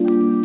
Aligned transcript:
thank 0.00 0.10
you 0.12 0.39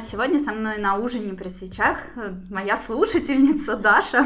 Сегодня 0.00 0.38
со 0.38 0.52
мной 0.52 0.78
на 0.78 0.96
ужине 0.96 1.34
при 1.34 1.48
свечах 1.48 1.98
э, 2.16 2.34
моя 2.50 2.76
слушательница 2.76 3.76
Даша. 3.76 4.24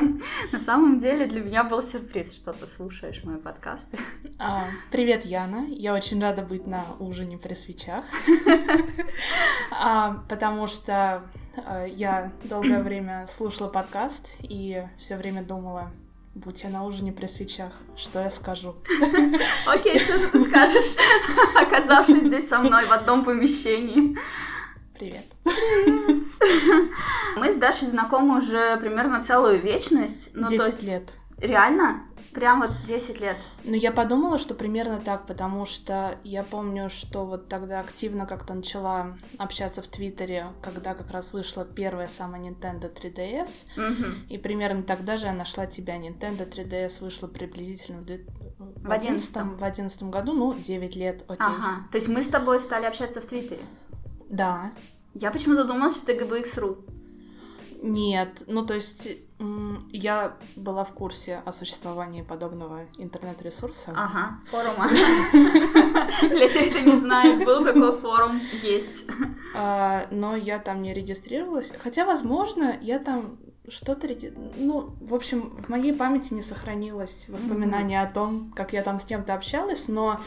На 0.53 0.61
самом 0.61 0.99
деле 0.99 1.27
для 1.27 1.41
меня 1.41 1.65
был 1.65 1.83
сюрприз, 1.83 2.35
что 2.35 2.53
ты 2.53 2.67
слушаешь 2.67 3.25
мои 3.25 3.37
подкасты. 3.37 3.97
А, 4.39 4.67
привет, 4.91 5.25
Яна. 5.25 5.65
Я 5.69 5.95
очень 5.95 6.21
рада 6.21 6.43
быть 6.43 6.67
на 6.67 6.85
ужине 6.99 7.39
при 7.39 7.55
свечах, 7.55 8.03
а, 9.71 10.23
потому 10.29 10.67
что 10.67 11.23
а, 11.65 11.87
я 11.87 12.33
долгое 12.45 12.83
время 12.83 13.27
слушала 13.27 13.69
подкаст 13.69 14.37
и 14.43 14.85
все 14.99 15.17
время 15.17 15.43
думала, 15.43 15.91
будь 16.35 16.65
я 16.65 16.71
на 16.71 16.85
ужине 16.85 17.13
при 17.13 17.27
свечах, 17.27 17.73
что 17.97 18.21
я 18.21 18.31
скажу? 18.31 18.75
Окей, 19.67 19.99
что 19.99 20.19
же 20.19 20.27
ты 20.29 20.43
скажешь, 20.43 20.97
оказавшись 21.55 22.25
здесь 22.25 22.49
со 22.49 22.59
мной 22.59 22.85
в 22.85 22.93
одном 22.93 23.25
помещении? 23.25 24.19
Привет. 25.03 25.25
Мы 27.37 27.53
с 27.53 27.57
Дашей 27.57 27.89
знакомы 27.89 28.39
уже 28.39 28.77
примерно 28.77 29.21
целую 29.21 29.61
вечность. 29.61 30.31
Ну, 30.33 30.47
10 30.47 30.65
есть... 30.65 30.83
лет. 30.85 31.15
Реально? 31.39 32.05
Прям 32.33 32.61
вот 32.61 32.71
10 32.87 33.21
лет. 33.21 33.37
Ну, 33.65 33.75
я 33.75 33.91
подумала, 33.91 34.39
что 34.39 34.55
примерно 34.55 35.01
так, 35.01 35.27
потому 35.27 35.67
что 35.67 36.17
я 36.23 36.45
помню, 36.45 36.89
что 36.89 37.25
вот 37.27 37.49
тогда 37.49 37.81
активно 37.81 38.27
как-то 38.27 38.55
начала 38.55 39.17
общаться 39.39 39.83
в 39.83 39.89
Твиттере, 39.89 40.47
когда 40.63 40.95
как 40.95 41.11
раз 41.11 41.33
вышла 41.33 41.65
первая 41.65 42.07
самая 42.07 42.41
Nintendo 42.41 42.89
3DS, 42.89 43.73
угу. 43.75 44.07
и 44.29 44.39
примерно 44.39 44.85
тогда 44.85 45.17
же 45.17 45.27
я 45.27 45.33
нашла 45.33 45.67
тебя. 45.67 45.99
Nintendo 45.99 46.49
3DS 46.49 47.03
вышла 47.03 47.27
приблизительно 47.27 48.03
в, 48.03 48.87
в 48.87 48.93
11 48.93 49.59
в 49.59 49.65
11 49.65 50.03
году, 50.05 50.33
ну, 50.33 50.55
9 50.55 50.95
лет, 50.95 51.25
окей. 51.27 51.39
Ага, 51.41 51.89
то 51.91 51.99
есть 51.99 52.07
мы 52.07 52.23
с 52.23 52.29
тобой 52.29 52.61
стали 52.61 52.85
общаться 52.85 53.21
в 53.21 53.27
Твиттере? 53.27 53.63
Да. 54.33 54.73
Я 55.15 55.31
почему-то 55.31 55.65
думала, 55.65 55.91
что 55.91 56.07
ты 56.07 56.15
GBX.ru. 56.15 56.79
Нет, 57.83 58.45
ну 58.47 58.65
то 58.65 58.75
есть 58.75 59.09
я 59.91 60.37
была 60.55 60.85
в 60.85 60.93
курсе 60.93 61.43
о 61.45 61.53
существовании 61.53 62.23
подобного 62.23 62.87
интернет-ресурса. 62.97 63.93
Ага, 63.97 64.39
форума. 64.51 64.89
Для 66.29 66.49
тех, 66.49 66.71
кто 66.71 66.79
не 66.79 67.01
знает, 67.01 67.45
был 67.45 67.65
такой 67.65 67.99
форум, 67.99 68.41
есть. 68.63 69.05
А, 69.55 70.07
но 70.11 70.37
я 70.37 70.59
там 70.59 70.81
не 70.83 70.95
регистрировалась. 70.95 71.73
Хотя, 71.83 72.05
возможно, 72.05 72.79
я 72.81 73.01
там 73.01 73.39
что-то... 73.69 74.09
Ну, 74.57 74.91
в 75.01 75.15
общем, 75.15 75.57
в 75.57 75.69
моей 75.69 75.93
памяти 75.93 76.35
не 76.35 76.43
сохранилось 76.43 77.27
воспоминания 77.29 78.01
о 78.01 78.11
том, 78.11 78.53
как 78.53 78.73
я 78.73 78.83
там 78.83 78.99
с 78.99 79.05
кем-то 79.05 79.35
общалась, 79.35 79.89
но 79.89 80.21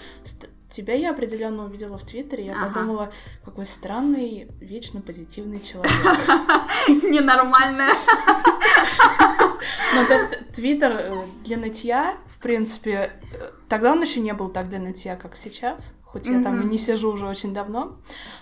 Тебя 0.69 0.93
я 0.95 1.11
определенно 1.11 1.65
увидела 1.65 1.97
в 1.97 2.03
Твиттере, 2.03 2.45
я 2.45 2.57
ага. 2.57 2.67
подумала, 2.67 3.09
какой 3.43 3.65
странный, 3.65 4.47
вечно 4.59 5.01
позитивный 5.01 5.61
человек. 5.61 5.93
Ненормальная. 6.87 7.93
Ну, 9.93 10.05
то 10.05 10.13
есть 10.13 10.51
Твиттер 10.53 10.91
э, 10.91 11.25
для 11.43 11.57
нытья, 11.57 12.15
в 12.27 12.39
принципе, 12.39 13.11
э, 13.33 13.51
тогда 13.69 13.91
он 13.91 14.01
еще 14.01 14.19
не 14.19 14.33
был 14.33 14.49
так 14.49 14.69
для 14.69 14.79
нытья, 14.79 15.15
как 15.15 15.35
сейчас 15.35 15.95
хоть 16.15 16.27
я 16.27 16.41
там 16.41 16.61
и 16.61 16.65
не 16.65 16.77
сижу 16.77 17.11
уже 17.11 17.27
очень 17.27 17.53
давно. 17.53 17.93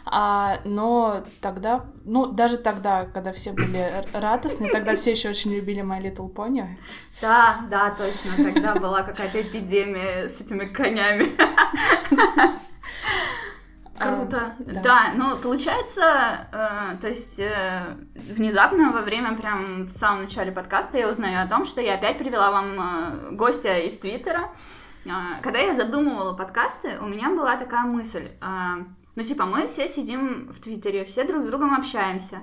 А, 0.05 0.59
но 0.63 1.23
тогда, 1.41 1.85
ну, 2.05 2.27
даже 2.27 2.57
тогда, 2.57 3.05
когда 3.05 3.31
все 3.31 3.51
были 3.51 3.91
радостны, 4.13 4.69
тогда 4.69 4.95
все 4.95 5.11
еще 5.11 5.29
очень 5.29 5.55
любили 5.55 5.81
My 5.81 5.99
Little 5.99 6.31
Pony. 6.31 6.67
Да, 7.19 7.61
да, 7.71 7.89
точно. 7.89 8.43
Тогда 8.43 8.75
была 8.75 9.01
какая-то 9.01 9.41
эпидемия 9.41 10.27
с 10.27 10.39
этими 10.39 10.67
конями. 10.67 11.31
Круто. 13.97 14.55
А, 14.57 14.63
да. 14.63 14.81
да, 14.81 15.13
ну 15.15 15.37
получается, 15.37 16.47
э, 16.51 16.97
то 16.99 17.07
есть 17.07 17.39
э, 17.39 17.95
внезапно 18.15 18.91
во 18.91 19.01
время 19.01 19.35
прям 19.35 19.83
в 19.83 19.91
самом 19.91 20.21
начале 20.21 20.51
подкаста 20.51 20.97
я 20.97 21.07
узнаю 21.07 21.43
о 21.43 21.47
том, 21.47 21.65
что 21.65 21.79
я 21.79 21.93
опять 21.95 22.17
привела 22.17 22.51
вам 22.51 22.73
э, 22.79 23.31
гостя 23.31 23.77
из 23.77 23.97
Твиттера. 23.99 24.49
А, 25.05 25.39
когда 25.41 25.59
я 25.59 25.75
задумывала 25.75 26.33
подкасты, 26.33 26.97
у 27.01 27.05
меня 27.05 27.29
была 27.29 27.55
такая 27.55 27.83
мысль. 27.83 28.29
А, 28.41 28.77
ну, 29.15 29.21
типа, 29.21 29.45
мы 29.45 29.67
все 29.67 29.87
сидим 29.87 30.51
в 30.51 30.59
Твиттере, 30.59 31.05
все 31.05 31.23
друг 31.23 31.43
с 31.43 31.45
другом 31.45 31.75
общаемся. 31.75 32.39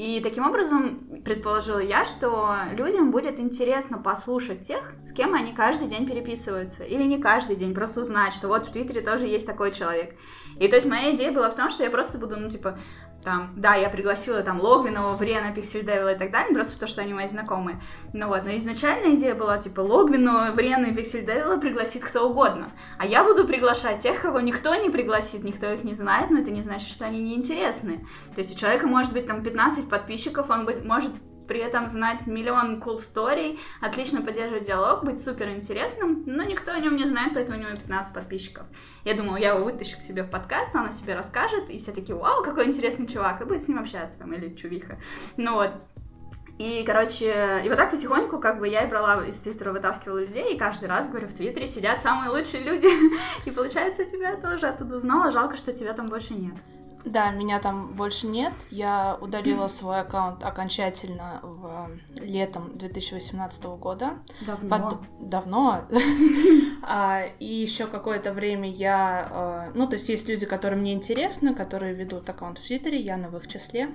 И 0.00 0.18
таким 0.22 0.46
образом 0.46 1.20
предположила 1.26 1.78
я, 1.78 2.06
что 2.06 2.54
людям 2.72 3.10
будет 3.10 3.38
интересно 3.38 3.98
послушать 3.98 4.62
тех, 4.62 4.94
с 5.04 5.12
кем 5.12 5.34
они 5.34 5.52
каждый 5.52 5.88
день 5.88 6.06
переписываются. 6.06 6.84
Или 6.84 7.02
не 7.02 7.18
каждый 7.18 7.54
день, 7.54 7.74
просто 7.74 8.00
узнать, 8.00 8.32
что 8.32 8.48
вот 8.48 8.64
в 8.64 8.72
Твиттере 8.72 9.02
тоже 9.02 9.26
есть 9.26 9.44
такой 9.44 9.72
человек. 9.72 10.14
И 10.58 10.68
то 10.68 10.76
есть 10.76 10.88
моя 10.88 11.14
идея 11.14 11.32
была 11.32 11.50
в 11.50 11.54
том, 11.54 11.68
что 11.68 11.84
я 11.84 11.90
просто 11.90 12.16
буду, 12.16 12.38
ну, 12.38 12.48
типа, 12.48 12.78
там, 13.22 13.52
да, 13.56 13.74
я 13.74 13.90
пригласила 13.90 14.42
там 14.42 14.60
Логвинова, 14.60 15.16
Врена, 15.16 15.52
Пиксель 15.52 15.84
Девила 15.84 16.14
и 16.14 16.18
так 16.18 16.30
далее, 16.30 16.54
просто 16.54 16.74
потому 16.74 16.88
что 16.88 17.02
они 17.02 17.12
мои 17.12 17.28
знакомые. 17.28 17.80
Ну 18.12 18.28
вот, 18.28 18.44
но 18.44 18.56
изначальная 18.56 19.14
идея 19.16 19.34
была, 19.34 19.58
типа, 19.58 19.80
Логвинова, 19.80 20.52
Врена 20.52 20.86
и 20.86 20.94
Пиксель 20.94 21.26
Девила 21.26 21.58
пригласит 21.58 22.02
кто 22.02 22.28
угодно. 22.28 22.70
А 22.98 23.06
я 23.06 23.22
буду 23.22 23.46
приглашать 23.46 23.98
тех, 23.98 24.22
кого 24.22 24.40
никто 24.40 24.74
не 24.74 24.90
пригласит, 24.90 25.44
никто 25.44 25.70
их 25.70 25.84
не 25.84 25.94
знает, 25.94 26.30
но 26.30 26.38
это 26.38 26.50
не 26.50 26.62
значит, 26.62 26.88
что 26.88 27.04
они 27.04 27.20
неинтересны. 27.20 28.06
То 28.34 28.40
есть 28.40 28.54
у 28.54 28.58
человека 28.58 28.86
может 28.86 29.12
быть 29.12 29.26
там 29.26 29.42
15 29.42 29.88
подписчиков, 29.88 30.48
он 30.48 30.68
может 30.84 31.12
при 31.50 31.58
этом 31.58 31.88
знать 31.88 32.28
миллион 32.28 32.78
cool 32.78 32.94
story, 32.94 33.58
отлично 33.80 34.22
поддерживать 34.22 34.68
диалог, 34.68 35.02
быть 35.02 35.20
супер 35.20 35.50
интересным, 35.50 36.22
но 36.24 36.44
никто 36.44 36.70
о 36.70 36.78
нем 36.78 36.94
не 36.96 37.06
знает, 37.06 37.32
поэтому 37.34 37.58
у 37.58 37.60
него 37.60 37.72
15 37.72 38.14
подписчиков. 38.14 38.66
Я 39.04 39.14
думала, 39.14 39.36
я 39.36 39.54
его 39.54 39.64
вытащу 39.64 39.98
к 39.98 40.00
себе 40.00 40.22
в 40.22 40.30
подкаст, 40.30 40.76
она 40.76 40.92
себе 40.92 41.16
расскажет, 41.16 41.68
и 41.68 41.78
все 41.78 41.90
такие, 41.90 42.16
вау, 42.16 42.44
какой 42.44 42.66
интересный 42.66 43.08
чувак, 43.08 43.40
и 43.40 43.44
будет 43.46 43.64
с 43.64 43.66
ним 43.66 43.80
общаться, 43.80 44.20
там, 44.20 44.32
или 44.32 44.54
чувиха. 44.54 45.00
Ну 45.36 45.54
вот, 45.54 45.72
и, 46.60 46.84
короче, 46.86 47.62
и 47.64 47.68
вот 47.68 47.76
так 47.76 47.90
потихоньку, 47.90 48.38
как 48.38 48.60
бы, 48.60 48.68
я 48.68 48.84
и 48.84 48.88
брала 48.88 49.26
из 49.26 49.36
Твиттера, 49.40 49.72
вытаскивала 49.72 50.20
людей, 50.20 50.54
и 50.54 50.56
каждый 50.56 50.88
раз, 50.88 51.08
говорю, 51.08 51.26
в 51.26 51.34
Твиттере 51.34 51.66
сидят 51.66 52.00
самые 52.00 52.30
лучшие 52.30 52.62
люди. 52.62 52.86
И, 53.44 53.50
получается, 53.50 54.04
тебя 54.04 54.36
тоже 54.36 54.68
оттуда 54.68 54.96
узнала. 54.96 55.32
Жалко, 55.32 55.56
что 55.56 55.72
тебя 55.72 55.94
там 55.94 56.08
больше 56.08 56.34
нет. 56.34 56.54
Да, 57.04 57.30
меня 57.30 57.58
там 57.60 57.92
больше 57.94 58.26
нет. 58.26 58.52
Я 58.70 59.16
удалила 59.20 59.68
свой 59.68 60.00
аккаунт 60.00 60.44
окончательно 60.44 61.40
в 61.42 61.90
летом 62.22 62.76
2018 62.76 63.64
года. 63.64 64.18
Давно. 64.46 64.68
Под... 64.68 65.28
Давно. 65.28 65.80
а, 66.82 67.22
и 67.38 67.46
еще 67.46 67.86
какое-то 67.86 68.32
время 68.32 68.70
я... 68.70 69.28
А, 69.30 69.70
ну, 69.74 69.86
то 69.86 69.94
есть 69.94 70.08
есть 70.08 70.28
люди, 70.28 70.46
которые 70.46 70.78
мне 70.78 70.92
интересны, 70.92 71.54
которые 71.54 71.94
ведут 71.94 72.28
аккаунт 72.28 72.58
в 72.58 72.66
Твиттере, 72.66 73.00
я 73.00 73.16
в 73.16 73.36
их 73.36 73.46
числе. 73.46 73.88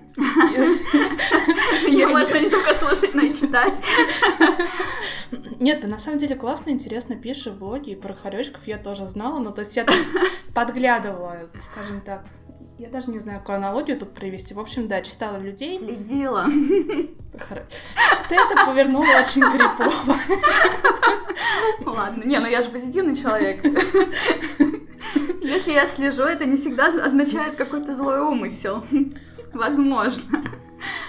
Я 1.87 2.07
можно 2.07 2.39
не 2.39 2.49
только 2.49 2.73
слушать, 2.73 3.13
но 3.13 3.21
и 3.21 3.33
читать. 3.33 3.81
Нет, 5.59 5.81
ты 5.81 5.87
на 5.87 5.99
самом 5.99 6.17
деле 6.17 6.35
классно, 6.35 6.69
интересно 6.69 7.15
пишешь 7.15 7.53
в 7.53 7.57
блоге, 7.57 7.93
и 7.93 7.95
про 7.95 8.13
хоречков 8.13 8.67
я 8.67 8.77
тоже 8.77 9.07
знала, 9.07 9.39
но 9.39 9.51
то 9.51 9.61
есть 9.61 9.75
я 9.75 9.85
подглядывала, 10.53 11.49
скажем 11.59 12.01
так, 12.01 12.25
я 12.77 12.89
даже 12.89 13.09
не 13.09 13.19
знаю, 13.19 13.39
какую 13.39 13.57
аналогию 13.57 13.97
тут 13.97 14.13
привести. 14.13 14.53
В 14.53 14.59
общем, 14.59 14.87
да, 14.87 15.01
читала 15.01 15.37
людей. 15.37 15.79
Следила. 15.79 16.45
Ты 16.45 18.35
это 18.35 18.65
повернула 18.65 19.19
очень 19.19 19.41
крипово. 19.49 20.15
Ладно, 21.85 22.23
не, 22.23 22.39
ну 22.39 22.47
я 22.47 22.61
же 22.61 22.69
позитивный 22.69 23.15
человек. 23.15 23.63
Если 25.41 25.71
я 25.71 25.87
слежу, 25.87 26.23
это 26.23 26.45
не 26.45 26.57
всегда 26.57 26.87
означает 26.87 27.55
какой-то 27.55 27.95
злой 27.95 28.19
умысел. 28.19 28.83
Возможно. 29.53 30.43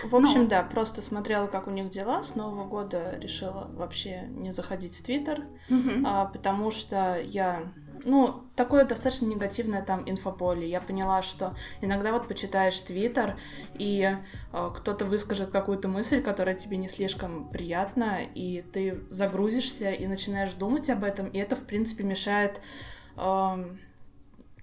В 0.05 0.15
общем, 0.15 0.43
ну. 0.43 0.49
да, 0.49 0.63
просто 0.63 1.03
смотрела, 1.03 1.47
как 1.47 1.67
у 1.67 1.71
них 1.71 1.89
дела. 1.91 2.23
С 2.23 2.37
Нового 2.37 2.65
года 2.65 3.19
решила 3.21 3.69
вообще 3.75 4.23
не 4.29 4.53
заходить 4.53 4.97
в 4.97 5.03
Твиттер, 5.03 5.45
угу. 5.69 6.07
потому 6.33 6.71
что 6.71 7.19
я 7.23 7.63
ну, 8.07 8.45
такое 8.55 8.85
достаточно 8.85 9.27
негативное 9.27 9.83
там 9.83 10.09
инфополе. 10.09 10.69
Я 10.69 10.81
поняла, 10.81 11.23
что 11.23 11.55
иногда 11.81 12.13
вот 12.13 12.29
почитаешь 12.29 12.79
Твиттер, 12.81 13.37
и 13.75 14.17
э, 14.53 14.71
кто-то 14.75 15.05
выскажет 15.05 15.51
какую-то 15.51 15.89
мысль, 15.89 16.23
которая 16.23 16.55
тебе 16.55 16.77
не 16.77 16.89
слишком 16.89 17.49
приятна, 17.49 18.21
и 18.35 18.63
ты 18.63 19.01
загрузишься 19.11 19.91
и 19.91 20.07
начинаешь 20.07 20.53
думать 20.53 20.89
об 20.89 21.03
этом, 21.03 21.27
и 21.29 21.39
это, 21.39 21.57
в 21.57 21.65
принципе, 21.65 22.05
мешает 22.05 22.61
э, 23.17 23.65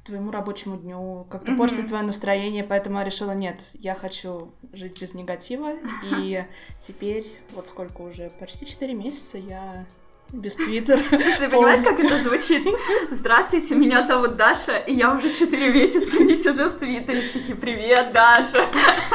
твоему 0.05 0.31
рабочему 0.31 0.77
дню, 0.77 1.27
как-то 1.29 1.51
mm-hmm. 1.51 1.57
портит 1.57 1.87
твое 1.87 2.03
настроение, 2.03 2.63
поэтому 2.63 2.99
я 2.99 3.03
решила, 3.03 3.31
нет, 3.31 3.59
я 3.73 3.93
хочу 3.93 4.53
жить 4.71 5.01
без 5.01 5.13
негатива, 5.15 5.73
и 6.03 6.45
теперь, 6.79 7.25
вот 7.51 7.67
сколько 7.67 8.01
уже, 8.01 8.29
почти 8.39 8.65
4 8.65 8.93
месяца 8.93 9.37
я 9.37 9.85
без 10.33 10.55
твиттера. 10.55 10.97
Ты 10.97 11.49
понимаешь, 11.49 11.81
как 11.81 12.03
это 12.03 12.17
звучит? 12.17 12.67
Здравствуйте, 13.11 13.75
меня 13.75 14.03
зовут 14.03 14.35
Даша, 14.35 14.77
и 14.77 14.95
я 14.95 15.13
уже 15.13 15.31
4 15.31 15.71
месяца 15.71 16.23
не 16.23 16.35
сижу 16.35 16.69
в 16.69 16.73
твиттере. 16.73 17.21
Все 17.21 17.39
привет, 17.55 18.11
Даша. 18.11 18.65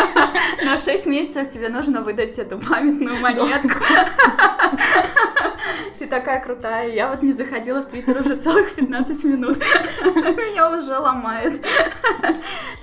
На 0.65 0.79
6 0.79 1.07
месяцев 1.07 1.51
тебе 1.51 1.69
нужно 1.69 2.03
выдать 2.03 2.39
эту 2.39 2.59
памятную 2.59 3.19
монетку. 3.19 3.69
Ты 5.99 6.07
такая 6.07 6.41
крутая. 6.41 6.89
Я 6.89 7.09
вот 7.09 7.23
не 7.23 7.33
заходила 7.33 7.83
в 7.83 7.87
твиттер 7.87 8.21
уже 8.21 8.37
целых 8.37 8.73
15 8.75 9.25
минут. 9.25 9.59
Меня 9.59 10.71
уже 10.71 10.97
ломает. 10.97 11.67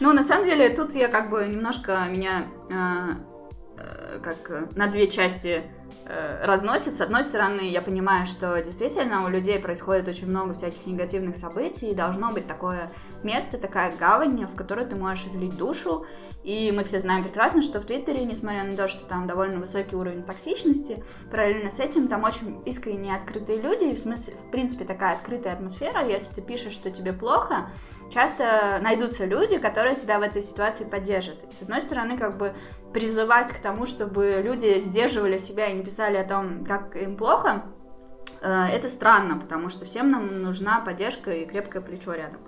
Ну, 0.01 0.11
на 0.11 0.25
самом 0.25 0.43
деле, 0.43 0.69
тут 0.69 0.93
я 0.93 1.07
как 1.07 1.29
бы 1.29 1.47
немножко 1.47 2.05
меня 2.09 2.47
а, 2.69 3.17
э, 3.77 4.19
как 4.21 4.75
на 4.75 4.87
две 4.87 5.07
части 5.07 5.63
Э, 5.63 5.74
разносит. 6.05 6.95
С 6.95 7.01
одной 7.01 7.23
стороны, 7.23 7.61
я 7.61 7.81
понимаю, 7.81 8.25
что 8.25 8.61
действительно 8.61 9.25
у 9.25 9.29
людей 9.29 9.59
происходит 9.59 10.07
очень 10.07 10.29
много 10.29 10.53
всяких 10.53 10.85
негативных 10.85 11.35
событий, 11.35 11.91
и 11.91 11.95
должно 11.95 12.31
быть 12.31 12.47
такое 12.47 12.91
место, 13.23 13.57
такая 13.57 13.91
гавань, 13.97 14.45
в 14.45 14.55
которой 14.55 14.85
ты 14.85 14.95
можешь 14.95 15.25
излить 15.25 15.57
душу. 15.57 16.05
И 16.43 16.71
мы 16.71 16.83
все 16.83 16.99
знаем 16.99 17.23
прекрасно, 17.23 17.63
что 17.63 17.81
в 17.81 17.85
Твиттере, 17.85 18.23
несмотря 18.23 18.63
на 18.63 18.77
то, 18.77 18.87
что 18.87 19.07
там 19.07 19.25
довольно 19.25 19.59
высокий 19.59 19.95
уровень 19.95 20.21
токсичности, 20.21 21.03
параллельно 21.31 21.71
с 21.71 21.79
этим 21.79 22.07
там 22.07 22.23
очень 22.23 22.61
искренне 22.65 23.15
открытые 23.15 23.59
люди, 23.59 23.85
и 23.85 23.95
в 23.95 23.99
смысле, 23.99 24.35
в 24.35 24.51
принципе, 24.51 24.85
такая 24.85 25.15
открытая 25.15 25.53
атмосфера. 25.53 26.05
Если 26.05 26.35
ты 26.35 26.41
пишешь, 26.41 26.73
что 26.73 26.91
тебе 26.91 27.13
плохо, 27.13 27.71
часто 28.11 28.79
найдутся 28.81 29.25
люди, 29.25 29.57
которые 29.57 29.95
тебя 29.95 30.19
в 30.19 30.21
этой 30.21 30.41
ситуации 30.41 30.85
поддержат. 30.85 31.43
И, 31.49 31.53
с 31.53 31.61
одной 31.61 31.81
стороны, 31.81 32.17
как 32.17 32.37
бы 32.37 32.53
призывать 32.93 33.51
к 33.51 33.59
тому, 33.59 33.85
чтобы 33.85 34.41
люди 34.43 34.79
сдерживали 34.79 35.37
себя 35.37 35.67
и 35.67 35.73
не 35.73 35.83
писали 35.83 36.17
о 36.17 36.23
том, 36.23 36.63
как 36.63 36.95
им 36.95 37.17
плохо, 37.17 37.63
э, 38.41 38.65
это 38.71 38.87
странно, 38.87 39.37
потому 39.37 39.69
что 39.69 39.85
всем 39.85 40.09
нам 40.09 40.41
нужна 40.41 40.79
поддержка 40.79 41.31
и 41.31 41.45
крепкое 41.45 41.81
плечо 41.81 42.13
рядом. 42.13 42.39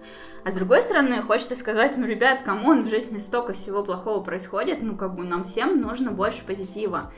А 0.45 0.51
с 0.51 0.55
другой 0.55 0.81
стороны, 0.81 1.21
хочется 1.21 1.55
сказать, 1.55 1.97
ну, 1.97 2.05
ребят, 2.05 2.43
кому 2.43 2.69
он 2.69 2.83
в 2.83 2.89
жизни 2.89 3.19
столько 3.19 3.53
всего 3.53 3.83
плохого 3.83 4.23
происходит, 4.23 4.81
ну, 4.81 4.95
как 4.95 5.15
бы 5.15 5.25
нам 5.25 5.43
всем 5.43 5.81
нужно 5.81 6.11
больше 6.11 6.45
позитива. 6.45 7.11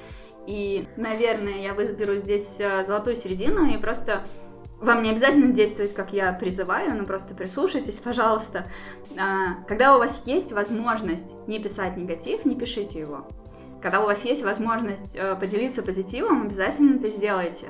И, 0.47 0.87
наверное, 0.97 1.61
я 1.61 1.75
выберу 1.75 2.15
здесь 2.15 2.57
э, 2.59 2.83
золотую 2.83 3.15
середину 3.15 3.69
и 3.69 3.77
просто 3.77 4.23
вам 4.81 5.03
не 5.03 5.11
обязательно 5.11 5.51
действовать, 5.51 5.93
как 5.93 6.13
я 6.13 6.31
призываю, 6.33 6.95
но 6.95 7.05
просто 7.05 7.35
прислушайтесь, 7.35 7.99
пожалуйста. 7.99 8.65
А, 9.17 9.63
когда 9.67 9.95
у 9.95 9.99
вас 9.99 10.23
есть 10.25 10.53
возможность 10.53 11.35
не 11.47 11.59
писать 11.59 11.97
негатив, 11.97 12.45
не 12.45 12.55
пишите 12.55 12.99
его. 12.99 13.27
Когда 13.81 14.01
у 14.01 14.05
вас 14.05 14.25
есть 14.25 14.43
возможность 14.43 15.15
э, 15.15 15.35
поделиться 15.35 15.83
позитивом, 15.83 16.43
обязательно 16.43 16.97
это 16.97 17.09
сделайте. 17.09 17.67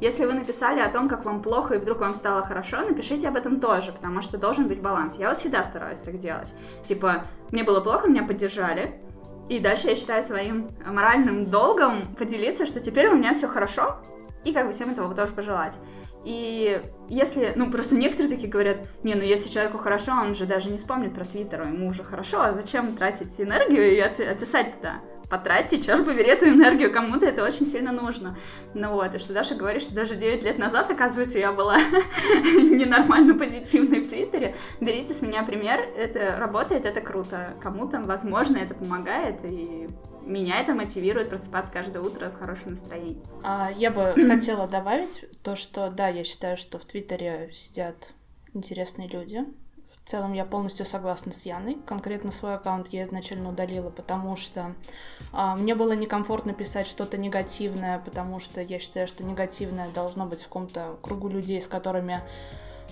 Если 0.00 0.24
вы 0.24 0.34
написали 0.34 0.78
о 0.78 0.88
том, 0.88 1.08
как 1.08 1.24
вам 1.24 1.42
плохо, 1.42 1.74
и 1.74 1.78
вдруг 1.78 1.98
вам 1.98 2.14
стало 2.14 2.44
хорошо, 2.44 2.82
напишите 2.82 3.28
об 3.28 3.36
этом 3.36 3.58
тоже, 3.58 3.92
потому 3.92 4.22
что 4.22 4.38
должен 4.38 4.68
быть 4.68 4.80
баланс. 4.80 5.16
Я 5.18 5.30
вот 5.30 5.38
всегда 5.38 5.64
стараюсь 5.64 5.98
так 5.98 6.18
делать. 6.18 6.54
Типа, 6.84 7.24
мне 7.50 7.64
было 7.64 7.80
плохо, 7.80 8.08
меня 8.08 8.22
поддержали, 8.22 9.00
и 9.48 9.58
дальше 9.58 9.88
я 9.88 9.96
считаю 9.96 10.22
своим 10.22 10.70
моральным 10.86 11.44
долгом 11.46 12.14
поделиться, 12.16 12.66
что 12.66 12.80
теперь 12.80 13.08
у 13.08 13.16
меня 13.16 13.32
все 13.32 13.48
хорошо, 13.48 13.96
и 14.44 14.52
как 14.52 14.66
бы 14.66 14.72
всем 14.72 14.90
этого 14.90 15.12
тоже 15.14 15.32
пожелать. 15.32 15.78
И 16.24 16.82
если, 17.08 17.52
ну, 17.56 17.70
просто 17.70 17.94
некоторые 17.94 18.34
такие 18.34 18.50
говорят, 18.50 18.80
не, 19.02 19.14
ну, 19.14 19.22
если 19.22 19.48
человеку 19.48 19.78
хорошо, 19.78 20.12
он 20.12 20.34
же 20.34 20.46
даже 20.46 20.70
не 20.70 20.78
вспомнит 20.78 21.14
про 21.14 21.24
Твиттер, 21.24 21.62
ему 21.62 21.88
уже 21.88 22.04
хорошо, 22.04 22.42
а 22.42 22.52
зачем 22.52 22.96
тратить 22.96 23.40
энергию 23.40 23.94
и 23.94 23.98
описать 24.00 24.76
туда? 24.76 25.00
потратьте, 25.28 25.80
черт 25.80 26.04
побери, 26.04 26.28
эту 26.28 26.48
энергию, 26.48 26.92
кому-то 26.92 27.26
это 27.26 27.44
очень 27.44 27.66
сильно 27.66 27.92
нужно. 27.92 28.36
Ну 28.74 28.92
вот, 28.92 29.14
и 29.14 29.18
что 29.18 29.34
Даша 29.34 29.54
говорит, 29.54 29.82
что 29.82 29.94
даже 29.94 30.16
9 30.16 30.42
лет 30.44 30.58
назад, 30.58 30.90
оказывается, 30.90 31.38
я 31.38 31.52
была 31.52 31.78
ненормально 32.32 33.38
позитивной 33.38 34.00
в 34.00 34.08
Твиттере. 34.08 34.56
Берите 34.80 35.14
с 35.14 35.22
меня 35.22 35.42
пример, 35.42 35.80
это 35.96 36.36
работает, 36.38 36.86
это 36.86 37.00
круто. 37.00 37.54
Кому-то, 37.62 38.00
возможно, 38.00 38.56
это 38.56 38.74
помогает, 38.74 39.44
и 39.44 39.88
меня 40.28 40.60
это 40.60 40.74
мотивирует 40.74 41.28
просыпаться 41.28 41.72
каждое 41.72 42.02
утро 42.02 42.30
в 42.30 42.38
хорошем 42.38 42.72
настроении. 42.72 43.22
А, 43.42 43.70
я 43.76 43.90
бы 43.90 44.14
хотела 44.28 44.68
добавить 44.68 45.24
то, 45.42 45.56
что 45.56 45.90
да, 45.90 46.08
я 46.08 46.24
считаю, 46.24 46.56
что 46.56 46.78
в 46.78 46.84
Твиттере 46.84 47.50
сидят 47.52 48.12
интересные 48.54 49.08
люди, 49.08 49.44
в 50.08 50.10
целом 50.10 50.32
я 50.32 50.46
полностью 50.46 50.86
согласна 50.86 51.32
с 51.32 51.42
Яной. 51.44 51.76
Конкретно 51.84 52.30
свой 52.30 52.54
аккаунт 52.54 52.88
я 52.88 53.02
изначально 53.02 53.50
удалила, 53.50 53.90
потому 53.90 54.36
что 54.36 54.74
а, 55.32 55.54
мне 55.54 55.74
было 55.74 55.92
некомфортно 55.92 56.54
писать 56.54 56.86
что-то 56.86 57.18
негативное, 57.18 57.98
потому 57.98 58.40
что 58.40 58.62
я 58.62 58.78
считаю, 58.78 59.06
что 59.06 59.22
негативное 59.22 59.90
должно 59.90 60.24
быть 60.24 60.40
в 60.40 60.44
каком-то 60.44 60.98
кругу 61.02 61.28
людей, 61.28 61.60
с 61.60 61.68
которыми 61.68 62.22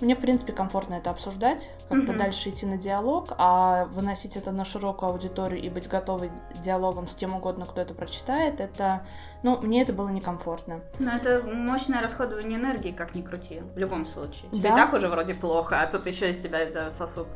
мне, 0.00 0.14
в 0.14 0.18
принципе, 0.18 0.52
комфортно 0.52 0.94
это 0.94 1.10
обсуждать, 1.10 1.74
как-то 1.88 2.12
mm-hmm. 2.12 2.16
дальше 2.16 2.50
идти 2.50 2.66
на 2.66 2.76
диалог, 2.76 3.32
а 3.38 3.86
выносить 3.86 4.36
это 4.36 4.52
на 4.52 4.64
широкую 4.64 5.10
аудиторию 5.10 5.62
и 5.62 5.68
быть 5.70 5.88
готовой 5.88 6.30
диалогом 6.60 7.08
с 7.08 7.14
кем 7.14 7.34
угодно, 7.34 7.66
кто 7.66 7.80
это 7.80 7.94
прочитает, 7.94 8.60
это, 8.60 9.06
ну, 9.42 9.58
мне 9.62 9.82
это 9.82 9.92
было 9.92 10.08
некомфортно. 10.08 10.80
Но 10.98 11.12
это 11.12 11.42
мощное 11.42 12.02
расходование 12.02 12.58
энергии, 12.58 12.92
как 12.92 13.14
ни 13.14 13.22
крути, 13.22 13.62
в 13.74 13.78
любом 13.78 14.06
случае. 14.06 14.50
Тебе 14.50 14.62
да? 14.62 14.68
и 14.68 14.72
так 14.72 14.92
уже 14.92 15.08
вроде 15.08 15.34
плохо, 15.34 15.80
а 15.80 15.86
тут 15.86 16.06
еще 16.06 16.30
из 16.30 16.38
тебя 16.38 16.60
это 16.60 16.90
сосуд. 16.90 17.28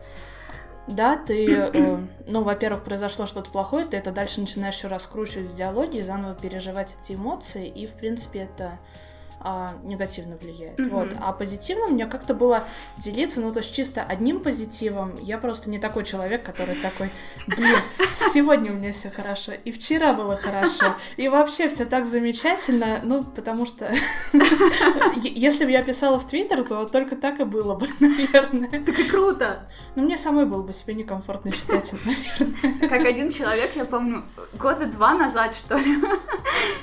Да, 0.86 1.16
ты, 1.16 1.54
э, 1.54 1.98
ну, 2.26 2.42
во-первых, 2.42 2.82
произошло 2.82 3.24
что-то 3.24 3.50
плохое, 3.50 3.86
ты 3.86 3.96
это 3.96 4.10
дальше 4.12 4.40
начинаешь 4.40 4.76
еще 4.76 4.88
раскручивать 4.88 5.48
в 5.48 5.54
диалоге, 5.54 6.02
заново 6.02 6.34
переживать 6.34 6.96
эти 7.00 7.12
эмоции, 7.12 7.68
и, 7.68 7.86
в 7.86 7.94
принципе, 7.94 8.40
это 8.40 8.78
а, 9.42 9.74
негативно 9.84 10.36
влияет. 10.36 10.78
Mm-hmm. 10.78 10.88
Вот. 10.90 11.08
А 11.18 11.32
позитивно 11.32 11.86
мне 11.86 12.06
как-то 12.06 12.34
было 12.34 12.64
делиться, 12.98 13.40
ну, 13.40 13.52
то 13.52 13.60
есть 13.60 13.74
чисто 13.74 14.02
одним 14.02 14.40
позитивом. 14.40 15.18
Я 15.18 15.38
просто 15.38 15.70
не 15.70 15.78
такой 15.78 16.04
человек, 16.04 16.44
который 16.44 16.74
такой, 16.74 17.10
блин, 17.46 17.78
сегодня 18.12 18.70
у 18.70 18.74
меня 18.74 18.92
все 18.92 19.10
хорошо, 19.10 19.52
и 19.52 19.70
вчера 19.70 20.12
было 20.12 20.36
хорошо, 20.36 20.94
и 21.16 21.28
вообще 21.28 21.68
все 21.68 21.86
так 21.86 22.04
замечательно, 22.04 23.00
ну, 23.02 23.24
потому 23.24 23.64
что 23.64 23.90
если 25.16 25.64
бы 25.64 25.70
я 25.70 25.82
писала 25.82 26.18
в 26.18 26.26
Твиттер, 26.26 26.64
то 26.64 26.84
только 26.84 27.16
так 27.16 27.40
и 27.40 27.44
было 27.44 27.74
бы, 27.74 27.86
наверное. 28.00 28.68
Так 28.68 28.98
и 28.98 29.04
круто! 29.04 29.66
Ну, 29.96 30.02
мне 30.02 30.16
самой 30.16 30.46
было 30.46 30.62
бы 30.62 30.72
себе 30.72 30.94
некомфортно 30.94 31.50
читать, 31.50 31.94
наверное. 32.04 32.88
Как 32.88 33.06
один 33.06 33.30
человек, 33.30 33.70
я 33.74 33.84
помню, 33.84 34.24
года 34.58 34.86
два 34.86 35.14
назад, 35.14 35.54
что 35.54 35.76
ли, 35.76 35.98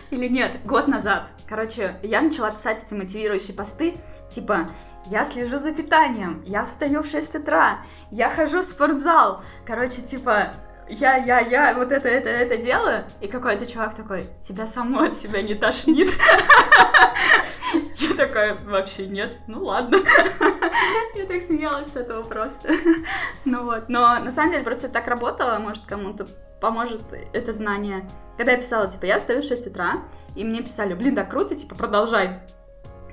или 0.09 0.27
нет, 0.27 0.65
год 0.65 0.87
назад, 0.87 1.31
короче, 1.47 1.99
я 2.03 2.21
начала 2.21 2.46
начала 2.47 2.51
писать 2.51 2.83
эти 2.83 2.93
мотивирующие 2.93 3.55
посты, 3.55 3.95
типа 4.29 4.69
я 5.05 5.25
слежу 5.25 5.57
за 5.57 5.73
питанием, 5.73 6.43
я 6.45 6.65
встаю 6.65 7.01
в 7.01 7.07
6 7.07 7.35
утра, 7.35 7.79
я 8.11 8.29
хожу 8.29 8.61
в 8.61 8.65
спортзал. 8.65 9.41
Короче, 9.65 10.01
типа, 10.01 10.53
я, 10.89 11.15
я, 11.15 11.39
я 11.39 11.73
вот 11.75 11.91
это, 11.91 12.09
это, 12.09 12.29
это 12.29 12.57
делаю, 12.57 13.05
и 13.21 13.27
какой-то 13.27 13.65
чувак 13.65 13.95
такой, 13.95 14.29
тебя 14.41 14.67
само 14.67 15.03
от 15.03 15.15
себя 15.15 15.41
не 15.41 15.55
тошнит. 15.55 16.09
Я 17.97 18.13
такая, 18.15 18.57
вообще 18.65 19.07
нет, 19.07 19.37
ну 19.47 19.65
ладно. 19.65 19.97
Я 21.15 21.25
так 21.25 21.41
смеялась 21.41 21.91
с 21.91 21.95
этого 21.95 22.23
просто. 22.23 22.69
Ну 23.45 23.63
вот, 23.63 23.89
но 23.89 24.19
на 24.19 24.31
самом 24.31 24.51
деле 24.51 24.63
просто 24.63 24.89
так 24.89 25.07
работало, 25.07 25.57
может 25.59 25.85
кому-то 25.85 26.27
поможет 26.59 27.01
это 27.33 27.53
знание. 27.53 28.09
Когда 28.37 28.51
я 28.51 28.57
писала, 28.57 28.89
типа, 28.89 29.05
я 29.05 29.19
встаю 29.19 29.41
в 29.41 29.45
6 29.45 29.67
утра, 29.67 30.03
и 30.35 30.43
мне 30.43 30.61
писали, 30.61 30.93
блин, 30.93 31.15
да 31.15 31.23
круто, 31.23 31.55
типа, 31.55 31.75
продолжай. 31.75 32.39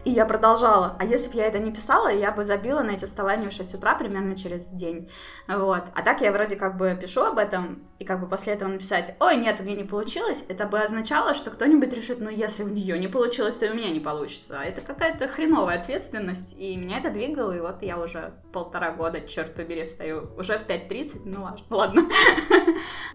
И 0.05 0.11
я 0.11 0.27
продолжала. 0.27 0.97
А 0.99 1.05
если 1.05 1.33
бы 1.33 1.39
я 1.39 1.47
это 1.47 1.59
не 1.59 1.73
писала, 1.73 2.09
я 2.09 2.31
бы 2.31 2.45
забила 2.45 2.83
на 2.83 2.91
эти 2.91 3.07
вставания 3.07 3.49
в 3.49 3.53
6 3.53 3.75
утра 3.75 3.95
примерно 3.95 4.37
через 4.37 4.69
день. 4.69 5.11
Вот. 5.49 5.83
А 5.95 6.03
так 6.03 6.21
я 6.21 6.31
вроде 6.31 6.57
как 6.57 6.77
бы 6.77 6.97
пишу 7.01 7.23
об 7.23 7.39
этом, 7.39 7.89
и 7.99 8.05
как 8.05 8.21
бы 8.21 8.29
после 8.29 8.53
этого 8.53 8.69
написать, 8.69 9.15
ой, 9.19 9.37
нет, 9.37 9.61
у 9.61 9.63
меня 9.63 9.77
не 9.77 9.85
получилось, 9.85 10.45
это 10.49 10.67
бы 10.67 10.79
означало, 10.79 11.35
что 11.35 11.51
кто-нибудь 11.51 11.93
решит, 11.95 12.21
ну, 12.21 12.29
если 12.29 12.65
у 12.65 12.69
нее 12.69 12.99
не 12.99 13.09
получилось, 13.09 13.57
то 13.57 13.67
и 13.67 13.71
у 13.71 13.75
меня 13.75 13.91
не 13.91 14.01
получится. 14.01 14.59
А 14.61 14.65
это 14.65 14.83
какая-то 14.83 15.27
хреновая 15.27 15.81
ответственность, 15.81 16.59
и 16.59 16.77
меня 16.77 16.99
это 16.99 17.11
двигало, 17.11 17.53
и 17.53 17.61
вот 17.61 17.83
я 17.83 17.99
уже 17.99 18.35
полтора 18.53 18.93
года, 18.93 19.23
черт 19.23 19.55
побери, 19.55 19.87
стою 19.87 20.29
уже 20.37 20.59
в 20.59 20.67
5.30, 20.67 21.23
ну 21.25 21.49
ладно. 21.71 22.03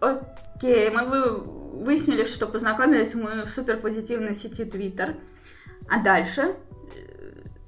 Окей, 0.01 0.89
мы 0.89 1.37
выяснили, 1.83 2.23
что 2.23 2.47
познакомились 2.47 3.13
мы 3.15 3.45
в 3.45 3.49
супер 3.49 3.77
позитивной 3.79 4.35
сети 4.35 4.63
Twitter. 4.63 5.15
А 5.89 6.03
дальше 6.03 6.55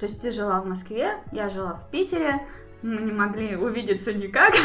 то 0.01 0.07
есть 0.07 0.19
ты 0.19 0.31
жила 0.31 0.59
в 0.59 0.65
Москве, 0.65 1.19
я 1.31 1.47
жила 1.47 1.75
в 1.75 1.91
Питере, 1.91 2.41
мы 2.81 3.01
не 3.01 3.11
могли 3.11 3.55
увидеться 3.55 4.11
никак. 4.13 4.53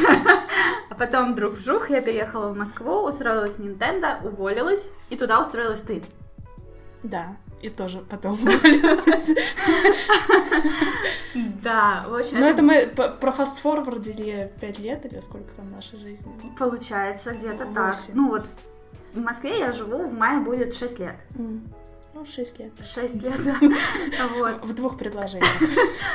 А 0.89 0.95
потом 0.95 1.35
вдруг 1.35 1.55
вжух, 1.55 1.91
я 1.91 2.01
переехала 2.01 2.49
в 2.53 2.57
Москву, 2.57 3.03
устроилась 3.03 3.57
в 3.57 3.61
Nintendo, 3.61 4.27
уволилась, 4.27 4.93
и 5.11 5.17
туда 5.17 5.43
устроилась 5.43 5.83
ты. 5.83 6.03
Да, 7.03 7.37
и 7.63 7.69
тоже 7.69 7.99
потом 8.09 8.33
уволилась. 8.33 9.35
Да, 11.63 12.05
в 12.09 12.15
общем... 12.15 12.41
Ну, 12.41 12.47
это 12.47 12.63
мы 12.63 12.87
про 12.87 13.31
фастфорвардили 13.31 14.53
5 14.61 14.79
лет 14.79 15.07
или 15.07 15.21
сколько 15.21 15.53
там 15.55 15.71
нашей 15.71 15.99
жизни? 15.99 16.33
Получается, 16.59 17.33
где-то 17.33 17.67
так. 17.67 17.95
Ну, 18.15 18.29
вот 18.29 18.49
в 19.15 19.21
Москве 19.21 19.59
я 19.59 19.73
живу, 19.73 20.09
в 20.09 20.13
мае 20.13 20.41
будет 20.41 20.75
6 20.75 20.99
лет. 20.99 21.17
Ну, 22.17 22.25
шесть 22.25 22.59
лет. 22.59 22.73
Шесть 22.83 23.23
лет, 23.23 23.45
да. 23.45 23.57
Вот. 24.39 24.65
В 24.65 24.75
двух 24.75 24.97
предложениях. 24.97 25.51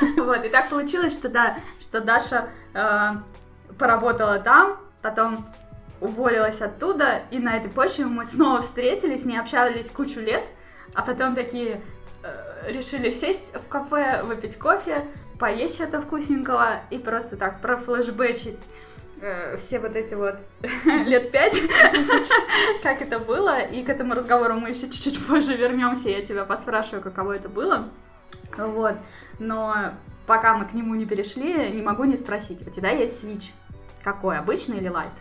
Вот, 0.16 0.44
и 0.44 0.48
так 0.48 0.68
получилось, 0.68 1.12
что 1.12 1.28
да, 1.28 1.58
что 1.78 2.00
Даша 2.00 2.48
э, 2.74 3.10
поработала 3.78 4.40
там, 4.40 4.80
потом 5.00 5.46
уволилась 6.00 6.60
оттуда, 6.60 7.22
и 7.30 7.38
на 7.38 7.56
этой 7.56 7.70
почве 7.70 8.06
мы 8.06 8.24
снова 8.24 8.62
встретились, 8.62 9.24
не 9.24 9.38
общались 9.38 9.92
кучу 9.92 10.18
лет, 10.18 10.44
а 10.94 11.02
потом 11.02 11.34
такие 11.34 11.80
э, 12.22 12.72
решили 12.72 13.10
сесть 13.10 13.54
в 13.54 13.68
кафе, 13.68 14.22
выпить 14.22 14.58
кофе, 14.58 15.06
поесть 15.38 15.76
что-то 15.76 16.00
вкусненького 16.00 16.80
и 16.90 16.98
просто 16.98 17.36
так 17.36 17.60
профлешбэчить 17.60 18.60
э, 19.20 19.56
все 19.56 19.80
вот 19.80 19.96
эти 19.96 20.14
вот 20.14 20.36
лет 20.84 21.30
пять, 21.30 21.60
как 22.82 23.02
это 23.02 23.18
было, 23.18 23.60
и 23.60 23.82
к 23.82 23.88
этому 23.88 24.14
разговору 24.14 24.54
мы 24.54 24.70
еще 24.70 24.88
чуть-чуть 24.88 25.26
позже 25.26 25.54
вернемся, 25.56 26.10
я 26.10 26.22
тебя 26.22 26.44
поспрашиваю, 26.44 27.02
каково 27.02 27.36
это 27.36 27.48
было, 27.48 27.88
вот, 28.56 28.94
но 29.38 29.94
пока 30.26 30.54
мы 30.54 30.66
к 30.66 30.74
нему 30.74 30.94
не 30.94 31.06
перешли, 31.06 31.72
не 31.72 31.82
могу 31.82 32.04
не 32.04 32.16
спросить, 32.16 32.66
у 32.66 32.70
тебя 32.70 32.90
есть 32.90 33.18
свич, 33.18 33.52
какой, 34.02 34.38
обычный 34.38 34.78
или 34.78 34.88
лайт? 34.88 35.12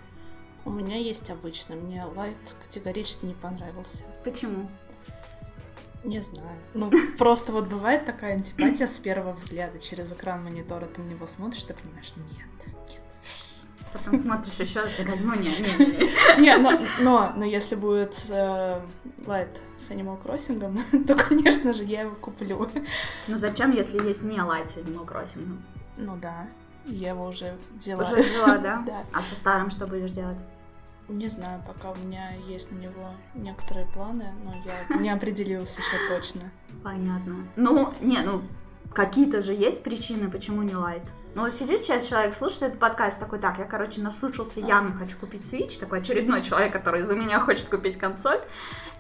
У 0.64 0.70
меня 0.70 0.96
есть 0.96 1.30
обычно. 1.32 1.76
Мне 1.76 2.04
лайт 2.16 2.38
категорически 2.62 3.26
не 3.26 3.34
понравился. 3.34 4.04
Почему? 4.24 4.70
Не 6.04 6.20
знаю. 6.20 6.58
Ну, 6.74 6.92
просто 7.18 7.52
вот 7.52 7.68
бывает 7.68 8.06
такая 8.06 8.34
антипатия 8.34 8.88
с 8.88 8.98
первого 8.98 9.34
взгляда. 9.34 9.80
Через 9.80 10.12
экран 10.14 10.44
монитора 10.44 10.88
ты 10.88 11.02
на 11.02 11.10
него 11.10 11.28
смотришь, 11.28 11.64
ты 11.64 11.74
понимаешь, 11.74 12.14
нет, 12.16 12.48
нет. 12.68 13.02
Потом 13.94 14.18
смотришь 14.18 14.54
еще 14.54 14.82
раз 14.82 15.00
и 15.00 15.04
говоришь, 15.04 15.26
ну 15.26 15.36
нет, 15.36 15.60
нет, 15.60 16.00
нет. 16.00 16.10
Не, 16.40 16.58
но, 16.58 16.80
но, 17.02 17.34
но 17.36 17.46
если 17.46 17.76
будет 17.76 18.26
э, 18.30 18.82
лайт 19.26 19.62
с 19.76 19.92
Animal 19.92 20.18
Crossing, 20.24 21.06
то, 21.06 21.16
конечно 21.16 21.74
же, 21.74 21.84
я 21.84 22.02
его 22.02 22.16
куплю. 22.16 22.70
Ну 23.28 23.38
зачем, 23.38 23.72
если 23.72 24.02
есть 24.08 24.24
не 24.24 24.42
лайт 24.42 24.70
с 24.70 24.78
Animal 24.78 25.06
Crossing? 25.06 25.60
Ну 25.98 26.16
да. 26.18 26.48
Я 26.86 27.10
его 27.10 27.28
уже 27.28 27.58
взяла. 27.76 28.04
Уже 28.04 28.22
взяла, 28.22 28.58
да? 28.58 28.84
Да. 28.86 29.04
А 29.14 29.22
со 29.22 29.36
старым 29.36 29.70
что 29.70 29.86
будешь 29.86 30.12
делать? 30.12 30.40
Не 31.12 31.28
знаю, 31.28 31.62
пока 31.68 31.92
у 31.92 31.96
меня 31.96 32.32
есть 32.48 32.72
на 32.72 32.78
него 32.78 33.10
некоторые 33.36 33.86
планы, 33.88 34.34
но 34.46 34.54
я 34.66 34.98
не 34.98 35.10
определилась 35.10 35.78
еще 35.78 36.08
точно. 36.08 36.50
Понятно. 36.84 37.46
Ну, 37.58 37.94
не, 38.00 38.20
ну, 38.20 38.44
какие-то 38.94 39.42
же 39.42 39.54
есть 39.54 39.84
причины, 39.84 40.32
почему 40.32 40.62
не 40.62 40.74
Lite. 40.74 41.04
Ну, 41.36 41.42
вот 41.42 41.54
сидит 41.54 41.80
сейчас 41.80 42.08
человек, 42.08 42.34
слушает 42.34 42.64
этот 42.64 42.80
подкаст, 42.80 43.20
такой, 43.20 43.40
так, 43.40 43.60
я, 43.60 43.66
короче, 43.66 44.02
наслушался 44.02 44.62
явно 44.62 44.94
хочу 44.94 45.18
купить 45.18 45.44
Switch, 45.44 45.80
такой 45.80 46.00
очередной 46.00 46.42
человек, 46.44 46.72
который 46.72 47.04
за 47.04 47.14
меня 47.16 47.42
хочет 47.42 47.68
купить 47.68 47.98
консоль, 47.98 48.40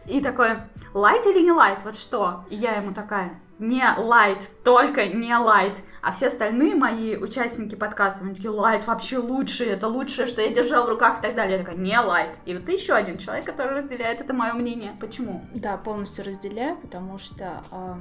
и 0.05 0.19
такой, 0.19 0.57
Lite 0.93 1.25
или 1.25 1.41
не 1.41 1.53
Lite, 1.53 1.79
вот 1.85 1.97
что? 1.97 2.43
И 2.49 2.57
я 2.57 2.75
ему 2.75 2.93
такая, 2.93 3.39
не 3.61 3.87
Lite, 3.95 4.49
только 4.63 5.05
не 5.05 5.35
Lite. 5.35 5.77
А 6.01 6.11
все 6.11 6.27
остальные 6.27 6.73
мои 6.73 7.15
участники 7.15 7.75
подкаста, 7.75 8.25
они 8.25 8.33
такие, 8.33 8.49
Lite 8.49 8.87
вообще 8.87 9.19
лучший, 9.19 9.67
это 9.67 9.87
лучшее, 9.87 10.25
что 10.27 10.41
я 10.41 10.49
держал 10.49 10.87
в 10.87 10.89
руках 10.89 11.19
и 11.19 11.21
так 11.21 11.35
далее. 11.35 11.57
Я 11.57 11.63
такая, 11.63 11.77
не 11.77 11.97
Lite. 11.99 12.31
И 12.45 12.55
вот 12.55 12.65
ты 12.65 12.71
еще 12.71 12.93
один 12.93 13.19
человек, 13.19 13.45
который 13.45 13.81
разделяет 13.81 14.19
это 14.19 14.33
мое 14.33 14.53
мнение. 14.53 14.97
Почему? 14.99 15.45
Да, 15.53 15.77
полностью 15.77 16.25
разделяю, 16.25 16.75
потому 16.77 17.19
что 17.19 17.63
э, 17.71 17.93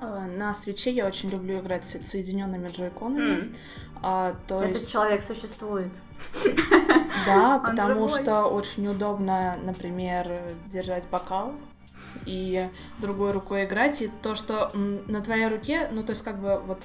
э, 0.00 0.26
на 0.36 0.52
свече 0.54 0.90
я 0.90 1.06
очень 1.06 1.30
люблю 1.30 1.60
играть 1.60 1.84
с 1.84 2.02
соединенными 2.02 2.68
джойконами. 2.68 3.30
М. 3.42 3.52
А, 4.02 4.34
то 4.48 4.60
Этот 4.60 4.78
есть, 4.78 4.90
человек 4.90 5.22
существует. 5.22 5.92
да, 7.24 7.58
потому 7.64 8.08
что 8.08 8.46
очень 8.46 8.88
удобно, 8.88 9.56
например, 9.62 10.28
держать 10.66 11.08
бокал 11.08 11.54
и 12.26 12.68
другой 13.00 13.32
рукой 13.32 13.64
играть, 13.64 14.02
и 14.02 14.10
то, 14.22 14.34
что 14.34 14.70
на 14.74 15.20
твоей 15.20 15.46
руке, 15.48 15.88
ну, 15.92 16.02
то 16.02 16.10
есть 16.10 16.22
как 16.22 16.40
бы 16.40 16.60
вот 16.66 16.78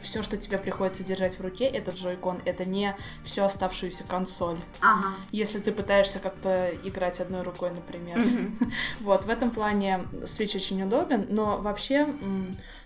все, 0.00 0.22
что 0.22 0.36
тебе 0.36 0.56
приходится 0.56 1.04
держать 1.04 1.38
в 1.38 1.42
руке, 1.42 1.64
это 1.64 1.90
джойкон, 1.90 2.38
это 2.44 2.64
не 2.64 2.96
всю 3.24 3.42
оставшуюся 3.42 4.04
консоль. 4.04 4.56
Ага. 4.80 5.08
Если 5.30 5.58
ты 5.58 5.72
пытаешься 5.72 6.20
как-то 6.20 6.70
играть 6.84 7.20
одной 7.20 7.42
рукой, 7.42 7.70
например. 7.70 8.18
Мгм. 8.18 8.56
Вот, 9.00 9.24
в 9.24 9.28
этом 9.28 9.50
плане 9.50 10.06
Switch 10.22 10.56
очень 10.56 10.82
удобен, 10.82 11.26
но 11.28 11.58
вообще, 11.58 12.06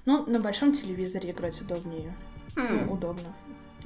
ну, 0.06 0.26
на 0.26 0.40
большом 0.40 0.72
телевизоре 0.72 1.30
играть 1.30 1.60
удобнее. 1.60 2.16
Ну, 2.56 2.62
М. 2.64 2.90
удобно. 2.90 3.34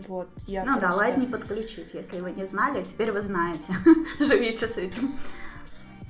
Вот, 0.06 0.28
я 0.46 0.64
Ну 0.64 0.74
да, 0.74 0.80
просто- 0.80 1.00
лайт 1.00 1.16
не 1.18 1.26
подключить, 1.26 1.92
если 1.94 2.20
вы 2.20 2.30
не 2.30 2.46
знали, 2.46 2.84
теперь 2.84 3.10
вы 3.10 3.20
знаете. 3.20 3.74
Живите 4.20 4.66
с 4.68 4.76
этим. 4.76 5.12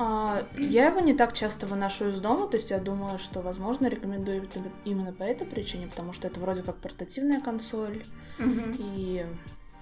А, 0.00 0.46
я 0.56 0.86
его 0.88 1.00
не 1.00 1.12
так 1.14 1.32
часто 1.32 1.66
выношу 1.66 2.08
из 2.08 2.20
дома, 2.20 2.46
то 2.46 2.56
есть 2.56 2.70
я 2.70 2.78
думаю, 2.78 3.18
что, 3.18 3.40
возможно, 3.40 3.88
рекомендую 3.88 4.48
именно 4.84 5.12
по 5.12 5.24
этой 5.24 5.46
причине, 5.46 5.88
потому 5.88 6.12
что 6.12 6.28
это 6.28 6.38
вроде 6.38 6.62
как 6.62 6.76
портативная 6.76 7.40
консоль, 7.40 8.04
Мгм. 8.38 8.76
и 8.78 9.26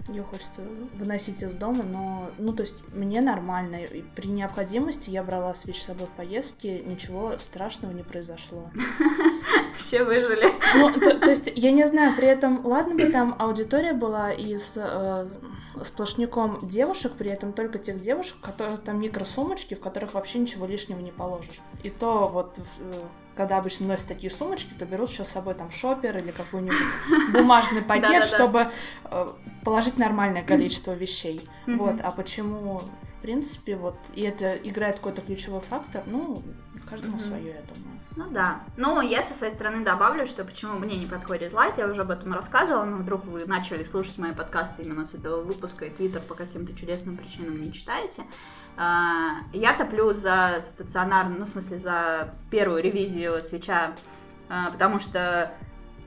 ее 0.09 0.23
хочется 0.23 0.63
выносить 0.95 1.43
из 1.43 1.55
дома, 1.55 1.83
но, 1.83 2.31
ну, 2.39 2.53
то 2.53 2.63
есть 2.63 2.83
мне 2.93 3.21
нормально. 3.21 3.77
И 3.77 4.03
при 4.03 4.29
необходимости 4.29 5.11
я 5.11 5.23
брала 5.23 5.53
Switch 5.53 5.75
с 5.75 5.85
собой 5.85 6.07
в 6.07 6.11
поездки, 6.11 6.83
ничего 6.85 7.39
страшного 7.39 7.93
не 7.93 8.03
произошло. 8.03 8.71
Все 9.77 10.05
выжили. 10.05 10.47
Ну, 10.77 10.93
то, 10.93 11.19
то 11.19 11.31
есть, 11.31 11.53
я 11.55 11.71
не 11.71 11.87
знаю, 11.87 12.17
при 12.17 12.29
этом, 12.29 12.65
ладно 12.65 12.95
бы 12.95 13.07
там 13.11 13.37
аудитория 13.39 13.93
была 13.93 14.33
из 14.33 14.77
э, 14.77 15.29
сплошняком 15.83 16.67
девушек, 16.67 17.13
при 17.19 17.31
этом 17.31 17.53
только 17.53 17.79
тех 17.79 18.01
девушек, 18.01 18.39
которые 18.41 18.79
там 18.79 19.01
микросумочки, 19.01 19.75
в 19.75 19.81
которых 19.81 20.15
вообще 20.15 20.39
ничего 20.39 20.67
лишнего 20.67 21.01
не 21.01 21.13
положишь. 21.13 21.61
И 21.83 21.91
то 21.91 22.29
вот, 22.29 22.59
э, 22.59 23.03
когда 23.37 23.59
обычно 23.59 23.87
носят 23.87 24.09
такие 24.09 24.31
сумочки, 24.31 24.75
то 24.79 24.87
берут 24.87 25.11
еще 25.11 25.25
с 25.25 25.29
собой 25.29 25.55
там 25.55 25.71
шопер 25.71 26.17
или 26.17 26.31
какой-нибудь 26.31 26.97
бумажный 27.33 27.83
пакет, 27.83 28.25
чтобы 28.25 28.71
э, 29.05 29.33
положить 29.65 29.99
нормальное 29.99 30.43
количество 30.43 30.93
вещей. 30.93 31.49
Вот, 31.67 32.01
а 32.03 32.11
почему, 32.13 32.83
в 33.03 33.21
принципе, 33.21 33.77
вот, 33.77 33.97
и 34.15 34.23
это 34.23 34.55
играет 34.57 34.99
какой-то 34.99 35.23
ключевой 35.23 35.61
фактор, 35.61 36.05
ну, 36.07 36.43
каждому 36.89 37.19
свое, 37.19 37.47
я 37.47 37.63
думаю. 37.63 37.97
Ну 38.17 38.31
да. 38.31 38.61
Ну, 38.77 39.03
я 39.03 39.23
со 39.23 39.35
своей 39.35 39.53
стороны 39.53 39.85
добавлю, 39.85 40.25
что 40.25 40.45
почему 40.45 40.79
мне 40.79 40.97
не 40.97 41.07
подходит 41.07 41.53
лайт, 41.53 41.77
я 41.77 41.87
уже 41.87 42.03
об 42.03 42.11
этом 42.11 42.33
рассказывала, 42.33 42.85
но 42.85 42.97
вдруг 42.97 43.27
вы 43.27 43.45
начали 43.45 43.83
слушать 43.83 44.17
мои 44.17 44.33
подкасты 44.33 44.83
именно 44.83 45.05
с 45.05 45.15
этого 45.15 45.43
выпуска, 45.43 45.85
и 45.85 45.91
твиттер 45.91 46.23
по 46.23 46.35
каким-то 46.35 46.75
чудесным 46.75 47.17
причинам 47.17 47.61
не 47.61 47.73
читаете. 47.73 48.23
А, 48.77 49.39
Я 49.53 49.77
топлю 49.77 50.13
за 50.13 50.59
стационарную, 50.61 51.39
ну, 51.39 51.45
в 51.47 51.49
смысле, 51.49 51.79
за 51.79 52.35
первую 52.51 52.83
ревизию 52.83 53.43
свеча, 53.43 53.97
а, 54.49 54.71
потому 54.71 54.99
что 54.99 55.51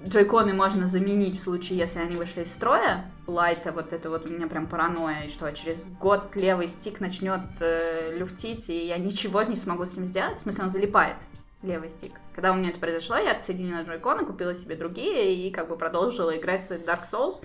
джойконы 0.06 0.54
можно 0.54 0.88
заменить 0.88 1.38
в 1.38 1.44
случае, 1.44 1.80
если 1.80 2.00
они 2.00 2.16
вышли 2.16 2.44
из 2.44 2.54
строя. 2.54 3.06
Лайта, 3.28 3.72
вот 3.72 3.94
это 3.94 4.10
вот 4.10 4.26
у 4.26 4.30
меня 4.30 4.48
прям 4.48 4.68
паранойя, 4.68 5.28
что 5.28 5.52
через 5.52 5.86
год 6.00 6.36
левый 6.36 6.68
стик 6.68 7.00
начнет 7.00 7.42
э, 7.60 8.18
люфтить, 8.18 8.70
и 8.70 8.88
я 8.88 8.98
ничего 8.98 9.44
не 9.44 9.56
смогу 9.56 9.86
с 9.86 9.96
ним 9.96 10.06
сделать. 10.06 10.38
В 10.38 10.42
смысле, 10.42 10.64
он 10.64 10.70
залипает, 10.70 11.18
левый 11.62 11.90
стик. 11.90 12.14
Когда 12.34 12.52
у 12.52 12.56
меня 12.56 12.70
это 12.70 12.80
произошло, 12.80 13.18
я 13.18 13.34
отсоединила 13.34 13.84
джойконы, 13.84 14.26
купила 14.26 14.56
себе 14.56 14.76
другие 14.76 15.36
и 15.36 15.52
как 15.52 15.68
бы 15.68 15.76
продолжила 15.76 16.36
играть 16.36 16.64
в 16.64 16.68
свой 16.68 16.80
Dark 16.80 17.04
Souls 17.04 17.44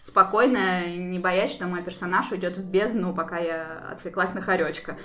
спокойно, 0.00 0.86
не 0.94 1.18
боясь, 1.18 1.52
что 1.52 1.66
мой 1.66 1.82
персонаж 1.82 2.30
уйдет 2.32 2.56
в 2.56 2.70
бездну, 2.70 3.14
пока 3.14 3.38
я 3.38 3.90
отвлеклась 3.92 4.34
на 4.34 4.40
хоречка. 4.40 4.96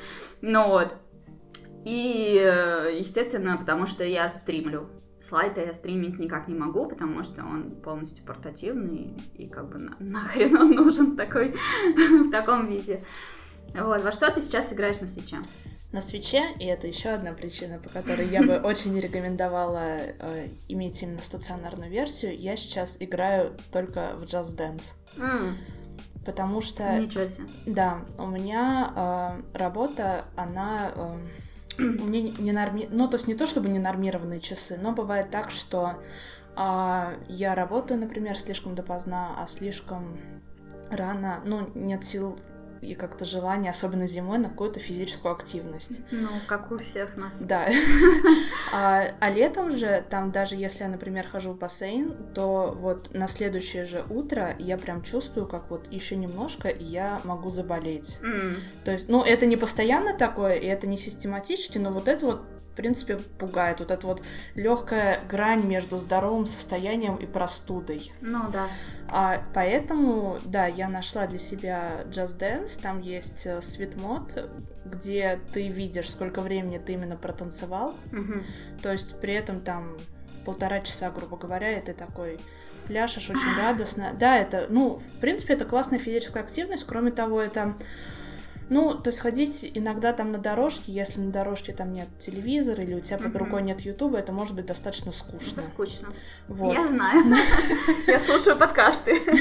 Ну 0.41 0.67
вот. 0.67 0.95
И, 1.85 2.37
э, 2.39 2.97
естественно, 2.97 3.57
потому 3.57 3.85
что 3.87 4.03
я 4.03 4.29
стримлю. 4.29 4.89
Слайда 5.19 5.61
я 5.61 5.73
стримить 5.73 6.19
никак 6.19 6.47
не 6.47 6.55
могу, 6.55 6.87
потому 6.87 7.23
что 7.23 7.43
он 7.43 7.75
полностью 7.81 8.25
портативный, 8.25 9.17
и 9.35 9.47
как 9.47 9.69
бы 9.69 9.77
на- 9.77 9.97
нахрен 9.99 10.55
он 10.57 10.71
нужен 10.71 11.15
такой, 11.15 11.55
в 12.27 12.31
таком 12.31 12.67
виде. 12.67 13.03
Вот, 13.73 14.03
во 14.03 14.11
что 14.11 14.31
ты 14.31 14.41
сейчас 14.41 14.73
играешь 14.73 14.99
на 14.99 15.07
свече? 15.07 15.37
На 15.91 16.01
свече, 16.01 16.43
и 16.59 16.65
это 16.65 16.87
еще 16.87 17.09
одна 17.09 17.33
причина, 17.33 17.79
по 17.79 17.89
которой 17.89 18.27
я 18.27 18.41
бы 18.41 18.57
очень 18.63 18.97
рекомендовала 18.99 19.85
э, 19.87 20.49
иметь 20.67 21.01
именно 21.03 21.21
стационарную 21.21 21.91
версию, 21.91 22.39
я 22.39 22.55
сейчас 22.55 22.97
играю 22.99 23.57
только 23.71 24.13
в 24.17 24.23
Just 24.23 24.55
Dance. 24.57 24.93
М, 25.17 25.57
Потому 26.25 26.61
что, 26.61 26.99
Ничего 26.99 27.25
себе. 27.25 27.47
да, 27.65 28.01
у 28.17 28.27
меня 28.27 28.93
э, 29.53 29.57
работа, 29.57 30.25
она... 30.35 30.91
э, 30.95 31.17
у 31.79 31.81
меня 31.81 32.31
не 32.37 32.51
норми... 32.51 32.87
Ну, 32.91 33.07
то 33.07 33.15
есть 33.15 33.27
не 33.27 33.33
то 33.33 33.45
чтобы 33.45 33.69
не 33.69 33.79
нормированные 33.79 34.39
часы, 34.39 34.77
но 34.79 34.91
бывает 34.91 35.31
так, 35.31 35.49
что 35.49 36.01
а, 36.55 37.13
я 37.27 37.55
работаю, 37.55 37.99
например, 37.99 38.37
слишком 38.37 38.75
допоздна, 38.75 39.29
а 39.39 39.47
слишком 39.47 40.17
рано, 40.89 41.39
ну, 41.45 41.69
нет 41.73 42.03
сил 42.03 42.37
и 42.81 42.95
как-то 42.95 43.25
желание, 43.25 43.69
особенно 43.69 44.07
зимой, 44.07 44.39
на 44.39 44.49
какую-то 44.49 44.79
физическую 44.79 45.33
активность. 45.33 46.01
Ну, 46.11 46.29
как 46.47 46.71
у 46.71 46.77
всех 46.77 47.15
нас. 47.15 47.39
Да. 47.39 47.67
а, 48.73 49.11
а 49.19 49.29
летом 49.29 49.75
же, 49.75 50.03
там 50.09 50.31
даже 50.31 50.55
если 50.55 50.83
я, 50.83 50.89
например, 50.89 51.27
хожу 51.27 51.51
в 51.51 51.57
бассейн, 51.57 52.13
то 52.33 52.75
вот 52.77 53.13
на 53.13 53.27
следующее 53.27 53.85
же 53.85 54.03
утро 54.09 54.55
я 54.57 54.77
прям 54.77 55.03
чувствую, 55.03 55.47
как 55.47 55.69
вот 55.69 55.91
еще 55.91 56.15
немножко, 56.15 56.69
и 56.69 56.83
я 56.83 57.21
могу 57.23 57.49
заболеть. 57.49 58.17
Mm. 58.21 58.55
То 58.83 58.91
есть, 58.91 59.09
ну, 59.09 59.23
это 59.23 59.45
не 59.45 59.57
постоянно 59.57 60.17
такое, 60.17 60.55
и 60.55 60.65
это 60.65 60.87
не 60.87 60.97
систематически, 60.97 61.77
но 61.77 61.91
вот 61.91 62.07
это 62.07 62.25
вот 62.25 62.41
в 62.71 62.73
принципе, 62.73 63.17
пугает. 63.17 63.81
Вот 63.81 63.91
эта 63.91 64.07
вот 64.07 64.23
легкая 64.55 65.19
грань 65.29 65.65
между 65.65 65.97
здоровым 65.97 66.45
состоянием 66.45 67.17
и 67.17 67.25
простудой. 67.25 68.13
Ну 68.21 68.45
да. 68.51 68.67
А, 69.13 69.43
поэтому, 69.53 70.39
да, 70.45 70.67
я 70.67 70.87
нашла 70.87 71.27
для 71.27 71.37
себя 71.37 72.03
Just 72.05 72.39
Dance. 72.39 72.81
Там 72.81 73.01
есть 73.01 73.45
э, 73.45 73.61
свитмод, 73.61 74.49
где 74.85 75.37
ты 75.51 75.67
видишь, 75.67 76.09
сколько 76.09 76.39
времени 76.39 76.77
ты 76.77 76.93
именно 76.93 77.17
протанцевал. 77.17 77.93
Угу. 78.13 78.33
То 78.81 78.91
есть 78.93 79.19
при 79.19 79.33
этом 79.33 79.59
там 79.59 79.97
полтора 80.45 80.79
часа, 80.79 81.11
грубо 81.11 81.35
говоря, 81.35 81.77
и 81.77 81.81
ты 81.81 81.93
такой 81.93 82.39
пляшешь 82.87 83.29
очень 83.29 83.57
радостно. 83.57 84.13
Да, 84.17 84.37
это, 84.37 84.67
ну, 84.69 84.97
в 84.97 85.19
принципе, 85.19 85.55
это 85.55 85.65
классная 85.65 85.99
физическая 85.99 86.43
активность. 86.43 86.85
Кроме 86.85 87.11
того, 87.11 87.41
это 87.41 87.75
ну, 88.71 88.95
то 88.95 89.09
есть 89.09 89.19
ходить 89.19 89.69
иногда 89.73 90.13
там 90.13 90.31
на 90.31 90.37
дорожке, 90.37 90.93
если 90.93 91.19
на 91.19 91.29
дорожке 91.29 91.73
там 91.73 91.91
нет 91.91 92.07
телевизора 92.17 92.81
или 92.81 92.93
у 92.93 93.01
тебя 93.01 93.17
под 93.17 93.35
рукой 93.35 93.63
нет 93.63 93.81
Ютуба, 93.81 94.19
это 94.19 94.31
может 94.31 94.55
быть 94.55 94.65
достаточно 94.65 95.11
скучно. 95.11 95.59
Это 95.59 95.63
скучно. 95.63 96.07
Вот. 96.47 96.73
Я 96.73 96.87
знаю. 96.87 97.21
Я 98.07 98.19
слушаю 98.21 98.57
подкасты. 98.57 99.19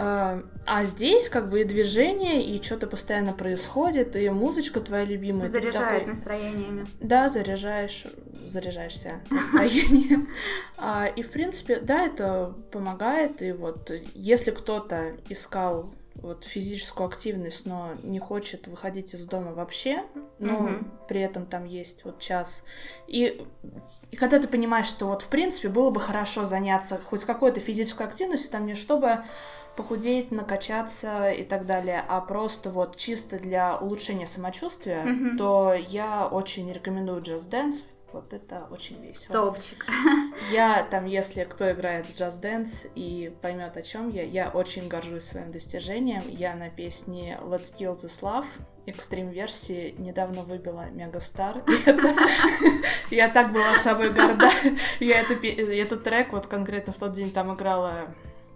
А, 0.00 0.44
а 0.64 0.84
здесь 0.84 1.28
как 1.28 1.50
бы 1.50 1.62
и 1.62 1.64
движение, 1.64 2.44
и 2.44 2.62
что-то 2.62 2.86
постоянно 2.86 3.32
происходит, 3.32 4.14
и 4.14 4.30
музычка 4.30 4.78
твоя 4.78 5.04
любимая. 5.04 5.48
Заряжает 5.48 6.02
такой... 6.02 6.06
настроениями. 6.06 6.86
Да, 7.00 7.28
заряжаешь, 7.28 8.06
заряжаешься 8.44 9.20
настроением. 9.30 10.28
А, 10.76 11.06
и 11.06 11.22
в 11.22 11.32
принципе, 11.32 11.80
да, 11.80 12.04
это 12.04 12.54
помогает. 12.70 13.42
И 13.42 13.50
вот 13.50 13.90
если 14.14 14.52
кто-то 14.52 15.14
искал 15.28 15.92
вот 16.20 16.44
физическую 16.44 17.06
активность, 17.06 17.66
но 17.66 17.92
не 18.02 18.18
хочет 18.18 18.66
выходить 18.66 19.14
из 19.14 19.24
дома 19.26 19.52
вообще, 19.52 20.04
но 20.38 20.56
угу. 20.56 20.84
при 21.08 21.20
этом 21.20 21.46
там 21.46 21.64
есть 21.64 22.04
вот 22.04 22.18
час. 22.18 22.64
И, 23.06 23.44
и 24.10 24.16
когда 24.16 24.38
ты 24.38 24.48
понимаешь, 24.48 24.86
что 24.86 25.06
вот 25.06 25.22
в 25.22 25.28
принципе 25.28 25.68
было 25.68 25.90
бы 25.90 26.00
хорошо 26.00 26.44
заняться 26.44 27.00
хоть 27.02 27.24
какой-то 27.24 27.60
физической 27.60 28.06
активностью, 28.06 28.50
там 28.50 28.66
не 28.66 28.74
чтобы 28.74 29.22
похудеть, 29.76 30.32
накачаться 30.32 31.30
и 31.30 31.44
так 31.44 31.64
далее, 31.64 32.04
а 32.08 32.20
просто 32.20 32.68
вот 32.68 32.96
чисто 32.96 33.38
для 33.38 33.76
улучшения 33.76 34.26
самочувствия, 34.26 35.04
mm 35.04 35.36
то 35.38 35.72
я 35.72 36.26
очень 36.26 36.72
рекомендую 36.72 37.22
Just 37.22 37.50
Dance, 37.50 37.84
вот 38.12 38.32
это 38.32 38.66
очень 38.70 39.00
весело. 39.02 39.32
Топчик. 39.32 39.86
Я 40.50 40.86
там, 40.90 41.06
если 41.06 41.44
кто 41.44 41.70
играет 41.70 42.06
в 42.06 42.14
Just 42.14 42.42
Dance 42.42 42.90
и 42.94 43.32
поймет 43.42 43.76
о 43.76 43.82
чем 43.82 44.10
я, 44.10 44.22
я 44.22 44.48
очень 44.48 44.88
горжусь 44.88 45.24
своим 45.24 45.52
достижением. 45.52 46.28
Я 46.28 46.54
на 46.54 46.70
песне 46.70 47.38
Let's 47.42 47.74
Kill 47.74 47.96
This 47.96 48.22
Love 48.22 48.46
экстрим 48.88 49.28
версии 49.30 49.94
недавно 49.98 50.42
выбила 50.42 50.86
Мегастар. 50.90 51.62
Я 53.10 53.28
так 53.28 53.52
была 53.52 53.74
собой 53.76 54.10
горда. 54.10 54.50
Я 55.00 55.20
этот 55.20 56.02
трек 56.02 56.32
вот 56.32 56.46
конкретно 56.46 56.92
в 56.92 56.98
тот 56.98 57.12
день 57.12 57.30
там 57.30 57.54
играла 57.54 57.92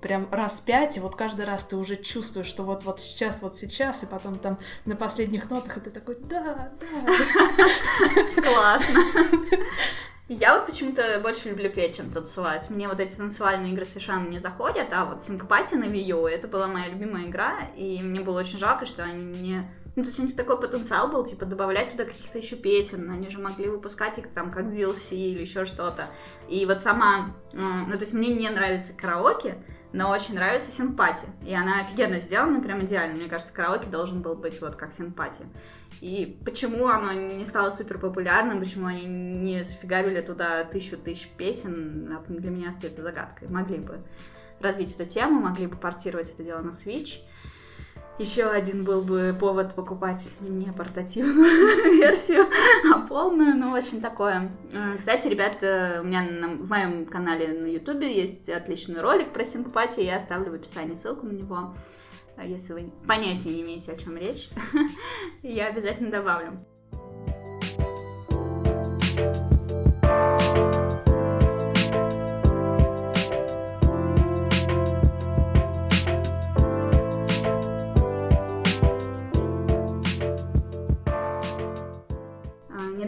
прям 0.03 0.29
раз 0.31 0.61
пять, 0.61 0.97
и 0.97 1.01
вот 1.01 1.17
каждый 1.17 1.47
раз 1.47 1.65
ты 1.65 1.77
уже 1.77 1.97
чувствуешь, 1.97 2.47
что 2.47 2.65
вот, 2.65 2.85
вот 2.85 3.01
сейчас, 3.01 3.41
вот 3.41 3.57
сейчас, 3.57 4.03
и 4.03 4.07
потом 4.07 4.39
там 4.39 4.59
на 4.85 4.97
последних 4.97 5.49
нотах, 5.49 5.79
и 5.79 5.81
ты 5.81 5.91
такой, 5.91 6.19
да, 6.21 6.73
да. 6.81 7.13
Классно. 8.43 9.01
Я 10.29 10.55
вот 10.57 10.67
почему-то 10.67 11.21
больше 11.21 11.51
люблю 11.51 11.71
петь, 11.71 11.97
чем 11.97 12.11
танцевать. 12.11 12.71
Мне 12.71 12.89
вот 12.89 13.01
эти 13.01 13.15
танцевальные 13.15 13.73
игры 13.73 13.85
совершенно 13.85 14.29
не 14.29 14.39
заходят, 14.39 14.89
а 14.93 15.05
вот 15.05 15.23
синкопатия 15.23 15.79
на 15.79 15.85
Вию, 15.85 16.27
это 16.27 16.49
была 16.49 16.69
моя 16.69 16.89
любимая 16.89 17.27
игра, 17.27 17.69
и 17.77 18.01
мне 18.03 18.21
было 18.21 18.41
очень 18.41 18.59
жалко, 18.59 18.87
что 18.87 19.03
они 19.05 19.25
не... 19.25 19.71
Ну, 19.95 20.03
то 20.03 20.09
есть 20.09 20.19
у 20.21 20.23
них 20.23 20.35
такой 20.35 20.59
потенциал 20.59 21.09
был, 21.09 21.23
типа, 21.27 21.45
добавлять 21.45 21.91
туда 21.91 22.05
каких-то 22.05 22.39
еще 22.39 22.57
песен, 22.57 23.11
они 23.11 23.29
же 23.29 23.41
могли 23.41 23.69
выпускать 23.69 24.17
их 24.17 24.33
там 24.33 24.51
как 24.51 24.69
DLC 24.69 25.17
или 25.17 25.41
еще 25.41 25.67
что-то. 25.67 26.07
И 26.49 26.65
вот 26.65 26.81
сама, 26.81 27.37
ну, 27.53 27.93
то 27.93 28.01
есть 28.01 28.15
мне 28.15 28.33
не 28.33 28.49
нравится 28.49 28.97
караоке, 28.97 29.59
но 29.93 30.11
очень 30.11 30.35
нравится 30.35 30.73
симпатия. 30.73 31.29
И 31.45 31.55
она 31.55 31.81
офигенно 31.81 32.19
сделана, 32.19 32.61
прям 32.61 32.85
идеально. 32.85 33.17
Мне 33.17 33.29
кажется, 33.29 33.53
караоке 33.53 33.89
должен 33.89 34.23
был 34.23 34.35
быть 34.35 34.61
вот 34.61 34.77
как 34.77 34.93
симпатия. 34.93 35.47
И 36.01 36.41
почему 36.45 36.89
оно 36.89 37.13
не 37.13 37.45
стало 37.45 37.71
супер 37.71 37.99
популярным, 37.99 38.59
почему 38.59 38.87
они 38.87 39.07
не 39.07 39.63
зафигарили 39.63 40.21
туда 40.21 40.65
тысячу 40.65 40.97
тысяч 40.97 41.29
песен, 41.29 42.19
для 42.27 42.51
меня 42.51 42.71
остается 42.71 43.03
загадкой. 43.03 43.49
Могли 43.49 43.79
бы 43.79 44.01
развить 44.59 44.95
эту 44.95 45.09
тему, 45.09 45.41
могли 45.41 45.67
бы 45.67 45.77
портировать 45.77 46.33
это 46.33 46.43
дело 46.43 46.61
на 46.61 46.71
Switch. 46.71 47.21
Еще 48.23 48.45
один 48.45 48.85
был 48.85 49.03
бы 49.03 49.35
повод 49.39 49.75
покупать 49.75 50.37
не 50.43 50.73
портативную 50.73 51.45
версию, 51.99 52.45
а 52.95 53.01
полную, 53.01 53.57
ну, 53.57 53.73
очень 53.73 54.01
такое. 54.01 54.53
Э, 54.73 54.95
кстати, 54.97 55.27
ребят, 55.27 55.57
у 55.61 56.05
меня 56.07 56.23
на, 56.23 56.55
в 56.55 56.71
моем 56.71 57.05
канале 57.05 57.49
на 57.49 57.67
ютубе 57.67 58.17
есть 58.17 58.49
отличный 58.49 59.01
ролик 59.01 59.33
про 59.33 59.45
синкопатию, 59.45 60.07
я 60.07 60.19
оставлю 60.19 60.53
в 60.53 60.55
описании 60.55 60.95
ссылку 60.95 61.27
на 61.27 61.33
него. 61.33 61.75
А 62.37 62.47
если 62.47 62.75
вы 62.75 62.93
понятия 63.09 63.51
не 63.51 63.63
имеете, 63.63 63.91
о 63.91 63.99
чем 63.99 64.17
речь, 64.17 64.51
я 65.43 65.67
обязательно 65.67 66.13
добавлю. 66.13 66.65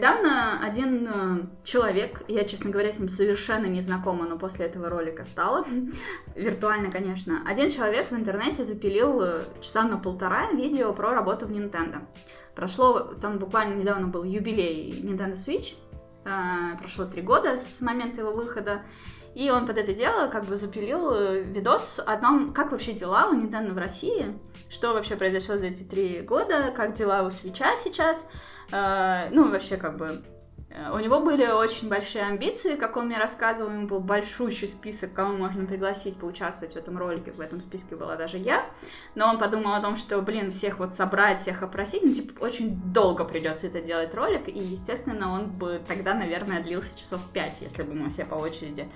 Недавно 0.05 0.59
один 0.63 1.07
э, 1.07 1.45
человек, 1.63 2.21
я, 2.27 2.43
честно 2.43 2.69
говоря, 2.69 2.91
с 2.91 2.99
ним 2.99 3.09
совершенно 3.09 3.65
не 3.65 3.81
знакома, 3.81 4.27
но 4.27 4.37
после 4.37 4.67
этого 4.67 4.87
ролика 4.87 5.23
стала, 5.23 5.65
виртуально, 6.35 6.91
конечно, 6.91 7.41
один 7.47 7.71
человек 7.71 8.11
в 8.11 8.15
интернете 8.15 8.63
запилил 8.63 9.21
э, 9.21 9.45
часа 9.61 9.83
на 9.83 9.97
полтора 9.97 10.51
видео 10.51 10.93
про 10.93 11.15
работу 11.15 11.47
в 11.47 11.51
Nintendo. 11.51 12.05
Прошло, 12.53 12.99
там 12.99 13.39
буквально 13.39 13.73
недавно 13.73 14.07
был 14.07 14.23
юбилей 14.23 15.01
Nintendo 15.01 15.33
Switch, 15.33 15.75
э, 16.25 16.77
прошло 16.77 17.05
три 17.05 17.23
года 17.23 17.57
с 17.57 17.81
момента 17.81 18.21
его 18.21 18.31
выхода, 18.31 18.83
и 19.33 19.49
он 19.49 19.65
под 19.65 19.79
это 19.79 19.93
дело 19.93 20.27
как 20.27 20.45
бы 20.45 20.55
запилил 20.55 21.41
видос 21.41 21.99
о 22.05 22.15
том, 22.17 22.53
как 22.53 22.71
вообще 22.71 22.93
дела 22.93 23.27
у 23.29 23.35
Nintendo 23.35 23.73
в 23.73 23.77
России, 23.79 24.37
что 24.69 24.93
вообще 24.93 25.15
произошло 25.15 25.57
за 25.57 25.65
эти 25.65 25.81
три 25.81 26.21
года, 26.21 26.71
как 26.75 26.93
дела 26.93 27.23
у 27.23 27.31
Свеча 27.31 27.75
сейчас, 27.75 28.29
ну, 28.71 29.51
вообще, 29.51 29.77
как 29.77 29.97
бы, 29.97 30.23
э, 30.69 30.91
у 30.91 30.99
него 30.99 31.19
были 31.21 31.45
очень 31.47 31.87
большие 31.87 32.23
амбиции, 32.23 32.75
как 32.75 32.97
он 32.97 33.07
мне 33.07 33.17
рассказывал, 33.17 33.69
у 33.69 33.73
него 33.73 33.87
был 33.87 33.99
большущий 33.99 34.67
список, 34.67 35.13
кого 35.13 35.33
можно 35.33 35.65
пригласить 35.65 36.17
поучаствовать 36.17 36.73
в 36.73 36.77
этом 36.77 36.97
ролике, 36.97 37.31
в 37.31 37.39
этом 37.39 37.59
списке 37.61 37.95
была 37.95 38.15
даже 38.15 38.37
я, 38.37 38.65
но 39.13 39.27
он 39.29 39.37
подумал 39.37 39.73
о 39.73 39.81
том, 39.81 39.95
что, 39.95 40.21
блин, 40.21 40.51
всех 40.51 40.79
вот 40.79 40.93
собрать, 40.93 41.39
всех 41.39 41.63
опросить, 41.63 42.03
ну, 42.03 42.13
типа, 42.13 42.43
очень 42.43 42.75
долго 42.91 43.23
придется 43.23 43.67
это 43.67 43.81
делать 43.81 44.13
ролик, 44.15 44.47
и, 44.47 44.59
естественно, 44.59 45.31
он 45.31 45.51
бы 45.51 45.81
тогда, 45.87 46.13
наверное, 46.13 46.63
длился 46.63 46.97
часов 46.97 47.21
пять, 47.33 47.61
если 47.61 47.83
бы 47.83 47.93
мы 47.93 48.09
все 48.09 48.25
по 48.25 48.35
очереди, 48.35 48.89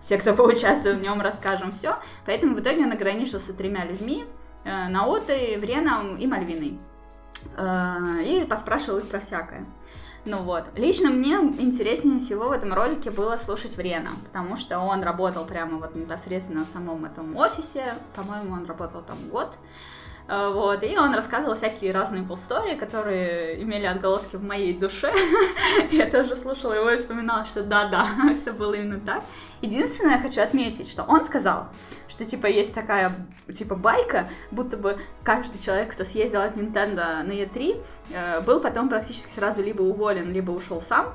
все, 0.00 0.18
кто 0.18 0.34
поучаствует 0.34 0.98
в 0.98 1.02
нем, 1.02 1.20
расскажем 1.20 1.70
все, 1.70 1.96
поэтому 2.26 2.54
в 2.54 2.60
итоге 2.60 2.84
он 2.84 2.92
ограничился 2.92 3.54
тремя 3.54 3.84
людьми, 3.84 4.24
э, 4.64 4.88
Наотой, 4.88 5.56
Вреном 5.56 6.16
и 6.16 6.26
Мальвиной. 6.26 6.78
Э, 7.56 8.22
и 8.22 8.44
поспрашивал 8.44 8.98
их 8.98 9.08
про 9.08 9.20
всякое. 9.20 9.64
Ну 10.24 10.42
вот. 10.42 10.64
Лично 10.74 11.10
мне 11.10 11.34
интереснее 11.34 12.18
всего 12.18 12.48
в 12.48 12.52
этом 12.52 12.72
ролике 12.72 13.10
было 13.10 13.36
слушать 13.36 13.76
Врена, 13.76 14.10
потому 14.24 14.56
что 14.56 14.80
он 14.80 15.02
работал 15.02 15.44
прямо 15.44 15.78
вот 15.78 15.94
непосредственно 15.94 16.64
в 16.64 16.68
самом 16.68 17.04
этом 17.04 17.36
офисе. 17.36 17.94
По-моему, 18.14 18.54
он 18.54 18.66
работал 18.66 19.02
там 19.02 19.28
год. 19.28 19.54
Э, 19.54 19.95
вот, 20.28 20.82
и 20.82 20.98
он 20.98 21.14
рассказывал 21.14 21.54
всякие 21.54 21.92
разные 21.92 22.24
полстори, 22.24 22.76
которые 22.76 23.62
имели 23.62 23.86
отголоски 23.86 24.36
в 24.36 24.42
моей 24.42 24.76
душе. 24.76 25.12
я 25.92 26.10
тоже 26.10 26.36
слушала 26.36 26.72
его 26.72 26.90
и 26.90 26.96
вспоминала, 26.96 27.44
что 27.46 27.62
да-да, 27.62 28.08
все 28.40 28.52
было 28.52 28.74
именно 28.74 28.98
так. 28.98 29.22
Единственное, 29.62 30.16
я 30.16 30.22
хочу 30.22 30.42
отметить, 30.42 30.90
что 30.90 31.04
он 31.04 31.24
сказал, 31.24 31.68
что 32.08 32.24
типа 32.24 32.46
есть 32.46 32.74
такая 32.74 33.26
типа 33.52 33.76
байка, 33.76 34.28
будто 34.50 34.76
бы 34.76 34.98
каждый 35.22 35.60
человек, 35.60 35.92
кто 35.92 36.04
съездил 36.04 36.40
от 36.40 36.56
Nintendo 36.56 37.22
на 37.22 37.32
E3, 37.32 37.84
э, 38.10 38.40
был 38.40 38.60
потом 38.60 38.88
практически 38.88 39.30
сразу 39.30 39.62
либо 39.62 39.82
уволен, 39.82 40.32
либо 40.32 40.50
ушел 40.50 40.80
сам. 40.80 41.14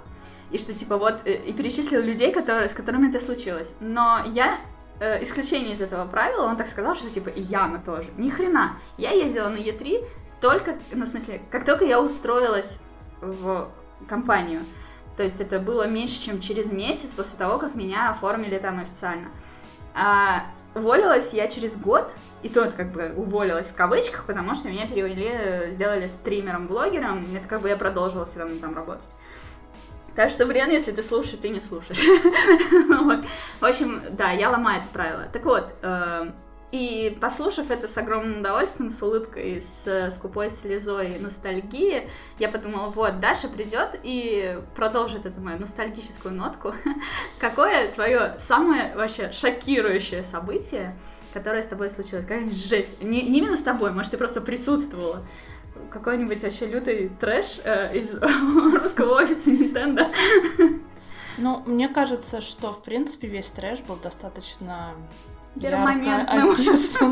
И 0.52 0.58
что 0.58 0.74
типа 0.74 0.98
вот, 0.98 1.22
э, 1.26 1.34
и 1.34 1.54
перечислил 1.54 2.02
людей, 2.02 2.32
которые, 2.32 2.70
с 2.70 2.74
которыми 2.74 3.10
это 3.10 3.20
случилось. 3.20 3.76
Но 3.82 4.22
я 4.26 4.58
э, 5.02 5.24
исключение 5.24 5.74
из 5.74 5.82
этого 5.82 6.06
правила, 6.06 6.46
он 6.46 6.56
так 6.56 6.68
сказал, 6.68 6.96
что 6.96 7.10
типа 7.10 7.30
и 7.30 7.42
Яна 7.42 7.80
тоже. 7.80 8.08
Ни 8.18 8.30
хрена. 8.30 8.78
Я 8.98 9.12
ездила 9.12 9.50
на 9.50 9.58
Е3 9.58 10.06
только, 10.40 10.76
ну, 10.92 11.06
в 11.06 11.08
смысле, 11.08 11.42
как 11.50 11.66
только 11.66 11.86
я 11.86 12.00
устроилась 12.00 12.82
в 13.20 13.70
компанию. 14.08 14.62
То 15.18 15.24
есть 15.24 15.42
это 15.42 15.60
было 15.60 15.88
меньше, 15.88 16.22
чем 16.22 16.40
через 16.40 16.72
месяц 16.72 17.12
после 17.14 17.38
того, 17.38 17.58
как 17.58 17.76
меня 17.76 18.10
оформили 18.10 18.58
там 18.58 18.80
официально. 18.80 19.28
А 19.94 20.46
уволилась 20.74 21.34
я 21.34 21.48
через 21.48 21.76
год, 21.76 22.14
и 22.44 22.50
тот 22.50 22.74
как 22.74 22.92
бы 22.92 23.14
уволилась 23.16 23.68
в 23.68 23.76
кавычках, 23.76 24.26
потому 24.26 24.56
что 24.56 24.70
меня 24.70 24.88
перевели, 24.88 25.72
сделали 25.72 26.08
стримером-блогером, 26.08 27.36
это 27.36 27.48
как 27.48 27.62
бы 27.62 27.70
я 27.70 27.78
продолжила 27.78 28.26
все 28.26 28.40
равно 28.40 28.60
там 28.60 28.76
работать. 28.76 29.10
Так 30.16 30.30
что, 30.30 30.46
Брен, 30.46 30.70
если 30.70 30.92
ты 30.92 31.04
слушаешь, 31.04 31.40
ты 31.42 31.50
не 31.50 31.62
слушаешь. 31.62 32.02
В 33.60 33.66
общем, 33.66 34.02
да, 34.12 34.32
я 34.32 34.50
ломаю 34.50 34.82
это 34.82 34.90
правило. 34.90 35.28
Так 35.32 35.46
вот, 35.46 35.74
эм, 35.82 36.34
и 36.72 37.18
послушав 37.20 37.70
это 37.70 37.88
с 37.88 37.98
огромным 37.98 38.40
удовольствием, 38.40 38.90
с 38.90 39.04
улыбкой, 39.04 39.62
с 39.62 40.10
скупой 40.12 40.50
слезой 40.50 41.20
ностальгии, 41.20 42.10
я 42.40 42.48
подумала, 42.48 42.88
вот, 42.88 43.20
Даша 43.20 43.50
придет 43.50 44.00
и 44.04 44.58
продолжит 44.76 45.26
эту 45.26 45.42
мою 45.42 45.60
ностальгическую 45.60 46.34
нотку. 46.34 46.74
Какое 47.40 47.90
твое 47.90 48.36
самое 48.38 48.96
вообще 48.96 49.34
шокирующее 49.34 50.24
событие, 50.24 50.96
которое 51.34 51.62
с 51.62 51.68
тобой 51.68 51.90
случилось? 51.90 52.26
Какая-нибудь 52.26 52.56
жесть. 52.56 53.04
Не 53.04 53.20
именно 53.20 53.58
с 53.58 53.64
тобой, 53.64 53.92
может, 53.92 54.12
ты 54.12 54.18
просто 54.18 54.40
присутствовала. 54.40 55.26
Какой-нибудь 55.92 56.42
вообще 56.42 56.68
лютый 56.68 57.10
трэш 57.20 57.60
э, 57.64 57.98
из 57.98 58.16
русского 58.82 59.22
офиса 59.22 59.52
Nintendo. 59.52 60.14
Ну, 61.38 61.64
мне 61.66 61.90
кажется, 61.90 62.40
что, 62.40 62.72
в 62.72 62.82
принципе, 62.82 63.28
весь 63.28 63.52
трэш 63.52 63.82
был 63.82 63.98
достаточно 63.98 64.94
ярко 65.56 65.92
описан. 66.52 67.12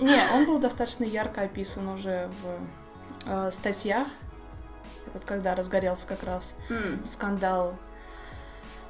Не, 0.00 0.20
он 0.34 0.46
был 0.46 0.58
достаточно 0.58 1.04
ярко 1.04 1.42
описан 1.42 1.88
уже 1.88 2.30
в 2.42 2.60
э, 3.26 3.50
статьях. 3.52 4.06
Вот 5.12 5.24
когда 5.24 5.54
разгорелся 5.54 6.06
как 6.06 6.22
раз 6.22 6.56
mm. 6.68 7.04
скандал 7.04 7.74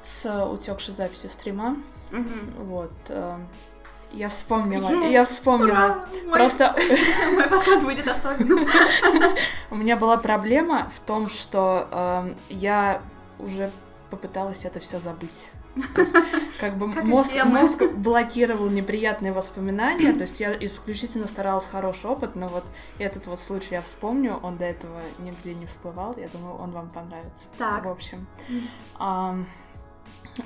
с 0.03 0.45
утекшей 0.45 0.93
записью 0.93 1.29
стрима. 1.29 1.77
Mm-hmm. 2.11 2.63
Вот. 2.63 2.93
Э, 3.09 3.37
я 4.13 4.27
вспомнила, 4.27 5.07
я 5.07 5.23
вспомнила. 5.23 6.05
Ура! 6.23 6.33
Просто... 6.33 6.75
Мой 7.33 7.47
подкаст 7.47 7.83
будет 7.83 8.07
особенным. 8.07 8.67
У 9.69 9.75
меня 9.75 9.95
была 9.95 10.17
проблема 10.17 10.89
в 10.93 10.99
том, 10.99 11.27
что 11.27 11.87
э, 11.91 12.35
я 12.49 13.01
уже 13.39 13.71
попыталась 14.09 14.65
это 14.65 14.79
все 14.79 14.99
забыть. 14.99 15.49
То 15.95 16.01
есть, 16.01 16.15
как 16.59 16.77
бы 16.77 16.91
как 16.93 17.05
мозг, 17.05 17.35
мозг 17.45 17.83
блокировал 17.93 18.69
неприятные 18.69 19.31
воспоминания, 19.31 20.11
то 20.11 20.21
есть 20.21 20.39
я 20.41 20.53
исключительно 20.59 21.27
старалась 21.27 21.65
хороший 21.65 22.09
опыт, 22.09 22.35
но 22.35 22.49
вот 22.49 22.65
этот 22.99 23.27
вот 23.27 23.39
случай 23.39 23.75
я 23.75 23.81
вспомню, 23.81 24.37
он 24.43 24.57
до 24.57 24.65
этого 24.65 24.99
нигде 25.19 25.53
не 25.53 25.65
всплывал, 25.65 26.15
я 26.17 26.27
думаю, 26.27 26.55
он 26.55 26.71
вам 26.71 26.89
понравится. 26.89 27.49
Так. 27.57 27.85
В 27.85 27.89
общем, 27.89 28.27
а, 28.99 29.37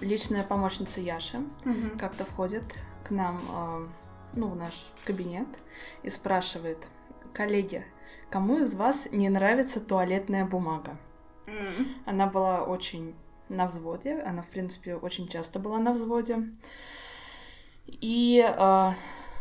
личная 0.01 0.43
помощница 0.43 1.01
Яши 1.01 1.38
угу. 1.65 1.97
как-то 1.97 2.25
входит 2.25 2.84
к 3.06 3.12
нам, 3.12 3.41
а, 3.50 3.88
ну, 4.34 4.48
в 4.48 4.56
наш 4.56 4.91
кабинет 5.06 5.48
и 6.04 6.10
спрашивает, 6.10 6.89
коллеги, 7.34 7.86
кому 8.30 8.60
из 8.60 8.76
вас 8.76 9.10
не 9.12 9.30
нравится 9.30 9.80
туалетная 9.80 10.46
бумага? 10.46 10.98
Mm. 11.46 11.88
Она 12.06 12.28
была 12.28 12.63
очень 12.63 13.15
на 13.50 13.68
взводе. 13.68 14.20
Она, 14.20 14.41
в 14.41 14.48
принципе, 14.48 14.96
очень 14.96 15.28
часто 15.28 15.60
была 15.60 15.78
на 15.78 15.94
взводе. 15.94 16.50
И 17.88 18.44
э, 18.44 18.91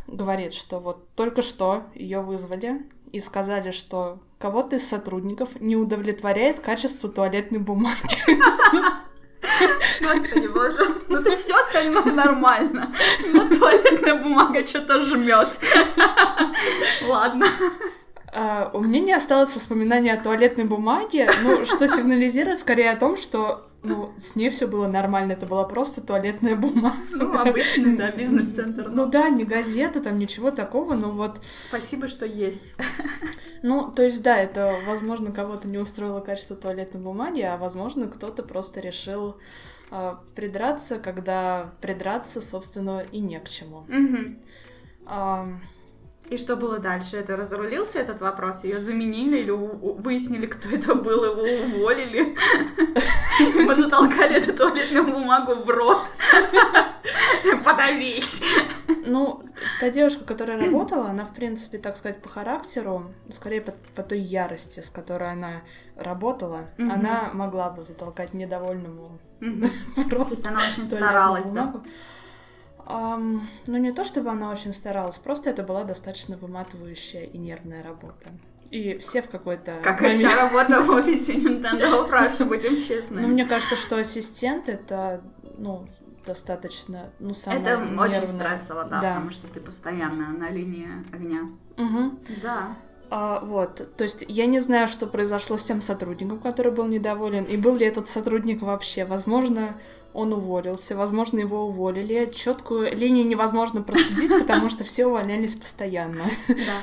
говорит, 0.06 0.52
что 0.52 0.78
вот 0.78 1.08
только 1.14 1.40
что 1.40 1.84
ее 1.94 2.20
вызвали 2.20 2.86
и 3.10 3.20
сказали, 3.20 3.70
что 3.70 4.18
кого-то 4.38 4.76
из 4.76 4.86
сотрудников 4.86 5.58
не 5.60 5.76
удовлетворяет 5.76 6.60
качество 6.60 7.08
туалетной 7.08 7.60
бумаги. 7.60 7.96
Господи, 10.00 10.46
боже. 10.46 10.94
Ну 11.08 11.22
ты 11.22 11.36
все 11.36 11.54
остальное 11.54 12.12
нормально. 12.12 12.92
Но 13.32 13.48
туалетная 13.48 14.14
бумага 14.16 14.66
что-то 14.66 15.00
жмет. 15.00 15.48
Ладно. 17.06 17.46
Uh, 18.34 18.68
у 18.72 18.80
меня 18.80 18.98
не 18.98 19.12
осталось 19.12 19.54
воспоминаний 19.54 20.10
о 20.10 20.20
туалетной 20.20 20.64
бумаге, 20.64 21.30
ну, 21.44 21.64
что 21.64 21.86
сигнализирует 21.86 22.58
скорее 22.58 22.90
о 22.90 22.96
том, 22.96 23.16
что 23.16 23.68
ну, 23.84 24.12
с 24.16 24.34
ней 24.34 24.48
все 24.48 24.66
было 24.66 24.88
нормально, 24.88 25.32
это 25.32 25.46
была 25.46 25.64
просто 25.64 26.00
туалетная 26.00 26.56
бумага. 26.56 26.96
Ну, 27.12 27.38
обычный, 27.38 27.96
да, 27.96 28.10
бизнес-центр. 28.10 28.88
Ну 28.88 29.06
да, 29.06 29.28
не 29.28 29.44
газета, 29.44 30.00
там 30.00 30.18
ничего 30.18 30.50
такого, 30.50 30.94
но 30.94 31.10
вот... 31.10 31.40
Спасибо, 31.60 32.08
что 32.08 32.26
есть. 32.26 32.74
Ну, 33.62 33.90
то 33.90 34.02
есть, 34.02 34.22
да, 34.22 34.36
это, 34.36 34.80
возможно, 34.86 35.32
кого-то 35.32 35.68
не 35.68 35.78
устроило 35.78 36.20
качество 36.20 36.56
туалетной 36.56 37.00
бумаги, 37.00 37.40
а, 37.40 37.56
возможно, 37.56 38.08
кто-то 38.08 38.42
просто 38.42 38.80
решил 38.80 39.36
э, 39.90 40.14
придраться, 40.34 40.98
когда 40.98 41.72
придраться, 41.80 42.40
собственно, 42.40 43.04
и 43.12 43.20
не 43.20 43.38
к 43.38 43.48
чему. 43.48 43.84
Угу. 43.88 44.36
А, 45.06 45.48
и 46.30 46.36
что 46.38 46.56
было 46.56 46.78
дальше? 46.78 47.18
Это 47.18 47.36
разрулился 47.36 47.98
этот 48.00 48.20
вопрос? 48.20 48.64
Ее 48.64 48.80
заменили 48.80 49.40
или 49.40 49.50
выяснили, 49.50 50.46
кто 50.46 50.70
это 50.70 50.94
был, 50.94 51.24
его 51.24 51.42
уволили? 51.42 52.36
Мы 53.66 53.74
затолкали 53.74 54.36
эту 54.36 54.56
туалетную 54.56 55.06
бумагу 55.06 55.54
в 55.56 55.68
рот. 55.68 56.00
Подавись. 57.64 58.42
Ну, 59.06 59.42
та 59.80 59.90
девушка, 59.90 60.24
которая 60.24 60.58
работала, 60.58 61.08
она, 61.08 61.24
в 61.26 61.34
принципе, 61.34 61.78
так 61.78 61.96
сказать, 61.96 62.22
по 62.22 62.28
характеру, 62.30 63.12
скорее 63.28 63.60
по, 63.60 63.72
по 63.94 64.02
той 64.02 64.18
ярости, 64.18 64.80
с 64.80 64.88
которой 64.88 65.30
она 65.30 65.62
работала, 65.96 66.70
mm-hmm. 66.78 66.90
она 66.90 67.30
могла 67.34 67.70
бы 67.70 67.82
затолкать 67.82 68.32
недовольному 68.32 69.18
mm-hmm. 69.40 69.70
в 70.08 70.12
рот. 70.12 70.28
То 70.28 70.34
есть 70.34 70.46
она 70.46 70.56
очень 70.56 70.88
старалась, 70.88 71.50
да? 71.50 71.74
Um, 72.86 73.40
ну, 73.66 73.78
не 73.78 73.92
то 73.92 74.04
чтобы 74.04 74.30
она 74.30 74.50
очень 74.50 74.72
старалась, 74.72 75.18
просто 75.18 75.50
это 75.50 75.62
была 75.62 75.84
достаточно 75.84 76.36
выматывающая 76.36 77.22
и 77.22 77.38
нервная 77.38 77.82
работа. 77.82 78.30
И 78.70 78.98
все 78.98 79.22
в 79.22 79.28
какой-то... 79.28 79.78
Как 79.82 80.00
момент... 80.00 80.22
и 80.22 80.26
вся 80.26 80.36
работа 80.36 80.80
в 80.82 80.90
офисе 80.96 81.34
Nintendo, 81.34 82.06
прошу, 82.08 82.46
будем 82.46 82.76
честны. 82.76 83.22
Ну, 83.22 83.28
мне 83.28 83.46
кажется, 83.46 83.76
что 83.76 83.96
ассистент— 83.96 84.68
это, 84.70 85.22
ну, 85.56 85.86
достаточно, 86.26 87.10
ну, 87.20 87.34
самое 87.34 87.62
Это 87.62 87.76
нервное. 87.76 88.08
очень 88.08 88.26
стрессово, 88.26 88.84
да, 88.84 89.00
да, 89.00 89.08
потому 89.14 89.30
что 89.30 89.48
ты 89.48 89.60
постоянно 89.60 90.28
на 90.28 90.50
линии 90.50 90.88
огня. 91.12 91.48
Угу. 91.76 92.18
Да. 92.42 92.76
А, 93.10 93.40
вот, 93.40 93.96
то 93.96 94.04
есть 94.04 94.24
я 94.28 94.46
не 94.46 94.58
знаю, 94.58 94.88
что 94.88 95.06
произошло 95.06 95.56
с 95.56 95.64
тем 95.64 95.80
сотрудником, 95.80 96.40
который 96.40 96.72
был 96.72 96.86
недоволен, 96.86 97.44
и 97.44 97.56
был 97.56 97.76
ли 97.76 97.86
этот 97.86 98.08
сотрудник 98.08 98.62
вообще. 98.62 99.04
Возможно, 99.04 99.74
он 100.14 100.32
уволился, 100.32 100.96
возможно, 100.96 101.40
его 101.40 101.66
уволили. 101.66 102.30
Четкую 102.32 102.96
линию 102.96 103.26
невозможно 103.26 103.82
проследить, 103.82 104.30
потому 104.38 104.68
что 104.68 104.84
все 104.84 105.06
увольнялись 105.06 105.56
постоянно. 105.56 106.24
Да. 106.48 106.80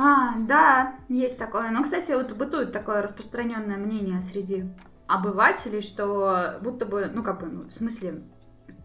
А, 0.00 0.34
да, 0.38 0.94
есть 1.08 1.38
такое. 1.38 1.70
Но, 1.70 1.82
кстати, 1.82 2.12
вот 2.12 2.32
бытует 2.34 2.70
такое 2.70 3.02
распространенное 3.02 3.78
мнение 3.78 4.20
среди 4.20 4.66
обывателей, 5.08 5.82
что 5.82 6.58
будто 6.62 6.86
бы, 6.86 7.10
ну, 7.12 7.24
как 7.24 7.40
бы, 7.40 7.46
ну, 7.46 7.62
в 7.64 7.72
смысле, 7.72 8.22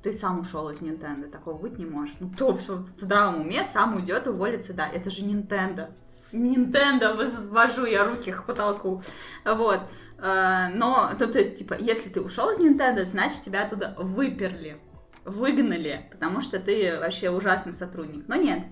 ты 0.02 0.12
сам 0.12 0.39
ушел 0.39 0.69
из 0.69 0.82
Nintendo, 0.82 1.30
такого 1.30 1.58
быть 1.58 1.78
не 1.78 1.86
может. 1.86 2.15
Ну, 2.19 2.30
кто 2.30 2.54
в 2.54 2.60
здравом 2.97 3.41
уме 3.41 3.63
сам 3.63 3.97
уйдет 3.97 4.26
уволится, 4.26 4.73
да, 4.73 4.88
это 4.88 5.12
же 5.12 5.23
Nintendo. 5.23 5.91
Nintendo, 6.32 7.15
возвожу 7.15 7.86
я 7.86 8.06
руки 8.06 8.32
к 8.32 8.45
потолку. 8.45 9.04
Вот. 9.45 9.82
Э, 10.23 10.69
но, 10.73 11.12
то, 11.19 11.27
то 11.27 11.38
есть, 11.38 11.59
типа, 11.59 11.75
если 11.77 12.09
ты 12.09 12.21
ушел 12.21 12.49
из 12.49 12.59
Nintendo, 12.59 13.03
значит, 13.03 13.41
тебя 13.41 13.65
оттуда 13.65 13.93
выперли, 13.97 14.77
выгнали, 15.25 16.07
потому 16.12 16.39
что 16.39 16.59
ты 16.59 16.97
вообще 16.97 17.29
ужасный 17.29 17.73
сотрудник. 17.73 18.23
Но 18.29 18.36
нет, 18.36 18.63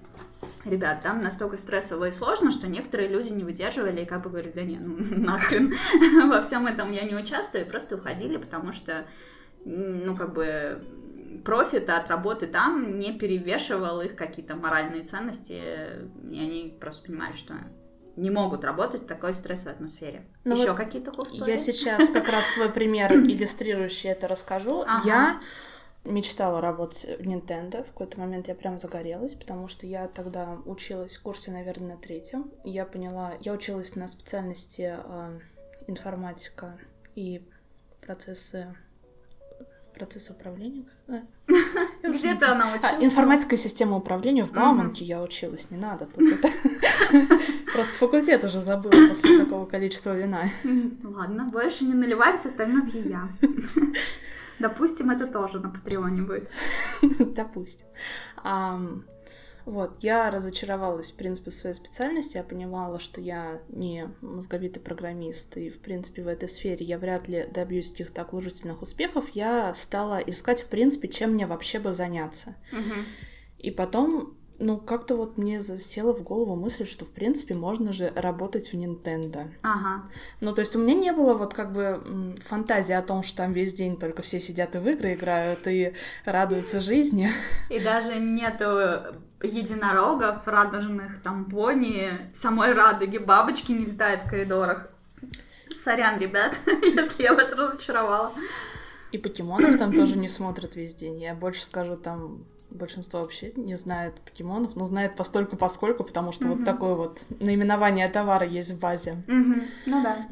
ребят, 0.63 1.01
там 1.01 1.21
настолько 1.21 1.57
стрессово 1.57 2.07
и 2.07 2.11
сложно, 2.11 2.51
что 2.51 2.67
некоторые 2.67 3.09
люди 3.09 3.33
не 3.33 3.43
выдерживали 3.43 4.03
и 4.03 4.05
как 4.05 4.23
бы 4.23 4.29
говорили, 4.29 4.53
да 4.53 4.61
не, 4.63 4.77
ну 4.77 4.97
нахрен, 5.17 5.73
во 6.29 6.41
всем 6.41 6.67
этом 6.67 6.89
я 6.93 7.03
не 7.03 7.15
участвую, 7.15 7.65
и 7.65 7.69
просто 7.69 7.97
уходили, 7.97 8.37
потому 8.37 8.71
что, 8.71 9.05
ну, 9.65 10.15
как 10.15 10.33
бы, 10.33 10.81
профит 11.43 11.89
от 11.89 12.09
работы 12.09 12.47
там 12.47 12.97
не 12.97 13.17
перевешивал 13.17 13.99
их 13.99 14.15
какие-то 14.15 14.55
моральные 14.55 15.03
ценности, 15.03 15.61
и 16.31 16.39
они 16.39 16.77
просто 16.79 17.07
понимали, 17.07 17.33
что 17.33 17.55
не 18.15 18.29
могут 18.29 18.63
работать 18.63 19.03
в 19.03 19.05
такой 19.07 19.33
стрессовой 19.33 19.73
атмосфере. 19.73 20.25
Ну 20.43 20.55
Еще 20.55 20.69
вот 20.69 20.77
какие-то 20.77 21.11
условия? 21.11 21.53
Я 21.53 21.57
сейчас 21.57 22.09
как 22.09 22.29
раз 22.29 22.45
свой 22.47 22.69
пример 22.71 23.13
иллюстрирующий 23.13 24.09
это 24.09 24.27
расскажу. 24.27 24.81
Ага. 24.81 25.01
Я 25.05 25.41
мечтала 26.03 26.61
работать 26.61 27.05
в 27.19 27.27
Nintendo. 27.27 27.83
В 27.83 27.87
какой-то 27.87 28.19
момент 28.19 28.47
я 28.47 28.55
прям 28.55 28.79
загорелась, 28.79 29.35
потому 29.35 29.67
что 29.67 29.85
я 29.85 30.07
тогда 30.07 30.57
училась 30.65 31.17
в 31.17 31.21
курсе, 31.21 31.51
наверное, 31.51 31.95
на 31.95 32.01
третьем. 32.01 32.51
Я 32.63 32.85
поняла, 32.85 33.33
я 33.41 33.53
училась 33.53 33.95
на 33.95 34.07
специальности 34.07 34.95
э, 34.97 35.39
информатика 35.87 36.77
и 37.15 37.47
процессы 38.01 38.75
процесс 39.93 40.29
управления. 40.29 40.85
Э, 41.07 41.21
Где-то 42.03 42.53
она 42.53 42.73
училась. 42.73 42.95
А, 42.99 43.03
информатика 43.03 43.55
и 43.55 43.57
система 43.57 43.97
управления 43.97 44.43
в 44.43 44.51
Бауманке 44.51 45.05
я 45.05 45.21
училась, 45.21 45.69
не 45.69 45.77
надо 45.77 46.05
тут 46.05 46.23
это. 46.31 46.49
Просто 47.73 47.97
факультет 47.97 48.43
уже 48.43 48.59
забыла 48.59 49.07
после 49.07 49.37
такого 49.37 49.65
количества 49.65 50.15
вина. 50.15 50.43
Ладно, 51.03 51.49
больше 51.51 51.85
не 51.85 51.93
наливай, 51.93 52.35
все 52.35 52.49
остальное 52.49 52.89
пью 52.89 53.01
я. 53.01 53.29
Допустим, 54.59 55.09
это 55.09 55.27
тоже 55.27 55.59
на 55.59 55.69
Патреоне 55.69 56.21
будет. 56.21 56.49
Допустим. 57.35 57.87
Вот, 59.65 59.97
я 60.03 60.31
разочаровалась, 60.31 61.11
в 61.11 61.15
принципе, 61.15 61.51
в 61.51 61.53
своей 61.53 61.75
специальности, 61.75 62.37
я 62.37 62.43
понимала, 62.43 62.99
что 62.99 63.21
я 63.21 63.61
не 63.69 64.09
мозговитый 64.21 64.81
программист, 64.81 65.55
и, 65.55 65.69
в 65.69 65.79
принципе, 65.79 66.23
в 66.23 66.27
этой 66.27 66.49
сфере 66.49 66.83
я 66.83 66.97
вряд 66.97 67.27
ли 67.27 67.47
добьюсь 67.53 67.91
каких-то 67.91 68.23
оглушительных 68.23 68.81
успехов, 68.81 69.29
я 69.33 69.73
стала 69.75 70.17
искать, 70.17 70.63
в 70.63 70.67
принципе, 70.67 71.07
чем 71.09 71.33
мне 71.33 71.45
вообще 71.45 71.77
бы 71.77 71.91
заняться. 71.91 72.55
Угу. 72.71 72.99
И 73.59 73.71
потом 73.71 74.35
ну, 74.61 74.77
как-то 74.77 75.15
вот 75.15 75.37
мне 75.37 75.59
засела 75.59 76.15
в 76.15 76.21
голову 76.21 76.55
мысль, 76.55 76.85
что, 76.85 77.03
в 77.03 77.11
принципе, 77.11 77.55
можно 77.55 77.91
же 77.91 78.13
работать 78.15 78.71
в 78.71 78.75
Nintendo. 78.75 79.51
Ага. 79.63 80.03
Ну, 80.39 80.53
то 80.53 80.59
есть 80.61 80.75
у 80.75 80.79
меня 80.79 80.93
не 80.93 81.11
было 81.11 81.33
вот 81.33 81.53
как 81.53 81.73
бы 81.73 82.01
фантазии 82.45 82.93
о 82.93 83.01
том, 83.01 83.23
что 83.23 83.37
там 83.37 83.53
весь 83.53 83.73
день 83.73 83.97
только 83.97 84.21
все 84.21 84.39
сидят 84.39 84.75
и 84.75 84.79
в 84.79 84.87
игры 84.87 85.15
играют 85.15 85.67
и 85.67 85.93
радуются 86.25 86.79
жизни. 86.79 87.29
И 87.69 87.79
даже 87.79 88.15
нету 88.19 88.65
единорогов, 89.41 90.47
радужных 90.47 91.21
там 91.23 91.45
пони, 91.45 92.29
самой 92.35 92.73
радуги, 92.73 93.17
бабочки 93.17 93.71
не 93.71 93.85
летают 93.85 94.23
в 94.23 94.29
коридорах. 94.29 94.89
Сорян, 95.75 96.19
ребят, 96.19 96.55
если 96.67 97.23
я 97.23 97.33
вас 97.33 97.55
разочаровала. 97.55 98.31
И 99.11 99.17
покемонов 99.17 99.77
там 99.77 99.93
тоже 99.93 100.17
не 100.17 100.29
смотрят 100.29 100.75
весь 100.75 100.95
день. 100.95 101.19
Я 101.19 101.33
больше 101.33 101.63
скажу, 101.63 101.97
там 101.97 102.45
большинство 102.71 103.19
вообще 103.19 103.51
не 103.55 103.75
знает 103.75 104.15
покемонов, 104.21 104.75
но 104.75 104.85
знает 104.85 105.15
постольку 105.15 105.57
поскольку, 105.57 106.03
потому 106.03 106.31
что 106.31 106.47
mm-hmm. 106.47 106.55
вот 106.57 106.65
такое 106.65 106.95
вот 106.95 107.25
наименование 107.39 108.07
товара 108.09 108.45
есть 108.45 108.71
в 108.71 108.79
базе. 108.79 109.23
Mm-hmm. 109.27 109.67
Ну 109.87 110.03
да. 110.03 110.27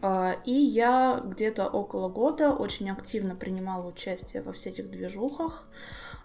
А, 0.00 0.36
и 0.44 0.52
я 0.52 1.20
где-то 1.22 1.66
около 1.66 2.08
года 2.08 2.52
очень 2.52 2.90
активно 2.90 3.36
принимала 3.36 3.86
участие 3.86 4.42
во 4.42 4.52
всех 4.52 4.74
этих 4.74 4.90
движухах. 4.90 5.66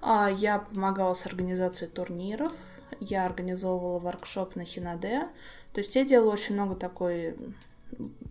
А, 0.02 0.30
я 0.30 0.60
помогала 0.60 1.14
с 1.14 1.26
организацией 1.26 1.92
турниров, 1.92 2.54
я 3.00 3.26
организовывала 3.26 4.00
воркшоп 4.00 4.56
на 4.56 4.66
Хинаде. 4.66 5.28
То 5.74 5.80
есть 5.80 5.96
я 5.96 6.04
делала 6.04 6.32
очень 6.32 6.56
много 6.56 6.76
такой 6.76 7.38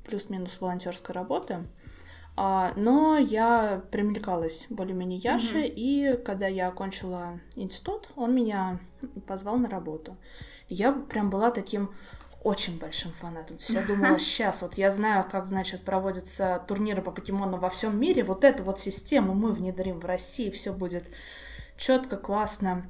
плюс-минус 0.07 0.61
волонтерской 0.61 1.15
работы. 1.15 1.65
А, 2.41 2.73
но 2.77 3.19
я 3.19 3.83
примелькалась 3.91 4.67
более-менее 4.71 5.19
Яше, 5.19 5.59
mm-hmm. 5.59 5.75
и 5.75 6.17
когда 6.25 6.47
я 6.47 6.69
окончила 6.69 7.41
институт, 7.57 8.11
он 8.15 8.33
меня 8.33 8.79
позвал 9.27 9.57
на 9.57 9.69
работу. 9.69 10.17
Я 10.69 10.93
прям 10.93 11.31
была 11.31 11.51
таким 11.51 11.93
очень 12.45 12.79
большим 12.79 13.11
фанатом. 13.11 13.57
То 13.57 13.63
есть 13.65 13.71
я 13.71 13.83
думала, 13.83 14.19
сейчас 14.21 14.63
вот 14.63 14.75
я 14.75 14.89
знаю, 14.91 15.27
как, 15.29 15.47
значит, 15.47 15.83
проводятся 15.83 16.63
турниры 16.69 17.03
по 17.03 17.11
покемонам 17.11 17.59
во 17.59 17.71
всем 17.71 17.99
мире, 17.99 18.23
вот 18.23 18.45
эту 18.45 18.63
вот 18.63 18.79
систему 18.79 19.35
мы 19.35 19.53
внедрим 19.53 19.99
в 19.99 20.05
России, 20.05 20.51
все 20.51 20.73
будет 20.73 21.07
четко, 21.77 22.17
классно. 22.17 22.89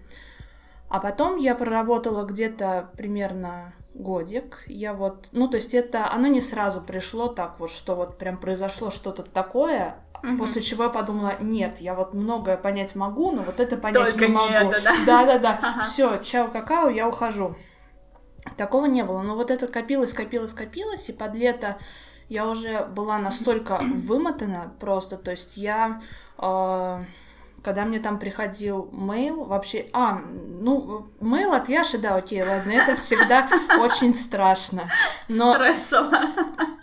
А 0.91 1.01
потом 1.01 1.39
я 1.39 1.55
проработала 1.55 2.25
где-то 2.25 2.91
примерно 2.99 3.73
годик. 3.94 4.64
Я 4.66 4.92
вот, 4.94 5.29
ну, 5.33 5.48
то 5.48 5.57
есть 5.57 5.74
это, 5.74 6.11
оно 6.11 6.27
не 6.27 6.40
сразу 6.40 6.81
пришло 6.81 7.29
так 7.29 7.59
вот, 7.59 7.70
что 7.70 7.94
вот 7.94 8.18
прям 8.18 8.38
произошло 8.38 8.90
что-то 8.90 9.22
такое, 9.22 9.96
Угу. 10.22 10.37
После 10.37 10.62
чего 10.62 10.85
я 10.85 10.90
подумала, 10.90 11.37
нет, 11.40 11.79
я 11.79 11.94
вот 11.94 12.12
многое 12.12 12.57
понять 12.57 12.96
могу, 12.96 13.31
но 13.31 13.42
вот 13.42 13.61
это 13.61 13.77
понять 13.77 14.03
Только 14.03 14.27
не 14.27 14.33
могу. 14.33 14.70
Это, 14.70 14.83
да? 14.83 14.96
Да, 15.07 15.27
да, 15.27 15.38
да. 15.38 15.59
Ага. 15.62 15.85
Все, 15.85 16.18
чао 16.18 16.48
какао, 16.48 16.88
я 16.88 17.09
ухожу. 17.09 17.55
Такого 18.57 18.87
не 18.87 19.05
было. 19.05 19.22
Но 19.22 19.37
вот 19.37 19.51
это 19.51 19.68
копилось, 19.68 20.12
копилось, 20.12 20.55
копилось, 20.55 21.09
и 21.09 21.12
под 21.12 21.35
лето 21.35 21.79
я 22.29 22.48
уже 22.48 22.85
была 22.87 23.18
настолько 23.18 23.79
вымотана 23.94 24.72
просто, 24.81 25.16
то 25.16 25.31
есть 25.31 25.57
я 25.57 26.03
э, 26.38 27.01
когда 27.68 27.85
мне 27.85 28.00
там 28.00 28.18
приходил 28.18 28.88
мейл, 28.92 29.44
вообще... 29.44 29.88
А, 29.92 30.14
ну, 30.14 31.09
мейл 31.20 31.52
от 31.52 31.68
Яши, 31.68 31.98
да, 31.98 32.14
окей, 32.16 32.42
ладно, 32.42 32.70
это 32.70 32.96
всегда 32.96 33.46
очень 33.78 34.14
страшно. 34.14 34.88
Но 35.28 35.52
Стрессово. 35.52 36.18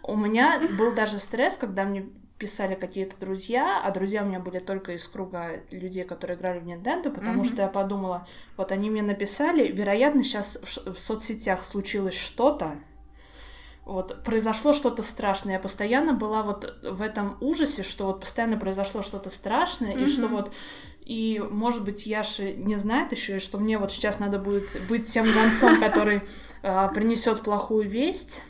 У 0.04 0.16
меня 0.16 0.62
был 0.78 0.94
даже 0.94 1.18
стресс, 1.18 1.58
когда 1.58 1.86
мне 1.86 2.06
писали 2.38 2.76
какие-то 2.76 3.18
друзья, 3.20 3.82
а 3.84 3.90
друзья 3.90 4.22
у 4.22 4.28
меня 4.28 4.40
были 4.40 4.60
только 4.60 4.92
из 4.92 5.08
круга 5.08 5.64
людей, 5.72 6.04
которые 6.04 6.38
играли 6.38 6.60
в 6.60 6.68
Nintendo, 6.68 7.10
потому 7.10 7.42
mm-hmm. 7.42 7.48
что 7.48 7.64
я 7.64 7.68
подумала, 7.68 8.28
вот 8.56 8.72
они 8.72 8.92
мне 8.92 9.02
написали, 9.02 9.72
вероятно, 9.72 10.22
сейчас 10.22 10.60
в, 10.62 10.94
в 10.94 11.00
соцсетях 11.00 11.64
случилось 11.64 12.14
что-то, 12.14 12.78
вот 13.86 14.24
произошло 14.24 14.74
что-то 14.74 15.04
страшное. 15.04 15.54
Я 15.54 15.60
постоянно 15.60 16.14
была 16.14 16.42
вот 16.42 16.76
в 16.82 17.02
этом 17.02 17.38
ужасе, 17.40 17.84
что 17.84 18.08
вот 18.08 18.20
постоянно 18.20 18.58
произошло 18.58 19.02
что-то 19.02 19.30
страшное, 19.30 19.94
mm-hmm. 19.94 20.04
и 20.04 20.08
что 20.08 20.28
вот 20.28 20.52
и, 21.06 21.40
может 21.52 21.84
быть, 21.84 22.08
Яша 22.08 22.52
не 22.54 22.78
знает 22.78 23.12
еще, 23.12 23.38
что 23.38 23.60
мне 23.60 23.78
вот 23.78 23.92
сейчас 23.92 24.20
надо 24.20 24.40
будет 24.40 24.70
быть 24.90 25.08
тем 25.08 25.32
гонцом, 25.32 25.80
который 25.80 26.24
э, 26.64 26.90
принесет 26.94 27.42
плохую 27.42 27.88
весть. 27.88 28.42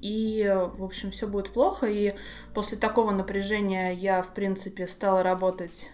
И, 0.00 0.52
в 0.76 0.82
общем, 0.82 1.10
все 1.10 1.26
будет 1.26 1.50
плохо. 1.50 1.86
И 1.86 2.12
после 2.54 2.76
такого 2.76 3.12
напряжения 3.12 3.92
я, 3.92 4.20
в 4.20 4.34
принципе, 4.34 4.86
стала 4.86 5.22
работать 5.22 5.90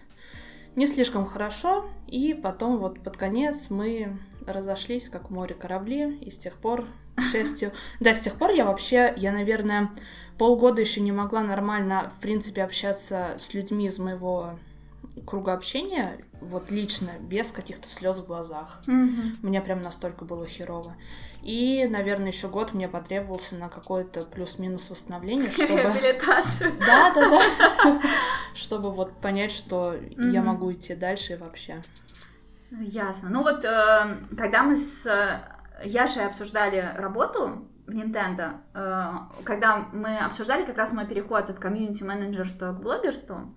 не 0.75 0.87
слишком 0.87 1.25
хорошо. 1.25 1.85
И 2.07 2.33
потом 2.33 2.77
вот 2.77 2.99
под 3.01 3.17
конец 3.17 3.69
мы 3.69 4.17
разошлись, 4.47 5.09
как 5.09 5.29
море 5.29 5.55
корабли. 5.55 6.17
И 6.21 6.29
с 6.29 6.37
тех 6.37 6.53
пор 6.53 6.85
к 7.15 7.21
счастью. 7.31 7.71
Да, 7.99 8.13
с 8.13 8.21
тех 8.21 8.35
пор 8.35 8.51
я 8.51 8.65
вообще, 8.65 9.13
я, 9.17 9.31
наверное, 9.31 9.91
полгода 10.37 10.81
еще 10.81 11.01
не 11.01 11.11
могла 11.11 11.41
нормально, 11.41 12.11
в 12.15 12.19
принципе, 12.21 12.63
общаться 12.63 13.35
с 13.37 13.53
людьми 13.53 13.87
из 13.87 13.99
моего 13.99 14.57
круга 15.25 15.53
общения, 15.53 16.17
вот 16.41 16.71
лично, 16.71 17.11
без 17.21 17.51
каких-то 17.51 17.87
слез 17.87 18.19
в 18.19 18.27
глазах. 18.27 18.81
Mm-hmm. 18.87 19.37
Мне 19.43 19.61
прям 19.61 19.81
настолько 19.81 20.25
было 20.25 20.45
херово. 20.45 20.95
И, 21.41 21.87
наверное, 21.89 22.27
еще 22.27 22.47
год 22.47 22.73
мне 22.73 22.87
потребовался 22.87 23.55
на 23.55 23.69
какое-то 23.69 24.23
плюс-минус 24.23 24.89
восстановление, 24.89 25.51
чтобы... 25.51 25.73
Реабилитацию. 25.73 26.73
Да, 26.85 27.13
да, 27.13 27.29
да. 27.29 28.01
Чтобы 28.53 28.91
вот 28.91 29.11
понять, 29.19 29.51
что 29.51 29.95
я 30.17 30.41
могу 30.41 30.71
идти 30.71 30.95
дальше 30.95 31.33
и 31.33 31.35
вообще. 31.35 31.83
Ясно. 32.79 33.29
Ну 33.29 33.43
вот, 33.43 33.63
э, 33.63 34.17
когда 34.37 34.63
мы 34.63 34.75
с 34.75 35.07
Яшей 35.83 36.25
обсуждали 36.25 36.93
работу 36.97 37.67
в 37.85 37.89
Nintendo, 37.89 38.61
э, 38.73 39.43
когда 39.43 39.87
мы 39.93 40.17
обсуждали 40.17 40.65
как 40.65 40.77
раз 40.77 40.93
мой 40.93 41.05
переход 41.05 41.49
от 41.49 41.59
комьюнити-менеджерства 41.59 42.73
к 42.73 42.81
блогерству, 42.81 43.55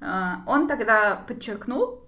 э, 0.00 0.32
он 0.46 0.66
тогда 0.68 1.16
подчеркнул, 1.16 2.04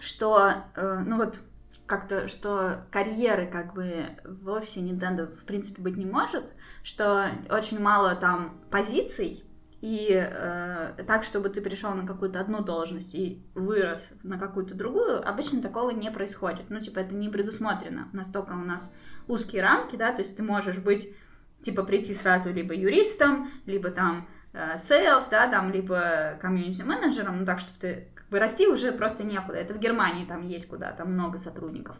что, 0.00 0.52
э, 0.74 1.02
ну 1.04 1.16
вот, 1.16 1.40
как-то, 1.86 2.28
что 2.28 2.84
карьеры 2.92 3.46
как 3.46 3.74
бы 3.74 4.06
в 4.24 4.48
офисе 4.50 4.80
Nintendo 4.80 5.26
в 5.26 5.44
принципе 5.44 5.82
быть 5.82 5.96
не 5.96 6.06
может, 6.06 6.44
что 6.84 7.28
очень 7.50 7.80
мало 7.80 8.14
там 8.14 8.60
позиций, 8.70 9.44
и 9.80 10.08
э, 10.12 10.92
так, 11.06 11.24
чтобы 11.24 11.48
ты 11.48 11.62
пришел 11.62 11.94
на 11.94 12.06
какую-то 12.06 12.38
одну 12.38 12.62
должность 12.62 13.14
и 13.14 13.42
вырос 13.54 14.12
на 14.22 14.38
какую-то 14.38 14.74
другую, 14.74 15.26
обычно 15.26 15.62
такого 15.62 15.90
не 15.90 16.10
происходит. 16.10 16.68
Ну, 16.68 16.80
типа, 16.80 16.98
это 16.98 17.14
не 17.14 17.30
предусмотрено. 17.30 18.08
Настолько 18.12 18.52
у 18.52 18.64
нас 18.64 18.94
узкие 19.26 19.62
рамки, 19.62 19.96
да, 19.96 20.12
то 20.12 20.20
есть 20.20 20.36
ты 20.36 20.42
можешь 20.42 20.76
быть, 20.76 21.14
типа, 21.62 21.82
прийти 21.82 22.14
сразу 22.14 22.52
либо 22.52 22.74
юристом, 22.74 23.50
либо 23.64 23.90
там 23.90 24.28
э, 24.52 24.76
sales, 24.76 25.24
да, 25.30 25.48
там, 25.48 25.72
либо 25.72 26.38
комьюнити-менеджером, 26.42 27.38
ну, 27.38 27.46
так, 27.46 27.58
чтобы 27.58 27.78
ты, 27.80 28.08
как 28.14 28.28
бы, 28.28 28.38
расти 28.38 28.68
уже 28.68 28.92
просто 28.92 29.24
некуда. 29.24 29.56
Это 29.56 29.72
в 29.72 29.78
Германии 29.78 30.26
там 30.26 30.46
есть 30.46 30.68
куда, 30.68 30.92
там 30.92 31.14
много 31.14 31.38
сотрудников. 31.38 31.96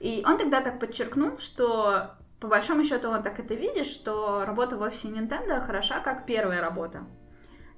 И 0.00 0.24
он 0.26 0.36
тогда 0.36 0.62
так 0.62 0.80
подчеркнул, 0.80 1.38
что 1.38 2.16
по 2.40 2.48
большому 2.48 2.82
счету 2.82 3.08
он 3.08 3.22
так 3.22 3.38
это 3.38 3.54
видит, 3.54 3.86
что 3.86 4.44
работа 4.44 4.76
в 4.76 4.82
офисе 4.82 5.08
Nintendo 5.08 5.64
хороша 5.64 6.00
как 6.00 6.26
первая 6.26 6.60
работа 6.60 7.04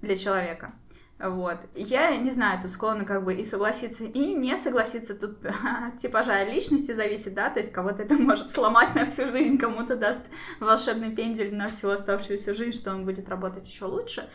для 0.03 0.17
человека. 0.17 0.75
Вот. 1.19 1.59
Я 1.75 2.17
не 2.17 2.31
знаю, 2.31 2.61
тут 2.61 2.73
склонна 2.73 3.05
как 3.05 3.25
бы 3.25 3.35
и 3.35 3.45
согласиться, 3.45 4.05
и 4.05 4.35
не 4.35 4.57
согласиться. 4.57 5.15
Тут 5.15 5.47
от 5.47 5.99
типажа 5.99 6.43
личности 6.43 6.93
зависит, 6.93 7.35
да, 7.35 7.49
то 7.49 7.61
есть 7.61 7.73
кого-то 7.73 8.03
это 8.03 8.15
может 8.15 8.51
сломать 8.51 8.95
на 8.95 9.07
всю 9.07 9.27
жизнь, 9.29 9.57
кому-то 9.57 9.97
даст 9.97 10.27
волшебный 10.59 11.15
пендель 11.15 11.55
на 11.55 11.69
всю 11.69 11.91
оставшуюся 11.91 12.55
жизнь, 12.55 12.77
что 12.77 12.91
он 12.91 13.05
будет 13.05 13.29
работать 13.29 13.69
еще 13.69 13.85
лучше. 13.85 14.29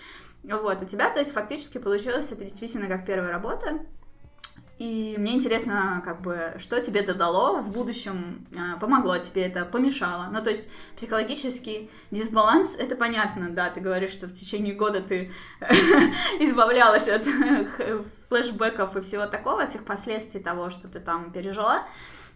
Вот, 0.44 0.82
у 0.82 0.86
тебя, 0.86 1.10
то 1.10 1.20
есть, 1.20 1.34
фактически 1.34 1.78
получилось 1.78 2.32
это 2.32 2.46
действительно 2.46 2.88
как 2.88 3.06
первая 3.06 3.34
работа, 3.34 3.80
И 4.78 5.16
мне 5.18 5.34
интересно, 5.34 6.02
как 6.06 6.22
бы, 6.22 6.54
что 6.58 6.80
тебе 6.80 7.00
это 7.00 7.16
дало 7.16 7.62
в 7.62 7.74
будущем, 7.74 8.48
а, 8.56 8.78
помогло 8.78 9.18
тебе 9.18 9.44
это, 9.44 9.66
помешало. 9.66 10.30
Ну, 10.32 10.44
то 10.44 10.52
есть 10.52 10.70
психологический 10.96 11.90
дисбаланс, 12.12 12.76
это 12.76 12.96
понятно, 12.96 13.50
да, 13.50 13.72
ты 13.72 13.82
говоришь, 13.82 14.12
что 14.12 14.28
в 14.28 14.34
течение 14.34 14.76
года 14.76 15.02
ты 15.02 15.32
избавлялась 16.40 17.10
от 17.10 17.26
флешбеков 18.30 18.96
и 18.96 19.02
всего 19.02 19.26
такого, 19.26 19.64
от 19.64 19.72
всех 19.72 19.84
последствий 19.84 20.42
того, 20.42 20.70
что 20.70 20.88
ты 20.88 21.00
там 21.00 21.32
пережила. 21.32 21.84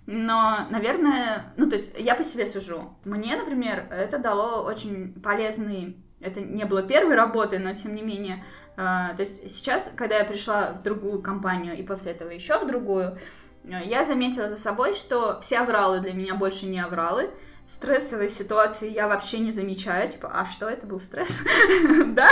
Но, 0.07 0.65
наверное, 0.71 1.53
ну, 1.57 1.69
то 1.69 1.75
есть 1.75 1.93
я 1.99 2.15
по 2.15 2.23
себе 2.23 2.47
сужу. 2.47 2.97
Мне, 3.05 3.35
например, 3.35 3.85
это 3.91 4.17
дало 4.17 4.63
очень 4.63 5.13
полезный 5.21 6.03
это 6.21 6.41
не 6.41 6.65
было 6.65 6.83
первой 6.83 7.15
работой, 7.15 7.59
но 7.59 7.73
тем 7.73 7.95
не 7.95 8.01
менее. 8.01 8.43
Э, 8.77 9.15
то 9.15 9.23
есть 9.23 9.49
сейчас, 9.51 9.93
когда 9.95 10.17
я 10.17 10.25
пришла 10.25 10.73
в 10.73 10.83
другую 10.83 11.21
компанию 11.21 11.77
и 11.77 11.83
после 11.83 12.11
этого 12.11 12.29
еще 12.29 12.59
в 12.59 12.67
другую, 12.67 13.17
э, 13.63 13.81
я 13.85 14.05
заметила 14.05 14.47
за 14.49 14.57
собой, 14.57 14.93
что 14.93 15.39
все 15.41 15.59
авралы 15.59 15.99
для 15.99 16.13
меня 16.13 16.35
больше 16.35 16.65
не 16.65 16.79
авралы. 16.79 17.29
Стрессовые 17.67 18.29
ситуации 18.29 18.91
я 18.91 19.07
вообще 19.07 19.39
не 19.39 19.51
замечаю, 19.51 20.09
типа, 20.09 20.29
а 20.33 20.45
что 20.45 20.67
это 20.67 20.85
был 20.85 20.99
стресс? 20.99 21.41
да? 22.07 22.27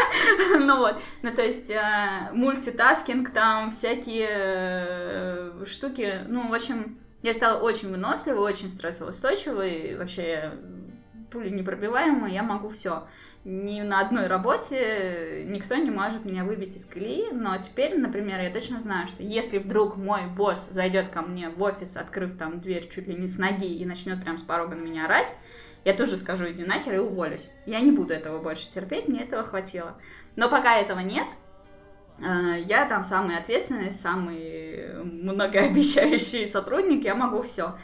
ну 0.60 0.78
вот, 0.78 0.99
ну 1.21 1.34
то 1.34 1.41
есть 1.41 1.69
э, 1.69 2.30
мультитаскинг, 2.34 3.32
там 3.32 3.71
всякие 3.71 5.65
штуки, 5.65 6.25
ну 6.28 6.49
в 6.49 6.54
общем, 6.54 6.99
я 7.21 7.34
стала 7.34 7.60
очень 7.60 7.89
выносливой, 7.89 8.39
очень 8.39 8.69
стрессоустойчивой, 8.69 9.95
вообще 9.97 10.54
пули 11.32 11.49
непробиваемая, 11.49 12.32
я 12.32 12.43
могу 12.43 12.69
все 12.69 13.08
ни 13.45 13.82
на 13.82 14.02
одной 14.02 14.28
работе 14.28 15.43
никто 15.45 15.75
не 15.75 15.89
может 15.89 16.25
меня 16.25 16.43
выбить 16.43 16.75
из 16.75 16.86
колеи, 16.86 17.32
но 17.32 17.58
теперь, 17.58 17.97
например, 17.97 18.41
я 18.41 18.52
точно 18.52 18.80
знаю, 18.80 19.08
что 19.08 19.23
если 19.23 19.60
вдруг 19.60 19.95
мой 19.95 20.28
босс 20.28 20.69
зайдет 20.69 21.10
ко 21.10 21.21
мне 21.21 21.49
в 21.49 21.62
офис, 21.63 21.95
открыв 21.95 22.38
там 22.38 22.60
дверь 22.60 22.89
чуть 22.89 23.08
ли 23.08 23.15
не 23.15 23.28
с 23.28 23.38
ноги 23.38 23.65
и 23.65 23.86
начнет 23.86 24.21
прям 24.21 24.38
с 24.38 24.41
порога 24.41 24.75
на 24.75 24.82
меня 24.82 25.06
орать, 25.06 25.36
я 25.86 25.93
тоже 25.93 26.17
скажу, 26.17 26.52
иди 26.52 26.65
нахер 26.65 26.95
и 26.95 26.99
уволюсь. 26.99 27.49
Я 27.65 27.80
не 27.80 27.91
буду 27.91 28.13
этого 28.13 28.39
больше 28.39 28.69
терпеть, 28.69 29.08
мне 29.08 29.23
этого 29.23 29.43
хватило. 29.43 29.95
Но 30.36 30.49
пока 30.49 30.78
этого 30.78 30.99
нет, 30.99 31.28
э, 32.19 32.62
я 32.65 32.86
там 32.86 33.04
самый 33.04 33.38
ответственный, 33.38 33.91
самый 33.91 35.02
многообещающий 35.04 36.45
сотрудник, 36.47 37.06
я 37.06 37.15
могу 37.15 37.41
все. 37.41 37.75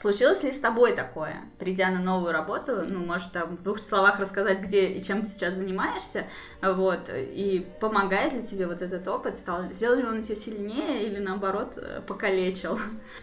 Случилось 0.00 0.44
ли 0.44 0.52
с 0.52 0.60
тобой 0.60 0.94
такое, 0.94 1.42
придя 1.58 1.90
на 1.90 1.98
новую 1.98 2.32
работу, 2.32 2.84
ну, 2.88 3.00
может, 3.00 3.32
там 3.32 3.56
в 3.56 3.62
двух 3.64 3.80
словах 3.80 4.20
рассказать, 4.20 4.60
где 4.60 4.86
и 4.86 5.02
чем 5.02 5.22
ты 5.22 5.28
сейчас 5.28 5.54
занимаешься, 5.54 6.26
вот, 6.62 7.10
и 7.12 7.66
помогает 7.80 8.32
ли 8.32 8.46
тебе 8.46 8.68
вот 8.68 8.80
этот 8.80 9.08
опыт, 9.08 9.36
стал, 9.36 9.72
сделал 9.72 9.96
ли 9.96 10.04
он 10.04 10.22
тебя 10.22 10.36
сильнее 10.36 11.04
или, 11.04 11.18
наоборот, 11.18 11.76
покалечил? 12.06 12.78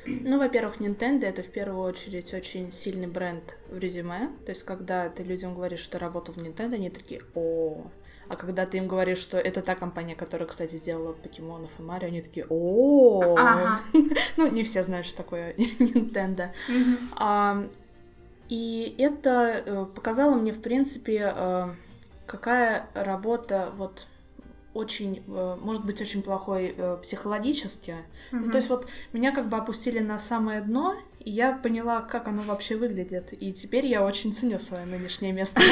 Ну, 0.06 0.38
во-первых, 0.38 0.82
Nintendo— 0.82 1.26
это 1.28 1.44
в 1.44 1.50
первую 1.50 1.82
очередь 1.82 2.34
очень 2.34 2.74
сильный 2.74 3.08
бренд 3.08 3.56
в 3.70 3.78
резюме, 3.78 4.32
то 4.46 4.52
есть, 4.52 4.64
когда 4.64 5.08
ты 5.08 5.24
людям 5.24 5.56
говоришь, 5.56 5.80
что 5.80 5.98
работал 5.98 6.34
в 6.34 6.40
Nintendo, 6.40 6.74
они 6.74 6.90
такие, 6.90 7.22
о, 7.36 7.90
а 8.28 8.36
когда 8.36 8.66
ты 8.66 8.78
им 8.78 8.88
говоришь, 8.88 9.20
что 9.20 9.38
это 9.38 9.62
та 9.62 9.76
компания, 9.76 10.16
которая, 10.16 10.48
кстати, 10.48 10.76
сделала 10.76 11.14
покемонов 11.14 11.72
и 11.80 11.84
Марио, 11.84 12.08
они 12.08 12.22
такие, 12.22 12.46
о, 12.50 13.78
ну 14.38 14.52
не 14.52 14.64
все 14.64 14.84
знают, 14.84 15.06
что 15.06 15.18
такое 15.18 15.54
Nintendo. 15.80 16.50
И 18.50 18.96
это 19.00 19.64
э, 19.66 19.86
показало 19.96 20.36
мне, 20.36 20.52
в 20.52 20.62
принципе, 20.62 21.34
э, 21.36 21.70
какая 22.28 22.88
работа 22.94 23.72
вот 23.76 24.08
очень, 24.74 25.24
э, 25.28 25.58
может 25.60 25.84
быть, 25.84 26.00
очень 26.02 26.22
плохой 26.22 26.76
психологически. 27.02 27.96
Mm-hmm. 28.32 28.52
то 28.52 28.58
есть 28.58 28.70
вот 28.70 28.88
меня 29.14 29.34
как 29.34 29.50
бы 29.50 29.58
опустили 29.58 30.00
на 30.00 30.20
самое 30.20 30.62
дно, 30.62 30.96
и 31.20 31.32
я 31.32 31.54
поняла, 31.54 32.02
как 32.02 32.28
оно 32.28 32.44
вообще 32.44 32.76
выглядит. 32.76 33.34
И 33.34 33.52
теперь 33.52 33.88
я 33.88 34.04
очень 34.04 34.32
ценю 34.32 34.60
свое 34.60 34.86
нынешнее 34.86 35.32
место. 35.32 35.62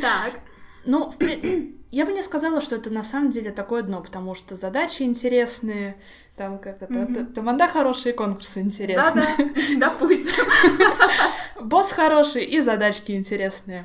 Так. 0.00 0.40
Ну, 0.84 1.10
в... 1.10 1.18
я 1.90 2.06
бы 2.06 2.12
не 2.12 2.22
сказала, 2.22 2.60
что 2.60 2.76
это 2.76 2.90
на 2.90 3.02
самом 3.02 3.30
деле 3.30 3.50
такое 3.50 3.82
дно, 3.82 4.00
потому 4.00 4.34
что 4.34 4.56
задачи 4.56 5.02
интересные, 5.02 5.96
там 6.36 6.58
как 6.58 6.82
это, 6.82 6.92
mm-hmm. 6.92 7.32
тамада 7.32 7.68
хорошие, 7.68 8.12
конкурсы 8.12 8.60
интересные. 8.60 9.26
Да-да, 9.36 9.50
допустим. 9.76 10.44
Босс 11.60 11.92
хороший 11.92 12.44
и 12.44 12.60
задачки 12.60 13.12
интересные. 13.12 13.84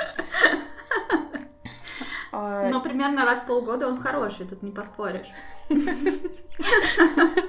А, 2.32 2.70
Но 2.70 2.82
примерно 2.82 3.26
раз 3.26 3.42
в 3.42 3.48
полгода 3.48 3.88
он 3.88 4.00
хороший, 4.00 4.46
тут 4.46 4.62
не 4.64 4.72
поспоришь. 4.72 5.28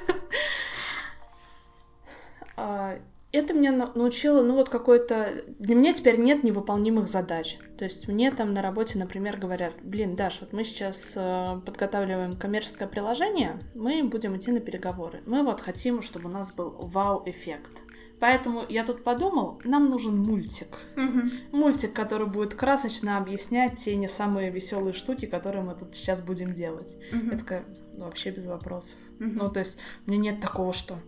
это 3.30 3.52
меня 3.52 3.72
научило, 3.72 4.42
ну 4.42 4.54
вот 4.54 4.70
какой-то... 4.70 5.44
Для 5.58 5.74
меня 5.74 5.92
теперь 5.92 6.18
нет 6.18 6.44
невыполнимых 6.44 7.08
задач. 7.08 7.58
То 7.76 7.84
есть 7.84 8.08
мне 8.08 8.30
там 8.30 8.54
на 8.54 8.62
работе, 8.62 8.98
например, 8.98 9.36
говорят, 9.36 9.74
блин, 9.82 10.16
Даш, 10.16 10.40
вот 10.40 10.52
мы 10.52 10.64
сейчас 10.64 11.14
э, 11.16 11.60
подготавливаем 11.64 12.36
коммерческое 12.36 12.88
приложение, 12.88 13.60
мы 13.74 14.02
будем 14.04 14.36
идти 14.36 14.50
на 14.50 14.60
переговоры. 14.60 15.20
Мы 15.26 15.42
вот 15.42 15.60
хотим, 15.60 16.00
чтобы 16.00 16.30
у 16.30 16.32
нас 16.32 16.52
был 16.52 16.70
вау-эффект. 16.78 17.82
Поэтому 18.18 18.64
я 18.68 18.84
тут 18.84 19.04
подумал, 19.04 19.60
нам 19.62 19.90
нужен 19.90 20.16
мультик. 20.16 20.78
Угу. 20.96 21.56
Мультик, 21.56 21.92
который 21.92 22.26
будет 22.26 22.54
красочно 22.54 23.18
объяснять 23.18 23.74
те 23.74 23.94
не 23.94 24.08
самые 24.08 24.50
веселые 24.50 24.92
штуки, 24.92 25.26
которые 25.26 25.62
мы 25.62 25.74
тут 25.74 25.94
сейчас 25.94 26.22
будем 26.22 26.52
делать. 26.52 26.96
Угу. 27.12 27.30
Я 27.30 27.38
такая, 27.38 27.64
вообще 27.96 28.30
без 28.30 28.46
вопросов. 28.46 28.98
Угу. 29.20 29.30
Ну, 29.34 29.48
то 29.50 29.60
есть, 29.60 29.78
у 30.06 30.10
меня 30.10 30.32
нет 30.32 30.40
такого, 30.40 30.72
что 30.72 30.98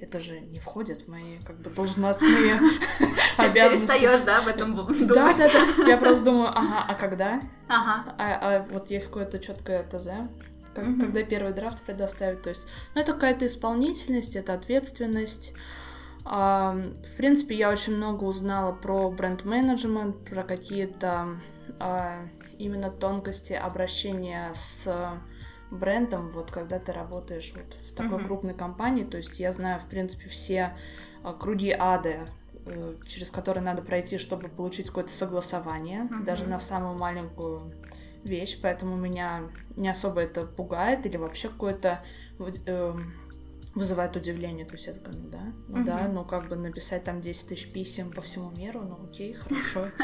это 0.00 0.18
же 0.18 0.40
не 0.40 0.58
входит 0.58 1.02
в 1.02 1.08
мои 1.08 1.38
как 1.46 1.60
бы 1.60 1.70
должностные 1.70 2.54
обязанности. 3.36 3.86
Перестаешь, 3.86 4.22
да, 4.22 4.38
об 4.38 4.48
этом 4.48 4.74
думать? 4.74 5.06
Да, 5.06 5.34
да, 5.34 5.50
да. 5.52 5.86
Я 5.86 5.96
просто 5.96 6.24
думаю, 6.24 6.48
ага, 6.48 6.84
а 6.88 6.94
когда? 6.94 7.42
Ага. 7.68 8.14
А, 8.18 8.38
а 8.40 8.66
вот 8.70 8.90
есть 8.90 9.06
какое-то 9.06 9.38
четкое 9.38 9.82
ТЗ, 9.84 10.08
когда 10.74 11.22
первый 11.22 11.52
драфт 11.52 11.82
предоставить. 11.82 12.42
То 12.42 12.48
есть, 12.48 12.66
ну, 12.94 13.00
это 13.00 13.12
какая-то 13.12 13.46
исполнительность, 13.46 14.36
это 14.36 14.54
ответственность. 14.54 15.54
А, 16.24 16.74
в 16.74 17.16
принципе, 17.16 17.56
я 17.56 17.70
очень 17.70 17.96
много 17.96 18.24
узнала 18.24 18.72
про 18.72 19.10
бренд-менеджмент, 19.10 20.24
про 20.24 20.42
какие-то 20.44 21.36
а, 21.78 22.26
именно 22.58 22.90
тонкости 22.90 23.52
обращения 23.52 24.50
с 24.54 24.86
брендом, 25.70 26.30
вот 26.30 26.50
когда 26.50 26.78
ты 26.78 26.92
работаешь 26.92 27.52
вот 27.54 27.74
в 27.86 27.94
такой 27.94 28.18
uh-huh. 28.18 28.26
крупной 28.26 28.54
компании, 28.54 29.04
то 29.04 29.16
есть 29.16 29.40
я 29.40 29.52
знаю, 29.52 29.80
в 29.80 29.86
принципе, 29.86 30.28
все 30.28 30.76
а, 31.22 31.32
круги 31.32 31.74
ада, 31.76 32.26
э, 32.66 32.96
через 33.06 33.30
которые 33.30 33.62
надо 33.62 33.82
пройти, 33.82 34.18
чтобы 34.18 34.48
получить 34.48 34.88
какое-то 34.88 35.12
согласование, 35.12 36.02
uh-huh. 36.02 36.24
даже 36.24 36.46
на 36.46 36.60
самую 36.60 36.98
маленькую 36.98 37.72
вещь, 38.24 38.58
поэтому 38.60 38.96
меня 38.96 39.42
не 39.76 39.88
особо 39.88 40.20
это 40.20 40.44
пугает 40.44 41.06
или 41.06 41.16
вообще 41.16 41.48
какое-то 41.48 42.02
э, 42.38 42.94
вызывает 43.74 44.16
удивление. 44.16 44.66
То 44.66 44.72
есть 44.72 44.86
я 44.86 44.94
такая, 44.94 45.14
ну 45.14 45.28
да, 45.28 45.42
ну 45.68 45.76
угу. 45.76 45.84
да, 45.84 46.08
ну 46.08 46.24
как 46.24 46.48
бы 46.48 46.56
написать 46.56 47.04
там 47.04 47.20
10 47.20 47.48
тысяч 47.48 47.72
писем 47.72 48.10
по 48.10 48.20
всему 48.20 48.50
миру, 48.50 48.82
ну 48.82 49.08
окей, 49.08 49.34
хорошо. 49.34 49.88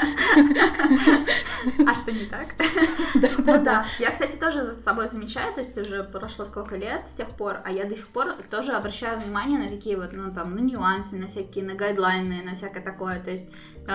А 1.86 1.94
что 1.94 2.12
не 2.12 2.26
так? 2.26 2.54
Да, 3.14 3.28
да, 3.38 3.58
да. 3.58 3.86
Я, 3.98 4.10
кстати, 4.10 4.36
тоже 4.36 4.62
за 4.62 4.74
собой 4.74 5.08
замечаю, 5.08 5.54
то 5.54 5.60
есть 5.60 5.76
уже 5.78 6.04
прошло 6.04 6.44
сколько 6.44 6.76
лет 6.76 7.08
с 7.08 7.14
тех 7.14 7.28
пор, 7.30 7.60
а 7.64 7.72
я 7.72 7.84
до 7.84 7.96
сих 7.96 8.08
пор 8.08 8.34
тоже 8.50 8.72
обращаю 8.72 9.18
внимание 9.18 9.58
на 9.58 9.68
такие 9.68 9.96
вот, 9.96 10.12
ну 10.12 10.32
там, 10.34 10.54
на 10.54 10.60
нюансы, 10.60 11.16
на 11.16 11.26
всякие, 11.26 11.64
на 11.64 11.74
гайдлайны, 11.74 12.42
на 12.42 12.54
всякое 12.54 12.82
такое. 12.82 13.20
То 13.20 13.30
есть 13.30 13.48
э, 13.88 13.92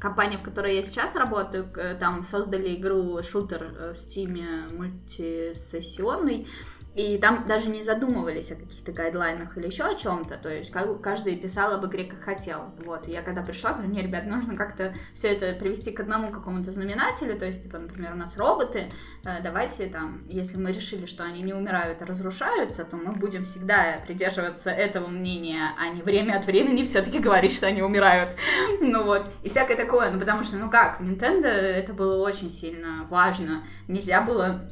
компания, 0.00 0.38
в 0.38 0.42
которой 0.42 0.74
я 0.74 0.82
сейчас 0.82 1.14
работаю, 1.14 1.70
там 2.00 2.24
создали 2.24 2.74
игру 2.74 3.22
шутер 3.22 3.62
э, 3.62 3.94
в 3.94 3.96
Steam 3.96 4.74
мультисессионный, 4.76 6.48
и 6.94 7.18
там 7.18 7.44
даже 7.46 7.70
не 7.70 7.82
задумывались 7.82 8.52
о 8.52 8.56
каких-то 8.56 8.92
гайдлайнах 8.92 9.56
или 9.58 9.66
еще 9.66 9.84
о 9.84 9.96
чем-то. 9.96 10.36
То 10.36 10.48
есть 10.48 10.72
каждый 11.02 11.36
писал 11.36 11.74
об 11.74 11.84
игре 11.86 12.04
как 12.04 12.20
хотел. 12.20 12.72
Вот. 12.84 13.08
И 13.08 13.10
я 13.10 13.22
когда 13.22 13.42
пришла, 13.42 13.72
говорю, 13.72 13.88
мне, 13.88 14.02
ребят, 14.02 14.26
нужно 14.26 14.56
как-то 14.56 14.94
все 15.12 15.28
это 15.28 15.58
привести 15.58 15.90
к 15.90 15.98
одному 16.00 16.30
какому-то 16.30 16.70
знаменателю. 16.70 17.36
То 17.36 17.46
есть, 17.46 17.64
типа, 17.64 17.78
например, 17.78 18.12
у 18.12 18.16
нас 18.16 18.38
роботы. 18.38 18.88
Э, 19.24 19.42
давайте 19.42 19.86
там, 19.86 20.22
если 20.28 20.56
мы 20.56 20.70
решили, 20.70 21.06
что 21.06 21.24
они 21.24 21.42
не 21.42 21.52
умирают, 21.52 22.00
а 22.00 22.06
разрушаются, 22.06 22.84
то 22.84 22.96
мы 22.96 23.12
будем 23.12 23.42
всегда 23.44 23.98
придерживаться 24.06 24.70
этого 24.70 25.08
мнения, 25.08 25.72
а 25.76 25.88
не 25.88 26.02
время 26.02 26.36
от 26.36 26.46
времени 26.46 26.84
все-таки 26.84 27.18
говорить, 27.18 27.54
что 27.54 27.66
они 27.66 27.82
умирают. 27.82 28.28
Ну 28.80 29.04
вот. 29.04 29.30
И 29.42 29.48
всякое 29.48 29.76
такое. 29.76 30.10
Ну 30.10 30.20
потому 30.20 30.44
что, 30.44 30.56
ну 30.56 30.70
как, 30.70 31.00
в 31.00 31.04
Nintendo 31.04 31.48
это 31.48 31.92
было 31.92 32.22
очень 32.22 32.50
сильно 32.50 33.04
важно. 33.10 33.64
Нельзя 33.88 34.22
было 34.22 34.70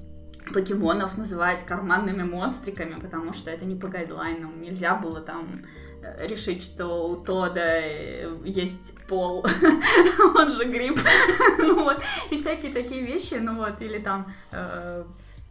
покемонов 0.52 1.18
называть 1.18 1.64
карманными 1.64 2.22
монстриками, 2.22 3.00
потому 3.00 3.32
что 3.32 3.50
это 3.50 3.64
не 3.64 3.76
по 3.76 3.88
гайдлайнам. 3.88 4.60
Нельзя 4.60 4.94
было 4.94 5.20
там 5.20 5.64
э, 6.02 6.26
решить, 6.26 6.62
что 6.62 7.08
у 7.08 7.16
Тода 7.16 7.80
э, 7.80 8.36
есть 8.44 9.04
пол, 9.06 9.46
он 10.34 10.50
же 10.50 10.64
гриб, 10.64 10.98
ну 11.58 11.84
вот, 11.84 12.02
и 12.30 12.36
всякие 12.36 12.72
такие 12.72 13.02
вещи, 13.02 13.34
ну 13.34 13.56
вот, 13.56 13.80
или 13.80 13.98
там, 13.98 14.32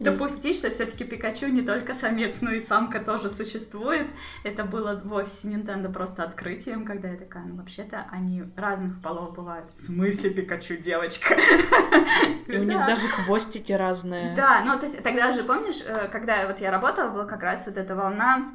допустить, 0.02 0.58
что 0.58 0.70
все-таки 0.70 1.04
Пикачу 1.04 1.48
не 1.48 1.62
только 1.62 1.94
самец, 1.94 2.42
но 2.42 2.52
и 2.52 2.60
самка 2.60 3.00
тоже 3.00 3.30
существует. 3.30 4.08
Это 4.44 4.64
было 4.64 5.00
в 5.04 5.14
офисе 5.14 5.48
Nintendo 5.48 5.92
просто 5.92 6.24
открытием, 6.24 6.86
когда 6.86 7.10
я 7.10 7.18
такая, 7.18 7.44
ну 7.44 7.56
вообще-то 7.56 8.06
они 8.12 8.44
разных 8.56 9.02
полов 9.02 9.36
бывают. 9.36 9.66
В 9.76 9.80
смысле 9.80 10.32
Пикачу 10.32 10.78
девочка? 10.78 11.36
И 12.48 12.58
у 12.58 12.64
них 12.64 12.86
даже 12.86 13.08
хвостики 13.08 13.74
разные. 13.74 14.36
Да, 14.36 14.64
ну 14.66 14.78
то 14.78 14.86
есть 14.86 15.02
тогда 15.04 15.32
же, 15.32 15.44
помнишь, 15.44 15.84
э, 15.88 16.08
когда 16.12 16.46
вот 16.48 16.60
я 16.60 16.72
работала, 16.72 17.10
была 17.10 17.26
как 17.26 17.44
раз 17.44 17.66
вот 17.68 17.78
эта 17.78 17.96
волна 17.96 18.52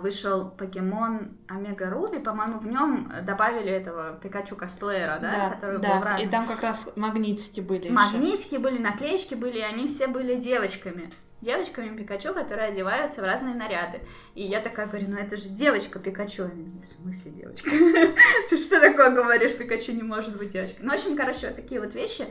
вышел 0.00 0.48
покемон 0.50 1.36
Омега 1.48 1.90
Руби, 1.90 2.18
по-моему, 2.18 2.58
в 2.58 2.66
нем 2.66 3.12
добавили 3.22 3.70
этого 3.70 4.18
Пикачу 4.22 4.56
косплеера, 4.56 5.18
да, 5.20 5.30
Да, 5.30 5.50
который 5.50 5.78
да. 5.80 5.88
был 5.94 6.00
в 6.00 6.02
разных- 6.04 6.26
И 6.26 6.30
там 6.30 6.46
как 6.46 6.62
раз 6.62 6.92
магнитики 6.96 7.60
были. 7.60 7.88
Магнитики 7.88 8.56
были, 8.56 8.78
наклеечки 8.78 9.34
были, 9.34 9.58
и 9.58 9.62
они 9.62 9.86
все 9.88 10.06
были 10.06 10.36
девочками. 10.36 11.12
Девочками 11.42 11.94
Пикачу, 11.96 12.32
которые 12.32 12.68
одеваются 12.70 13.20
в 13.20 13.24
разные 13.26 13.54
наряды. 13.54 14.00
И 14.34 14.42
я 14.42 14.60
такая 14.60 14.86
говорю, 14.86 15.08
ну 15.10 15.16
это 15.18 15.36
же 15.36 15.50
девочка 15.50 15.98
Пикачу. 15.98 16.44
Они 16.44 16.80
в 16.80 16.84
смысле 16.86 17.30
девочка? 17.32 17.70
Ты 18.48 18.56
что 18.58 18.80
такое 18.80 19.10
говоришь? 19.10 19.54
Пикачу 19.56 19.92
не 19.92 20.02
может 20.02 20.38
быть 20.38 20.50
девочкой. 20.52 20.84
Ну, 20.86 20.90
в 20.92 20.94
общем, 20.94 21.14
короче, 21.16 21.48
вот 21.48 21.56
такие 21.56 21.80
вот 21.80 21.94
вещи. 21.94 22.24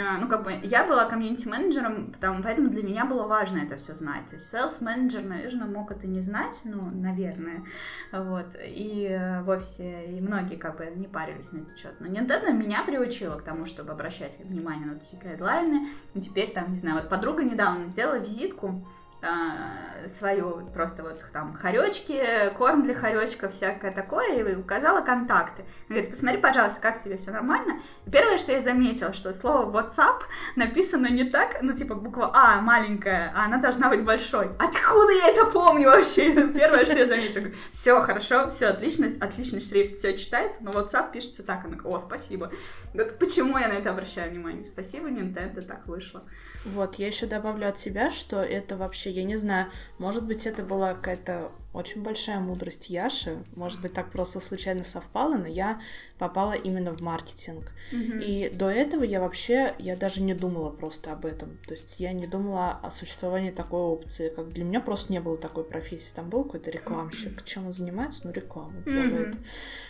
А, 0.00 0.18
Ну, 0.18 0.28
как 0.28 0.44
бы, 0.44 0.58
я 0.62 0.86
была 0.86 1.04
комьюнити-менеджером, 1.04 2.12
потому, 2.12 2.42
поэтому 2.42 2.70
для 2.70 2.82
меня 2.82 3.04
было 3.04 3.24
важно 3.26 3.58
это 3.58 3.76
все 3.76 3.94
знать. 3.94 4.26
То 4.26 4.36
есть 4.36 4.52
sales-менеджер, 4.52 5.24
наверное, 5.24 5.66
мог 5.66 5.90
это 5.90 6.06
не 6.06 6.20
знать, 6.20 6.60
ну, 6.64 6.90
наверное. 6.90 7.64
Вот. 8.10 8.56
И 8.64 9.06
э, 9.10 9.42
в 9.42 9.48
офисе 9.48 10.06
и 10.06 10.20
многие 10.20 10.56
как 10.56 10.78
бы 10.78 10.86
не 10.96 11.08
парились 11.08 11.52
на 11.52 11.58
этот 11.58 11.78
счет. 11.78 11.94
Но 12.00 12.06
Nintendo 12.06 12.52
меня 12.52 12.84
приучила 12.84 13.36
к 13.36 13.42
тому, 13.42 13.66
чтобы 13.66 13.92
обращать 13.92 14.38
внимание 14.40 14.86
на 14.86 14.96
эти 14.96 15.16
гайдлайны. 15.16 15.88
И 16.14 16.20
теперь 16.20 16.52
там, 16.52 16.72
не 16.72 16.78
знаю, 16.78 16.96
вот 16.96 17.08
подруга 17.08 17.42
недавно 17.42 17.90
сделала 17.90 18.18
визитку 18.18 18.86
а, 19.22 20.08
свою, 20.08 20.66
просто 20.74 21.04
вот 21.04 21.24
там 21.32 21.54
хоречки, 21.54 22.50
корм 22.58 22.82
для 22.82 22.94
хоречков, 22.94 23.52
всякое 23.52 23.92
такое, 23.92 24.42
и 24.42 24.54
указала 24.56 25.00
контакты. 25.00 25.62
Она 25.62 25.90
говорит, 25.90 26.10
посмотри, 26.10 26.38
пожалуйста, 26.40 26.80
как 26.80 26.96
себе 26.96 27.16
все 27.18 27.30
нормально. 27.30 27.80
И 28.04 28.10
первое, 28.10 28.36
что 28.36 28.50
я 28.50 28.60
заметила, 28.60 29.12
что 29.12 29.32
слово 29.32 29.70
WhatsApp 29.70 30.22
написано 30.56 31.06
не 31.06 31.22
так, 31.24 31.58
ну, 31.62 31.72
типа 31.72 31.94
буква 31.94 32.32
А 32.34 32.60
маленькая, 32.60 33.32
а 33.36 33.44
она 33.44 33.58
должна 33.58 33.90
быть 33.90 34.04
большой. 34.04 34.48
Откуда 34.58 35.12
я 35.12 35.28
это 35.28 35.46
помню 35.46 35.86
вообще? 35.86 36.32
Первое, 36.52 36.84
что 36.84 36.98
я 36.98 37.06
заметила. 37.06 37.46
Все 37.70 38.00
хорошо, 38.00 38.50
все 38.50 38.66
отлично, 38.66 39.08
отличный 39.20 39.60
шрифт, 39.60 39.98
все 39.98 40.18
читается, 40.18 40.58
но 40.62 40.72
WhatsApp 40.72 41.12
пишется 41.12 41.46
так. 41.46 41.64
Она 41.64 41.76
о, 41.84 42.00
спасибо. 42.00 42.50
Вот 42.92 43.18
почему 43.20 43.56
я 43.58 43.68
на 43.68 43.74
это 43.74 43.90
обращаю 43.90 44.32
внимание? 44.32 44.64
Спасибо, 44.64 45.08
Nintendo, 45.08 45.62
так 45.62 45.86
вышло. 45.86 46.24
Вот, 46.64 46.96
я 46.96 47.06
еще 47.06 47.26
добавлю 47.26 47.68
от 47.68 47.78
себя, 47.78 48.10
что 48.10 48.42
это 48.42 48.76
вообще, 48.76 49.11
я 49.12 49.24
не 49.24 49.36
знаю, 49.36 49.68
может 49.98 50.26
быть, 50.26 50.46
это 50.46 50.62
была 50.62 50.94
какая-то 50.94 51.52
очень 51.72 52.02
большая 52.02 52.38
мудрость 52.38 52.90
Яши, 52.90 53.42
может 53.56 53.80
быть, 53.80 53.94
так 53.94 54.10
просто 54.10 54.40
случайно 54.40 54.84
совпало, 54.84 55.36
но 55.36 55.46
я 55.46 55.80
попала 56.18 56.52
именно 56.52 56.94
в 56.94 57.00
маркетинг. 57.00 57.72
И 57.92 58.50
до 58.54 58.68
этого 58.68 59.04
я 59.04 59.20
вообще, 59.20 59.74
я 59.78 59.96
даже 59.96 60.22
не 60.22 60.34
думала 60.34 60.70
просто 60.70 61.12
об 61.12 61.24
этом. 61.24 61.58
То 61.66 61.74
есть 61.74 61.98
я 61.98 62.12
не 62.12 62.26
думала 62.26 62.78
о 62.82 62.90
существовании 62.90 63.50
такой 63.50 63.80
опции. 63.80 64.28
Как 64.28 64.50
для 64.50 64.64
меня 64.64 64.80
просто 64.80 65.12
не 65.12 65.20
было 65.20 65.38
такой 65.38 65.64
профессии. 65.64 66.14
Там 66.14 66.28
был 66.28 66.44
какой-то 66.44 66.70
рекламщик. 66.70 67.42
Чем 67.42 67.66
он 67.66 67.72
занимается? 67.72 68.26
Ну, 68.26 68.32
рекламу 68.32 68.82
делает. 68.82 69.36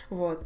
Вот. 0.09 0.45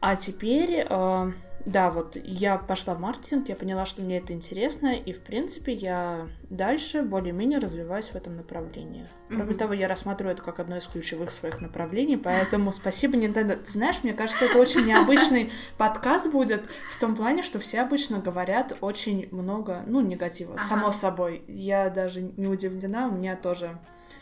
А 0.00 0.14
теперь, 0.14 0.84
э, 0.88 1.32
да, 1.64 1.90
вот 1.90 2.16
я 2.22 2.58
пошла 2.58 2.94
в 2.94 3.00
маркетинг, 3.00 3.48
я 3.48 3.56
поняла, 3.56 3.86
что 3.86 4.02
мне 4.02 4.18
это 4.18 4.32
интересно, 4.32 4.94
и, 4.94 5.12
в 5.12 5.20
принципе, 5.20 5.72
я 5.72 6.28
дальше 6.48 7.02
более-менее 7.02 7.58
развиваюсь 7.58 8.10
в 8.10 8.14
этом 8.14 8.36
направлении. 8.36 9.08
Кроме 9.28 9.44
Мгм. 9.44 9.54
того, 9.54 9.72
я 9.72 9.88
рассматриваю 9.88 10.34
это 10.34 10.42
как 10.44 10.60
одно 10.60 10.76
из 10.76 10.86
ключевых 10.86 11.30
своих 11.32 11.60
направлений, 11.60 12.16
поэтому 12.16 12.70
спасибо, 12.70 13.16
Nintendo. 13.16 13.56
Ты 13.56 13.68
знаешь, 13.70 14.04
мне 14.04 14.12
кажется, 14.12 14.44
это 14.44 14.58
очень 14.60 14.84
необычный 14.86 15.50
подкаст 15.76 16.30
будет 16.30 16.68
в 16.90 17.00
том 17.00 17.16
плане, 17.16 17.42
что 17.42 17.58
все 17.58 17.80
обычно 17.80 18.20
говорят 18.20 18.76
очень 18.80 19.28
много, 19.32 19.82
ну, 19.86 20.00
негатива, 20.00 20.54
Ага. 20.54 20.62
само 20.62 20.90
собой. 20.92 21.42
Я 21.48 21.90
даже 21.90 22.20
не 22.20 22.46
удивлена, 22.46 23.08
у 23.08 23.12
меня 23.12 23.34
тоже 23.34 23.76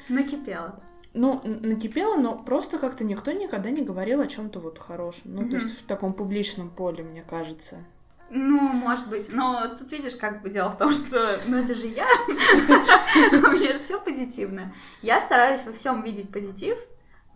Накипело. 0.08 0.80
Ну, 1.14 1.40
накипело, 1.44 2.16
но 2.16 2.36
просто 2.36 2.78
как-то 2.78 3.04
никто 3.04 3.32
никогда 3.32 3.70
не 3.70 3.82
говорил 3.82 4.20
о 4.20 4.26
чем-то 4.26 4.60
вот 4.60 4.78
хорошем. 4.78 5.22
Ну, 5.26 5.40
Мгм. 5.42 5.50
то 5.50 5.56
есть 5.56 5.78
в 5.78 5.86
таком 5.86 6.12
публичном 6.12 6.70
поле, 6.70 7.02
мне 7.04 7.22
кажется. 7.22 7.84
Ну, 8.30 8.58
может 8.60 9.08
быть. 9.08 9.32
Но 9.32 9.68
тут 9.78 9.92
видишь, 9.92 10.16
как 10.16 10.42
бы 10.42 10.50
дело 10.50 10.70
в 10.70 10.78
том, 10.78 10.92
что 10.92 11.38
ну 11.46 11.56
это 11.58 11.74
же 11.74 11.86
я. 11.86 12.06
У 12.28 13.52
меня 13.52 13.72
же 13.74 13.78
все 13.78 14.00
позитивно. 14.00 14.72
Я 15.02 15.20
стараюсь 15.20 15.64
во 15.64 15.72
всем 15.72 16.02
видеть 16.02 16.30
позитив. 16.32 16.78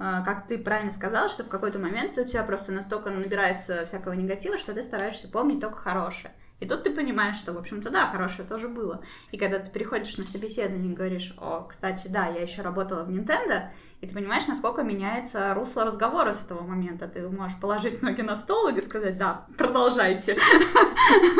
А, 0.00 0.22
Как 0.24 0.46
ты 0.46 0.58
правильно 0.58 0.90
сказала, 0.92 1.28
что 1.28 1.44
в 1.44 1.48
какой-то 1.48 1.78
момент 1.78 2.16
у 2.18 2.24
тебя 2.24 2.42
просто 2.44 2.72
настолько 2.72 3.10
набирается 3.10 3.84
всякого 3.86 4.12
негатива, 4.14 4.56
что 4.58 4.72
ты 4.72 4.82
стараешься 4.82 5.28
помнить 5.28 5.60
только 5.60 5.76
хорошее. 5.76 6.32
И 6.60 6.66
тут 6.66 6.82
ты 6.82 6.90
понимаешь, 6.90 7.36
что, 7.36 7.52
в 7.52 7.58
общем-то, 7.58 7.90
да, 7.90 8.06
хорошее 8.06 8.48
тоже 8.48 8.68
было. 8.68 9.00
И 9.30 9.38
когда 9.38 9.60
ты 9.60 9.70
приходишь 9.70 10.16
на 10.18 10.24
собеседование 10.24 10.92
и 10.92 10.96
говоришь, 10.96 11.34
о, 11.38 11.62
кстати, 11.68 12.08
да, 12.08 12.26
я 12.26 12.42
еще 12.42 12.62
работала 12.62 13.04
в 13.04 13.10
Nintendo, 13.10 13.68
и 14.00 14.06
ты 14.06 14.14
понимаешь, 14.14 14.46
насколько 14.46 14.82
меняется 14.82 15.54
русло 15.54 15.84
разговора 15.84 16.32
с 16.32 16.42
этого 16.42 16.62
момента. 16.62 17.06
Ты 17.08 17.28
можешь 17.28 17.58
положить 17.60 18.02
ноги 18.02 18.22
на 18.22 18.36
стол 18.36 18.68
и 18.68 18.80
сказать, 18.80 19.18
да, 19.18 19.46
продолжайте. 19.56 20.36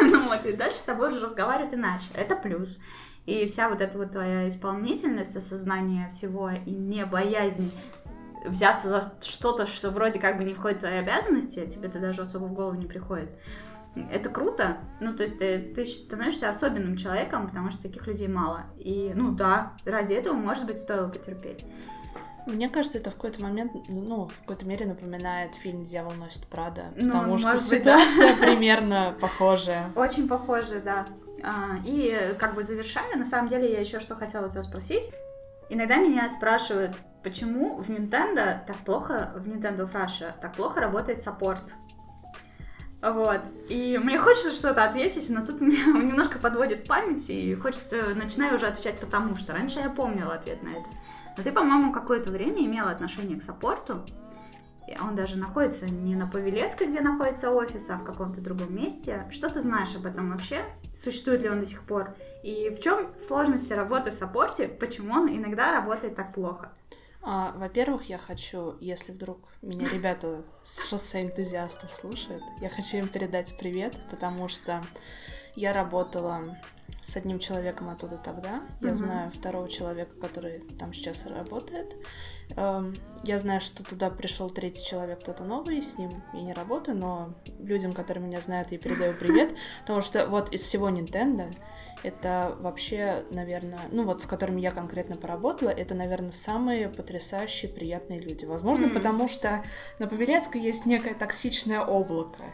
Ну 0.00 0.28
вот, 0.28 0.46
и 0.46 0.52
дальше 0.52 0.78
с 0.78 0.82
тобой 0.82 1.08
уже 1.08 1.20
разговаривают 1.20 1.74
иначе. 1.74 2.06
Это 2.14 2.34
плюс. 2.34 2.78
И 3.26 3.46
вся 3.46 3.68
вот 3.68 3.82
эта 3.82 3.98
вот 3.98 4.12
твоя 4.12 4.48
исполнительность, 4.48 5.36
осознание 5.36 6.08
всего 6.08 6.48
и 6.50 6.70
не 6.70 7.04
боязнь 7.04 7.70
взяться 8.46 8.88
за 8.88 9.12
что-то, 9.20 9.66
что 9.66 9.90
вроде 9.90 10.18
как 10.18 10.38
бы 10.38 10.44
не 10.44 10.54
входит 10.54 10.78
в 10.78 10.80
твои 10.80 10.94
обязанности, 10.94 11.66
тебе 11.66 11.88
это 11.88 11.98
даже 11.98 12.22
особо 12.22 12.44
в 12.44 12.54
голову 12.54 12.74
не 12.74 12.86
приходит. 12.86 13.28
Это 14.10 14.28
круто. 14.28 14.78
Ну, 15.00 15.14
то 15.16 15.22
есть 15.24 15.38
ты, 15.38 15.72
ты 15.74 15.84
становишься 15.86 16.48
особенным 16.48 16.96
человеком, 16.96 17.48
потому 17.48 17.70
что 17.70 17.82
таких 17.82 18.06
людей 18.06 18.28
мало. 18.28 18.66
И, 18.78 19.12
ну 19.14 19.32
да, 19.32 19.72
ради 19.84 20.14
этого, 20.14 20.34
может 20.34 20.66
быть, 20.66 20.78
стоило 20.78 21.08
потерпеть. 21.08 21.64
Мне 22.46 22.68
кажется, 22.70 22.98
это 22.98 23.10
в 23.10 23.14
какой-то 23.14 23.42
момент, 23.42 23.72
ну, 23.88 24.28
в 24.28 24.40
какой-то 24.40 24.66
мере 24.66 24.86
напоминает 24.86 25.54
фильм 25.54 25.82
«Дьявол 25.82 26.12
носит 26.12 26.46
Прада», 26.46 26.84
Ну, 26.96 27.12
потому 27.12 27.36
что 27.38 27.52
быть, 27.52 27.82
да. 27.82 28.00
ситуация 28.00 28.36
примерно 28.40 29.14
похожая. 29.20 29.90
Очень 29.94 30.28
похоже, 30.28 30.80
да. 30.80 31.06
А, 31.42 31.76
И 31.84 32.34
как 32.38 32.54
бы 32.54 32.64
завершая, 32.64 33.16
на 33.16 33.24
самом 33.26 33.48
деле 33.48 33.70
я 33.70 33.80
еще 33.80 34.00
что 34.00 34.14
хотела 34.14 34.46
у 34.46 34.50
тебя 34.50 34.62
спросить. 34.62 35.10
Иногда 35.68 35.96
меня 35.96 36.26
спрашивают, 36.30 36.96
почему 37.22 37.76
в 37.76 37.90
Nintendo 37.90 38.56
так 38.66 38.78
плохо, 38.86 39.32
в 39.36 39.46
Nintendo 39.46 39.80
of 39.80 39.92
Russia 39.92 40.32
так 40.40 40.54
плохо 40.54 40.80
работает 40.80 41.20
саппорт. 41.20 41.74
Вот. 43.00 43.40
И 43.68 43.98
мне 44.02 44.18
хочется 44.18 44.52
что-то 44.52 44.84
ответить, 44.84 45.28
но 45.30 45.46
тут 45.46 45.60
меня 45.60 45.84
немножко 45.86 46.38
подводит 46.38 46.86
память, 46.86 47.28
и 47.30 47.54
хочется, 47.54 48.14
начинаю 48.14 48.56
уже 48.56 48.66
отвечать 48.66 48.98
потому 48.98 49.36
что. 49.36 49.52
Раньше 49.52 49.80
я 49.80 49.90
помнила 49.90 50.34
ответ 50.34 50.62
на 50.62 50.70
это. 50.70 50.88
Но 51.36 51.44
ты, 51.44 51.52
по-моему, 51.52 51.92
какое-то 51.92 52.30
время 52.30 52.64
имела 52.64 52.90
отношение 52.90 53.38
к 53.38 53.42
саппорту. 53.44 54.04
Он 55.00 55.14
даже 55.14 55.36
находится 55.36 55.86
не 55.86 56.16
на 56.16 56.26
Павелецкой, 56.26 56.88
где 56.88 57.00
находится 57.00 57.50
офис, 57.50 57.90
а 57.90 57.98
в 57.98 58.04
каком-то 58.04 58.40
другом 58.40 58.74
месте. 58.74 59.26
Что 59.30 59.50
ты 59.50 59.60
знаешь 59.60 59.94
об 59.94 60.06
этом 60.06 60.30
вообще? 60.30 60.64
Существует 60.96 61.42
ли 61.42 61.50
он 61.50 61.60
до 61.60 61.66
сих 61.66 61.82
пор? 61.82 62.16
И 62.42 62.70
в 62.70 62.80
чем 62.80 63.08
сложности 63.18 63.74
работы 63.74 64.10
в 64.10 64.14
саппорте? 64.14 64.66
Почему 64.66 65.12
он 65.12 65.28
иногда 65.28 65.72
работает 65.72 66.16
так 66.16 66.32
плохо? 66.32 66.72
А, 67.30 67.52
во-первых, 67.56 68.04
я 68.08 68.16
хочу, 68.16 68.78
если 68.80 69.12
вдруг 69.12 69.38
меня 69.60 69.86
ребята 69.92 70.44
с 70.62 70.88
шоссе 70.88 71.22
энтузиастов 71.22 71.92
слушают, 71.92 72.42
я 72.62 72.70
хочу 72.70 72.96
им 72.96 73.08
передать 73.08 73.54
привет, 73.58 74.00
потому 74.10 74.48
что 74.48 74.82
я 75.54 75.74
работала 75.74 76.56
с 77.02 77.16
одним 77.16 77.38
человеком 77.38 77.90
оттуда 77.90 78.16
тогда. 78.16 78.62
Я 78.80 78.88
Мгм. 78.88 78.94
знаю 78.94 79.30
второго 79.30 79.68
человека, 79.68 80.14
который 80.18 80.60
там 80.78 80.94
сейчас 80.94 81.26
работает. 81.26 81.94
Эм, 82.56 82.96
Я 83.24 83.38
знаю, 83.40 83.60
что 83.60 83.82
туда 83.82 84.10
пришел 84.10 84.48
третий 84.48 84.84
человек, 84.84 85.18
кто-то 85.20 85.42
новый, 85.42 85.82
с 85.82 85.98
ним 85.98 86.22
я 86.32 86.40
не 86.42 86.52
работаю, 86.52 86.96
но 86.96 87.34
людям, 87.58 87.92
которые 87.92 88.24
меня 88.24 88.40
знают, 88.40 88.70
я 88.70 88.78
передаю 88.78 89.12
привет, 89.12 89.54
потому 89.80 90.00
что 90.02 90.26
вот 90.28 90.52
из 90.52 90.62
всего 90.62 90.88
Nintendo 90.88 91.52
это 92.04 92.56
вообще, 92.60 93.24
наверное, 93.32 93.80
ну 93.90 94.04
вот 94.04 94.22
с 94.22 94.26
которыми 94.26 94.60
я 94.60 94.70
конкретно 94.70 95.16
поработала, 95.16 95.68
это, 95.70 95.96
наверное, 95.96 96.30
самые 96.30 96.88
потрясающие, 96.88 97.68
приятные 97.70 98.20
люди. 98.20 98.44
Возможно, 98.44 98.86
Мгм. 98.86 98.94
потому 98.94 99.26
что 99.26 99.64
на 99.98 100.06
Павелецкой 100.06 100.60
есть 100.60 100.86
некое 100.86 101.14
токсичное 101.14 101.80
облако, 101.80 102.44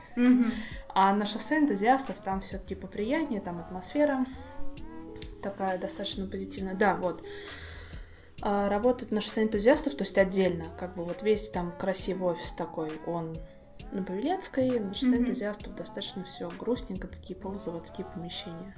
а 0.89 1.13
на 1.13 1.27
шоссе 1.27 1.59
энтузиастов 1.59 2.21
там 2.21 2.41
все-таки 2.41 2.75
поприятнее, 2.75 3.43
там 3.43 3.59
атмосфера 3.59 4.25
такая 5.43 5.77
достаточно 5.79 6.27
позитивная. 6.27 6.75
Да, 6.75 6.95
вот. 6.95 7.23
А, 8.41 8.69
работает 8.69 9.13
на 9.13 9.21
шоссе 9.21 9.43
энтузиастов, 9.43 9.95
то 9.95 10.03
есть 10.03 10.19
отдельно, 10.19 10.65
как 10.79 10.95
бы 10.95 11.05
вот 11.05 11.23
весь 11.23 11.51
там 11.51 11.73
красивый 11.79 12.33
офис 12.33 12.53
такой, 12.53 13.01
он 13.07 13.39
на 13.93 14.03
Павелецкой, 14.03 14.79
на 14.81 14.95
шоссе 14.95 15.13
Мгм. 15.13 15.23
энтузиастов 15.23 15.75
достаточно 15.77 16.25
все 16.25 16.51
грустненько, 16.51 17.07
такие 17.07 17.39
полузаводские 17.39 18.07
помещения. 18.07 18.75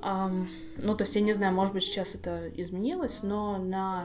Um, 0.00 0.46
ну, 0.78 0.94
то 0.94 1.02
есть 1.02 1.16
я 1.16 1.22
не 1.22 1.32
знаю, 1.32 1.54
может 1.54 1.74
быть, 1.74 1.82
сейчас 1.82 2.14
это 2.14 2.48
изменилось, 2.50 3.22
но 3.22 3.58
на 3.58 4.04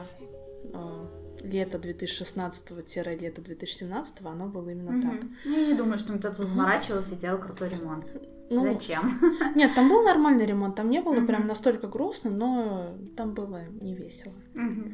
uh, 0.64 1.19
лето 1.42 1.78
2016-лето 1.78 3.42
2017 3.42 4.20
оно 4.24 4.48
было 4.48 4.70
именно 4.70 4.98
угу. 4.98 5.02
так. 5.02 5.20
Ну, 5.44 5.56
я 5.58 5.66
не 5.68 5.74
думаю, 5.74 5.98
что 5.98 6.18
кто-то 6.18 6.44
заморачивался 6.44 7.14
и 7.14 7.18
делал 7.18 7.38
крутой 7.38 7.70
ремонт. 7.70 8.06
Ну, 8.50 8.72
Зачем? 8.72 9.20
Нет, 9.54 9.74
там 9.74 9.88
был 9.88 10.02
нормальный 10.02 10.46
ремонт, 10.46 10.76
там 10.76 10.90
не 10.90 11.00
было 11.00 11.18
угу. 11.18 11.26
прям 11.26 11.46
настолько 11.46 11.86
грустно, 11.86 12.30
но 12.30 12.96
там 13.16 13.34
было 13.34 13.60
не 13.80 13.94
весело. 13.94 14.34
Угу. 14.54 14.92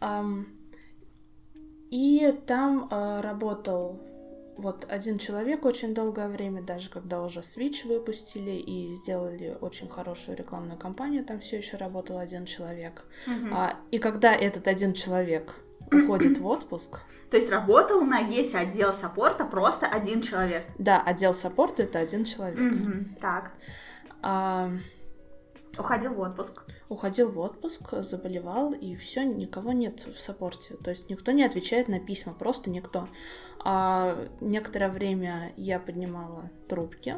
Um, 0.00 0.46
и 1.90 2.34
там 2.46 2.88
uh, 2.90 3.20
работал 3.20 4.00
вот 4.60 4.86
один 4.88 5.18
человек 5.18 5.64
очень 5.64 5.94
долгое 5.94 6.28
время, 6.28 6.62
даже 6.62 6.90
когда 6.90 7.22
уже 7.22 7.40
Switch 7.40 7.86
выпустили 7.86 8.52
и 8.52 8.90
сделали 8.90 9.56
очень 9.60 9.88
хорошую 9.88 10.36
рекламную 10.36 10.78
кампанию, 10.78 11.24
там 11.24 11.38
все 11.40 11.56
еще 11.56 11.76
работал 11.76 12.18
один 12.18 12.44
человек. 12.44 13.04
Угу. 13.26 13.48
А, 13.52 13.76
и 13.90 13.98
когда 13.98 14.34
этот 14.34 14.68
один 14.68 14.92
человек 14.92 15.54
уходит 15.92 16.38
в 16.38 16.46
отпуск. 16.46 17.00
То 17.30 17.36
есть 17.36 17.50
работал 17.50 18.02
на 18.02 18.22
весь 18.22 18.54
отдел 18.54 18.92
саппорта 18.92 19.44
просто 19.44 19.86
один 19.86 20.22
человек. 20.22 20.64
Да, 20.78 21.02
отдел 21.02 21.34
саппорта 21.34 21.84
это 21.84 21.98
один 21.98 22.24
человек. 22.24 22.60
Угу. 22.60 22.92
Так. 23.20 23.52
А... 24.22 24.70
Уходил 25.78 26.14
в 26.14 26.20
отпуск 26.20 26.62
уходил 26.90 27.30
в 27.30 27.38
отпуск, 27.38 27.94
заболевал, 28.02 28.72
и 28.72 28.96
все, 28.96 29.22
никого 29.22 29.72
нет 29.72 30.06
в 30.06 30.20
саппорте. 30.20 30.74
То 30.74 30.90
есть 30.90 31.08
никто 31.08 31.32
не 31.32 31.44
отвечает 31.44 31.88
на 31.88 32.00
письма, 32.00 32.34
просто 32.34 32.68
никто. 32.68 33.08
А 33.64 34.28
некоторое 34.40 34.90
время 34.90 35.52
я 35.56 35.78
поднимала 35.78 36.50
трубки, 36.68 37.16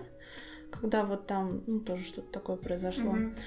когда 0.71 1.05
вот 1.05 1.27
там, 1.27 1.63
ну, 1.67 1.81
тоже 1.81 2.05
что-то 2.05 2.31
такое 2.31 2.57
произошло. 2.57 3.17
Mm-hmm. 3.17 3.39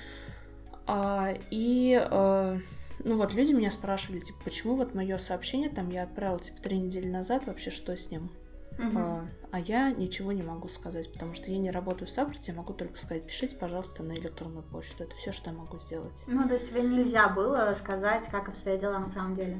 А, 0.88 1.34
и 1.52 1.96
а, 1.96 2.58
ну 3.04 3.16
вот 3.18 3.34
люди 3.34 3.54
меня 3.54 3.70
спрашивали, 3.70 4.20
типа, 4.20 4.40
почему 4.44 4.76
вот 4.76 4.96
мое 4.96 5.18
сообщение 5.18 5.70
там 5.70 5.90
я 5.92 6.04
отправила 6.04 6.40
типа 6.40 6.62
три 6.62 6.78
недели 6.78 7.08
назад, 7.08 7.46
вообще 7.46 7.70
что 7.70 7.96
с 7.96 8.10
ним? 8.10 8.32
Угу. 8.80 8.98
А, 8.98 9.26
а 9.56 9.60
я 9.60 9.90
ничего 9.92 10.34
не 10.34 10.44
могу 10.44 10.68
сказать, 10.68 11.10
потому 11.14 11.34
что 11.34 11.50
я 11.50 11.58
не 11.58 11.72
работаю 11.72 12.10
в 12.10 12.12
саппорте, 12.12 12.52
я 12.52 12.58
могу 12.58 12.74
только 12.74 12.98
сказать, 12.98 13.26
пишите, 13.26 13.56
пожалуйста, 13.56 14.04
на 14.04 14.12
электронную 14.12 14.64
почту. 14.64 15.04
Это 15.06 15.16
все, 15.16 15.32
что 15.32 15.50
я 15.50 15.56
могу 15.56 15.80
сделать. 15.80 16.26
Ну, 16.28 16.46
то 16.46 16.56
есть 16.56 16.72
тебе 16.72 16.82
нельзя 16.82 17.30
было 17.30 17.74
сказать, 17.74 18.28
как 18.30 18.50
обстоят 18.50 18.82
дела 18.82 19.00
на 19.00 19.10
самом 19.10 19.34
деле? 19.34 19.58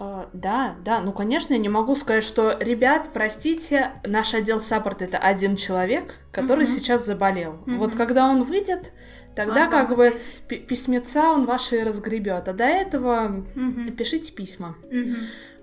Uh, 0.00 0.28
да, 0.32 0.74
да, 0.84 1.00
ну, 1.00 1.12
конечно, 1.12 1.52
я 1.52 1.60
не 1.60 1.68
могу 1.68 1.94
сказать, 1.94 2.24
что, 2.24 2.56
ребят, 2.58 3.10
простите, 3.12 3.92
наш 4.04 4.34
отдел 4.34 4.58
саппорт 4.58 5.02
это 5.02 5.18
один 5.18 5.54
человек, 5.54 6.16
который 6.32 6.64
uh-huh. 6.64 6.74
сейчас 6.74 7.06
заболел. 7.06 7.60
Uh-huh. 7.64 7.76
Вот 7.76 7.94
когда 7.94 8.26
он 8.26 8.42
выйдет, 8.42 8.92
тогда 9.36 9.66
uh-huh. 9.66 9.70
как 9.70 9.96
бы 9.96 10.18
письмеца 10.48 11.30
он 11.30 11.46
ваши 11.46 11.84
разгребет, 11.84 12.48
а 12.48 12.52
до 12.52 12.64
этого 12.64 13.44
uh-huh. 13.54 13.92
пишите 13.92 14.32
письма. 14.32 14.74
Uh-huh. 14.90 15.14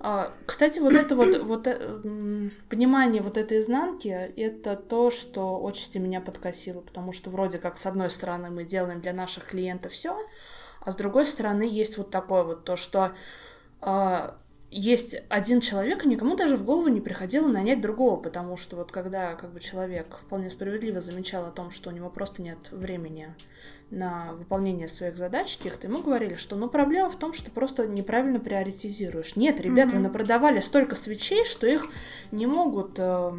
А, 0.01 0.33
кстати, 0.45 0.79
вот 0.79 0.93
это 0.93 1.13
вот, 1.13 1.37
вот 1.39 1.67
э, 1.67 2.49
понимание 2.69 3.21
вот 3.21 3.37
этой 3.37 3.59
изнанки, 3.59 4.07
это 4.07 4.77
то, 4.77 5.09
что 5.09 5.59
очень 5.59 6.01
меня 6.01 6.21
подкосило, 6.21 6.79
потому 6.79 7.11
что 7.11 7.29
вроде 7.29 7.57
как 7.57 7.77
с 7.77 7.85
одной 7.85 8.09
стороны 8.09 8.49
мы 8.49 8.63
делаем 8.63 9.01
для 9.01 9.11
наших 9.11 9.45
клиентов 9.45 9.91
все, 9.91 10.17
а 10.79 10.91
с 10.91 10.95
другой 10.95 11.25
стороны 11.25 11.63
есть 11.63 11.97
вот 11.97 12.11
такое 12.11 12.43
вот 12.43 12.63
то, 12.63 12.77
что 12.77 13.11
э, 13.81 14.31
есть 14.71 15.21
один 15.27 15.59
человек, 15.59 16.05
и 16.05 16.07
никому 16.07 16.37
даже 16.37 16.55
в 16.55 16.63
голову 16.63 16.87
не 16.87 17.01
приходило 17.01 17.49
нанять 17.49 17.81
другого, 17.81 18.15
потому 18.15 18.55
что 18.55 18.77
вот 18.77 18.93
когда 18.93 19.35
как 19.35 19.51
бы 19.51 19.59
человек 19.59 20.17
вполне 20.17 20.49
справедливо 20.49 21.01
замечал 21.01 21.45
о 21.45 21.51
том, 21.51 21.71
что 21.71 21.89
у 21.89 21.93
него 21.93 22.09
просто 22.09 22.41
нет 22.41 22.71
времени 22.71 23.35
на 23.91 24.33
выполнение 24.33 24.87
своих 24.87 25.17
задач 25.17 25.57
каких-то, 25.57 25.89
мы 25.89 26.01
говорили, 26.01 26.35
что 26.35 26.55
ну 26.55 26.69
проблема 26.69 27.09
в 27.09 27.15
том, 27.17 27.33
что 27.33 27.49
просто 27.51 27.87
неправильно 27.87 28.39
приоритизируешь. 28.39 29.35
Нет, 29.35 29.59
ребят, 29.59 29.89
mm-hmm. 29.89 29.95
вы 29.95 29.99
напродавали 29.99 30.59
столько 30.59 30.95
свечей, 30.95 31.43
что 31.43 31.65
их 31.65 31.87
не 32.31 32.45
могут 32.45 32.99
э, 32.99 33.29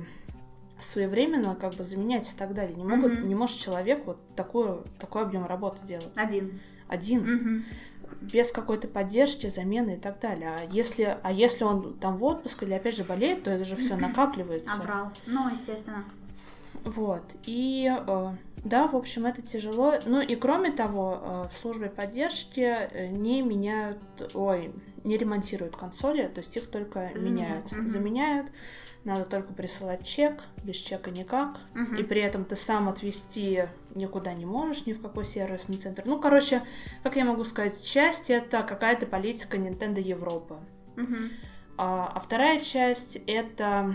своевременно 0.79 1.55
как 1.55 1.75
бы 1.75 1.85
заменять 1.85 2.33
и 2.33 2.37
так 2.37 2.55
далее. 2.55 2.77
Не 2.77 2.85
могут, 2.85 3.13
mm-hmm. 3.13 3.27
не 3.27 3.35
может 3.35 3.59
человек 3.59 4.05
вот 4.07 4.19
такой, 4.35 4.83
такой 4.99 5.23
объем 5.23 5.47
работы 5.47 5.85
делать. 5.87 6.17
Один. 6.17 6.61
Один. 6.89 7.25
Mm-hmm 7.25 7.63
без 8.21 8.53
какой-то 8.53 8.89
поддержки, 8.89 9.49
замены 9.49 9.95
и 9.95 9.97
так 9.97 10.21
далее. 10.21 10.51
А 10.51 10.65
если, 10.71 11.17
а 11.23 11.33
если 11.33 11.65
он 11.65 11.95
там 11.95 12.17
в 12.17 12.25
отпуск 12.25 12.63
или 12.63 12.75
опять 12.75 12.97
же 12.97 13.05
болеет, 13.05 13.45
то 13.45 13.51
это 13.51 13.65
же 13.65 13.77
все 13.77 13.97
накапливается. 13.97 14.79
Набрал. 14.79 15.13
Ну, 15.27 15.49
естественно. 15.49 16.05
Вот. 16.85 17.23
И 17.47 17.91
э, 17.91 18.33
да, 18.65 18.87
в 18.87 18.95
общем, 18.95 19.27
это 19.27 19.43
тяжело. 19.43 19.95
Ну 20.05 20.21
и 20.21 20.37
кроме 20.37 20.71
того, 20.71 21.21
э, 21.23 21.49
в 21.53 21.57
службе 21.57 21.89
поддержки 21.89 22.61
э, 22.61 23.09
не 23.09 23.43
меняют, 23.43 23.99
ой, 24.35 24.73
не 25.03 25.17
ремонтируют 25.17 25.77
консоли, 25.77 26.25
то 26.27 26.41
есть 26.41 26.57
их 26.57 26.67
только 26.67 27.11
Заменяют. 27.15 27.23
меняют. 27.23 27.73
Угу. 27.73 27.87
Заменяют. 27.87 28.53
Надо 29.05 29.25
только 29.25 29.55
присылать 29.55 30.07
чек, 30.07 30.43
без 30.63 30.77
чека 30.77 31.11
никак. 31.11 31.59
Угу. 31.75 31.97
И 31.97 32.03
при 32.03 32.21
этом 32.21 32.45
ты 32.45 32.55
сам 32.55 32.89
отвести 32.91 33.65
никуда 33.95 34.35
не 34.35 34.45
можешь, 34.45 34.85
ни 34.85 34.93
в 34.93 35.01
какой 35.01 35.25
сервисный 35.25 35.79
центр. 35.79 36.03
Ну, 36.05 36.21
короче, 36.21 36.63
как 37.03 37.17
я 37.17 37.25
могу 37.25 37.45
сказать, 37.45 37.83
часть 37.83 38.29
это 38.29 38.63
какая-то 38.63 39.07
политика 39.07 39.57
Nintendo 39.57 40.01
Европы. 40.01 40.57
Угу. 40.99 41.17
А, 41.79 42.13
а 42.15 42.19
вторая 42.19 42.59
часть 42.59 43.17
это 43.27 43.95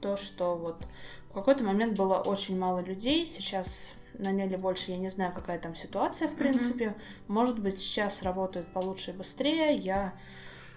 то, 0.00 0.16
что 0.16 0.56
вот 0.56 0.86
в 1.30 1.32
какой-то 1.32 1.62
момент 1.62 1.96
было 1.96 2.16
очень 2.16 2.58
мало 2.58 2.80
людей, 2.80 3.24
сейчас 3.24 3.92
наняли 4.14 4.56
больше, 4.56 4.90
я 4.90 4.98
не 4.98 5.08
знаю, 5.10 5.32
какая 5.32 5.60
там 5.60 5.76
ситуация, 5.76 6.26
в 6.26 6.34
принципе. 6.34 6.86
Mm-hmm. 6.86 7.22
Может 7.28 7.58
быть, 7.60 7.78
сейчас 7.78 8.24
работают 8.24 8.66
получше 8.72 9.12
и 9.12 9.14
быстрее. 9.14 9.76
Я, 9.76 10.12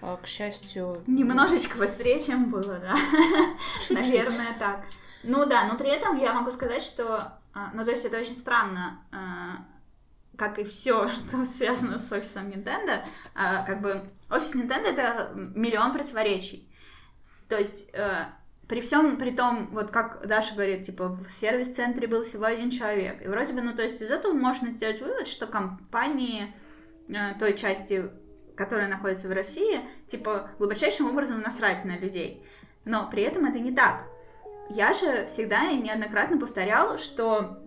э, 0.00 0.16
к 0.22 0.26
счастью... 0.26 1.02
Немножечко 1.08 1.76
быстрее, 1.76 2.20
чем 2.20 2.50
было, 2.50 2.78
да. 2.78 2.94
Наверное, 3.90 4.54
так. 4.58 4.86
Ну 5.24 5.44
да, 5.44 5.64
но 5.64 5.76
при 5.76 5.88
этом 5.88 6.16
я 6.16 6.32
могу 6.32 6.52
сказать, 6.52 6.82
что... 6.82 7.32
А, 7.52 7.70
ну, 7.74 7.84
то 7.84 7.90
есть 7.90 8.04
это 8.04 8.18
очень 8.18 8.36
странно, 8.36 9.00
а, 9.10 9.64
как 10.36 10.60
и 10.60 10.64
все, 10.64 11.08
что 11.28 11.44
связано 11.46 11.98
с 11.98 12.12
офисом 12.12 12.48
Nintendo. 12.48 13.04
Как 13.34 13.82
бы 13.82 14.08
офис 14.30 14.54
Nintendo— 14.54 14.84
это 14.86 15.32
миллион 15.34 15.92
противоречий. 15.92 16.68
То 17.48 17.58
есть 17.58 17.90
э, 17.92 18.24
при 18.68 18.80
всем, 18.80 19.16
при 19.16 19.30
том, 19.30 19.68
вот 19.72 19.90
как 19.90 20.26
Даша 20.26 20.54
говорит, 20.54 20.82
типа, 20.82 21.08
в 21.08 21.30
сервис-центре 21.36 22.06
был 22.06 22.22
всего 22.22 22.44
один 22.44 22.70
человек. 22.70 23.24
И 23.24 23.28
вроде 23.28 23.52
бы, 23.52 23.60
ну, 23.60 23.74
то 23.74 23.82
есть 23.82 24.00
из 24.00 24.10
этого 24.10 24.32
можно 24.32 24.70
сделать 24.70 25.00
вывод, 25.00 25.26
что 25.26 25.46
компании 25.46 26.54
э, 27.08 27.38
той 27.38 27.56
части, 27.56 28.10
которая 28.56 28.88
находится 28.88 29.28
в 29.28 29.32
России, 29.32 29.80
типа, 30.06 30.50
глубочайшим 30.58 31.08
образом 31.08 31.40
насрать 31.40 31.84
на 31.84 31.98
людей. 31.98 32.44
Но 32.84 33.08
при 33.10 33.22
этом 33.22 33.44
это 33.44 33.58
не 33.58 33.72
так. 33.72 34.04
Я 34.70 34.94
же 34.94 35.26
всегда 35.26 35.70
и 35.70 35.80
неоднократно 35.80 36.38
повторял, 36.38 36.96
что... 36.96 37.58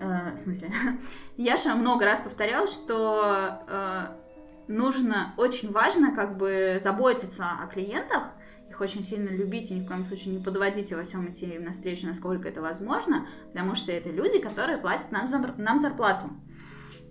Э, 0.00 0.34
в 0.34 0.38
смысле? 0.38 0.70
Я 1.36 1.56
же 1.56 1.74
много 1.74 2.06
раз 2.06 2.20
повторял, 2.20 2.66
что 2.68 3.64
э, 3.68 4.06
нужно, 4.66 5.34
очень 5.36 5.70
важно 5.72 6.14
как 6.14 6.38
бы 6.38 6.78
заботиться 6.82 7.44
о 7.62 7.66
клиентах, 7.66 8.30
их 8.72 8.80
очень 8.80 9.02
сильно 9.02 9.28
и 9.28 9.74
ни 9.74 9.84
в 9.84 9.86
коем 9.86 10.02
случае 10.02 10.34
не 10.34 10.42
подводить 10.42 10.90
и 10.90 10.94
во 10.94 11.04
всем 11.04 11.30
идти 11.30 11.46
им 11.46 11.64
навстречу, 11.64 12.06
насколько 12.06 12.48
это 12.48 12.60
возможно, 12.60 13.26
потому 13.52 13.74
что 13.74 13.92
это 13.92 14.10
люди, 14.10 14.38
которые 14.40 14.78
платят 14.78 15.12
нам, 15.12 15.28
нам 15.58 15.78
зарплату. 15.78 16.30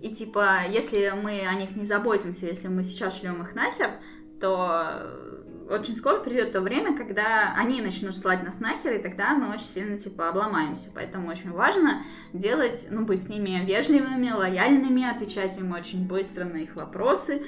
И 0.02 0.12
типа, 0.12 0.66
если 0.68 1.12
мы 1.12 1.46
о 1.48 1.54
них 1.54 1.76
не 1.76 1.86
заботимся, 1.86 2.48
если 2.48 2.68
мы 2.68 2.84
сейчас 2.84 3.20
шлем 3.20 3.42
их 3.44 3.54
нахер, 3.54 3.92
то 4.40 5.30
очень 5.70 5.96
скоро 5.96 6.20
придет 6.20 6.52
то 6.52 6.62
время, 6.62 6.98
когда 6.98 7.54
они 7.56 7.82
начнут 7.82 8.16
слать 8.16 8.44
нас 8.44 8.60
нахер, 8.60 8.94
и 8.94 9.02
тогда 9.02 9.36
мы 9.36 9.54
очень 9.54 9.68
сильно, 9.68 9.98
типа, 9.98 10.30
обломаемся. 10.30 10.90
Поэтому 10.94 11.30
очень 11.30 11.52
важно 11.52 12.04
делать, 12.34 12.88
ну, 12.90 13.06
быть 13.06 13.24
с 13.24 13.30
ними 13.30 13.64
вежливыми, 13.66 14.32
лояльными, 14.32 15.10
отвечать 15.10 15.58
им 15.60 15.72
очень 15.72 16.08
быстро 16.08 16.44
на 16.46 16.58
их 16.58 16.76
вопросы, 16.76 17.44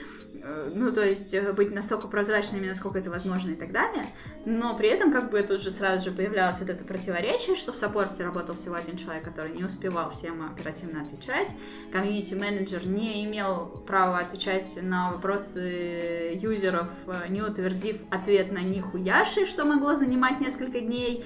ну, 0.74 0.92
то 0.92 1.02
есть 1.02 1.34
э, 1.34 1.54
быть 1.54 1.72
настолько 1.72 2.08
прозрачными, 2.08 2.68
насколько 2.68 3.00
это 3.00 3.10
возможно 3.10 3.52
и 3.52 3.56
так 3.56 3.72
далее. 3.72 4.08
Но 4.46 4.76
при 4.76 4.90
этом 4.90 5.12
как 5.12 5.32
бы 5.32 5.42
тут 5.42 5.62
же 5.62 5.72
сразу 5.72 6.10
же 6.10 6.16
появлялось 6.16 6.60
вот 6.60 6.70
это 6.70 6.84
противоречие, 6.84 7.56
что 7.56 7.72
в 7.72 7.78
саппорте 7.78 8.24
работал 8.24 8.56
всего 8.56 8.76
один 8.76 8.98
человек, 8.98 9.24
который 9.24 9.54
не 9.54 9.64
успевал 9.64 10.12
всем 10.12 10.46
оперативно 10.46 11.02
отвечать. 11.02 11.52
Комьюнити-менеджер 11.92 12.88
не 12.88 13.26
имел 13.26 13.84
права 13.88 14.20
отвечать 14.20 14.68
на 14.82 15.12
вопросы 15.12 16.38
юзеров, 16.42 16.90
э, 17.08 17.28
не 17.30 17.42
утвердив 17.42 17.98
ответ 18.12 18.52
на 18.52 18.60
них 18.60 18.94
у 18.94 18.98
Яши, 18.98 19.46
что 19.46 19.66
могло 19.66 19.96
занимать 19.96 20.42
несколько 20.42 20.82
дней. 20.82 21.24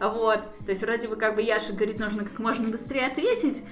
Вот, 0.00 0.40
то 0.64 0.70
есть 0.70 0.82
вроде 0.82 1.08
бы 1.08 1.16
как 1.16 1.34
бы 1.34 1.42
Яша 1.42 1.74
говорит, 1.74 1.98
нужно 1.98 2.24
как 2.24 2.38
можно 2.38 2.68
быстрее 2.68 3.06
ответить, 3.06 3.64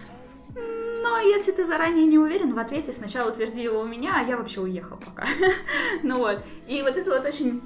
но 1.03 1.19
если 1.19 1.53
ты 1.53 1.65
заранее 1.65 2.07
не 2.07 2.19
уверен 2.19 2.55
в 2.55 2.59
ответе, 2.59 2.93
сначала 2.93 3.31
утверди 3.31 3.63
его 3.63 3.81
у 3.81 3.87
меня, 3.87 4.17
а 4.17 4.23
я 4.23 4.37
вообще 4.37 4.61
уехал 4.61 4.97
пока. 4.97 5.27
ну 6.03 6.19
вот. 6.19 6.39
И 6.67 6.83
вот 6.83 6.97
это 6.97 7.11
вот 7.11 7.25
очень 7.25 7.63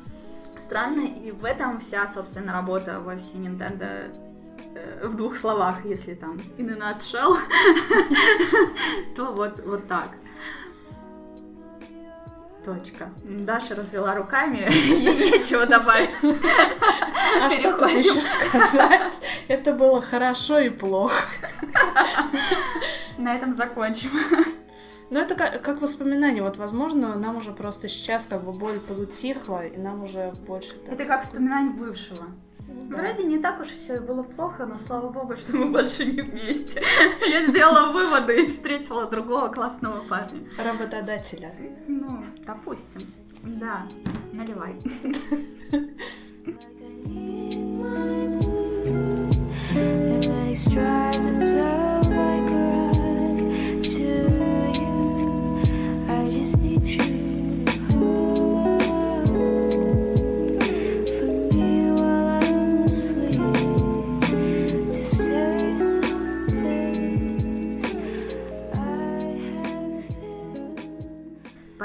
странно, 0.59 1.01
и 1.01 1.33
в 1.33 1.45
этом 1.45 1.81
вся, 1.81 2.07
собственно, 2.09 2.53
работа 2.53 3.01
в 3.01 3.09
офисе 3.09 3.39
Nintendo 3.39 4.11
э, 4.75 5.07
в 5.07 5.17
двух 5.17 5.37
словах, 5.37 5.85
если 5.85 6.15
там 6.15 6.41
in 6.59 6.71
a 6.71 6.77
nutshell, 6.77 7.37
то 9.17 9.33
вот, 9.33 9.61
вот 9.65 9.89
так. 9.89 10.11
Точка. 12.65 13.11
Даша 13.25 13.75
развела 13.75 14.15
руками, 14.15 14.59
ей 14.71 15.33
нечего 15.33 15.67
добавить. 15.67 16.11
А 17.41 17.51
что 17.51 17.73
тут 17.73 17.91
еще 17.91 18.21
сказать? 18.21 19.21
Это 19.49 19.73
было 19.73 20.01
хорошо 20.01 20.61
и 20.61 20.69
плохо. 20.69 21.27
На 23.19 23.35
этом 23.35 23.53
закончим. 23.53 24.11
Ну, 25.11 25.19
это 25.19 25.35
как, 25.35 25.61
как 25.61 25.83
воспоминание. 25.83 26.43
Вот, 26.43 26.57
возможно, 26.57 27.17
нам 27.17 27.37
уже 27.37 27.53
просто 27.53 27.89
сейчас 27.89 28.27
как 28.27 28.45
бы 28.45 28.53
боль 28.53 28.81
подутихла, 28.81 29.67
и 29.67 29.77
нам 29.77 30.05
уже 30.05 30.33
больше... 30.47 30.75
Это 30.87 31.05
как 31.05 31.23
вспоминание 31.25 31.75
бывшего. 31.75 32.29
Да. 32.89 32.97
Вроде 32.97 33.25
не 33.25 33.39
так 33.39 33.61
уж 33.61 33.69
и 33.69 33.75
все 33.75 34.01
было 34.01 34.23
плохо, 34.23 34.67
но 34.67 34.79
слава 34.79 35.09
богу, 35.11 35.37
что 35.37 35.57
мы 35.57 35.67
больше 35.67 36.05
не 36.05 36.23
вместе. 36.23 36.83
Я 37.31 37.47
сделала 37.47 37.93
выводы 37.93 38.45
и 38.45 38.49
встретила 38.49 39.09
другого 39.09 39.49
классного 39.49 40.03
парня. 40.09 40.41
Работодателя. 40.59 41.53
Ну, 41.89 42.23
допустим. 42.47 43.07
Да, 43.43 43.89
наливай. 44.33 44.77
strides 50.55 51.25
a 51.25 51.31
like 51.31 51.62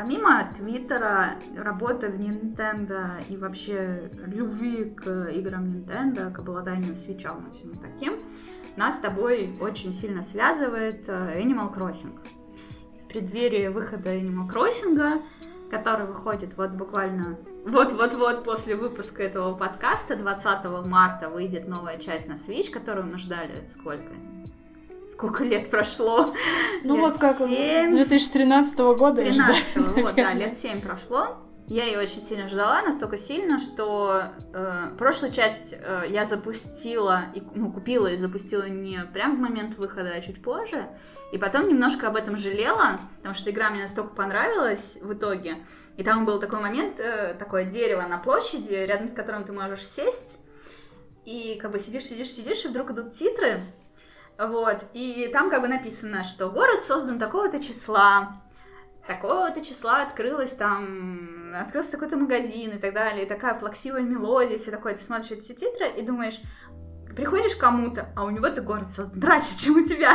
помимо 0.07 0.49
Твиттера, 0.55 1.35
работы 1.57 2.07
в 2.07 2.17
Nintendo 2.17 3.21
и 3.27 3.35
вообще 3.35 4.09
любви 4.25 4.85
к 4.85 5.29
играм 5.31 5.65
Nintendo, 5.65 6.31
к 6.31 6.39
обладанию 6.39 6.95
свечом 6.95 7.49
и 7.49 7.53
всем 7.53 7.77
таким, 7.77 8.13
нас 8.77 8.95
с 8.95 8.99
тобой 8.99 9.53
очень 9.59 9.91
сильно 9.91 10.23
связывает 10.23 11.09
э, 11.09 11.41
Animal 11.41 11.75
Crossing. 11.75 12.17
В 13.03 13.07
преддверии 13.09 13.67
выхода 13.67 14.15
Animal 14.15 14.47
Crossing, 14.49 15.21
который 15.69 16.05
выходит 16.05 16.55
вот 16.55 16.71
буквально 16.71 17.37
вот-вот-вот 17.65 18.45
после 18.45 18.77
выпуска 18.77 19.23
этого 19.23 19.55
подкаста, 19.55 20.15
20 20.15 20.85
марта 20.85 21.27
выйдет 21.27 21.67
новая 21.67 21.97
часть 21.97 22.29
на 22.29 22.33
Switch, 22.33 22.71
которую 22.71 23.07
мы 23.07 23.17
ждали 23.17 23.65
сколько? 23.67 24.13
Сколько 25.09 25.43
лет 25.43 25.69
прошло? 25.69 26.33
Ну 26.83 26.95
лет 26.95 27.03
вот 27.03 27.17
как 27.17 27.37
7... 27.37 27.91
с 27.91 27.95
2013 27.95 28.79
года 28.79 29.21
13 29.21 29.77
вот, 29.97 30.15
да, 30.15 30.33
лет 30.33 30.57
7 30.57 30.81
прошло. 30.81 31.37
Я 31.67 31.83
ее 31.83 31.99
очень 31.99 32.21
сильно 32.21 32.47
ждала, 32.47 32.81
настолько 32.81 33.17
сильно, 33.17 33.59
что 33.59 34.23
э, 34.53 34.91
прошлую 34.97 35.33
часть 35.33 35.75
э, 35.77 36.05
я 36.07 36.25
запустила, 36.25 37.25
и, 37.35 37.43
ну, 37.55 37.73
купила 37.73 38.07
и 38.07 38.15
запустила 38.15 38.69
не 38.69 39.03
прям 39.11 39.35
в 39.35 39.39
момент 39.39 39.77
выхода, 39.77 40.13
а 40.15 40.21
чуть 40.21 40.41
позже. 40.41 40.87
И 41.33 41.37
потом 41.37 41.67
немножко 41.67 42.07
об 42.07 42.15
этом 42.15 42.37
жалела, 42.37 43.01
потому 43.17 43.35
что 43.35 43.51
игра 43.51 43.69
мне 43.69 43.81
настолько 43.81 44.15
понравилась 44.15 44.97
в 45.01 45.11
итоге. 45.11 45.57
И 45.97 46.03
там 46.03 46.25
был 46.25 46.39
такой 46.39 46.61
момент, 46.61 47.01
э, 47.01 47.35
такое 47.37 47.65
дерево 47.65 48.03
на 48.03 48.17
площади, 48.17 48.73
рядом 48.73 49.09
с 49.09 49.13
которым 49.13 49.43
ты 49.43 49.51
можешь 49.51 49.85
сесть. 49.85 50.45
И 51.25 51.59
как 51.61 51.73
бы 51.73 51.79
сидишь, 51.79 52.05
сидишь, 52.05 52.29
сидишь, 52.29 52.63
и 52.63 52.69
вдруг 52.69 52.91
идут 52.91 53.11
титры, 53.11 53.59
вот, 54.39 54.85
и 54.93 55.29
там 55.33 55.49
как 55.49 55.61
бы 55.61 55.67
написано, 55.67 56.23
что 56.23 56.49
город 56.49 56.83
создан 56.83 57.19
такого-то 57.19 57.59
числа, 57.59 58.41
такого-то 59.07 59.63
числа 59.63 60.03
открылось 60.03 60.53
там, 60.53 61.53
открылся 61.55 61.91
такой-то 61.91 62.17
магазин 62.17 62.71
и 62.71 62.77
так 62.77 62.93
далее, 62.93 63.25
и 63.25 63.27
такая 63.27 63.55
плаксивая 63.55 64.01
мелодия, 64.01 64.57
все 64.57 64.71
такое. 64.71 64.95
Ты 64.95 65.03
смотришь 65.03 65.31
эти 65.31 65.53
титры 65.53 65.87
и 65.97 66.01
думаешь, 66.03 66.39
приходишь 67.15 67.55
кому-то, 67.55 68.09
а 68.15 68.25
у 68.25 68.29
него-то 68.29 68.61
город 68.61 68.91
создан 68.91 69.23
раньше, 69.23 69.57
чем 69.57 69.77
у 69.77 69.83
тебя. 69.83 70.13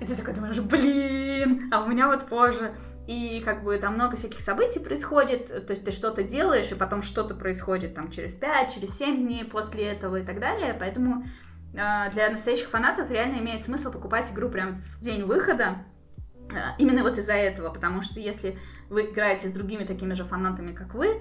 И 0.00 0.06
ты 0.06 0.16
такой 0.16 0.34
думаешь, 0.34 0.58
блин, 0.58 1.70
а 1.72 1.84
у 1.84 1.86
меня 1.86 2.08
вот 2.08 2.26
позже. 2.26 2.74
И 3.06 3.42
как 3.44 3.62
бы 3.62 3.76
там 3.76 3.94
много 3.94 4.16
всяких 4.16 4.40
событий 4.40 4.80
происходит, 4.80 5.48
то 5.66 5.72
есть 5.72 5.84
ты 5.84 5.90
что-то 5.90 6.22
делаешь, 6.22 6.72
и 6.72 6.74
потом 6.74 7.02
что-то 7.02 7.34
происходит 7.34 7.94
там 7.94 8.10
через 8.10 8.34
5, 8.34 8.74
через 8.74 8.96
7 8.96 9.26
дней 9.26 9.44
после 9.44 9.84
этого 9.84 10.16
и 10.16 10.24
так 10.24 10.40
далее. 10.40 10.74
Поэтому 10.76 11.24
для 11.74 12.30
настоящих 12.30 12.68
фанатов 12.68 13.10
реально 13.10 13.38
имеет 13.38 13.64
смысл 13.64 13.90
покупать 13.90 14.32
игру 14.32 14.48
прям 14.48 14.80
в 14.80 15.00
день 15.00 15.24
выхода. 15.24 15.84
А, 16.50 16.76
именно 16.78 17.02
вот 17.02 17.18
из-за 17.18 17.32
этого, 17.32 17.70
потому 17.70 18.02
что 18.02 18.20
если 18.20 18.58
вы 18.88 19.06
играете 19.06 19.48
с 19.48 19.52
другими 19.52 19.84
такими 19.84 20.14
же 20.14 20.24
фанатами, 20.24 20.72
как 20.72 20.94
вы, 20.94 21.20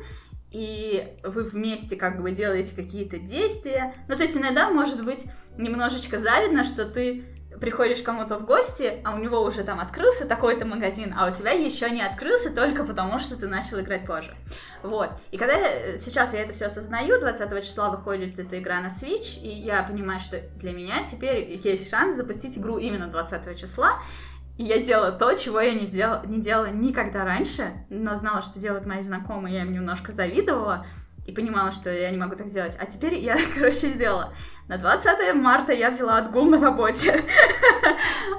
и 0.52 1.18
вы 1.24 1.44
вместе 1.44 1.96
как 1.96 2.22
бы 2.22 2.32
делаете 2.32 2.76
какие-то 2.76 3.18
действия, 3.18 3.96
ну 4.08 4.16
то 4.16 4.24
есть 4.24 4.38
иногда 4.38 4.70
может 4.70 5.04
быть 5.04 5.26
немножечко 5.58 6.20
завидно, 6.20 6.64
что 6.64 6.86
ты 6.86 7.24
приходишь 7.60 8.02
кому-то 8.02 8.38
в 8.38 8.46
гости, 8.46 9.02
а 9.04 9.16
у 9.16 9.20
него 9.20 9.42
уже 9.42 9.64
там 9.64 9.80
открылся 9.80 10.28
такой-то 10.28 10.66
магазин, 10.66 11.14
а 11.18 11.30
у 11.30 11.34
тебя 11.34 11.52
еще 11.52 11.90
не 11.90 12.02
открылся 12.02 12.54
только 12.54 12.84
потому, 12.84 13.20
что 13.20 13.40
ты 13.40 13.48
начал 13.48 13.80
играть 13.80 14.06
позже. 14.06 14.36
Вот. 14.82 15.10
И 15.32 15.38
когда 15.38 15.54
я, 15.54 15.98
сейчас 15.98 16.34
я 16.34 16.42
это 16.42 16.54
все 16.54 16.66
осознаю, 16.66 17.20
20 17.20 17.64
числа 17.64 17.90
выходит 17.90 18.38
эта 18.40 18.60
игра 18.60 18.82
на 18.82 18.88
Switch, 18.88 19.42
и 19.42 19.50
я 19.50 19.84
понимаю, 19.84 20.20
что 20.20 20.40
для 20.58 20.72
меня 20.72 21.04
теперь 21.04 21.60
есть 21.64 21.90
шанс 21.90 22.16
запустить 22.16 22.58
игру 22.58 22.78
именно 22.78 23.08
20 23.08 23.60
числа, 23.60 23.94
и 24.58 24.66
я 24.66 24.78
сделала 24.78 25.12
то, 25.12 25.34
чего 25.36 25.60
я 25.60 25.74
не, 25.74 25.86
сделала, 25.86 26.24
не 26.26 26.40
делала 26.40 26.68
никогда 26.68 27.26
раньше, 27.26 27.74
но 27.90 28.16
знала, 28.16 28.44
что 28.44 28.60
делают 28.60 28.86
мои 28.86 29.02
знакомые, 29.02 29.56
я 29.56 29.62
им 29.64 29.74
немножко 29.74 30.12
завидовала, 30.12 30.86
и 31.26 31.32
понимала, 31.32 31.72
что 31.72 31.92
я 31.92 32.10
не 32.12 32.18
могу 32.18 32.36
так 32.36 32.48
сделать. 32.48 32.78
А 32.80 32.86
теперь 32.86 33.16
я, 33.16 33.38
короче, 33.56 33.88
сделала. 33.88 34.34
На 34.68 34.78
20 34.78 35.36
марта 35.36 35.74
я 35.74 35.90
взяла 35.90 36.18
отгул 36.18 36.46
на 36.46 36.60
работе. 36.60 37.22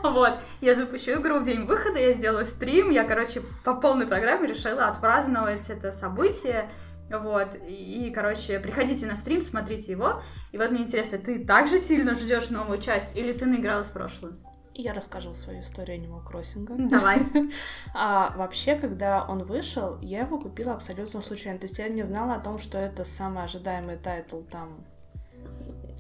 Вот. 0.02 0.34
Я 0.60 0.74
запущу 0.74 1.12
игру 1.12 1.38
в 1.38 1.44
день 1.44 1.64
выхода, 1.64 1.98
я 1.98 2.12
сделала 2.12 2.44
стрим, 2.44 2.90
я, 2.90 3.04
короче, 3.04 3.40
по 3.64 3.74
полной 3.74 4.06
программе 4.06 4.46
решила 4.46 4.86
отпраздновать 4.88 5.70
это 5.70 5.92
событие. 5.92 6.70
Вот, 7.10 7.56
и, 7.66 8.10
короче, 8.14 8.58
приходите 8.60 9.06
на 9.06 9.16
стрим, 9.16 9.40
смотрите 9.40 9.92
его. 9.92 10.22
И 10.52 10.58
вот 10.58 10.70
мне 10.70 10.82
интересно, 10.82 11.18
ты 11.18 11.44
также 11.44 11.78
сильно 11.78 12.14
ждешь 12.14 12.50
новую 12.50 12.78
часть 12.78 13.16
или 13.16 13.32
ты 13.32 13.46
наигралась 13.46 13.88
в 13.88 13.92
прошлую? 13.94 14.38
Я 14.74 14.92
расскажу 14.92 15.34
свою 15.34 15.60
историю 15.60 15.98
Animal 15.98 16.26
Crossing. 16.26 16.88
Давай. 16.88 17.18
а, 17.94 18.34
вообще, 18.36 18.74
когда 18.74 19.24
он 19.24 19.44
вышел, 19.44 19.98
я 20.00 20.20
его 20.20 20.38
купила 20.38 20.74
абсолютно 20.74 21.20
случайно. 21.20 21.60
То 21.60 21.66
есть 21.66 21.78
я 21.78 21.88
не 21.88 22.02
знала 22.02 22.34
о 22.34 22.40
том, 22.40 22.58
что 22.58 22.76
это 22.78 23.04
самый 23.04 23.44
ожидаемый 23.44 23.96
title 23.96 24.40
там 24.42 24.84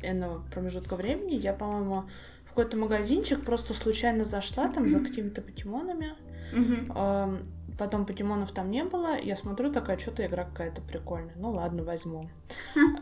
энного 0.02 0.42
промежутка 0.50 0.96
времени. 0.96 1.34
Я, 1.36 1.52
по-моему, 1.52 2.08
в 2.44 2.48
какой-то 2.48 2.76
магазинчик 2.76 3.44
просто 3.44 3.74
случайно 3.74 4.24
зашла 4.24 4.68
там 4.68 4.88
за 4.88 5.00
какими-то 5.00 5.40
покемонами. 5.40 6.12
Mm-hmm. 6.52 7.46
Потом 7.78 8.06
покемонов 8.06 8.52
там 8.52 8.70
не 8.70 8.84
было. 8.84 9.18
Я 9.20 9.36
смотрю, 9.36 9.72
такая, 9.72 9.98
что-то 9.98 10.24
игра 10.24 10.44
какая-то 10.44 10.82
прикольная. 10.82 11.34
Ну 11.36 11.50
ладно, 11.50 11.82
возьму. 11.82 12.28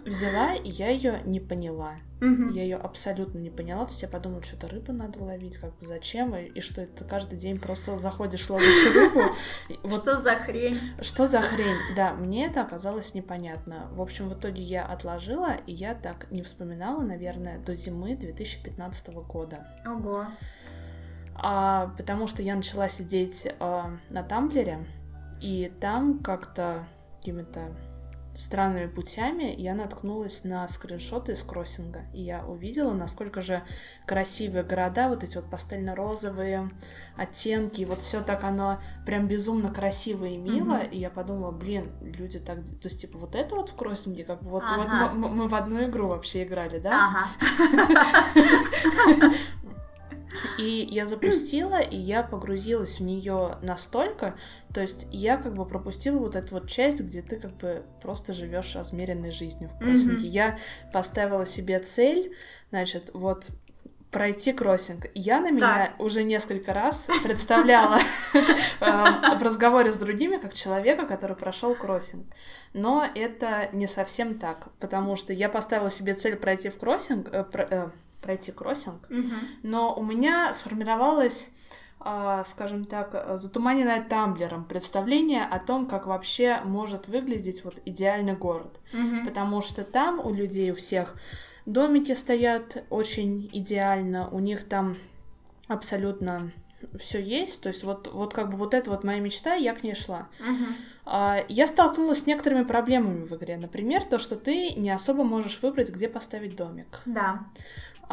Взяла, 0.05 0.55
и 0.55 0.71
я 0.71 0.89
ее 0.89 1.21
не 1.25 1.41
поняла. 1.41 1.95
Я 2.53 2.63
ее 2.63 2.77
абсолютно 2.77 3.39
не 3.39 3.51
поняла. 3.51 3.85
То 3.85 3.91
есть 3.91 4.03
я 4.03 4.09
подумала, 4.09 4.43
что-то 4.45 4.69
рыбу 4.69 4.93
надо 4.93 5.21
ловить, 5.23 5.59
как 5.59 5.77
бы 5.77 5.85
зачем, 5.85 6.37
и, 6.37 6.45
и 6.45 6.61
что 6.61 6.83
это 6.83 7.05
каждый 7.05 7.37
день 7.37 7.59
просто 7.59 7.99
заходишь, 7.99 8.49
ловишь 8.49 8.95
рыбу. 8.95 9.23
Вот, 9.83 10.03
что 10.03 10.19
за 10.19 10.37
хрень? 10.37 10.79
Что 11.01 11.27
за 11.27 11.41
хрень? 11.41 11.79
Да, 11.97 12.15
мне 12.15 12.47
это 12.47 12.63
оказалось 12.63 13.15
непонятно. 13.15 13.89
В 13.93 14.01
общем, 14.01 14.29
в 14.29 14.35
итоге 14.35 14.63
я 14.63 14.87
отложила, 14.87 15.57
и 15.67 15.73
я 15.73 15.95
так 15.95 16.31
не 16.31 16.43
вспоминала, 16.43 17.03
наверное, 17.03 17.59
до 17.59 17.75
зимы 17.75 18.15
2015 18.15 19.09
года. 19.27 19.67
Ого 19.85 20.27
а, 21.35 21.93
потому 21.97 22.27
что 22.27 22.43
я 22.43 22.55
начала 22.55 22.89
сидеть 22.89 23.49
а, 23.61 23.91
на 24.11 24.23
Тамблере, 24.23 24.87
и 25.41 25.73
там 25.81 26.21
как-то 26.21 26.85
какими-то 27.19 27.73
странными 28.35 28.87
путями 28.87 29.55
я 29.59 29.75
наткнулась 29.75 30.45
на 30.45 30.67
скриншоты 30.67 31.33
из 31.33 31.43
кроссинга, 31.43 32.03
и 32.15 32.23
я 32.23 32.45
увидела, 32.45 32.93
насколько 32.93 33.41
же 33.41 33.63
красивые 34.07 34.65
города, 34.65 35.09
вот 35.09 35.23
эти 35.23 35.37
вот 35.37 35.51
пастельно-розовые 35.51 36.71
оттенки, 37.17 37.85
вот 37.85 38.01
все 38.01 38.23
так 38.23 38.45
оно 38.45 38.81
прям 39.05 39.29
безумно 39.29 39.69
красиво 39.69 40.25
и 40.25 40.37
мило, 40.37 40.77
mm-hmm. 40.77 40.91
и 40.91 40.99
я 40.99 41.11
подумала, 41.11 41.51
блин, 41.51 41.93
люди 42.01 42.39
так, 42.39 42.65
то 42.65 42.89
есть 42.89 43.03
типа 43.03 43.19
вот 43.19 43.35
это 43.35 43.55
вот 43.55 43.69
в 43.69 43.77
кроссинге, 43.77 44.25
как 44.25 44.43
бы 44.43 44.51
вот, 44.51 44.63
ага. 44.65 45.11
вот 45.11 45.15
мы, 45.15 45.29
мы 45.29 45.49
в 45.49 45.55
одну 45.55 45.85
игру 45.85 46.09
вообще 46.09 46.45
играли, 46.45 46.79
да? 46.79 47.09
Ага. 47.09 47.29
И 50.59 50.87
я 50.91 51.07
запустила, 51.07 51.81
и 51.81 51.97
я 51.97 52.23
погрузилась 52.23 53.01
в 53.01 53.03
нее 53.03 53.57
настолько, 53.63 54.35
то 54.73 54.81
есть 54.81 55.07
я 55.11 55.37
как 55.37 55.55
бы 55.55 55.67
пропустила 55.67 56.19
вот 56.19 56.37
эту 56.37 56.55
вот 56.55 56.69
часть, 56.69 57.01
где 57.01 57.23
ты 57.23 57.37
как 57.37 57.57
бы 57.57 57.85
просто 58.01 58.33
живешь 58.33 58.75
размеренной 58.75 59.31
жизнью 59.31 59.71
в 59.71 59.79
кроссинге. 59.79 60.27
Mm-hmm. 60.27 60.31
Я 60.31 60.59
поставила 60.93 61.47
себе 61.47 61.79
цель, 61.79 62.35
значит, 62.71 63.11
вот 63.13 63.51
пройти 64.13 64.53
кроссинг. 64.53 65.07
Я 65.15 65.41
на 65.41 65.51
меня 65.51 65.87
так. 65.87 66.01
уже 66.01 66.23
несколько 66.23 66.75
раз 66.75 67.09
представляла 67.25 67.99
эм, 68.81 69.39
в 69.39 69.43
разговоре 69.43 69.91
с 69.91 69.99
другими 69.99 70.37
как 70.37 70.53
человека, 70.53 71.07
который 71.07 71.35
прошел 71.35 71.75
кроссинг. 71.75 72.27
Но 72.75 73.09
это 73.15 73.71
не 73.73 73.87
совсем 73.87 74.39
так, 74.39 74.69
потому 74.79 75.17
что 75.17 75.33
я 75.33 75.49
поставила 75.49 75.91
себе 75.91 76.13
цель 76.13 76.37
пройти 76.37 76.69
в 76.69 76.79
кроссинг, 76.79 77.29
э, 77.33 77.45
э, 77.55 77.89
пройти 78.23 78.53
кроссинг, 78.53 79.09
но 79.63 79.95
у 79.95 80.03
меня 80.03 80.55
сформировалось 80.55 81.51
а, 82.05 82.43
скажем 82.45 82.85
так, 82.85 83.39
затуманенное 83.39 84.03
тамблером 84.03 84.65
представление 84.65 85.45
о 85.45 85.61
том, 85.61 85.87
как 85.87 86.09
вообще 86.09 86.59
может 86.65 87.07
выглядеть 87.07 87.63
вот 87.63 87.81
идеальный 87.85 88.35
город. 88.35 88.81
Mm-hmm. 88.93 89.25
Потому 89.25 89.61
что 89.61 89.85
там 89.85 90.19
у 90.19 90.33
людей 90.35 90.73
у 90.73 90.75
всех 90.75 91.15
Домики 91.67 92.13
стоят 92.13 92.85
очень 92.91 93.49
идеально, 93.53 94.29
у 94.29 94.41
них 94.41 94.65
там 94.65 94.97
абсолютно 95.69 96.51
все 96.99 97.23
есть, 97.23 97.63
то 97.63 97.69
есть 97.69 97.85
вот, 97.85 98.13
вот 98.13 98.35
как 98.35 98.51
бы 98.51 98.57
вот 98.57 98.75
это 98.75 98.91
вот 98.91 99.05
моя 99.05 99.21
мечта, 99.21 99.55
я 99.55 99.73
к 99.73 99.85
ней 99.85 99.95
шла. 99.95 100.29
Uh-huh. 100.41 101.45
Я 101.49 101.67
столкнулась 101.69 102.21
с 102.21 102.27
некоторыми 102.27 102.65
проблемами 102.65 103.25
в 103.25 103.37
игре, 103.37 103.57
например, 103.57 104.03
то, 104.03 104.19
что 104.19 104.35
ты 104.35 104.71
не 104.75 104.91
особо 104.91 105.23
можешь 105.23 105.63
выбрать, 105.63 105.91
где 105.91 106.09
поставить 106.09 106.57
домик. 106.57 107.01
Да. 107.07 107.47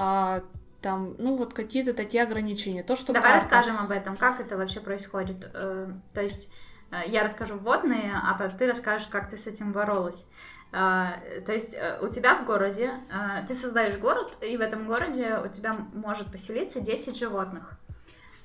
А, 0.02 0.44
там, 0.82 1.16
ну 1.18 1.36
вот 1.36 1.54
какие-то 1.54 1.94
такие 1.94 2.24
ограничения. 2.24 2.84
То, 2.84 2.96
что 2.96 3.12
Давай 3.12 3.34
карта... 3.34 3.44
расскажем 3.44 3.78
об 3.84 3.92
этом, 3.92 4.16
как 4.16 4.40
это 4.40 4.56
вообще 4.56 4.80
происходит. 4.80 5.52
Э, 5.54 5.92
то 6.14 6.22
есть 6.22 6.50
э, 6.92 7.02
я 7.08 7.26
расскажу 7.26 7.58
вводные, 7.58 8.14
а 8.14 8.48
ты 8.48 8.66
расскажешь, 8.66 9.08
как 9.08 9.30
ты 9.30 9.36
с 9.36 9.46
этим 9.46 9.74
боролась. 9.74 10.26
А, 10.72 11.20
то 11.46 11.52
есть 11.52 11.74
э, 11.74 12.00
у 12.02 12.08
тебя 12.08 12.36
в 12.36 12.46
городе, 12.46 12.94
ты 13.50 13.54
создаешь 13.54 13.98
город, 13.98 14.38
и 14.40 14.56
в 14.56 14.62
этом 14.62 14.88
городе 14.88 15.38
у 15.44 15.50
тебя 15.50 15.74
может 15.94 16.32
поселиться 16.32 16.80
10 16.80 17.18
животных. 17.18 17.78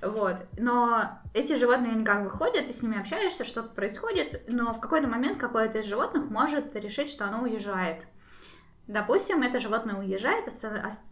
Вот. 0.02 0.36
Но 0.58 1.20
эти 1.34 1.54
животные, 1.54 1.92
они 1.92 2.04
как 2.04 2.24
бы 2.24 2.30
ходят, 2.30 2.66
ты 2.66 2.72
с 2.72 2.82
ними 2.82 2.98
общаешься, 2.98 3.44
что-то 3.44 3.68
происходит, 3.68 4.42
но 4.48 4.74
в 4.74 4.80
какой-то 4.80 5.06
момент 5.06 5.38
какое-то 5.38 5.78
из 5.78 5.84
животных 5.84 6.28
может 6.30 6.74
решить, 6.74 7.12
что 7.12 7.26
оно 7.26 7.44
уезжает. 7.44 8.06
Допустим, 8.86 9.42
это 9.42 9.60
животное 9.60 9.96
уезжает, 9.96 10.44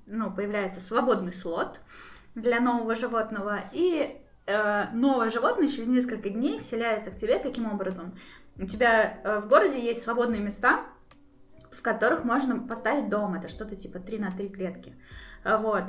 ну, 0.07 0.31
появляется 0.31 0.81
свободный 0.81 1.33
слот 1.33 1.81
для 2.35 2.61
нового 2.61 2.97
животного, 2.97 3.61
и 3.73 4.21
э, 4.47 4.85
новое 4.93 5.31
животное 5.31 5.69
через 5.69 5.89
несколько 5.89 6.29
дней 6.29 6.59
вселяется 6.59 7.11
к 7.11 7.17
тебе 7.17 7.39
каким 7.39 7.73
образом? 7.73 8.15
У 8.59 8.67
тебя 8.67 9.21
э, 9.25 9.41
в 9.41 9.49
городе 9.49 9.83
есть 9.83 10.03
свободные 10.03 10.41
места, 10.41 10.85
в 11.71 11.81
которых 11.81 12.25
можно 12.25 12.61
поставить 12.61 13.09
дом. 13.09 13.35
Это 13.35 13.49
что-то 13.49 13.75
типа 13.75 13.99
3 13.99 14.19
на 14.19 14.31
3 14.31 14.49
клетки. 14.51 14.95
Вот. 15.45 15.85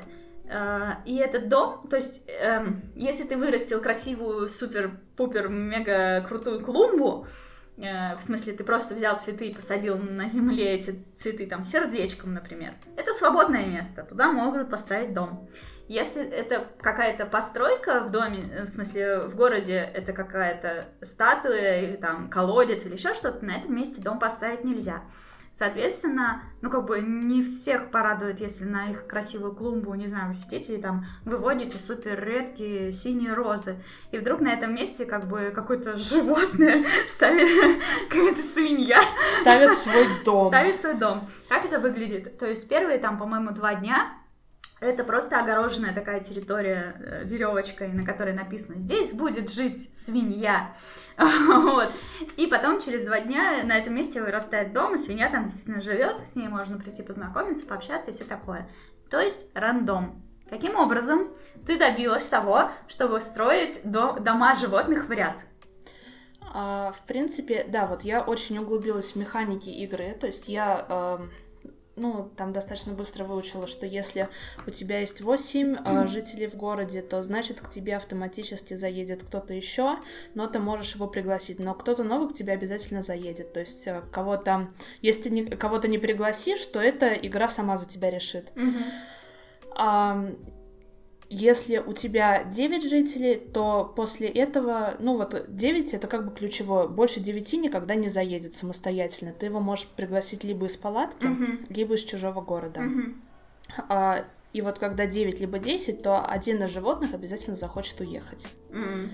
Э, 0.46 0.94
и 1.06 1.18
этот 1.18 1.50
дом, 1.50 1.86
то 1.90 1.98
есть, 1.98 2.26
эм, 2.28 2.92
если 2.96 3.26
ты 3.26 3.36
вырастил 3.36 3.82
красивую, 3.82 4.48
супер-пупер, 4.48 5.50
мега 5.50 6.22
крутую 6.28 6.62
клумбу, 6.64 7.28
в 7.76 8.20
смысле, 8.22 8.54
ты 8.54 8.64
просто 8.64 8.94
взял 8.94 9.18
цветы 9.20 9.48
и 9.48 9.54
посадил 9.54 9.98
на 9.98 10.30
земле 10.30 10.76
эти 10.76 11.04
цветы 11.18 11.48
там 11.48 11.64
сердечком, 11.64 12.34
например. 12.34 12.74
Это 12.98 13.14
свободное 13.14 13.66
место, 13.66 14.04
туда 14.04 14.32
могут 14.32 14.70
поставить 14.70 15.14
дом. 15.14 15.50
Если 15.88 16.24
это 16.24 16.66
какая-то 16.82 17.26
постройка 17.26 18.02
в 18.02 18.12
доме, 18.12 18.64
в 18.64 18.68
смысле, 18.68 19.20
в 19.22 19.36
городе 19.36 19.90
это 19.94 20.14
какая-то 20.14 20.86
статуя 21.02 21.82
или 21.82 21.98
там 21.98 22.30
колодец 22.30 22.86
или 22.86 22.94
еще 22.94 23.14
что-то, 23.14 23.44
на 23.44 23.58
этом 23.58 23.76
месте 23.76 24.02
дом 24.02 24.18
поставить 24.18 24.64
нельзя. 24.64 25.02
Соответственно, 25.56 26.42
ну 26.62 26.72
как 26.72 26.86
бы 26.86 27.00
не 27.00 27.44
всех 27.44 27.92
порадует, 27.92 28.40
если 28.40 28.66
на 28.66 28.90
их 28.90 29.06
красивую 29.06 29.54
клумбу, 29.54 29.94
не 29.94 30.08
знаю, 30.08 30.30
вы 30.30 30.34
сидите 30.34 30.78
и 30.78 30.82
там 30.82 31.06
выводите 31.26 31.78
супер 31.78 32.24
редкие 32.26 32.92
синие 32.92 33.34
розы. 33.34 33.76
И 34.12 34.18
вдруг 34.18 34.42
на 34.42 34.52
этом 34.52 34.74
месте 34.74 35.06
как 35.06 35.28
бы 35.28 35.52
какое-то 35.54 35.96
животное 35.96 36.84
ставит, 37.08 37.80
какая-то 38.10 38.42
свинья. 38.42 39.00
Ставит 39.22 39.76
свой 39.76 40.08
дом. 40.26 40.48
Ставит 40.48 40.76
свой 40.76 40.96
дом. 40.96 41.30
Как 41.48 41.66
это 41.66 41.80
выглядит? 41.80 42.40
То 42.40 42.48
есть 42.48 42.68
первые 42.68 42.98
там, 42.98 43.20
по-моему, 43.20 43.52
два 43.52 43.76
дня 43.76 44.12
это 44.84 45.04
просто 45.04 45.40
огороженная 45.40 45.94
такая 45.94 46.20
территория 46.20 46.96
э, 47.00 47.24
веревочкой, 47.24 47.90
на 47.90 48.04
которой 48.04 48.34
написано 48.34 48.80
«Здесь 48.80 49.12
будет 49.14 49.52
жить 49.52 49.96
свинья». 49.96 50.76
вот. 51.18 51.92
И 52.38 52.48
потом 52.48 52.82
через 52.82 53.06
два 53.06 53.20
дня 53.20 53.64
на 53.64 53.78
этом 53.78 53.96
месте 53.96 54.22
вырастает 54.22 54.74
дом, 54.74 54.96
и 54.96 54.98
свинья 54.98 55.30
там 55.30 55.46
действительно 55.46 55.82
живет, 55.82 56.20
с 56.20 56.36
ней 56.36 56.48
можно 56.48 56.78
прийти 56.78 57.04
познакомиться, 57.04 57.66
пообщаться 57.66 58.12
и 58.12 58.14
все 58.14 58.26
такое. 58.26 58.70
То 59.10 59.20
есть 59.20 59.48
рандом. 59.54 60.22
Каким 60.50 60.76
образом 60.76 61.30
ты 61.66 61.80
добилась 61.80 62.28
того, 62.28 62.70
чтобы 62.88 63.22
строить 63.22 63.82
до 63.84 64.14
дома 64.20 64.56
животных 64.56 65.08
в 65.08 65.12
ряд? 65.12 65.38
А, 66.54 66.92
в 66.92 67.04
принципе, 67.06 67.66
да, 67.68 67.88
вот 67.88 68.04
я 68.04 68.22
очень 68.22 68.60
углубилась 68.60 69.14
в 69.14 69.16
механики 69.16 69.70
игры, 69.70 70.16
то 70.20 70.28
есть 70.28 70.50
я 70.50 70.86
э, 70.88 71.18
ну, 71.96 72.32
там 72.36 72.54
достаточно 72.54 72.94
быстро 72.94 73.24
выучила, 73.24 73.68
что 73.68 73.86
если 73.86 74.30
у 74.66 74.72
тебя 74.72 75.00
есть 75.00 75.22
8 75.22 75.76
э, 75.76 76.08
жителей 76.08 76.48
в 76.48 76.56
городе, 76.56 77.02
то 77.02 77.22
значит 77.22 77.62
к 77.62 77.70
тебе 77.70 77.96
автоматически 77.96 78.74
заедет 78.74 79.24
кто-то 79.24 79.54
еще, 79.54 79.98
но 80.34 80.48
ты 80.48 80.60
можешь 80.60 80.96
его 80.96 81.08
пригласить. 81.08 81.60
Но 81.60 81.76
кто-то 81.76 82.04
новый 82.04 82.30
к 82.30 82.34
тебе 82.34 82.54
обязательно 82.54 83.04
заедет. 83.04 83.54
То 83.54 83.60
есть 83.60 83.88
э, 83.88 84.02
кого-то, 84.12 84.70
если 85.02 85.30
не, 85.30 85.46
кого-то 85.46 85.88
не 85.88 86.00
пригласишь, 86.00 86.66
то 86.66 86.82
эта 86.82 87.14
игра 87.14 87.48
сама 87.48 87.78
за 87.78 87.88
тебя 87.88 88.10
решит. 88.10 88.52
Mm-hmm. 88.56 90.63
Если 91.36 91.80
у 91.80 91.94
тебя 91.94 92.44
9 92.44 92.88
жителей, 92.88 93.38
то 93.38 93.92
после 93.96 94.28
этого, 94.28 94.94
ну 95.00 95.18
вот 95.18 95.46
9 95.48 95.96
это 95.96 96.08
как 96.08 96.28
бы 96.28 96.32
ключевое. 96.32 96.88
Больше 96.88 97.22
9 97.22 97.54
никогда 97.54 97.96
не 97.96 98.08
заедет 98.08 98.54
самостоятельно. 98.54 99.34
Ты 99.34 99.48
его 99.48 99.60
можешь 99.60 99.88
пригласить 99.88 100.44
либо 100.44 100.68
из 100.68 100.78
палатки, 100.78 101.26
uh-huh. 101.26 101.74
либо 101.74 101.96
из 101.96 102.04
чужого 102.04 102.42
города. 102.42 102.82
Uh-huh. 102.82 103.16
А, 103.90 104.26
и 104.54 104.62
вот 104.62 104.78
когда 104.78 105.08
9 105.08 105.40
либо 105.40 105.58
10, 105.58 106.04
то 106.04 106.24
один 106.24 106.62
из 106.62 106.70
животных 106.70 107.16
обязательно 107.16 107.56
захочет 107.56 108.00
уехать. 108.02 108.48
Uh-huh. 108.70 109.10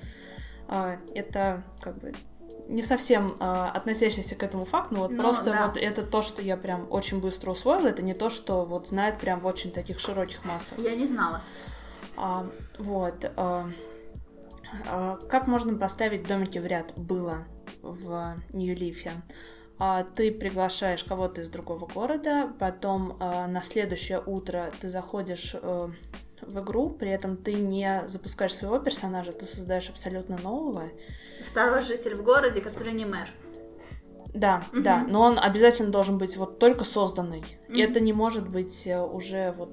А, 0.67 0.97
это 1.15 1.63
как 1.79 1.99
бы 1.99 2.11
не 2.67 2.81
совсем 2.81 3.37
а, 3.39 3.71
относящийся 3.71 4.35
к 4.35 4.43
этому 4.43 4.65
факту, 4.65 4.95
но 4.95 5.01
вот 5.03 5.11
ну, 5.11 5.23
просто 5.23 5.51
да. 5.51 5.67
вот 5.67 5.77
это 5.77 6.03
то, 6.03 6.21
что 6.21 6.41
я 6.41 6.57
прям 6.57 6.85
очень 6.89 7.21
быстро 7.21 7.51
усвоила, 7.51 7.87
это 7.87 8.03
не 8.03 8.13
то, 8.13 8.27
что 8.27 8.65
вот 8.65 8.89
знает 8.89 9.19
прям 9.19 9.39
в 9.39 9.45
очень 9.45 9.71
таких 9.71 10.01
широких 10.01 10.43
массах. 10.43 10.79
Я 10.79 10.97
не 10.97 11.07
знала. 11.07 11.41
А, 12.19 12.45
вот. 12.77 13.31
А, 13.37 13.65
а, 14.87 15.17
как 15.29 15.47
можно 15.47 15.77
поставить 15.77 16.27
домики 16.27 16.59
в 16.59 16.65
ряд? 16.65 16.93
Было 16.97 17.45
в 17.81 18.35
Нью-Лифе. 18.51 19.11
Ты 20.15 20.33
приглашаешь 20.33 21.05
кого-то 21.05 21.39
из 21.39 21.49
другого 21.49 21.85
города, 21.85 22.51
потом 22.59 23.17
на 23.17 23.61
следующее 23.61 24.21
утро 24.25 24.73
ты 24.81 24.89
заходишь 24.89 25.55
а, 25.55 25.87
в 26.41 26.59
игру, 26.59 26.89
при 26.89 27.11
этом 27.11 27.37
ты 27.37 27.53
не 27.53 28.03
запускаешь 28.07 28.53
своего 28.53 28.79
персонажа, 28.79 29.31
ты 29.31 29.45
создаешь 29.45 29.89
абсолютно 29.89 30.37
нового. 30.37 30.89
Второй 31.45 31.81
житель 31.81 32.15
в 32.15 32.23
городе, 32.23 32.59
который 32.59 32.91
не 32.91 33.05
мэр. 33.05 33.29
Да, 34.33 34.63
угу. 34.73 34.81
да, 34.81 35.05
но 35.07 35.21
он 35.21 35.39
обязательно 35.39 35.91
должен 35.91 36.17
быть 36.17 36.35
вот 36.35 36.59
только 36.59 36.83
созданный. 36.83 37.43
Угу. 37.67 37.77
И 37.77 37.81
это 37.81 38.01
не 38.01 38.11
может 38.13 38.49
быть 38.49 38.85
э, 38.85 39.01
уже 39.01 39.53
вот 39.53 39.71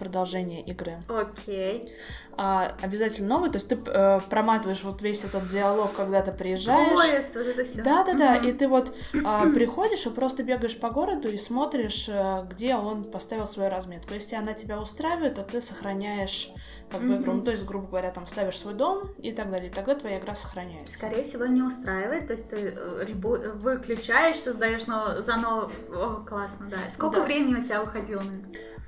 продолжение 0.00 0.62
игры. 0.62 0.94
Окей. 1.08 1.92
А, 2.36 2.74
обязательно 2.80 3.28
новый, 3.28 3.50
то 3.50 3.56
есть 3.56 3.68
ты 3.68 3.76
э, 3.76 4.20
проматываешь 4.30 4.82
вот 4.82 5.02
весь 5.02 5.24
этот 5.24 5.46
диалог, 5.46 5.92
когда 5.92 6.22
ты 6.22 6.32
приезжаешь. 6.32 6.98
Поезд, 6.98 7.36
вот 7.36 7.46
это 7.46 7.64
все. 7.64 7.82
Да, 7.82 8.02
да, 8.02 8.14
да. 8.14 8.36
И 8.36 8.52
ты 8.52 8.66
вот 8.66 8.94
э, 9.12 9.50
приходишь 9.54 10.06
и 10.06 10.10
просто 10.10 10.42
бегаешь 10.42 10.78
по 10.80 10.88
городу 10.88 11.28
и 11.28 11.36
смотришь, 11.36 12.08
э, 12.08 12.46
где 12.48 12.76
он 12.76 13.04
поставил 13.04 13.46
свою 13.46 13.68
разметку. 13.68 14.14
Если 14.14 14.36
она 14.36 14.54
тебя 14.54 14.80
устраивает, 14.80 15.34
то 15.34 15.42
ты 15.42 15.60
сохраняешь 15.60 16.50
как 16.90 17.02
бы 17.02 17.16
игру. 17.16 17.34
Ну, 17.34 17.42
то 17.42 17.50
есть, 17.50 17.66
грубо 17.66 17.86
говоря, 17.88 18.10
там 18.10 18.26
ставишь 18.26 18.58
свой 18.58 18.72
дом 18.72 19.10
и 19.18 19.32
так 19.32 19.50
далее. 19.50 19.70
И 19.70 19.72
тогда 19.72 19.94
твоя 19.94 20.18
игра 20.18 20.34
сохраняется. 20.34 20.96
Скорее 20.96 21.22
всего, 21.22 21.44
не 21.44 21.62
устраивает. 21.62 22.26
То 22.26 22.32
есть 22.32 22.48
ты 22.48 22.74
э, 22.74 23.04
ребу... 23.06 23.36
выключаешь, 23.36 24.36
создаешь 24.36 24.86
но... 24.86 25.20
заново. 25.20 25.70
О, 25.90 26.24
классно, 26.26 26.68
да. 26.70 26.78
Сколько 26.90 27.20
да. 27.20 27.26
времени 27.26 27.60
у 27.60 27.62
тебя 27.62 27.82
уходило 27.82 28.22
на 28.22 28.32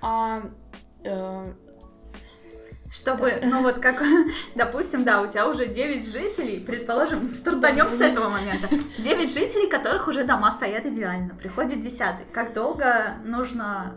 а, 0.04 0.42
Э, 1.04 1.52
Чтобы, 2.90 3.38
да. 3.40 3.48
ну 3.48 3.62
вот 3.62 3.78
как, 3.80 4.02
допустим, 4.54 5.04
да, 5.04 5.22
у 5.22 5.26
тебя 5.26 5.48
уже 5.48 5.66
9 5.66 6.06
жителей, 6.10 6.60
предположим, 6.60 7.28
стартанем 7.28 7.88
с 7.88 8.00
этого 8.00 8.28
момента. 8.28 8.68
9 8.98 9.32
жителей, 9.32 9.68
которых 9.68 10.08
уже 10.08 10.24
дома 10.24 10.50
стоят 10.50 10.86
идеально. 10.86 11.34
Приходит 11.34 11.80
десятый. 11.80 12.26
Как 12.32 12.52
долго 12.52 13.16
нужно 13.24 13.94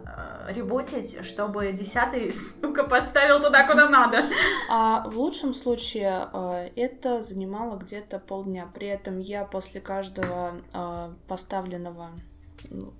ребутить, 0.48 1.26
чтобы 1.26 1.72
десятый, 1.72 2.34
сука, 2.62 2.84
поставил 2.84 3.42
туда, 3.42 3.66
куда 3.68 3.90
надо. 3.90 4.24
А 4.70 5.08
в 5.08 5.18
лучшем 5.18 5.54
случае 5.54 6.28
э, 6.34 6.70
это 6.76 7.22
занимало 7.22 7.78
где-то 7.78 8.20
полдня. 8.20 8.68
При 8.74 8.88
этом 8.88 9.20
я 9.20 9.46
после 9.46 9.82
каждого 9.82 10.54
э, 10.74 11.10
поставленного 11.28 12.10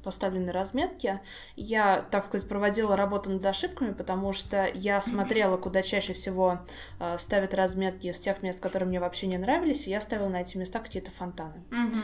поставленной 0.04 0.52
разметки. 0.52 1.20
Я, 1.56 2.06
так 2.12 2.26
сказать, 2.26 2.48
проводила 2.48 2.96
работу 2.96 3.32
над 3.32 3.46
ошибками, 3.46 3.94
потому 3.94 4.34
что 4.34 4.70
я 4.74 5.02
смотрела, 5.02 5.58
куда 5.58 5.82
чаще 5.82 6.14
всего 6.14 6.60
э, 7.00 7.18
ставят 7.18 7.54
разметки 7.54 8.12
с 8.12 8.20
тех 8.20 8.42
мест, 8.42 8.60
которые 8.60 8.88
мне 8.90 9.00
вообще 9.00 9.28
не 9.28 9.38
нравились, 9.38 9.88
и 9.88 9.92
я 9.92 10.00
ставила 10.02 10.30
на 10.30 10.42
эти 10.42 10.58
места 10.58 10.80
какие-то 10.80 11.12
фонтаны. 11.12 11.64
Мгм. 11.72 12.04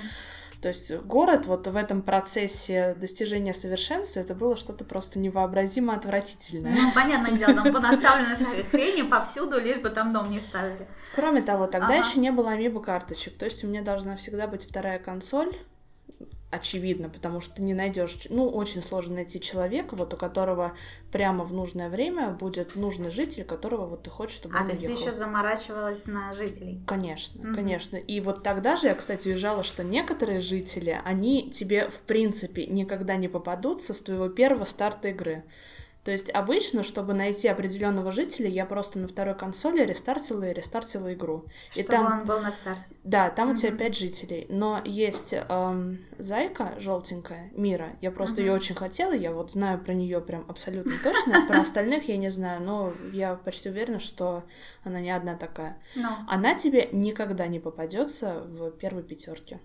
То 0.61 0.67
есть 0.67 0.95
город 0.95 1.47
вот 1.47 1.65
в 1.65 1.75
этом 1.75 2.03
процессе 2.03 2.95
достижения 2.99 3.51
совершенства 3.51 4.19
это 4.19 4.35
было 4.35 4.55
что-то 4.55 4.85
просто 4.85 5.17
невообразимо 5.17 5.95
отвратительное. 5.95 6.75
Ну, 6.79 6.91
понятное 6.93 7.31
дело, 7.31 7.55
там 7.55 7.73
понаставлено 7.73 8.35
хрени 8.69 9.01
повсюду, 9.01 9.59
лишь 9.59 9.79
бы 9.79 9.89
там 9.89 10.13
дом 10.13 10.29
не 10.29 10.39
ставили. 10.39 10.87
Кроме 11.15 11.41
того, 11.41 11.65
тогда 11.65 11.87
Ага. 11.87 11.95
еще 11.95 12.19
не 12.19 12.31
было 12.31 12.51
амибо 12.51 12.79
карточек, 12.79 13.37
то 13.37 13.45
есть 13.45 13.63
у 13.63 13.67
меня 13.67 13.81
должна 13.81 14.15
всегда 14.15 14.45
быть 14.45 14.67
вторая 14.69 14.99
консоль, 14.99 15.51
очевидно, 16.51 17.09
потому 17.09 17.39
что 17.39 17.55
ты 17.55 17.63
не 17.63 17.73
найдешь, 17.73 18.27
ну, 18.29 18.47
очень 18.47 18.81
сложно 18.81 19.15
найти 19.15 19.39
человека, 19.39 19.95
вот 19.95 20.13
у 20.13 20.17
которого 20.17 20.73
прямо 21.11 21.43
в 21.43 21.53
нужное 21.53 21.89
время 21.89 22.31
будет 22.31 22.75
нужный 22.75 23.09
житель, 23.09 23.43
которого 23.45 23.87
вот 23.87 24.03
ты 24.03 24.09
хочешь, 24.09 24.35
чтобы 24.35 24.55
А, 24.57 24.61
он 24.61 24.67
то 24.67 24.73
есть 24.73 24.85
ты 24.85 24.91
еще 24.91 25.11
заморачивалась 25.13 26.05
на 26.05 26.33
жителей. 26.33 26.81
Конечно, 26.85 27.41
Мгм. 27.41 27.55
конечно. 27.55 27.95
И 27.95 28.19
вот 28.19 28.43
тогда 28.43 28.75
же 28.75 28.87
я, 28.87 28.95
кстати, 28.95 29.29
уезжала, 29.29 29.63
что 29.63 29.83
некоторые 29.83 30.41
жители, 30.41 30.99
они 31.05 31.49
тебе, 31.49 31.87
в 31.89 32.01
принципе, 32.01 32.65
никогда 32.65 33.15
не 33.15 33.29
попадутся 33.29 33.93
с 33.93 34.01
твоего 34.01 34.27
первого 34.29 34.65
старта 34.65 35.09
игры. 35.09 35.43
То 36.03 36.09
есть 36.11 36.31
обычно, 36.31 36.81
чтобы 36.81 37.13
найти 37.13 37.47
определенного 37.47 38.11
жителя, 38.11 38.49
я 38.49 38.65
просто 38.65 38.97
на 38.97 39.07
второй 39.07 39.35
консоли 39.35 39.83
рестартила 39.85 40.49
и 40.49 40.53
рестартила 40.53 41.13
игру. 41.13 41.45
И 41.75 41.83
Чтобы 41.83 41.89
там, 41.89 42.19
он 42.21 42.25
был 42.25 42.39
на 42.39 42.51
старте. 42.51 42.95
да, 43.03 43.29
там 43.29 43.51
у 43.51 43.55
тебя 43.55 43.71
пять 43.71 43.95
жителей, 43.95 44.47
но 44.49 44.81
есть 44.83 45.33
эм, 45.35 45.99
зайка 46.17 46.73
желтенькая, 46.79 47.51
Мира. 47.55 47.89
Я 48.01 48.09
просто 48.11 48.41
ее 48.41 48.47
Мгм. 48.51 48.55
очень 48.55 48.75
хотела, 48.75 49.13
я 49.13 49.31
вот 49.31 49.51
знаю 49.51 49.77
про 49.79 49.93
нее 49.93 50.21
прям 50.21 50.43
абсолютно 50.49 50.93
точно. 51.03 51.45
Про 51.45 51.59
остальных 51.61 52.09
я 52.09 52.17
не 52.17 52.29
знаю, 52.29 52.63
но 52.63 52.93
я 53.13 53.35
почти 53.35 53.69
уверена, 53.69 53.99
что 53.99 54.43
она 54.83 55.01
не 55.01 55.11
одна 55.11 55.35
такая. 55.35 55.77
Ну, 55.95 56.07
Она 56.27 56.55
тебе 56.55 56.89
никогда 56.91 57.45
не 57.45 57.59
попадется 57.59 58.41
в 58.47 58.71
первой 58.71 59.03
пятерке. 59.03 59.59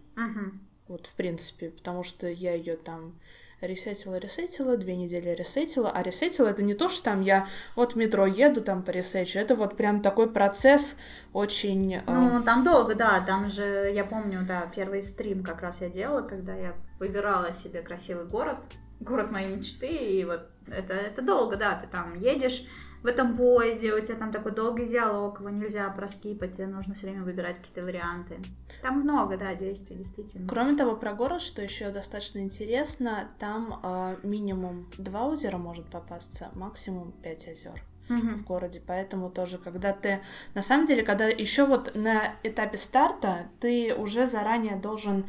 Вот, 0.88 1.06
в 1.06 1.14
принципе, 1.14 1.70
потому 1.70 2.02
что 2.02 2.28
я 2.28 2.52
ее 2.54 2.76
там 2.76 3.18
ресетила, 3.60 4.16
ресетила, 4.16 4.76
две 4.76 4.96
недели 4.96 5.30
ресетила, 5.30 5.90
а 5.90 6.02
ресетила 6.02 6.48
это 6.48 6.62
не 6.62 6.74
то, 6.74 6.88
что 6.88 7.04
там 7.04 7.22
я 7.22 7.46
вот 7.74 7.94
в 7.94 7.96
метро 7.96 8.26
еду, 8.26 8.60
там 8.60 8.82
поресечу, 8.82 9.38
это 9.38 9.54
вот 9.54 9.76
прям 9.76 10.02
такой 10.02 10.30
процесс 10.30 10.96
очень... 11.32 11.94
э, 11.94 12.02
Ну, 12.06 12.42
там 12.42 12.64
долго, 12.64 12.94
да, 12.94 13.22
там 13.26 13.48
же, 13.48 13.90
я 13.94 14.04
помню, 14.04 14.40
да, 14.46 14.70
первый 14.74 15.02
стрим 15.02 15.42
как 15.42 15.62
раз 15.62 15.80
я 15.80 15.88
делала, 15.88 16.22
когда 16.22 16.54
я 16.54 16.74
выбирала 16.98 17.52
себе 17.52 17.82
красивый 17.82 18.26
город, 18.26 18.58
город 19.00 19.30
моей 19.30 19.54
мечты, 19.54 19.88
и 19.88 20.24
вот 20.24 20.48
это, 20.68 20.94
это 20.94 21.22
долго, 21.22 21.56
да, 21.56 21.74
ты 21.74 21.86
там 21.86 22.14
едешь 22.14 22.64
в 23.02 23.06
этом 23.06 23.36
поезде, 23.36 23.94
у 23.94 24.00
тебя 24.00 24.16
там 24.16 24.32
такой 24.32 24.52
долгий 24.52 24.86
диалог, 24.86 25.40
его 25.40 25.50
нельзя 25.50 25.88
проскипать, 25.90 26.56
тебе 26.56 26.66
нужно 26.66 26.94
все 26.94 27.06
время 27.06 27.22
выбирать 27.22 27.58
какие-то 27.58 27.82
варианты. 27.82 28.38
Там 28.82 29.00
много, 29.00 29.36
да, 29.36 29.54
действий, 29.54 29.96
действительно. 29.96 30.48
Кроме 30.48 30.76
того, 30.76 30.96
про 30.96 31.12
город, 31.12 31.40
что 31.40 31.62
еще 31.62 31.90
достаточно 31.90 32.40
интересно, 32.40 33.28
там 33.38 33.80
э, 33.82 34.16
минимум 34.22 34.86
два 34.98 35.26
озера 35.26 35.56
может 35.56 35.86
попасться, 35.86 36.50
максимум 36.54 37.12
пять 37.22 37.46
озер. 37.48 37.82
Мгм. 38.08 38.36
в 38.36 38.44
городе, 38.44 38.80
поэтому 38.86 39.30
тоже, 39.30 39.58
когда 39.58 39.92
ты, 39.92 40.20
на 40.54 40.62
самом 40.62 40.86
деле, 40.86 41.02
когда 41.02 41.26
еще 41.26 41.66
вот 41.66 41.92
на 41.96 42.36
этапе 42.44 42.78
старта 42.78 43.48
ты 43.58 43.96
уже 43.96 44.26
заранее 44.26 44.76
должен 44.76 45.26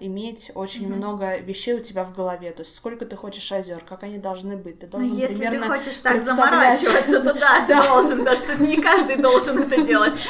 иметь 0.00 0.50
очень 0.54 0.88
Мгм. 0.88 0.96
много 0.96 1.36
вещей 1.38 1.74
у 1.74 1.80
тебя 1.80 2.04
в 2.04 2.14
голове, 2.14 2.50
то 2.52 2.60
есть 2.62 2.74
сколько 2.74 3.04
ты 3.04 3.16
хочешь 3.16 3.50
озер, 3.52 3.82
как 3.88 4.02
они 4.02 4.18
должны 4.18 4.56
быть, 4.56 4.78
ты 4.78 4.86
должен 4.86 5.10
Ну, 5.10 5.16
если 5.16 5.36
примерно 5.38 5.66
ты 5.66 5.78
хочешь 5.80 5.98
так 6.00 6.12
представлять. 6.14 6.80
заморачиваться, 6.80 7.20
то 7.20 7.34
да, 7.34 7.66
ты 7.66 7.74
должен, 7.88 8.18
потому 8.18 8.36
что 8.36 8.62
не 8.62 8.76
каждый 8.80 9.16
должен 9.16 9.58
это 9.58 9.82
делать. 9.84 10.26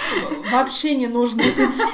вообще 0.50 0.94
не 0.96 1.06
нужно 1.06 1.42
это 1.42 1.66
делать. 1.66 1.84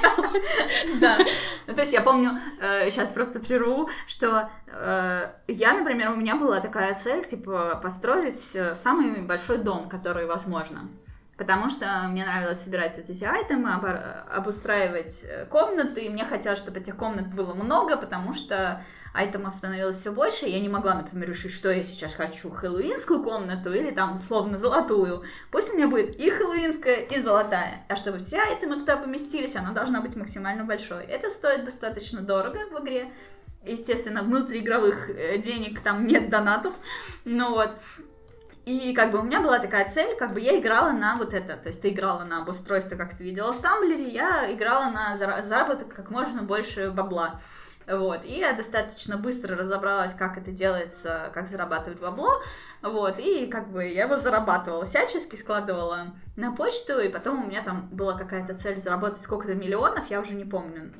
Да. 1.01 1.18
Ну, 1.66 1.74
то 1.74 1.80
есть 1.82 1.92
я 1.92 2.01
помню, 2.03 2.32
сейчас 2.61 3.11
просто 3.12 3.40
прерву, 3.40 3.88
что 4.07 4.49
э, 4.66 5.30
я, 5.49 5.72
например, 5.74 6.11
у 6.12 6.16
меня 6.16 6.36
была 6.36 6.61
такая 6.61 6.95
цель, 6.95 7.24
типа, 7.24 7.80
построить 7.82 8.55
э, 8.55 8.74
самый 8.74 9.22
большой 9.22 9.59
дом, 9.59 9.88
который 9.88 10.26
возможно. 10.26 10.88
Потому 11.37 11.68
что 11.68 12.07
мне 12.09 12.24
нравилось 12.24 12.61
собирать 12.61 12.97
вот 12.97 13.11
эти 13.11 13.24
айтемы, 13.24 13.72
обустраивать 13.72 15.24
э, 15.24 15.47
комнаты, 15.47 16.03
и 16.03 16.09
мне 16.09 16.24
хотелось, 16.24 16.61
чтобы 16.61 16.78
этих 16.78 16.97
комнат 16.97 17.35
было 17.35 17.55
много, 17.55 17.97
потому 17.97 18.35
что 18.35 18.85
айтемов 19.14 19.53
становилось 19.53 19.97
все 19.97 20.12
больше, 20.12 20.47
и 20.47 20.53
я 20.53 20.61
не 20.61 20.68
могла, 20.68 20.95
например, 20.95 21.28
решить, 21.28 21.53
что 21.53 21.70
я 21.70 21.82
сейчас 21.82 22.14
хочу, 22.14 22.51
хэллоуинскую 22.51 23.22
комнату 23.22 23.72
или 23.72 23.91
там, 23.91 24.16
условно, 24.16 24.57
золотую. 24.57 25.24
Пусть 25.51 25.72
у 25.72 25.76
меня 25.76 25.89
будет 25.89 26.16
и 26.16 26.30
хэллоуинская, 26.30 26.97
и 26.97 27.20
золотая. 27.20 27.85
А 27.89 27.97
чтобы 27.97 28.18
все 28.18 28.41
айтемы 28.41 28.78
туда 28.78 28.97
поместились, 28.97 29.57
она 29.57 29.72
должна 29.72 30.01
быть 30.01 30.14
максимально 30.14 30.64
большой. 30.64 31.05
Это 31.05 31.30
стоит 31.30 31.64
достаточно 31.64 32.20
дорого 32.20 32.59
в 32.70 32.85
игре. 32.85 33.12
Естественно, 33.64 34.22
внутриигровых 34.22 35.11
э, 35.11 35.39
денег 35.39 35.80
там 35.80 36.07
нет 36.07 36.28
донатов. 36.28 36.74
Ну 37.24 37.51
вот. 37.51 37.70
И 38.64 38.94
как 38.94 39.10
бы 39.10 39.18
у 39.18 39.22
меня 39.22 39.40
была 39.40 39.58
такая 39.58 39.86
цель, 39.86 40.16
как 40.16 40.32
бы 40.32 40.40
я 40.40 40.58
играла 40.58 40.92
на 40.92 41.16
вот 41.16 41.34
это, 41.34 41.56
то 41.56 41.68
есть 41.68 41.82
ты 41.82 41.90
играла 41.90 42.24
на 42.24 42.40
обустройство, 42.40 42.96
как 42.96 43.14
ты 43.14 43.22
видела 43.22 43.52
в 43.52 43.60
Тамблере, 43.60 44.08
я 44.08 44.50
играла 44.54 44.90
на 44.90 45.14
зара- 45.16 45.42
заработок 45.42 45.94
как 45.94 46.10
можно 46.10 46.42
больше 46.42 46.90
бабла. 46.90 47.40
Вот, 47.86 48.24
и 48.24 48.38
я 48.38 48.54
достаточно 48.54 49.18
быстро 49.18 49.58
разобралась, 49.58 50.14
как 50.14 50.38
это 50.38 50.50
делается, 50.50 51.30
как 51.34 51.46
зарабатывать 51.46 52.00
бабло, 52.00 52.40
вот, 52.80 53.18
и 53.18 53.44
как 53.44 53.68
бы 53.68 53.84
я 53.84 54.04
его 54.04 54.16
зарабатывала 54.16 54.86
всячески, 54.86 55.36
складывала 55.36 56.14
на 56.36 56.50
почту, 56.52 56.98
и 56.98 57.10
потом 57.10 57.44
у 57.44 57.46
меня 57.46 57.62
там 57.62 57.90
была 57.92 58.16
какая-то 58.16 58.54
цель 58.54 58.78
заработать 58.78 59.20
сколько-то 59.20 59.54
миллионов, 59.54 60.08
я 60.10 60.20
уже 60.20 60.32
не 60.32 60.46
помню, 60.46 60.94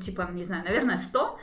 типа, 0.00 0.28
не 0.32 0.42
знаю, 0.42 0.64
наверное, 0.64 0.96
100, 0.96 1.38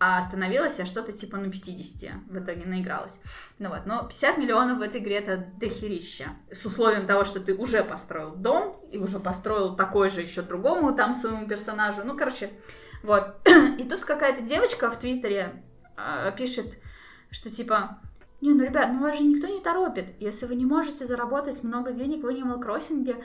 а 0.00 0.18
остановилась 0.18 0.78
я 0.78 0.86
что-то 0.86 1.12
типа 1.12 1.36
на 1.36 1.50
50, 1.50 2.10
в 2.26 2.38
итоге 2.38 2.64
наигралась. 2.64 3.20
Ну 3.58 3.68
вот, 3.68 3.84
но 3.84 4.02
50 4.02 4.38
миллионов 4.38 4.78
в 4.78 4.82
этой 4.82 5.02
игре 5.02 5.16
это 5.16 5.36
дохерища. 5.60 6.28
С 6.50 6.64
условием 6.64 7.06
того, 7.06 7.26
что 7.26 7.38
ты 7.38 7.54
уже 7.54 7.84
построил 7.84 8.34
дом, 8.34 8.80
и 8.90 8.96
уже 8.96 9.18
построил 9.18 9.76
такой 9.76 10.08
же 10.08 10.22
еще 10.22 10.40
другому 10.40 10.94
там 10.94 11.12
своему 11.12 11.46
персонажу. 11.46 12.00
Ну, 12.02 12.16
короче, 12.16 12.48
вот. 13.02 13.46
И 13.78 13.84
тут 13.84 14.00
какая-то 14.00 14.40
девочка 14.40 14.90
в 14.90 14.98
Твиттере 14.98 15.62
э, 15.98 16.32
пишет, 16.34 16.78
что 17.30 17.50
типа, 17.50 18.00
не, 18.40 18.54
ну, 18.54 18.64
ребят, 18.64 18.90
ну 18.92 19.00
вас 19.00 19.18
же 19.18 19.22
никто 19.22 19.48
не 19.48 19.60
торопит. 19.60 20.06
Если 20.18 20.46
вы 20.46 20.54
не 20.54 20.64
можете 20.64 21.04
заработать 21.04 21.62
много 21.62 21.92
денег 21.92 22.24
в 22.24 22.26
Animal 22.26 22.58
Crossing, 22.58 23.22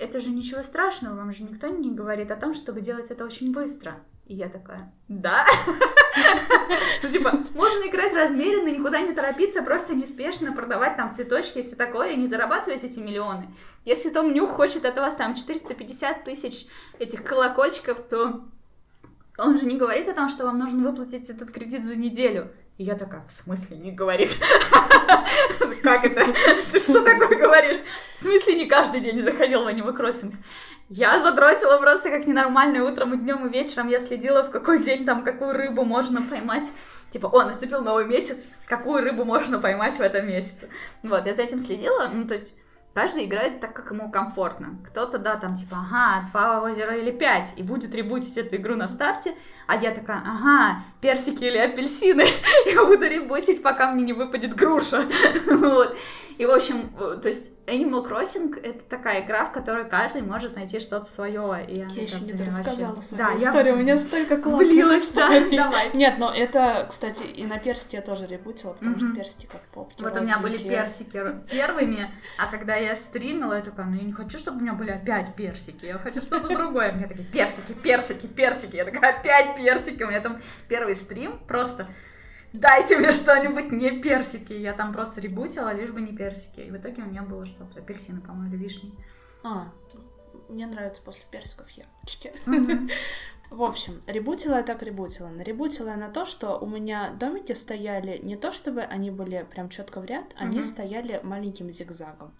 это 0.00 0.20
же 0.20 0.30
ничего 0.30 0.62
страшного, 0.62 1.14
вам 1.14 1.32
же 1.32 1.42
никто 1.42 1.68
не 1.68 1.90
говорит 1.90 2.30
о 2.30 2.36
том, 2.36 2.54
чтобы 2.54 2.80
делать 2.80 3.10
это 3.10 3.24
очень 3.24 3.52
быстро. 3.52 4.00
И 4.24 4.34
я 4.34 4.48
такая, 4.48 4.92
да? 5.08 5.44
Ну, 7.02 7.08
типа, 7.08 7.32
можно 7.54 7.88
играть 7.88 8.14
размеренно, 8.14 8.68
никуда 8.68 9.00
не 9.00 9.12
торопиться, 9.12 9.62
просто 9.62 9.94
неспешно 9.94 10.52
продавать 10.52 10.96
там 10.96 11.10
цветочки 11.10 11.58
и 11.58 11.62
все 11.62 11.76
такое, 11.76 12.12
и 12.12 12.16
не 12.16 12.26
зарабатывать 12.26 12.84
эти 12.84 12.98
миллионы. 12.98 13.48
Если 13.84 14.10
Том 14.10 14.32
Нюх 14.32 14.50
хочет 14.50 14.84
от 14.84 14.96
вас 14.96 15.16
там 15.16 15.34
450 15.34 16.24
тысяч 16.24 16.66
этих 16.98 17.24
колокольчиков, 17.24 18.00
то 18.00 18.44
он 19.36 19.58
же 19.58 19.66
не 19.66 19.76
говорит 19.76 20.08
о 20.08 20.14
том, 20.14 20.28
что 20.28 20.44
вам 20.44 20.58
нужно 20.58 20.88
выплатить 20.88 21.28
этот 21.28 21.50
кредит 21.50 21.84
за 21.84 21.96
неделю. 21.96 22.52
И 22.80 22.84
я 22.84 22.94
такая, 22.94 23.22
в 23.28 23.30
смысле 23.30 23.76
не 23.76 23.92
говорит? 23.92 24.30
Как 25.82 26.02
это? 26.02 26.24
Ты 26.72 26.80
что 26.80 27.02
такое 27.02 27.38
говоришь? 27.38 27.76
В 28.14 28.18
смысле 28.18 28.54
не 28.56 28.66
каждый 28.68 29.00
день 29.00 29.22
заходил 29.22 29.64
в 29.64 29.68
Animal 29.68 29.94
Crossing? 29.94 30.32
Я 30.88 31.20
задротила 31.20 31.76
просто 31.76 32.08
как 32.08 32.26
ненормальное 32.26 32.82
утром 32.82 33.12
и 33.12 33.18
днем 33.18 33.46
и 33.46 33.50
вечером. 33.50 33.88
Я 33.88 34.00
следила, 34.00 34.44
в 34.44 34.50
какой 34.50 34.82
день 34.82 35.04
там 35.04 35.24
какую 35.24 35.52
рыбу 35.52 35.84
можно 35.84 36.22
поймать. 36.22 36.70
Типа, 37.10 37.26
о, 37.26 37.44
наступил 37.44 37.82
новый 37.82 38.06
месяц, 38.06 38.48
какую 38.64 39.04
рыбу 39.04 39.26
можно 39.26 39.58
поймать 39.58 39.98
в 39.98 40.00
этом 40.00 40.26
месяце. 40.26 40.70
Вот, 41.02 41.26
я 41.26 41.34
за 41.34 41.42
этим 41.42 41.60
следила. 41.60 42.08
Ну, 42.10 42.26
то 42.26 42.32
есть, 42.32 42.56
каждый 42.94 43.26
играет 43.26 43.60
так, 43.60 43.72
как 43.72 43.90
ему 43.90 44.10
комфортно. 44.10 44.78
Кто-то, 44.88 45.18
да, 45.18 45.36
там, 45.36 45.54
типа, 45.54 45.76
ага, 45.76 46.26
два 46.30 46.62
озера 46.62 46.96
или 46.96 47.10
пять, 47.10 47.54
и 47.56 47.62
будет 47.62 47.94
ребутить 47.94 48.36
эту 48.36 48.56
игру 48.56 48.74
на 48.76 48.88
старте. 48.88 49.34
А 49.66 49.76
я 49.76 49.92
такая, 49.92 50.18
ага, 50.18 50.82
персики 51.00 51.44
или 51.44 51.58
апельсины. 51.58 52.24
Я 52.66 52.84
буду 52.84 53.06
ребутить, 53.06 53.62
пока 53.62 53.92
мне 53.92 54.04
не 54.04 54.12
выпадет 54.12 54.54
груша. 54.54 55.04
Вот. 55.46 55.96
И, 56.38 56.46
в 56.46 56.50
общем, 56.50 56.90
то 57.20 57.28
есть, 57.28 57.59
Animal 57.70 58.06
Crossing— 58.06 58.60
это 58.62 58.84
такая 58.84 59.24
игра, 59.24 59.46
в 59.46 59.52
которой 59.52 59.88
каждый 59.88 60.22
может 60.22 60.56
найти 60.56 60.80
что-то 60.80 61.04
свое. 61.04 61.64
И 61.68 61.78
я 61.78 61.84
еще 61.84 62.20
не 62.20 62.32
рассказала 62.32 62.94
вообще... 62.94 63.08
свою 63.08 63.24
да, 63.24 63.36
историю, 63.36 63.66
я... 63.66 63.74
у 63.74 63.76
меня 63.76 63.96
столько 63.96 64.36
классных 64.36 64.68
Влилась, 64.68 65.04
историй. 65.04 65.56
Да, 65.56 65.64
давай. 65.64 65.90
Нет, 65.94 66.14
но 66.18 66.32
это, 66.34 66.86
кстати, 66.88 67.22
и 67.22 67.44
на 67.46 67.58
персике 67.58 67.98
я 67.98 68.02
тоже 68.02 68.26
ребутила, 68.26 68.72
потому 68.72 68.96
mm-hmm. 68.96 68.98
что 68.98 69.14
персики 69.14 69.46
как 69.46 69.60
поп. 69.72 69.92
Вот 69.98 70.16
у 70.16 70.20
меня 70.20 70.38
были 70.38 70.56
персики 70.56 71.22
первыми, 71.50 72.10
а 72.38 72.46
когда 72.46 72.76
я 72.76 72.96
стримила, 72.96 73.54
я 73.54 73.62
такая, 73.62 73.86
ну 73.86 73.96
я 73.96 74.02
не 74.02 74.12
хочу, 74.12 74.38
чтобы 74.38 74.58
у 74.58 74.60
меня 74.60 74.72
были 74.72 74.90
опять 74.90 75.34
персики, 75.34 75.86
я 75.86 75.98
хочу 75.98 76.22
что-то 76.22 76.48
другое. 76.48 76.92
Мне 76.92 77.06
такие, 77.06 77.26
персики, 77.26 77.72
персики, 77.72 78.26
персики. 78.26 78.76
Я 78.76 78.84
такая, 78.84 79.18
опять 79.18 79.56
персики. 79.56 80.02
У 80.02 80.08
меня 80.08 80.20
там 80.20 80.40
первый 80.68 80.94
стрим 80.94 81.38
просто 81.46 81.86
дайте 82.52 82.98
мне 82.98 83.10
что-нибудь 83.10 83.72
не 83.72 84.00
персики. 84.00 84.52
Я 84.52 84.72
там 84.72 84.92
просто 84.92 85.20
ребутила, 85.20 85.72
лишь 85.72 85.90
бы 85.90 86.00
не 86.00 86.16
персики. 86.16 86.60
И 86.60 86.70
в 86.70 86.76
итоге 86.76 87.02
у 87.02 87.06
меня 87.06 87.22
было 87.22 87.44
что-то 87.44 87.80
апельсины, 87.80 88.20
по-моему, 88.20 88.54
или 88.54 88.62
вишни. 88.62 88.92
А, 89.42 89.72
мне 90.48 90.66
нравится 90.66 91.02
после 91.02 91.22
персиков 91.30 91.68
яблочки. 91.70 92.32
В 93.50 93.64
общем, 93.64 94.00
ребутила 94.06 94.56
я 94.56 94.62
так 94.62 94.82
ребутила. 94.82 95.28
Наребутила 95.28 95.88
я 95.88 95.96
на 95.96 96.08
то, 96.08 96.24
что 96.24 96.56
у 96.58 96.66
меня 96.66 97.10
домики 97.10 97.52
стояли 97.52 98.18
не 98.22 98.36
то, 98.36 98.52
чтобы 98.52 98.82
они 98.82 99.10
были 99.10 99.44
прям 99.50 99.68
четко 99.68 100.00
в 100.00 100.04
ряд, 100.04 100.34
они 100.36 100.62
стояли 100.62 101.20
маленьким 101.24 101.70
зигзагом. 101.72 102.32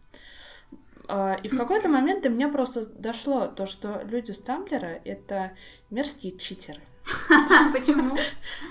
А, 1.09 1.35
и 1.43 1.49
в 1.49 1.57
какой-то 1.57 1.89
момент 1.89 2.23
до 2.23 2.29
меня 2.29 2.49
просто 2.49 2.89
дошло 2.89 3.49
то, 3.49 3.67
что 3.67 4.03
люди 4.09 4.31
с 4.31 4.41
Тамблера— 4.41 5.01
это 5.05 5.53
мерзкие 5.91 6.39
читеры. 6.39 6.81
Почему? 7.73 8.17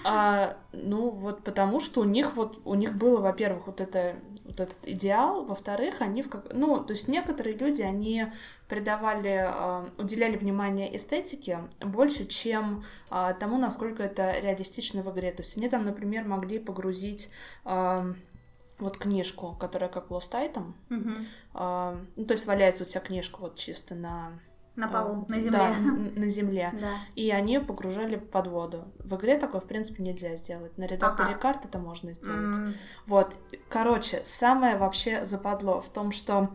А, 0.04 0.58
ну, 0.72 1.10
вот 1.10 1.44
потому 1.44 1.80
что 1.80 2.02
у 2.02 2.06
них 2.06 2.36
вот, 2.36 2.60
у 2.66 2.76
них 2.76 2.96
было, 2.96 3.20
во-первых, 3.20 3.68
вот 3.68 3.82
это 3.82 4.16
вот 4.50 4.60
этот 4.60 4.78
идеал, 4.88 5.46
во-вторых, 5.46 5.96
они 6.00 6.22
в 6.22 6.30
как... 6.30 6.54
Ну, 6.54 6.84
то 6.84 6.94
есть 6.94 7.08
некоторые 7.08 7.56
люди, 7.56 7.82
они 7.82 8.26
придавали, 8.68 9.46
э, 9.48 9.90
уделяли 9.98 10.38
внимание 10.38 10.96
эстетике 10.96 11.62
больше, 11.80 12.26
чем 12.26 12.84
э, 13.12 13.34
тому, 13.40 13.58
насколько 13.58 14.04
это 14.04 14.40
реалистично 14.40 15.04
в 15.04 15.12
игре. 15.12 15.32
То 15.32 15.44
есть 15.44 15.56
они 15.58 15.70
там, 15.70 15.86
например, 15.86 16.26
могли 16.26 16.58
погрузить 16.60 17.30
э, 17.66 18.14
вот 18.80 18.98
книжку, 18.98 19.56
которая 19.60 19.90
как 19.90 20.08
Lost 20.08 20.32
Item, 20.34 20.74
mm-hmm. 20.90 21.26
э, 21.56 22.06
ну, 22.16 22.26
то 22.26 22.32
есть 22.32 22.48
валяется 22.48 22.84
у 22.84 22.88
тебя 22.88 23.02
книжка 23.02 23.38
вот 23.40 23.56
чисто 23.56 23.94
на 23.96 24.32
на 24.80 24.88
полу, 24.88 25.26
на 25.28 25.40
земле. 25.40 25.52
Да, 25.52 25.76
на 26.16 26.28
земле. 26.30 26.70
Да. 26.80 26.88
И 27.16 27.30
они 27.30 27.60
погружали 27.60 28.16
под 28.16 28.48
воду. 28.48 28.86
В 29.00 29.16
игре 29.16 29.38
такое, 29.38 29.62
в 29.62 29.68
принципе, 29.68 30.04
нельзя 30.04 30.36
сделать. 30.38 30.78
На 30.78 30.86
редакторе 30.86 31.32
ага. 31.32 31.40
карт 31.40 31.66
это 31.66 31.80
можно 31.80 32.14
сделать. 32.14 32.56
Mm. 32.56 32.74
Вот. 33.06 33.38
Короче, 33.68 34.22
самое 34.24 34.78
вообще 34.78 35.26
западло 35.26 35.82
в 35.82 35.90
том, 35.90 36.12
что 36.12 36.50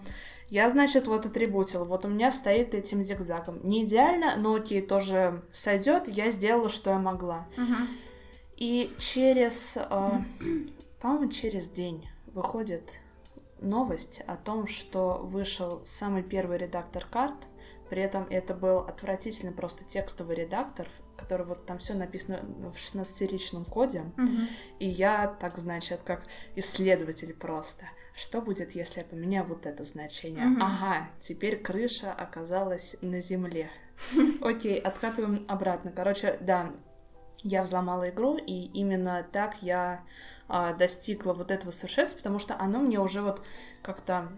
я, 0.48 0.68
значит, 0.70 1.06
вот 1.06 1.26
атрибутил. 1.26 1.84
Вот 1.84 2.04
у 2.06 2.08
меня 2.08 2.30
стоит 2.30 2.74
этим 2.74 3.02
зигзагом. 3.02 3.60
Не 3.62 3.84
идеально, 3.84 4.36
но 4.36 4.54
окей, 4.54 4.80
тоже 4.80 5.42
сойдет. 5.52 6.08
Я 6.08 6.30
сделала, 6.30 6.68
что 6.68 6.90
я 6.90 6.98
могла. 6.98 7.46
Uh-huh. 7.56 7.86
И 8.56 8.94
через, 8.98 9.76
э, 9.76 10.10
по-моему, 11.00 11.30
через 11.30 11.68
день 11.68 12.08
выходит 12.26 13.00
новость 13.60 14.22
о 14.26 14.36
том, 14.36 14.66
что 14.66 15.20
вышел 15.22 15.80
самый 15.84 16.22
первый 16.22 16.56
редактор 16.56 17.06
карт— 17.10 17.36
при 17.88 18.02
этом 18.02 18.26
это 18.30 18.54
был 18.54 18.78
отвратительный 18.78 19.52
просто 19.52 19.84
текстовый 19.84 20.36
редактор, 20.36 20.88
который 21.16 21.46
вот 21.46 21.66
там 21.66 21.78
все 21.78 21.94
написано 21.94 22.40
в 22.70 22.76
16-ричном 22.76 23.64
коде. 23.64 24.04
Mm-hmm. 24.16 24.48
И 24.80 24.88
я 24.88 25.28
так, 25.40 25.58
значит, 25.58 26.02
как 26.02 26.24
исследователь 26.56 27.34
просто. 27.34 27.86
Что 28.14 28.40
будет, 28.40 28.72
если 28.72 29.00
я 29.00 29.04
поменяю 29.04 29.44
вот 29.44 29.66
это 29.66 29.84
значение? 29.84 30.44
Mm-hmm. 30.44 30.62
Ага, 30.62 31.10
теперь 31.20 31.60
крыша 31.60 32.12
оказалась 32.12 32.96
на 33.00 33.20
земле. 33.20 33.70
Окей, 34.40 34.78
откатываем 34.78 35.44
обратно. 35.48 35.92
Короче, 35.92 36.38
да, 36.40 36.72
я 37.42 37.62
взломала 37.62 38.08
игру, 38.08 38.36
и 38.38 38.70
именно 38.72 39.26
так 39.30 39.62
я 39.62 40.02
а, 40.48 40.72
достигла 40.72 41.34
вот 41.34 41.50
этого 41.50 41.70
совершенства, 41.70 42.18
потому 42.18 42.38
что 42.38 42.58
оно 42.58 42.80
мне 42.80 42.98
уже 42.98 43.20
вот 43.20 43.42
как-то 43.82 44.28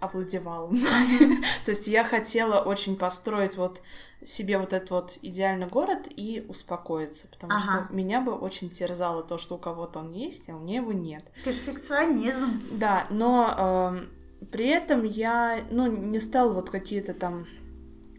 овладевал. 0.00 0.70
То 1.64 1.70
есть 1.70 1.88
я 1.88 2.04
хотела 2.04 2.60
очень 2.60 2.96
построить 2.96 3.56
вот 3.56 3.82
себе 4.24 4.58
вот 4.58 4.72
этот 4.72 4.90
вот 4.90 5.18
идеальный 5.22 5.66
город 5.66 6.08
и 6.08 6.44
успокоиться, 6.48 7.28
потому 7.28 7.54
ага. 7.54 7.62
что 7.62 7.94
меня 7.94 8.20
бы 8.20 8.32
очень 8.32 8.70
терзало 8.70 9.22
то, 9.22 9.38
что 9.38 9.56
у 9.56 9.58
кого-то 9.58 10.00
он 10.00 10.12
есть, 10.12 10.48
а 10.48 10.56
у 10.56 10.60
меня 10.60 10.76
его 10.76 10.92
нет. 10.92 11.24
Перфекционизм. 11.44 12.62
Да, 12.72 13.06
но 13.10 14.00
э, 14.40 14.46
при 14.50 14.68
этом 14.68 15.04
я, 15.04 15.64
ну, 15.70 15.86
не 15.86 16.18
стала 16.18 16.52
вот 16.52 16.70
какие-то 16.70 17.14
там 17.14 17.46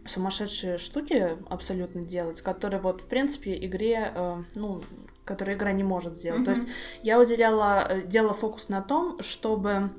сумасшедшие 0.06 0.78
штуки 0.78 1.36
абсолютно 1.50 2.02
делать, 2.02 2.40
которые 2.42 2.80
вот, 2.80 3.02
в 3.02 3.06
принципе, 3.06 3.54
игре, 3.64 4.12
э, 4.14 4.42
ну, 4.54 4.82
которые 5.24 5.56
игра 5.56 5.72
не 5.72 5.84
может 5.84 6.16
сделать. 6.16 6.40
Mm-hmm. 6.40 6.44
То 6.44 6.50
есть 6.52 6.68
я 7.02 7.20
уделяла, 7.20 7.86
э, 7.88 8.02
делала 8.02 8.32
фокус 8.32 8.68
на 8.68 8.80
том, 8.80 9.20
чтобы 9.20 9.90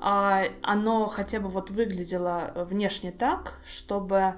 оно 0.00 1.06
хотя 1.06 1.40
бы 1.40 1.48
вот 1.48 1.70
выглядело 1.70 2.52
внешне 2.54 3.12
так, 3.12 3.58
чтобы 3.66 4.34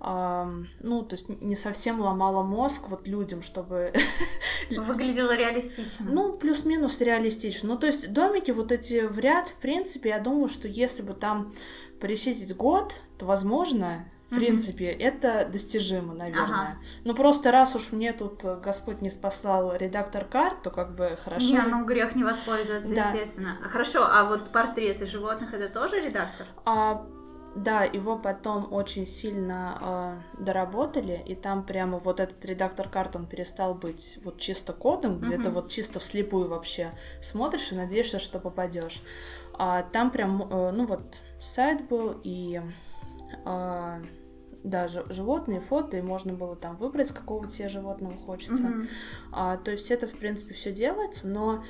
ну, 0.00 1.02
то 1.02 1.12
есть 1.14 1.30
не 1.40 1.54
совсем 1.54 1.98
ломало 1.98 2.42
мозг 2.42 2.90
вот 2.90 3.08
людям, 3.08 3.40
чтобы... 3.40 3.94
Выглядело 4.70 5.34
реалистично. 5.34 6.06
Ну, 6.10 6.34
плюс-минус 6.34 7.00
реалистично. 7.00 7.70
Ну, 7.70 7.78
то 7.78 7.86
есть 7.86 8.12
домики 8.12 8.50
вот 8.50 8.70
эти 8.70 9.06
в 9.06 9.18
ряд, 9.18 9.48
в 9.48 9.56
принципе, 9.56 10.10
я 10.10 10.18
думаю, 10.18 10.50
что 10.50 10.68
если 10.68 11.02
бы 11.02 11.14
там 11.14 11.54
присидеть 12.00 12.54
год, 12.54 13.00
то, 13.16 13.24
возможно, 13.24 14.04
в 14.34 14.38
принципе, 14.38 14.92
mm-hmm. 14.92 15.02
это 15.02 15.48
достижимо, 15.50 16.14
наверное. 16.14 16.44
Ага. 16.44 16.78
Ну 17.04 17.14
просто 17.14 17.50
раз 17.50 17.76
уж 17.76 17.92
мне 17.92 18.12
тут 18.12 18.44
Господь 18.62 19.00
не 19.00 19.10
спасал 19.10 19.74
редактор 19.76 20.24
карт, 20.24 20.62
то 20.62 20.70
как 20.70 20.94
бы 20.94 21.18
хорошо. 21.22 21.52
Не, 21.52 21.62
ну 21.62 21.84
грех 21.84 22.14
не 22.14 22.24
воспользоваться, 22.24 22.94
да. 22.94 23.10
естественно. 23.10 23.56
А 23.64 23.68
хорошо, 23.68 24.06
а 24.10 24.24
вот 24.24 24.50
портреты 24.50 25.06
животных 25.06 25.54
это 25.54 25.68
тоже 25.68 26.00
редактор? 26.00 26.46
А, 26.64 27.06
да, 27.54 27.84
его 27.84 28.18
потом 28.18 28.72
очень 28.72 29.06
сильно 29.06 30.20
э, 30.38 30.42
доработали, 30.42 31.22
и 31.24 31.36
там 31.36 31.64
прямо 31.64 31.98
вот 31.98 32.18
этот 32.18 32.44
редактор 32.44 32.88
карт, 32.88 33.14
он 33.14 33.26
перестал 33.26 33.74
быть 33.74 34.18
вот 34.24 34.38
чисто 34.38 34.72
кодом, 34.72 35.20
где 35.20 35.38
ты 35.38 35.50
вот 35.50 35.70
чисто 35.70 36.00
вслепую 36.00 36.48
вообще 36.48 36.90
смотришь 37.20 37.70
и 37.70 37.76
надеешься, 37.76 38.18
что 38.18 38.40
попадешь. 38.40 39.02
А 39.56 39.82
там 39.82 40.10
прям, 40.10 40.42
э, 40.42 40.72
ну 40.72 40.84
вот, 40.86 41.16
сайт 41.40 41.86
был, 41.86 42.20
и 42.24 42.60
э, 43.44 44.04
да, 44.64 44.88
животные, 44.88 45.60
фото, 45.60 45.98
и 45.98 46.02
можно 46.02 46.32
было 46.32 46.56
там 46.56 46.76
выбрать, 46.76 47.12
какого 47.12 47.46
тебе 47.46 47.68
животного 47.68 48.16
хочется. 48.16 48.66
Mm-hmm. 48.66 48.88
А, 49.30 49.56
то 49.58 49.70
есть 49.70 49.90
это, 49.90 50.06
в 50.06 50.16
принципе, 50.18 50.54
все 50.54 50.72
делается, 50.72 51.28
но 51.28 51.62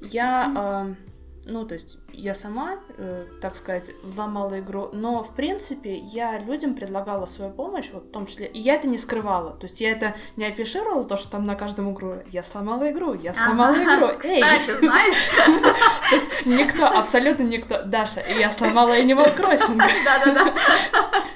я... 0.00 0.52
Mm-hmm. 0.54 0.96
Ну, 1.44 1.66
то 1.66 1.74
есть 1.74 1.98
я 2.12 2.34
сама, 2.34 2.76
э, 2.96 3.26
так 3.40 3.56
сказать, 3.56 3.90
взломала 4.04 4.60
игру, 4.60 4.90
но, 4.92 5.24
в 5.24 5.34
принципе, 5.34 5.96
я 5.96 6.38
людям 6.38 6.74
предлагала 6.74 7.26
свою 7.26 7.50
помощь, 7.50 7.90
вот 7.92 8.04
в 8.04 8.10
том 8.12 8.26
числе, 8.26 8.46
и 8.46 8.60
я 8.60 8.74
это 8.74 8.88
не 8.88 8.96
скрывала, 8.96 9.50
то 9.50 9.66
есть 9.66 9.80
я 9.80 9.90
это 9.90 10.14
не 10.36 10.44
афишировала, 10.44 11.02
то, 11.02 11.16
что 11.16 11.32
там 11.32 11.44
на 11.44 11.56
каждом 11.56 11.92
игру, 11.92 12.18
я 12.30 12.44
сломала 12.44 12.88
игру, 12.92 13.14
я 13.14 13.34
сломала 13.34 13.70
ага, 13.70 13.96
игру, 13.96 14.06
эй! 14.22 14.40
Кстати, 14.60 14.78
знаешь? 14.78 15.30
То 16.10 16.14
есть 16.14 16.46
никто, 16.46 16.86
абсолютно 16.86 17.42
никто, 17.42 17.82
Даша, 17.82 18.20
я 18.28 18.48
сломала 18.48 18.96
Animal 18.96 19.36
Crossing. 19.36 19.78
Да-да-да. 20.04 20.54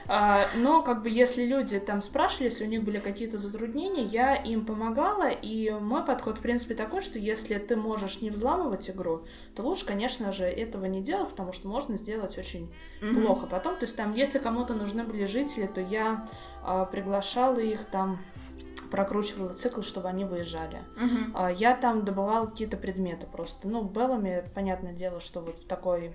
А, 0.08 0.46
но, 0.54 0.82
как 0.82 1.02
бы, 1.02 1.10
если 1.10 1.44
люди 1.44 1.80
там 1.80 2.00
спрашивали, 2.00 2.44
если 2.44 2.64
у 2.64 2.68
них 2.68 2.84
были 2.84 2.98
какие-то 2.98 3.38
затруднения, 3.38 4.04
я 4.04 4.36
им 4.36 4.64
помогала, 4.64 5.30
и 5.30 5.70
мой 5.70 6.04
подход, 6.04 6.38
в 6.38 6.42
принципе, 6.42 6.74
такой, 6.74 7.00
что 7.00 7.18
если 7.18 7.56
ты 7.56 7.76
можешь 7.76 8.20
не 8.20 8.30
взламывать 8.30 8.88
игру, 8.88 9.24
то 9.56 9.62
лучше, 9.62 9.86
конечно 9.96 10.30
же, 10.30 10.44
этого 10.44 10.84
не 10.84 11.00
делать, 11.00 11.30
потому 11.30 11.52
что 11.52 11.68
можно 11.68 11.96
сделать 11.96 12.36
очень 12.36 12.70
mm-hmm. 13.00 13.14
плохо 13.14 13.46
потом. 13.46 13.76
То 13.76 13.84
есть 13.84 13.96
там, 13.96 14.12
если 14.12 14.38
кому-то 14.38 14.74
нужны 14.74 15.04
были 15.04 15.24
жители, 15.24 15.66
то 15.66 15.80
я 15.80 16.28
э, 16.62 16.86
приглашала 16.92 17.58
их 17.58 17.86
там 17.86 18.18
прокручивала 18.90 19.48
цикл, 19.48 19.80
чтобы 19.80 20.08
они 20.08 20.24
выезжали. 20.24 20.78
Uh-huh. 20.96 21.52
Я 21.54 21.74
там 21.74 22.04
добывала 22.04 22.46
какие-то 22.46 22.76
предметы 22.76 23.26
просто. 23.26 23.66
Ну, 23.66 23.82
Беллами, 23.82 24.48
понятное 24.54 24.92
дело, 24.92 25.18
что 25.18 25.40
вот 25.40 25.58
в 25.58 25.66
такой 25.66 26.14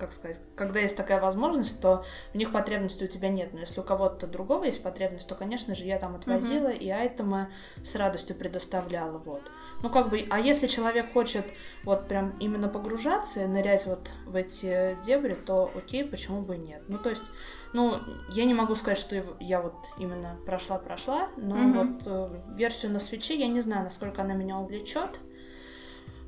как 0.00 0.12
сказать, 0.12 0.40
когда 0.56 0.80
есть 0.80 0.96
такая 0.96 1.20
возможность, 1.20 1.80
то 1.80 2.04
в 2.32 2.36
них 2.36 2.50
потребности 2.50 3.04
у 3.04 3.06
тебя 3.06 3.28
нет. 3.28 3.52
Но 3.52 3.60
если 3.60 3.80
у 3.80 3.84
кого-то 3.84 4.26
другого 4.26 4.64
есть 4.64 4.82
потребность, 4.82 5.28
то, 5.28 5.34
конечно 5.34 5.74
же, 5.74 5.84
я 5.84 5.98
там 5.98 6.16
отвозила 6.16 6.68
mm-hmm. 6.68 6.78
и 6.78 6.90
айтемы 6.90 7.48
с 7.84 7.94
радостью 7.94 8.34
предоставляла. 8.36 9.18
Вот. 9.18 9.42
Ну, 9.82 9.90
как 9.90 10.08
бы, 10.08 10.26
а 10.30 10.40
если 10.40 10.66
человек 10.66 11.12
хочет 11.12 11.52
вот 11.84 12.08
прям 12.08 12.36
именно 12.38 12.68
погружаться 12.68 13.44
и 13.44 13.46
нырять 13.46 13.86
вот 13.86 14.12
в 14.26 14.34
эти 14.34 14.96
дебри, 15.04 15.34
то 15.34 15.70
окей, 15.76 16.04
почему 16.04 16.42
бы 16.42 16.56
и 16.56 16.58
нет. 16.58 16.82
Ну, 16.88 16.98
то 16.98 17.10
есть, 17.10 17.30
ну, 17.72 17.98
я 18.30 18.46
не 18.46 18.54
могу 18.54 18.74
сказать, 18.74 18.98
что 18.98 19.22
я 19.38 19.60
вот 19.60 19.74
именно 19.98 20.38
прошла-прошла, 20.46 21.28
но 21.36 21.56
mm-hmm. 21.56 21.94
вот 21.94 22.02
э, 22.06 22.54
версию 22.56 22.92
на 22.92 22.98
свече 22.98 23.34
я 23.38 23.46
не 23.46 23.60
знаю, 23.60 23.84
насколько 23.84 24.22
она 24.22 24.34
меня 24.34 24.56
увлечет. 24.56 25.20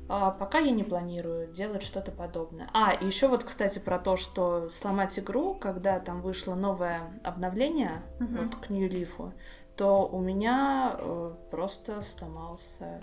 А, 0.09 0.31
пока 0.31 0.59
я 0.59 0.71
не 0.71 0.83
планирую 0.83 1.47
делать 1.47 1.81
что-то 1.81 2.11
подобное. 2.11 2.69
А, 2.73 2.93
и 2.93 3.05
еще 3.05 3.27
вот, 3.27 3.43
кстати, 3.43 3.79
про 3.79 3.99
то, 3.99 4.15
что 4.15 4.69
сломать 4.69 5.17
игру, 5.19 5.55
когда 5.55 5.99
там 5.99 6.21
вышло 6.21 6.55
новое 6.55 7.01
обновление 7.23 8.03
uh-huh. 8.19 8.43
вот 8.43 8.55
к 8.55 8.69
Leaf, 8.69 9.31
то 9.77 10.07
у 10.07 10.19
меня 10.19 10.95
э, 10.99 11.33
просто 11.49 12.01
сломался 12.01 13.01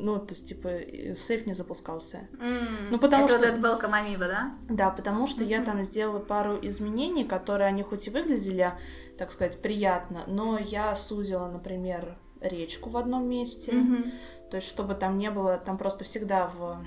ну, 0.00 0.16
то 0.20 0.32
есть, 0.32 0.48
типа, 0.48 0.70
сейф 1.14 1.44
не 1.46 1.54
запускался. 1.54 2.28
Mm, 2.40 2.88
ну, 2.92 2.98
потому 3.00 3.24
это 3.24 3.36
что... 3.36 3.46
Это 3.46 3.58
Welcome 3.58 3.90
Amiibo, 3.90 4.28
да? 4.28 4.54
Да, 4.68 4.90
потому 4.90 5.26
что 5.26 5.42
mm-hmm. 5.42 5.48
я 5.48 5.64
там 5.64 5.82
сделала 5.82 6.20
пару 6.20 6.56
изменений, 6.62 7.24
которые, 7.24 7.66
они 7.66 7.82
хоть 7.82 8.06
и 8.06 8.10
выглядели, 8.10 8.72
так 9.18 9.32
сказать, 9.32 9.60
приятно, 9.60 10.22
но 10.28 10.56
я 10.56 10.94
сузила, 10.94 11.48
например, 11.48 12.16
речку 12.40 12.90
в 12.90 12.96
одном 12.96 13.28
месте, 13.28 13.72
mm-hmm. 13.72 14.12
То 14.50 14.56
есть, 14.56 14.68
чтобы 14.68 14.94
там 14.94 15.18
не 15.18 15.30
было, 15.30 15.58
там 15.58 15.78
просто 15.78 16.04
всегда 16.04 16.46
в 16.46 16.78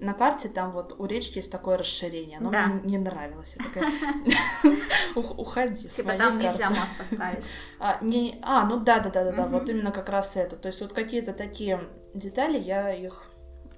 на 0.00 0.12
карте 0.12 0.48
там 0.48 0.72
вот 0.72 0.96
у 0.98 1.06
речки 1.06 1.38
есть 1.38 1.52
такое 1.52 1.78
расширение. 1.78 2.38
Оно 2.38 2.50
да. 2.50 2.66
мне 2.66 2.80
не 2.82 2.98
нравилось. 2.98 3.56
Я 3.58 3.64
такая, 3.64 4.76
уходи 5.14 5.88
Типа 5.88 6.14
там 6.14 6.38
нельзя 6.38 6.68
мост 6.68 6.98
поставить. 6.98 7.44
А, 7.78 8.00
а, 8.42 8.66
ну 8.66 8.80
да, 8.80 8.98
да, 8.98 9.10
да, 9.10 9.24
да, 9.24 9.32
да, 9.32 9.46
вот 9.46 9.68
именно 9.68 9.92
как 9.92 10.08
раз 10.08 10.36
это. 10.36 10.56
То 10.56 10.66
есть 10.66 10.80
вот 10.80 10.92
какие-то 10.92 11.32
такие 11.32 11.80
детали, 12.14 12.58
я 12.58 12.92
их 12.92 13.28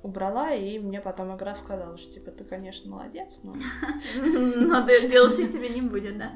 убрала, 0.03 0.53
и 0.53 0.79
мне 0.79 1.01
потом 1.01 1.35
игра 1.35 1.55
сказала, 1.55 1.97
что 1.97 2.15
типа 2.15 2.31
ты, 2.31 2.45
конечно, 2.45 2.91
молодец, 2.91 3.41
но... 3.43 3.55
Но 4.17 4.87
DLC 4.87 5.51
тебе 5.51 5.71
не 5.71 5.81
будет, 5.81 6.19
да? 6.19 6.33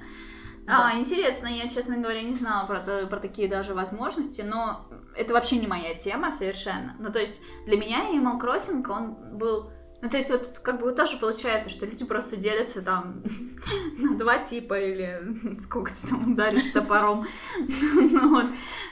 А, 0.70 0.98
интересно, 0.98 1.46
я, 1.46 1.66
честно 1.66 1.96
говоря, 1.96 2.22
не 2.22 2.34
знала 2.34 2.66
про, 2.66 2.80
то, 2.80 3.06
про 3.06 3.18
такие 3.18 3.48
даже 3.48 3.72
возможности, 3.72 4.42
но 4.42 4.86
это 5.16 5.32
вообще 5.32 5.56
не 5.56 5.66
моя 5.66 5.94
тема 5.94 6.30
совершенно. 6.30 6.94
Ну, 6.98 7.10
то 7.10 7.18
есть, 7.18 7.42
для 7.66 7.78
меня 7.78 8.10
Animal 8.10 8.38
Crossing, 8.38 8.86
он 8.90 9.38
был... 9.38 9.70
Ну, 10.02 10.08
то 10.08 10.18
есть, 10.18 10.30
вот 10.30 10.60
как 10.60 10.78
бы 10.80 10.92
тоже 10.92 11.16
получается, 11.16 11.70
что 11.70 11.86
люди 11.86 12.04
просто 12.04 12.36
делятся 12.36 12.82
там 12.82 13.22
на 13.98 14.16
два 14.16 14.38
типа 14.38 14.78
или 14.78 15.58
сколько 15.60 15.90
ты 15.92 16.06
там 16.06 16.32
ударишь 16.32 16.70
топором. 16.70 17.26
Ну, 17.58 18.30
вот. 18.30 18.46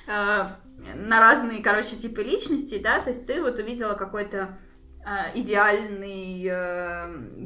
Э, 0.07 0.47
на 0.95 1.21
разные, 1.21 1.63
короче, 1.63 1.97
типы 1.97 2.23
личностей, 2.23 2.79
да, 2.79 3.01
то 3.01 3.11
есть 3.11 3.27
ты 3.27 3.43
вот 3.43 3.59
увидела 3.59 3.95
какой-то 3.95 4.59
э, 5.05 5.39
идеальный 5.39 6.45
э, 6.45 7.05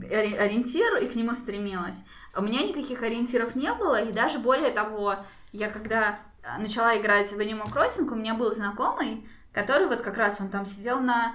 ориентир 0.09 0.97
и 1.03 1.09
к 1.09 1.17
нему 1.17 1.35
стремилась. 1.35 2.05
У 2.37 2.43
меня 2.43 2.63
никаких 2.67 3.03
ориентиров 3.03 3.55
не 3.55 3.73
было, 3.75 4.01
и 4.01 4.13
даже 4.13 4.39
более 4.39 4.71
того, 4.71 5.17
я 5.53 5.69
когда 5.69 6.19
начала 6.59 6.97
играть 6.99 7.31
в 7.33 7.39
Animal 7.39 7.73
Crossing, 7.73 8.09
у 8.11 8.15
меня 8.15 8.35
был 8.35 8.53
знакомый, 8.55 9.29
который 9.53 9.87
вот 9.87 10.01
как 10.01 10.17
раз 10.17 10.41
он 10.41 10.49
там 10.49 10.65
сидел 10.65 11.01
на 11.01 11.35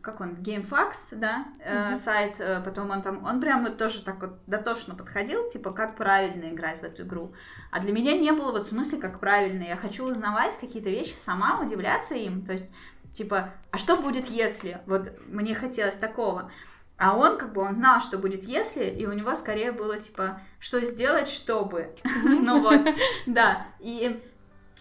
как 0.00 0.20
он, 0.20 0.34
GameFAQs, 0.34 1.16
да, 1.16 1.44
mm-hmm. 1.58 1.96
сайт, 1.96 2.36
э, 2.38 2.60
потом 2.64 2.90
он 2.90 3.02
там, 3.02 3.24
он 3.24 3.40
прям 3.40 3.64
вот 3.64 3.78
тоже 3.78 4.04
так 4.04 4.20
вот 4.20 4.38
дотошно 4.46 4.94
подходил, 4.94 5.48
типа, 5.48 5.72
как 5.72 5.96
правильно 5.96 6.50
играть 6.52 6.80
в 6.80 6.84
эту 6.84 7.02
игру. 7.02 7.32
А 7.72 7.80
для 7.80 7.92
меня 7.92 8.16
не 8.16 8.32
было 8.32 8.52
вот 8.52 8.66
смысла, 8.66 9.00
как 9.00 9.18
правильно. 9.18 9.64
Я 9.64 9.76
хочу 9.76 10.04
узнавать 10.04 10.56
какие-то 10.60 10.90
вещи 10.90 11.14
сама, 11.14 11.60
удивляться 11.60 12.14
им, 12.14 12.44
то 12.46 12.52
есть, 12.52 12.70
типа, 13.12 13.50
а 13.70 13.78
что 13.78 13.96
будет 13.96 14.28
если? 14.28 14.80
Вот 14.86 15.10
мне 15.26 15.54
хотелось 15.54 15.96
такого. 15.96 16.52
А 17.00 17.16
он, 17.16 17.38
как 17.38 17.54
бы, 17.54 17.62
он 17.62 17.74
знал, 17.74 18.02
что 18.02 18.18
будет 18.18 18.44
если, 18.44 18.84
и 18.84 19.06
у 19.06 19.12
него 19.12 19.34
скорее 19.34 19.72
было, 19.72 19.98
типа, 19.98 20.38
что 20.58 20.80
сделать, 20.82 21.30
чтобы. 21.30 21.94
Ну 22.04 22.60
вот, 22.60 22.78
да. 23.26 23.66
И 23.80 24.20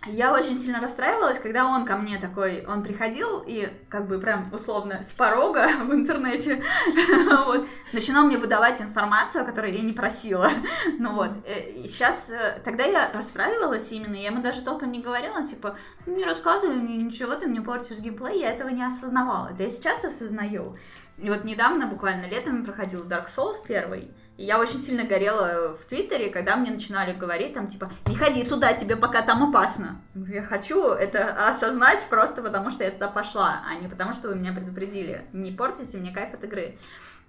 я 0.06 0.34
очень 0.34 0.58
сильно 0.58 0.82
расстраивалась, 0.82 1.40
когда 1.40 1.66
он 1.66 1.86
ко 1.86 1.98
мне 1.98 2.18
такой, 2.20 2.66
он 2.66 2.84
приходил 2.84 3.44
и 3.46 3.70
как 3.90 4.08
бы 4.08 4.20
прям 4.20 4.50
условно 4.54 5.02
с 5.02 5.12
порога 5.12 5.68
в 5.84 5.94
интернете 5.94 6.62
вот, 7.46 7.68
начинал 7.92 8.26
мне 8.26 8.38
выдавать 8.38 8.82
информацию, 8.82 9.46
которую 9.46 9.74
я 9.74 9.82
не 9.82 9.94
просила. 9.94 10.50
Ну 10.98 11.14
вот, 11.14 11.32
э, 11.46 11.70
и 11.72 11.88
сейчас, 11.88 12.30
э, 12.30 12.62
тогда 12.64 12.84
я 12.84 13.12
расстраивалась 13.14 13.92
именно, 13.92 14.16
я 14.16 14.28
ему 14.28 14.42
даже 14.42 14.62
толком 14.62 14.92
не 14.92 15.02
говорила, 15.02 15.46
типа, 15.46 15.78
не 16.06 16.24
рассказывай 16.24 16.78
ничего, 16.80 17.36
ты 17.36 17.48
мне 17.48 17.62
портишь 17.62 18.00
геймплей, 18.00 18.40
я 18.40 18.52
этого 18.52 18.70
не 18.70 18.84
осознавала. 18.84 19.52
Да 19.58 19.64
я 19.64 19.70
сейчас 19.70 20.04
осознаю. 20.04 20.78
И 21.22 21.30
вот 21.30 21.44
недавно, 21.44 21.88
буквально 21.88 22.26
летом, 22.26 22.64
проходил 22.64 23.06
Dark 23.06 23.28
Souls 23.28 23.58
первый, 23.68 24.12
и 24.38 24.46
я 24.46 24.58
очень 24.58 24.80
сильно 24.80 25.04
горела 25.04 25.76
в 25.76 25.86
Твиттере, 25.86 26.30
когда 26.30 26.56
мне 26.56 26.72
начинали 26.72 27.12
говорить, 27.12 27.54
там, 27.54 27.68
типа, 27.68 27.92
не 28.08 28.16
ходи 28.16 28.46
туда, 28.46 28.72
тебе 28.72 28.96
пока 28.96 29.22
там 29.22 29.50
опасно. 29.50 30.00
Я 30.16 30.44
хочу 30.44 30.92
это 30.94 31.50
осознать 31.50 32.02
просто 32.10 32.42
потому, 32.42 32.70
что 32.72 32.86
я 32.86 32.92
туда 32.92 33.10
пошла, 33.10 33.62
а 33.68 33.76
не 33.76 33.90
потому, 33.90 34.14
что 34.14 34.30
вы 34.30 34.36
меня 34.36 34.54
предупредили. 34.54 35.26
Не 35.34 35.52
портите 35.52 35.98
мне 35.98 36.14
кайф 36.14 36.34
от 36.34 36.46
игры. 36.46 36.78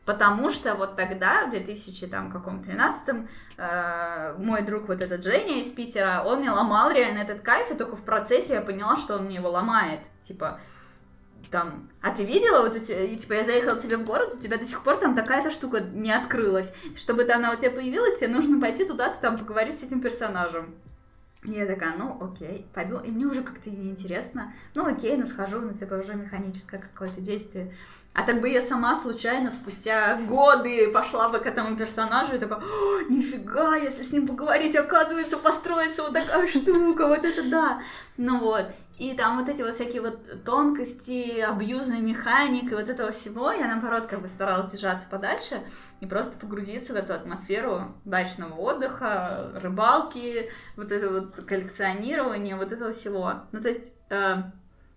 Потому 0.04 0.50
что 0.50 0.76
вот 0.76 0.94
тогда, 0.96 1.46
в 1.46 1.50
2013 1.50 3.08
э, 3.56 4.34
мой 4.38 4.62
друг 4.62 4.88
вот 4.88 5.02
этот 5.02 5.24
Женя 5.24 5.60
из 5.60 5.72
Питера, 5.72 6.22
он 6.24 6.40
мне 6.40 6.50
ломал 6.50 6.90
реально 6.92 7.18
этот 7.18 7.40
кайф, 7.40 7.70
и 7.70 7.74
только 7.74 7.96
в 7.96 8.04
процессе 8.04 8.54
я 8.54 8.60
поняла, 8.60 8.96
что 8.96 9.16
он 9.16 9.24
мне 9.24 9.36
его 9.36 9.50
ломает. 9.50 10.00
Типа, 10.22 10.60
там, 11.50 11.88
а 12.00 12.10
ты 12.10 12.24
видела, 12.24 12.62
вот 12.62 12.76
у 12.76 12.78
тебя, 12.78 13.06
типа, 13.16 13.34
я 13.34 13.44
заехала 13.44 13.80
тебе 13.80 13.96
в 13.96 14.04
город, 14.04 14.34
у 14.34 14.38
тебя 14.38 14.56
до 14.56 14.64
сих 14.64 14.82
пор 14.82 14.96
там 14.96 15.14
такая-то 15.14 15.50
штука 15.50 15.80
не 15.80 16.12
открылась. 16.12 16.72
Чтобы 16.96 17.30
она 17.30 17.52
у 17.52 17.56
тебя 17.56 17.70
появилась, 17.70 18.18
тебе 18.18 18.28
нужно 18.28 18.60
пойти 18.60 18.84
туда-то 18.84 19.20
там 19.20 19.38
поговорить 19.38 19.78
с 19.78 19.82
этим 19.82 20.00
персонажем. 20.00 20.74
И 21.44 21.52
я 21.52 21.66
такая, 21.66 21.96
ну 21.96 22.18
окей, 22.20 22.66
пойду. 22.74 22.98
И 22.98 23.10
мне 23.10 23.24
уже 23.24 23.42
как-то 23.42 23.70
неинтересно. 23.70 24.52
Ну 24.74 24.86
окей, 24.86 25.16
ну 25.16 25.26
схожу, 25.26 25.60
ну 25.60 25.72
типа 25.72 25.94
уже 25.94 26.14
механическое 26.14 26.78
какое-то 26.78 27.22
действие. 27.22 27.74
А 28.12 28.24
так 28.24 28.40
бы 28.40 28.48
я 28.48 28.60
сама 28.60 28.94
случайно 28.94 29.50
спустя 29.50 30.20
годы 30.28 30.88
пошла 30.88 31.28
бы 31.30 31.38
к 31.38 31.46
этому 31.46 31.76
персонажу 31.76 32.34
и 32.34 32.38
такая, 32.38 32.60
нифига, 33.08 33.76
если 33.76 34.02
с 34.02 34.12
ним 34.12 34.26
поговорить, 34.26 34.76
оказывается, 34.76 35.38
построится 35.38 36.02
вот 36.02 36.12
такая 36.12 36.46
штука, 36.50 37.06
вот 37.06 37.24
это 37.24 37.48
да. 37.48 37.82
Ну 38.16 38.40
вот. 38.40 38.66
И 39.00 39.14
там 39.14 39.38
вот 39.38 39.48
эти 39.48 39.62
вот 39.62 39.74
всякие 39.74 40.02
вот 40.02 40.44
тонкости, 40.44 41.40
абьюзы, 41.40 41.96
механики, 42.00 42.74
вот 42.74 42.90
этого 42.90 43.12
всего, 43.12 43.50
я 43.50 43.66
наоборот 43.66 44.06
как 44.06 44.20
бы 44.20 44.28
старалась 44.28 44.70
держаться 44.72 45.08
подальше 45.08 45.56
и 46.00 46.06
просто 46.06 46.38
погрузиться 46.38 46.92
в 46.92 46.96
эту 46.96 47.14
атмосферу 47.14 47.94
дачного 48.04 48.52
отдыха, 48.56 49.52
рыбалки, 49.54 50.50
вот 50.76 50.92
это 50.92 51.08
вот 51.08 51.34
коллекционирование, 51.46 52.56
вот 52.56 52.72
этого 52.72 52.92
всего. 52.92 53.36
Ну, 53.52 53.62
то 53.62 53.68
есть 53.68 53.94
э, 54.10 54.42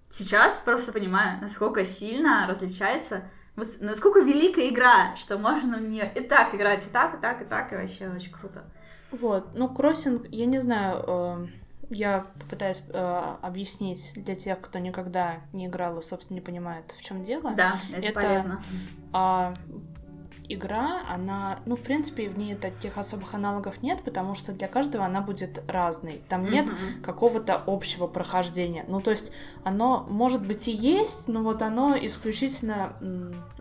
сейчас 0.10 0.62
просто 0.64 0.91
понимаю, 0.91 1.39
насколько 1.39 1.86
сильно 1.86 2.45
различается 2.45 3.24
насколько 3.56 4.20
великая 4.20 4.68
игра, 4.68 5.16
что 5.16 5.39
можно 5.39 5.78
в 5.78 5.82
нее 5.82 6.12
и 6.14 6.22
так 6.22 6.54
играть, 6.54 6.86
и 6.86 6.89
так, 6.89 7.16
и 7.16 7.22
так, 7.22 7.41
и 7.41 7.45
так, 7.45 7.72
и 7.72 7.76
вообще 7.78 8.10
очень 8.10 8.34
круто. 8.34 8.64
Вот, 9.12 9.54
ну, 9.54 9.70
кроссинг, 9.70 10.26
я 10.30 10.47
не 10.47 10.60
знаю, 10.60 11.06
э, 11.08 11.47
я 11.90 12.26
попытаюсь 12.40 12.84
э, 12.90 13.36
объяснить 13.42 14.14
для 14.16 14.36
тех, 14.36 14.60
кто 14.62 14.80
никогда 14.80 15.42
не 15.52 15.68
играл 15.68 15.98
и, 16.00 16.02
собственно, 16.02 16.36
не 16.36 16.42
понимает, 16.42 16.92
в 16.92 17.02
чем 17.04 17.24
дело. 17.24 17.52
Да, 17.56 17.80
это, 17.92 18.08
это 18.08 18.20
полезно. 18.20 18.64
Э, 19.14 19.54
игра, 20.50 21.02
она, 21.08 21.60
ну, 21.66 21.76
в 21.76 21.82
принципе, 21.82 22.30
в 22.30 22.38
ней 22.38 22.56
таких 22.56 22.98
особых 22.98 23.34
аналогов 23.34 23.82
нет, 23.82 24.04
потому 24.04 24.34
что 24.36 24.52
для 24.52 24.68
каждого 24.68 25.06
она 25.06 25.22
будет 25.22 25.64
разной. 25.68 26.22
Там 26.30 26.46
нет 26.48 26.70
mm-hmm. 26.70 27.02
какого-то 27.02 27.62
общего 27.66 28.08
прохождения. 28.08 28.86
Ну, 28.88 29.02
то 29.02 29.12
есть 29.12 29.32
оно, 29.64 30.06
может 30.10 30.46
быть, 30.46 30.68
и 30.68 30.72
есть, 30.72 31.28
но 31.28 31.42
вот 31.42 31.62
оно 31.62 31.96
исключительно 31.98 32.94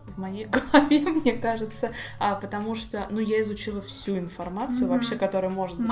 в 0.06 0.18
моей 0.18 0.44
голове, 0.72 1.00
мне 1.00 1.32
кажется, 1.32 1.92
а, 2.18 2.34
потому 2.34 2.74
что, 2.74 3.06
ну, 3.10 3.20
я 3.20 3.40
изучила 3.40 3.80
всю 3.80 4.18
информацию 4.18 4.86
mm-hmm. 4.86 4.90
вообще, 4.90 5.16
которая 5.16 5.50
может 5.50 5.78
быть. 5.78 5.86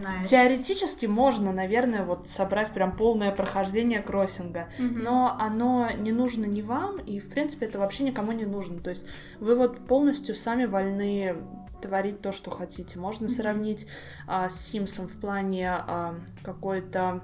Знаешь. 0.00 0.26
Теоретически 0.26 1.06
можно, 1.06 1.52
наверное, 1.52 2.04
вот 2.04 2.28
собрать 2.28 2.70
прям 2.72 2.96
полное 2.96 3.32
прохождение 3.32 4.00
кроссинга, 4.00 4.68
mm-hmm. 4.78 4.98
но 4.98 5.36
оно 5.38 5.90
не 5.96 6.12
нужно 6.12 6.44
ни 6.44 6.62
вам, 6.62 6.98
и, 6.98 7.18
в 7.18 7.28
принципе, 7.28 7.66
это 7.66 7.78
вообще 7.78 8.04
никому 8.04 8.32
не 8.32 8.46
нужно. 8.46 8.80
То 8.80 8.90
есть 8.90 9.06
вы 9.40 9.54
вот 9.54 9.86
полностью 9.86 10.34
сами 10.34 10.64
вольны 10.64 11.36
творить 11.80 12.22
то, 12.22 12.32
что 12.32 12.50
хотите. 12.50 12.98
Можно 12.98 13.26
mm-hmm. 13.26 13.28
сравнить 13.28 13.86
а, 14.26 14.48
с 14.48 14.60
Симсом 14.60 15.06
в 15.06 15.20
плане 15.20 15.70
а, 15.70 16.14
какой-то 16.42 17.22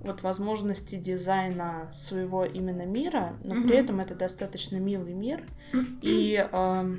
вот 0.00 0.22
возможности 0.22 0.96
дизайна 0.96 1.88
своего 1.92 2.44
именно 2.44 2.86
мира, 2.86 3.34
но 3.44 3.56
mm-hmm. 3.56 3.66
при 3.66 3.76
этом 3.76 4.00
это 4.00 4.14
достаточно 4.14 4.76
милый 4.76 5.12
мир. 5.12 5.42
И 6.02 6.48
э, 6.50 6.96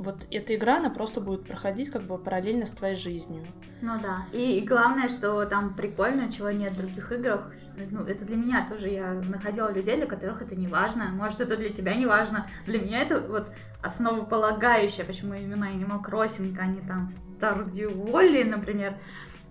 вот 0.00 0.26
эта 0.30 0.54
игра, 0.54 0.78
она 0.78 0.90
просто 0.90 1.20
будет 1.20 1.46
проходить 1.46 1.90
как 1.90 2.02
бы 2.02 2.18
параллельно 2.18 2.66
с 2.66 2.72
твоей 2.72 2.94
жизнью. 2.94 3.46
Ну 3.82 3.92
да. 4.02 4.26
И, 4.32 4.58
и 4.58 4.66
главное, 4.66 5.08
что 5.08 5.44
там 5.44 5.74
прикольно, 5.74 6.30
чего 6.32 6.50
нет 6.50 6.72
в 6.72 6.78
других 6.78 7.12
играх. 7.12 7.52
Ну, 7.90 8.04
это 8.04 8.24
для 8.24 8.36
меня 8.36 8.66
тоже. 8.68 8.88
Я 8.88 9.12
находила 9.12 9.70
людей, 9.70 9.96
для 9.96 10.06
которых 10.06 10.42
это 10.42 10.56
не 10.56 10.68
важно. 10.68 11.06
Может, 11.12 11.40
это 11.40 11.56
для 11.56 11.70
тебя 11.70 11.94
не 11.94 12.06
важно. 12.06 12.46
Для 12.66 12.78
меня 12.78 13.00
это 13.00 13.20
вот 13.20 13.50
основополагающее, 13.82 15.04
почему 15.04 15.34
именно 15.34 15.64
Animal 15.64 16.02
Crossing, 16.02 16.56
а 16.58 16.66
не 16.66 16.80
там 16.80 17.06
Stardew 17.06 17.94
Valley, 17.94 18.44
например, 18.44 18.96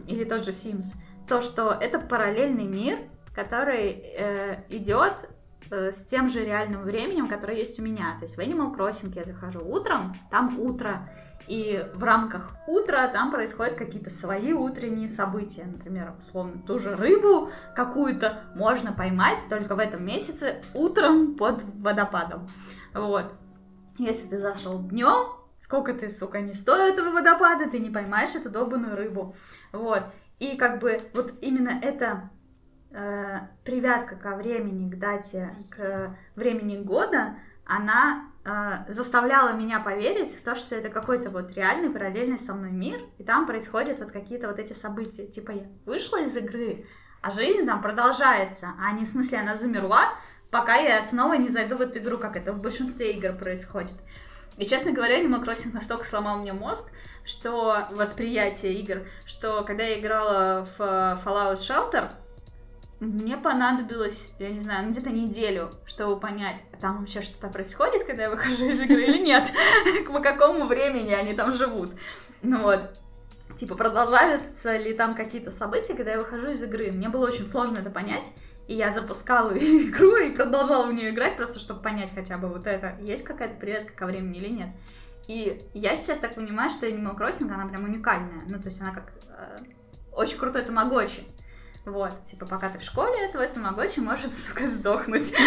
или 0.07 0.23
тот 0.23 0.43
же 0.43 0.51
Sims 0.51 0.95
то, 1.29 1.41
что 1.41 1.71
это 1.71 1.99
параллельный 1.99 2.65
мир, 2.65 2.97
который 3.33 3.91
э, 3.91 4.63
идет 4.69 5.29
э, 5.71 5.91
с 5.91 6.03
тем 6.03 6.27
же 6.27 6.43
реальным 6.43 6.81
временем, 6.81 7.29
которое 7.29 7.57
есть 7.57 7.79
у 7.79 7.83
меня. 7.83 8.17
То 8.19 8.25
есть 8.25 8.35
в 8.35 8.39
Animal 8.39 8.75
Crossing 8.75 9.13
я 9.15 9.23
захожу 9.23 9.61
утром, 9.63 10.17
там 10.31 10.59
утро, 10.59 11.07
и 11.47 11.83
в 11.93 12.03
рамках 12.03 12.55
утра 12.67 13.07
там 13.07 13.31
происходят 13.31 13.75
какие-то 13.75 14.09
свои 14.09 14.53
утренние 14.53 15.07
события. 15.07 15.65
Например, 15.65 16.13
условно, 16.19 16.61
ту 16.65 16.79
же 16.79 16.95
рыбу 16.95 17.51
какую-то 17.75 18.43
можно 18.55 18.91
поймать 18.91 19.39
только 19.49 19.75
в 19.75 19.79
этом 19.79 20.05
месяце 20.05 20.61
утром 20.75 21.35
под 21.35 21.63
водопадом. 21.75 22.47
Вот. 22.93 23.31
Если 23.97 24.27
ты 24.27 24.37
зашел 24.37 24.79
днем, 24.79 25.27
сколько 25.59 25.93
ты, 25.93 26.09
сука, 26.09 26.41
не 26.41 26.53
стоит 26.53 26.93
этого 26.93 27.11
водопада, 27.11 27.69
ты 27.69 27.79
не 27.79 27.89
поймаешь 27.89 28.35
эту 28.35 28.49
долбанную 28.49 28.95
рыбу. 28.95 29.35
Вот. 29.71 30.03
И 30.39 30.55
как 30.55 30.79
бы 30.79 31.01
вот 31.13 31.33
именно 31.41 31.79
эта 31.81 32.29
э, 32.91 33.39
привязка 33.65 34.15
ко 34.15 34.35
времени, 34.35 34.89
к 34.89 34.97
дате, 34.97 35.53
к 35.69 36.15
времени 36.35 36.77
года, 36.77 37.35
она 37.65 38.25
э, 38.43 38.91
заставляла 38.91 39.53
меня 39.53 39.79
поверить 39.79 40.33
в 40.33 40.43
то, 40.43 40.55
что 40.55 40.75
это 40.75 40.89
какой-то 40.89 41.29
вот 41.29 41.51
реальный 41.51 41.89
параллельный 41.89 42.39
со 42.39 42.53
мной 42.53 42.71
мир, 42.71 42.99
и 43.17 43.23
там 43.23 43.45
происходят 43.45 43.99
вот 43.99 44.11
какие-то 44.11 44.47
вот 44.47 44.59
эти 44.59 44.73
события. 44.73 45.27
Типа 45.27 45.51
я 45.51 45.63
вышла 45.85 46.21
из 46.21 46.35
игры, 46.37 46.85
а 47.21 47.31
жизнь 47.31 47.65
там 47.65 47.81
продолжается, 47.81 48.73
а 48.79 48.91
не 48.93 49.05
в 49.05 49.09
смысле 49.09 49.39
она 49.39 49.55
замерла, 49.55 50.13
пока 50.49 50.75
я 50.75 51.01
снова 51.03 51.33
не 51.33 51.49
зайду 51.49 51.77
в 51.77 51.81
эту 51.81 51.99
игру, 51.99 52.17
как 52.17 52.37
это 52.37 52.53
в 52.53 52.61
большинстве 52.61 53.11
игр 53.13 53.33
происходит. 53.33 53.95
И, 54.59 54.65
честно 54.65 54.91
говоря, 54.91 55.23
Animal 55.23 55.43
Crossing 55.43 55.73
настолько 55.73 56.05
сломал 56.05 56.37
мне 56.37 56.51
мозг, 56.51 56.91
что 57.25 57.87
восприятие 57.91 58.73
игр, 58.73 59.07
что 59.25 59.63
когда 59.63 59.85
я 59.85 59.99
играла 59.99 60.67
в 60.77 60.81
э, 60.81 61.17
Fallout 61.23 61.55
Shelter, 61.55 62.11
мне 62.99 63.37
понадобилось, 63.37 64.31
я 64.39 64.49
не 64.49 64.59
знаю, 64.59 64.85
ну 64.85 64.91
где-то 64.91 65.09
неделю, 65.11 65.71
чтобы 65.85 66.19
понять, 66.19 66.63
там 66.81 66.99
вообще 66.99 67.21
что-то 67.21 67.47
происходит, 67.47 68.03
когда 68.03 68.23
я 68.23 68.29
выхожу 68.29 68.65
из 68.65 68.81
игры 68.81 69.03
или 69.03 69.19
нет, 69.19 69.49
по 70.07 70.19
какому 70.19 70.65
времени 70.65 71.13
они 71.13 71.33
там 71.33 71.53
живут. 71.53 71.91
Ну 72.41 72.61
вот, 72.61 72.81
типа, 73.55 73.75
продолжаются 73.75 74.75
ли 74.75 74.93
там 74.93 75.13
какие-то 75.13 75.51
события, 75.51 75.93
когда 75.93 76.11
я 76.11 76.17
выхожу 76.17 76.49
из 76.49 76.61
игры. 76.61 76.91
Мне 76.91 77.07
было 77.07 77.25
очень 77.27 77.45
сложно 77.45 77.77
это 77.77 77.89
понять, 77.89 78.33
и 78.69 78.75
я 78.75 78.93
запускала 78.93 79.51
игру 79.57 80.15
и 80.17 80.29
продолжала 80.31 80.85
в 80.85 80.93
нее 80.93 81.09
играть, 81.09 81.37
просто 81.37 81.59
чтобы 81.59 81.81
понять 81.81 82.13
хотя 82.13 82.37
бы 82.37 82.47
вот 82.47 82.67
это, 82.67 82.95
есть 83.01 83.23
какая-то 83.23 83.57
привязка 83.57 83.93
ко 83.93 84.05
времени 84.05 84.37
или 84.37 84.49
нет. 84.49 84.69
И 85.27 85.59
я 85.73 85.97
сейчас 85.97 86.19
так 86.19 86.35
понимаю, 86.35 86.69
что 86.69 86.87
Animal 86.87 87.17
Crossing, 87.17 87.51
она 87.51 87.67
прям 87.67 87.85
уникальная. 87.85 88.43
Ну, 88.47 88.59
то 88.59 88.67
есть 88.67 88.79
она 88.79 88.91
как 88.91 89.11
э, 89.27 89.57
очень 90.11 90.37
крутой 90.37 90.63
тамагочи. 90.63 91.23
Вот, 91.89 92.11
типа, 92.29 92.45
пока 92.45 92.69
ты 92.69 92.77
в 92.77 92.83
школе, 92.83 93.27
твой 93.31 93.47
тамагочи 93.47 93.99
может, 93.99 94.31
сука, 94.31 94.67
сдохнуть. 94.67 95.33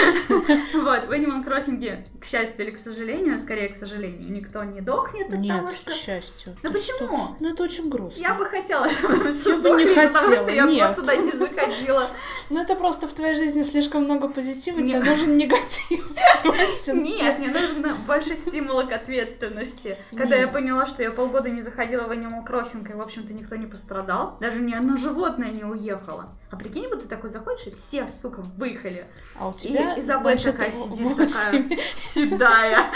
Вот, 0.75 1.07
в 1.07 1.13
Animal 1.13 1.45
Crossing, 1.45 2.05
к 2.19 2.25
счастью 2.25 2.67
или 2.67 2.73
к 2.73 2.79
сожалению, 2.79 3.39
скорее 3.39 3.69
к 3.69 3.77
сожалению, 3.77 4.31
никто 4.31 4.65
не 4.65 4.81
дохнет 4.81 5.31
Нет, 5.31 5.65
к 5.85 5.91
счастью. 5.91 6.57
Ну 6.63 6.71
почему? 6.71 7.37
Ну 7.39 7.53
это 7.53 7.63
очень 7.63 7.89
грустно. 7.89 8.21
Я 8.21 8.35
бы 8.35 8.45
хотела, 8.47 8.91
чтобы 8.91 9.33
все 9.33 9.51
Я 9.51 9.57
бы 9.59 9.69
не 9.85 9.85
сдохли 9.85 9.95
хотела, 9.95 10.37
что 10.37 10.51
я 10.51 10.67
год 10.67 10.97
туда 10.97 11.17
не 11.17 11.31
заходила. 11.31 12.07
Ну 12.51 12.61
это 12.61 12.75
просто 12.75 13.09
в 13.09 13.15
твоей 13.15 13.35
жизни 13.35 13.63
слишком 13.63 14.05
много 14.05 14.29
позитива, 14.29 14.85
тебе 14.85 15.01
нужен 15.01 15.39
негатив. 15.39 16.07
Нет, 16.93 17.39
мне 17.39 17.49
нужно 17.49 17.95
больше 18.07 18.37
стимула 18.37 18.83
к 18.83 18.93
ответственности. 18.93 19.97
Когда 20.15 20.37
я 20.37 20.49
поняла, 20.49 20.85
что 20.85 21.03
я 21.03 21.13
полгода 21.13 21.49
не 21.49 21.63
заходила 21.63 22.03
в 22.03 22.11
Animal 22.11 22.47
Crossing, 22.47 22.91
и, 22.91 22.95
в 22.95 23.01
общем-то, 23.01 23.33
никто 23.33 23.57
не 23.57 23.67
пострадал, 23.67 24.37
даже 24.39 24.61
ни 24.61 24.75
одно 24.75 24.99
животное 24.99 25.51
не 25.51 25.65
уехало. 25.65 26.32
А 26.51 26.57
прикинь, 26.57 26.89
вот 26.89 27.03
ты 27.03 27.09
такой 27.09 27.31
заходишь, 27.31 27.67
и 27.67 27.71
все, 27.71 28.09
сука, 28.09 28.43
выехали. 28.57 29.07
А 29.39 29.49
у 29.49 29.53
И 29.53 29.57
тебя, 29.57 29.99
Изабель 29.99 30.39
значит, 30.39 30.53
такая 30.53 30.71
сидит, 30.71 30.99
восемь. 30.99 31.69
такая 31.69 31.79
седая. 31.79 32.93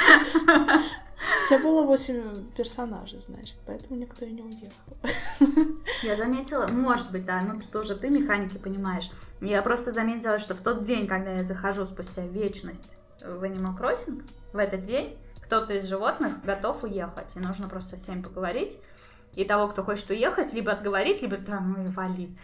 У 1.42 1.48
тебя 1.48 1.58
было 1.60 1.82
восемь 1.82 2.50
персонажей, 2.52 3.18
значит, 3.18 3.56
поэтому 3.66 3.98
никто 3.98 4.24
и 4.24 4.32
не 4.32 4.42
уехал. 4.42 4.96
Я 6.02 6.16
заметила, 6.16 6.66
может 6.68 7.10
быть, 7.10 7.24
да, 7.24 7.40
ну 7.40 7.60
тоже 7.72 7.96
ты 7.96 8.10
механики 8.10 8.58
понимаешь. 8.58 9.10
Я 9.40 9.62
просто 9.62 9.92
заметила, 9.92 10.38
что 10.38 10.54
в 10.54 10.60
тот 10.60 10.84
день, 10.84 11.06
когда 11.06 11.32
я 11.32 11.44
захожу 11.44 11.86
спустя 11.86 12.22
вечность 12.26 12.84
в 13.22 13.42
Animal 13.42 13.78
Crossing, 13.78 14.22
в 14.52 14.58
этот 14.58 14.84
день 14.84 15.16
кто-то 15.40 15.72
из 15.74 15.88
животных 15.88 16.44
готов 16.44 16.84
уехать, 16.84 17.34
и 17.36 17.38
нужно 17.38 17.68
просто 17.68 17.96
со 17.96 18.04
всеми 18.04 18.22
поговорить. 18.22 18.78
И 19.34 19.44
того, 19.44 19.68
кто 19.68 19.82
хочет 19.82 20.08
уехать, 20.10 20.52
либо 20.54 20.72
отговорить, 20.72 21.22
либо 21.22 21.36
да, 21.36 21.60
ну 21.60 21.84
и 21.84 21.88
вали. 21.88 22.34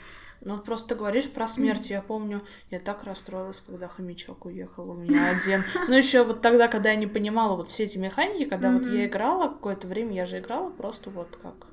Ну, 0.44 0.59
просто 0.59 0.90
ты 0.90 0.94
говоришь 0.97 1.31
про 1.31 1.47
смерть, 1.47 1.90
я 1.90 2.02
помню, 2.02 2.43
я 2.70 2.81
так 2.81 3.05
расстроилась, 3.05 3.60
когда 3.60 3.86
хомячок 3.86 4.44
уехал 4.47 4.90
у 4.90 4.94
меня 4.94 5.31
один. 5.31 5.62
Ну, 5.89 5.94
еще 5.94 6.24
вот 6.24 6.43
тогда, 6.43 6.69
когда 6.69 6.90
я 6.90 6.97
не 6.97 7.06
понимала 7.06 7.56
вот 7.56 7.69
все 7.69 7.85
эти 7.85 7.98
механики, 7.98 8.48
когда 8.48 8.73
вот 8.73 8.86
я 8.86 9.06
играла 9.06 9.48
какое-то 9.48 9.86
время, 9.86 10.14
я 10.14 10.24
же 10.24 10.40
играла 10.40 10.70
просто 10.70 11.10
вот 11.10 11.39
как... 11.40 11.72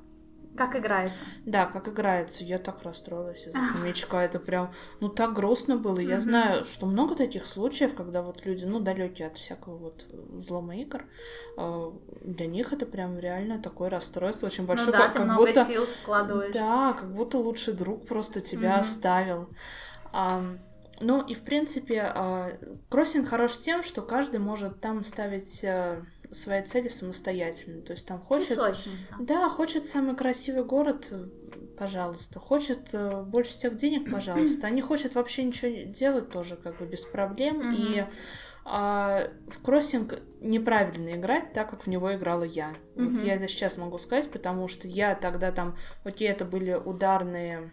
Как 0.56 0.76
играется. 0.76 1.22
Да, 1.46 1.66
как 1.66 1.88
играется, 1.88 2.44
я 2.44 2.58
так 2.58 2.82
расстроилась 2.82 3.46
из-за 3.46 3.58
хомячка, 3.58 4.22
это 4.22 4.38
прям, 4.38 4.72
ну, 5.00 5.08
так 5.08 5.32
грустно 5.32 5.76
было. 5.76 6.00
Я 6.00 6.18
знаю, 6.18 6.64
что 6.64 6.86
много 6.86 7.14
таких 7.14 7.46
случаев, 7.46 7.94
когда 7.94 8.22
вот 8.22 8.44
люди, 8.44 8.64
ну, 8.64 8.80
далекие 8.80 9.28
от 9.28 9.38
всякого 9.38 9.76
вот 9.76 10.06
взлома 10.12 10.76
игр, 10.76 11.04
э, 11.56 11.90
для 12.22 12.46
них 12.46 12.72
это 12.72 12.84
прям 12.84 13.18
реально 13.18 13.62
такое 13.62 13.90
расстройство 13.90 14.46
очень 14.46 14.66
большое, 14.66 14.92
ну 14.92 14.92
да, 14.92 14.98
как, 14.98 15.12
ты 15.12 15.18
как 15.18 15.26
много 15.26 15.46
будто... 15.46 15.64
сил 15.64 15.86
вкладываешь. 16.02 16.52
Да, 16.52 16.92
как 16.94 17.14
будто 17.14 17.38
лучший 17.38 17.74
друг 17.74 18.06
просто 18.06 18.40
тебя 18.40 18.76
оставил. 18.76 19.48
А, 20.12 20.42
ну 21.00 21.24
и 21.24 21.34
в 21.34 21.42
принципе, 21.42 22.02
а, 22.02 22.50
кроссинг 22.88 23.28
хорош 23.28 23.58
тем, 23.58 23.82
что 23.82 24.02
каждый 24.02 24.40
может 24.40 24.80
там 24.80 25.04
ставить 25.04 25.64
свои 26.32 26.62
цели 26.62 26.88
самостоятельно. 26.88 27.82
То 27.82 27.92
есть 27.92 28.06
там 28.06 28.20
хочет... 28.20 28.50
Песочница. 28.50 29.16
Да, 29.20 29.48
хочет 29.48 29.84
самый 29.84 30.16
красивый 30.16 30.64
город, 30.64 31.12
пожалуйста. 31.78 32.38
Хочет 32.38 32.90
э, 32.92 33.22
больше 33.22 33.50
всех 33.52 33.76
денег, 33.76 34.10
пожалуйста. 34.12 34.66
А 34.66 34.70
не 34.70 34.80
хочет 34.82 35.14
вообще 35.14 35.44
ничего 35.44 35.90
делать, 35.90 36.30
тоже 36.30 36.56
как 36.56 36.78
бы 36.78 36.86
без 36.86 37.04
проблем. 37.04 37.58
Мгм. 37.58 37.74
И 37.76 38.04
а, 38.64 39.28
в 39.48 39.62
кроссинг 39.62 40.20
неправильно 40.40 41.14
играть, 41.14 41.52
так 41.52 41.70
как 41.70 41.82
в 41.82 41.86
него 41.86 42.14
играла 42.14 42.44
я. 42.44 42.74
Вот 42.94 43.10
Мгм. 43.12 43.24
я 43.24 43.34
это 43.34 43.48
сейчас 43.48 43.78
могу 43.78 43.98
сказать, 43.98 44.30
потому 44.30 44.68
что 44.68 44.86
я 44.86 45.14
тогда 45.14 45.50
там, 45.50 45.76
окей, 46.04 46.28
это 46.28 46.44
были 46.44 46.74
ударные 46.74 47.70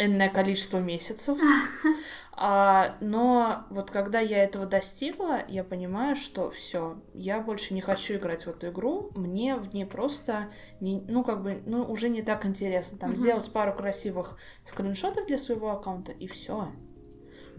энное 0.00 0.28
количество 0.30 0.78
месяцев, 0.78 1.38
а, 2.32 2.96
но 3.00 3.64
вот 3.70 3.90
когда 3.90 4.20
я 4.20 4.42
этого 4.42 4.66
достигла, 4.66 5.40
я 5.48 5.62
понимаю, 5.62 6.16
что 6.16 6.48
все, 6.50 7.02
я 7.12 7.40
больше 7.40 7.74
не 7.74 7.80
хочу 7.80 8.14
играть 8.14 8.46
в 8.46 8.48
эту 8.50 8.68
игру, 8.68 9.10
мне 9.14 9.56
в 9.56 9.74
ней 9.74 9.84
просто, 9.84 10.50
не, 10.80 11.00
ну 11.08 11.22
как 11.22 11.42
бы, 11.42 11.62
ну 11.66 11.82
уже 11.84 12.08
не 12.08 12.22
так 12.22 12.46
интересно, 12.46 12.98
там 12.98 13.10
Мгм. 13.10 13.16
сделать 13.16 13.52
пару 13.52 13.74
красивых 13.74 14.36
скриншотов 14.64 15.26
для 15.26 15.36
своего 15.38 15.70
аккаунта 15.70 16.12
и 16.12 16.26
все. 16.26 16.68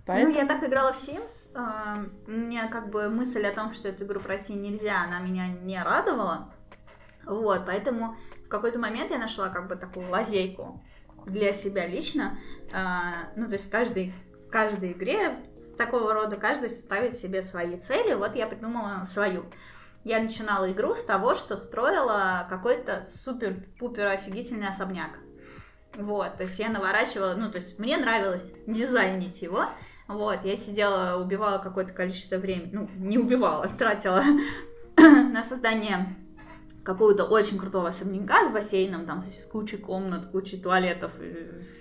Ну, 0.08 0.30
я 0.30 0.46
так 0.48 0.64
играла 0.64 0.92
в 0.94 0.96
Sims. 0.98 1.52
а, 1.54 2.04
Мне 2.26 2.68
как 2.70 2.90
бы 2.90 3.08
мысль 3.08 3.46
о 3.46 3.54
том, 3.54 3.72
что 3.72 3.88
эту 3.88 4.04
игру 4.06 4.20
пройти 4.20 4.54
нельзя, 4.56 5.04
она 5.04 5.20
меня 5.20 5.48
не 5.48 5.82
радовала. 5.82 6.52
Вот, 7.26 7.66
поэтому 7.68 8.16
в 8.44 8.50
какой-то 8.50 8.80
момент 8.80 9.12
я 9.12 9.20
нашла 9.20 9.50
как 9.50 9.68
бы 9.68 9.76
такую 9.76 10.10
лазейку 10.10 10.84
для 11.26 11.54
себя 11.54 11.88
лично. 11.88 12.38
А, 12.74 13.30
Ну, 13.36 13.48
то 13.48 13.54
есть 13.54 13.68
в 13.68 13.70
каждой, 13.70 14.14
в 14.48 14.50
каждой 14.50 14.92
игре 14.94 15.38
такого 15.78 16.14
рода 16.14 16.38
каждый 16.38 16.70
ставит 16.70 17.18
себе 17.18 17.42
свои 17.42 17.80
цели. 17.80 18.14
Вот 18.14 18.36
я 18.36 18.48
придумала 18.48 19.04
свою. 19.04 19.46
Я 20.04 20.22
начинала 20.22 20.72
игру 20.72 20.96
с 20.96 21.04
того, 21.04 21.36
что 21.36 21.56
строила 21.56 22.48
какой-то 22.50 23.06
супер-пупер 23.06 24.08
офигительный 24.08 24.68
особняк. 24.68 25.20
Вот, 25.96 26.38
то 26.38 26.44
есть 26.44 26.58
я 26.58 26.70
наворачивала, 26.70 27.34
ну, 27.34 27.52
то 27.52 27.58
есть 27.58 27.78
мне 27.78 27.98
нравилось 27.98 28.54
дизайнить 28.66 29.42
его. 29.42 29.66
Вот, 30.08 30.44
я 30.44 30.56
сидела, 30.56 31.22
убивала 31.22 31.58
какое-то 31.60 31.94
количество 31.94 32.38
времени, 32.38 32.70
ну, 32.74 32.90
не 32.96 33.18
убивала, 33.18 33.68
тратила 33.78 34.24
на 34.98 35.44
создание 35.44 36.16
какого-то 36.84 37.26
очень 37.26 37.58
крутого 37.58 37.90
особняка 37.90 38.48
с 38.48 38.52
бассейном, 38.52 39.06
там, 39.06 39.20
с 39.20 39.46
кучей 39.46 39.78
комнат, 39.78 40.28
кучей 40.28 40.58
туалетов, 40.58 41.12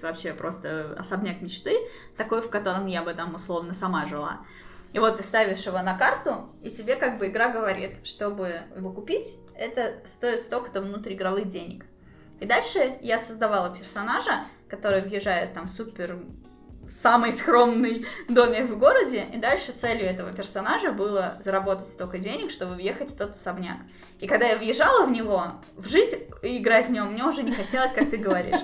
вообще 0.02 0.32
просто 0.32 0.94
особняк 0.98 1.40
мечты, 1.40 1.74
такой, 2.16 2.42
в 2.42 2.50
котором 2.50 2.86
я 2.86 3.02
бы 3.02 3.14
там 3.14 3.34
условно 3.34 3.72
сама 3.72 4.06
жила. 4.06 4.40
И 4.92 4.98
вот 4.98 5.16
ты 5.16 5.22
ставишь 5.22 5.64
его 5.66 5.80
на 5.82 5.96
карту, 5.96 6.50
и 6.62 6.70
тебе 6.70 6.96
как 6.96 7.18
бы 7.18 7.28
игра 7.28 7.48
говорит, 7.48 8.04
чтобы 8.04 8.62
его 8.76 8.92
купить, 8.92 9.38
это 9.54 9.94
стоит 10.04 10.40
столько-то 10.40 10.80
внутриигровых 10.82 11.48
денег. 11.48 11.86
И 12.40 12.46
дальше 12.46 12.98
я 13.00 13.18
создавала 13.18 13.74
персонажа, 13.74 14.46
который 14.68 15.02
въезжает 15.02 15.52
там 15.52 15.66
в 15.66 15.70
супер 15.70 16.18
самый 16.88 17.32
скромный 17.32 18.04
домик 18.28 18.68
в 18.68 18.78
городе, 18.78 19.24
и 19.32 19.38
дальше 19.38 19.72
целью 19.72 20.06
этого 20.06 20.32
персонажа 20.32 20.90
было 20.92 21.36
заработать 21.40 21.88
столько 21.88 22.18
денег, 22.18 22.50
чтобы 22.50 22.74
въехать 22.74 23.10
в 23.10 23.16
тот 23.16 23.32
особняк. 23.32 23.78
И 24.20 24.26
когда 24.26 24.46
я 24.46 24.56
въезжала 24.56 25.06
в 25.06 25.10
него, 25.10 25.44
жить 25.78 26.14
и 26.42 26.58
играть 26.58 26.88
в 26.88 26.90
нем 26.90 27.12
мне 27.12 27.24
уже 27.24 27.42
не 27.42 27.52
хотелось, 27.52 27.92
как 27.92 28.10
ты 28.10 28.18
говоришь. 28.18 28.60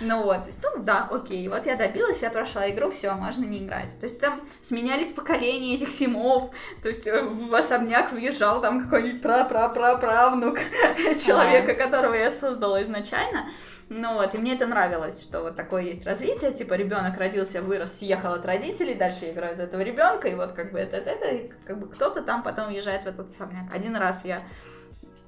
Ну 0.00 0.22
вот, 0.22 0.42
то 0.42 0.46
есть, 0.48 0.62
ну 0.62 0.82
да, 0.82 1.08
окей, 1.10 1.48
вот 1.48 1.66
я 1.66 1.76
добилась, 1.76 2.22
я 2.22 2.30
прошла 2.30 2.70
игру, 2.70 2.90
все, 2.90 3.12
можно 3.14 3.44
не 3.44 3.64
играть. 3.64 3.98
То 3.98 4.06
есть 4.06 4.20
там 4.20 4.40
сменялись 4.62 5.12
поколения 5.12 5.74
этих 5.74 5.90
симов, 5.90 6.50
то 6.82 6.88
есть 6.88 7.06
э, 7.06 7.22
в 7.22 7.54
особняк 7.54 8.12
въезжал 8.12 8.60
там 8.60 8.84
какой-нибудь 8.84 9.22
пра-пра-пра-правнук 9.22 10.58
человека, 11.26 11.74
которого 11.74 12.14
я 12.14 12.30
создала 12.30 12.82
изначально. 12.82 13.46
Ну 13.90 14.14
вот, 14.14 14.34
и 14.34 14.38
мне 14.38 14.54
это 14.54 14.66
нравилось, 14.66 15.22
что 15.22 15.40
вот 15.40 15.56
такое 15.56 15.82
есть 15.82 16.06
развитие, 16.06 16.52
типа 16.52 16.74
ребенок 16.74 17.16
родился, 17.16 17.62
вырос, 17.62 17.98
съехал 17.98 18.34
от 18.34 18.44
родителей, 18.44 18.94
дальше 18.94 19.24
я 19.24 19.32
играю 19.32 19.54
за 19.54 19.62
этого 19.62 19.80
ребенка, 19.80 20.28
и 20.28 20.34
вот 20.34 20.52
как 20.52 20.72
бы 20.72 20.78
это, 20.78 20.98
это, 20.98 21.10
это, 21.10 21.28
и 21.28 21.50
как 21.64 21.78
бы 21.78 21.88
кто-то 21.88 22.22
там 22.22 22.42
потом 22.42 22.68
уезжает 22.68 23.04
в 23.04 23.06
этот 23.06 23.30
особняк. 23.30 23.72
Один 23.72 23.96
раз 23.96 24.26
я 24.26 24.42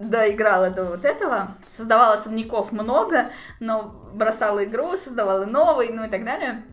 доиграла 0.00 0.70
до 0.70 0.84
вот 0.86 1.04
этого, 1.04 1.52
создавала 1.68 2.14
особняков 2.14 2.72
много, 2.72 3.30
но 3.60 3.94
бросала 4.14 4.64
игру, 4.64 4.96
создавала 4.96 5.44
новый, 5.44 5.90
ну 5.90 6.04
и 6.04 6.08
так 6.08 6.24
далее. 6.24 6.64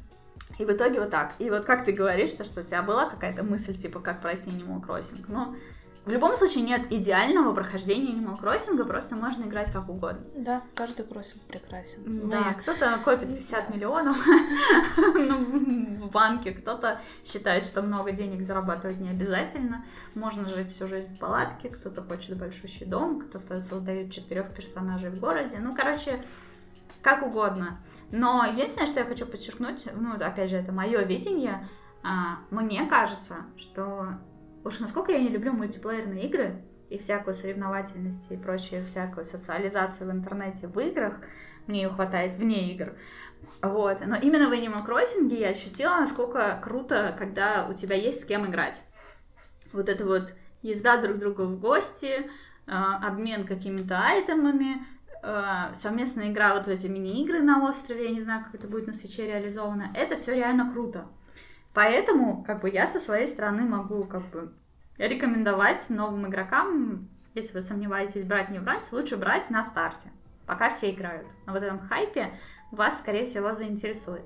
И 0.58 0.66
в 0.66 0.72
итоге 0.72 1.02
вот 1.02 1.12
так. 1.12 1.34
И 1.38 1.50
вот 1.50 1.66
как 1.66 1.84
ты 1.84 1.92
говоришь, 1.92 2.32
что, 2.32 2.46
что 2.46 2.62
у 2.62 2.64
тебя 2.64 2.82
была 2.82 3.10
какая-то 3.10 3.44
мысль, 3.44 3.76
типа, 3.76 4.00
как 4.00 4.22
пройти 4.22 4.50
Animal 4.50 4.82
Crossing, 4.82 5.26
но 5.28 5.56
в 6.08 6.10
любом 6.10 6.36
случае 6.36 6.64
нет 6.64 6.90
идеального 6.90 7.54
прохождения 7.54 8.14
Animal 8.14 8.40
Crossing, 8.40 8.82
просто 8.86 9.18
можно 9.18 9.44
играть 9.44 9.72
как 9.74 9.90
угодно. 9.90 10.26
Да, 10.38 10.62
каждый 10.74 11.06
кроссинг 11.06 11.42
прекрасен. 11.44 12.30
Да, 12.30 12.44
Мы... 12.44 12.54
кто-то 12.62 12.98
копит 13.04 13.28
50 13.28 13.76
миллионов 13.76 14.18
ну, 14.98 16.08
в 16.08 16.10
банке, 16.10 16.52
кто-то 16.52 17.02
считает, 17.26 17.66
что 17.66 17.82
много 17.82 18.14
денег 18.14 18.42
зарабатывать 18.42 19.02
не 19.02 19.10
обязательно. 19.10 19.84
Можно 20.16 20.48
жить 20.48 20.70
всю 20.70 20.88
жизнь 20.88 21.14
в 21.14 21.20
палатке, 21.20 21.68
кто-то 21.68 22.02
хочет 22.02 22.38
большущий 22.38 22.86
дом, 22.86 23.20
кто-то 23.20 23.60
создает 23.60 24.14
четырех 24.14 24.54
персонажей 24.56 25.10
в 25.10 25.20
городе. 25.20 25.58
Ну, 25.60 25.76
короче, 25.76 26.24
как 27.02 27.22
угодно. 27.22 27.80
Но 28.12 28.46
единственное, 28.46 28.88
что 28.88 29.02
я 29.02 29.06
хочу 29.06 29.26
подчеркнуть, 29.26 29.90
ну, 29.94 30.14
опять 30.14 30.50
же, 30.52 30.56
это 30.56 30.72
мое 30.72 31.02
видение, 31.02 31.68
а, 32.02 32.38
мне 32.50 32.86
кажется, 32.86 33.36
что 33.58 34.20
Уж 34.68 34.82
насколько 34.82 35.14
я 35.14 35.20
не 35.20 35.30
люблю 35.30 35.54
мультиплеерные 35.54 36.26
игры 36.26 36.62
и 36.90 36.98
всякую 36.98 37.34
соревновательность 37.34 38.30
и 38.34 38.36
прочую 38.36 38.86
всякую 38.86 39.24
социализацию 39.24 40.10
в 40.10 40.12
интернете 40.12 40.68
в 40.68 40.78
играх, 40.78 41.22
мне 41.68 41.84
ее 41.84 41.90
хватает 41.90 42.36
вне 42.36 42.74
игр. 42.74 42.92
Вот. 43.62 44.06
Но 44.06 44.18
именно 44.18 44.50
в 44.50 44.52
Animal 44.52 44.86
Crossing 44.86 45.34
я 45.34 45.52
ощутила, 45.52 46.02
насколько 46.02 46.60
круто, 46.62 47.16
когда 47.18 47.66
у 47.66 47.74
тебя 47.74 47.96
есть 47.96 48.20
с 48.20 48.26
кем 48.26 48.46
играть. 48.46 48.82
Вот 49.72 49.88
это 49.88 50.06
вот 50.06 50.34
езда 50.62 50.98
друг 51.02 51.18
друга 51.18 51.44
в 51.44 51.58
гости, 51.62 52.30
а, 52.66 52.98
обмен 53.08 53.46
какими-то 53.48 53.98
айтемами, 54.02 54.86
а, 55.24 55.74
совместная 55.76 56.30
игра 56.30 56.54
вот 56.54 56.66
в 56.66 56.70
эти 56.70 56.88
мини-игры 56.88 57.40
на 57.40 57.70
острове, 57.70 58.10
я 58.10 58.12
не 58.12 58.20
знаю, 58.20 58.44
как 58.44 58.56
это 58.56 58.68
будет 58.68 58.88
на 58.88 58.92
свече 58.92 59.28
реализовано, 59.28 59.94
это 59.96 60.18
все 60.18 60.36
реально 60.36 60.70
круто. 60.74 61.06
Поэтому, 61.78 62.44
как 62.44 62.62
бы, 62.62 62.72
я 62.72 62.88
со 62.88 63.00
своей 63.00 63.28
стороны 63.28 63.62
могу, 63.62 64.04
как 64.04 64.24
бы, 64.30 64.52
рекомендовать 64.98 65.88
новым 65.92 66.26
игрокам, 66.28 67.08
если 67.36 67.54
вы 67.54 67.62
сомневаетесь, 67.62 68.24
брать, 68.24 68.50
не 68.50 68.58
брать, 68.58 68.92
лучше 68.92 69.16
брать 69.16 69.52
на 69.52 69.62
старте, 69.62 70.10
пока 70.48 70.72
все 70.72 70.90
играют. 70.90 71.28
На 71.46 71.54
вот 71.54 71.62
этом 71.62 71.80
хайпе 71.80 72.32
вас, 72.72 72.98
скорее 72.98 73.26
всего, 73.26 73.54
заинтересует. 73.54 74.24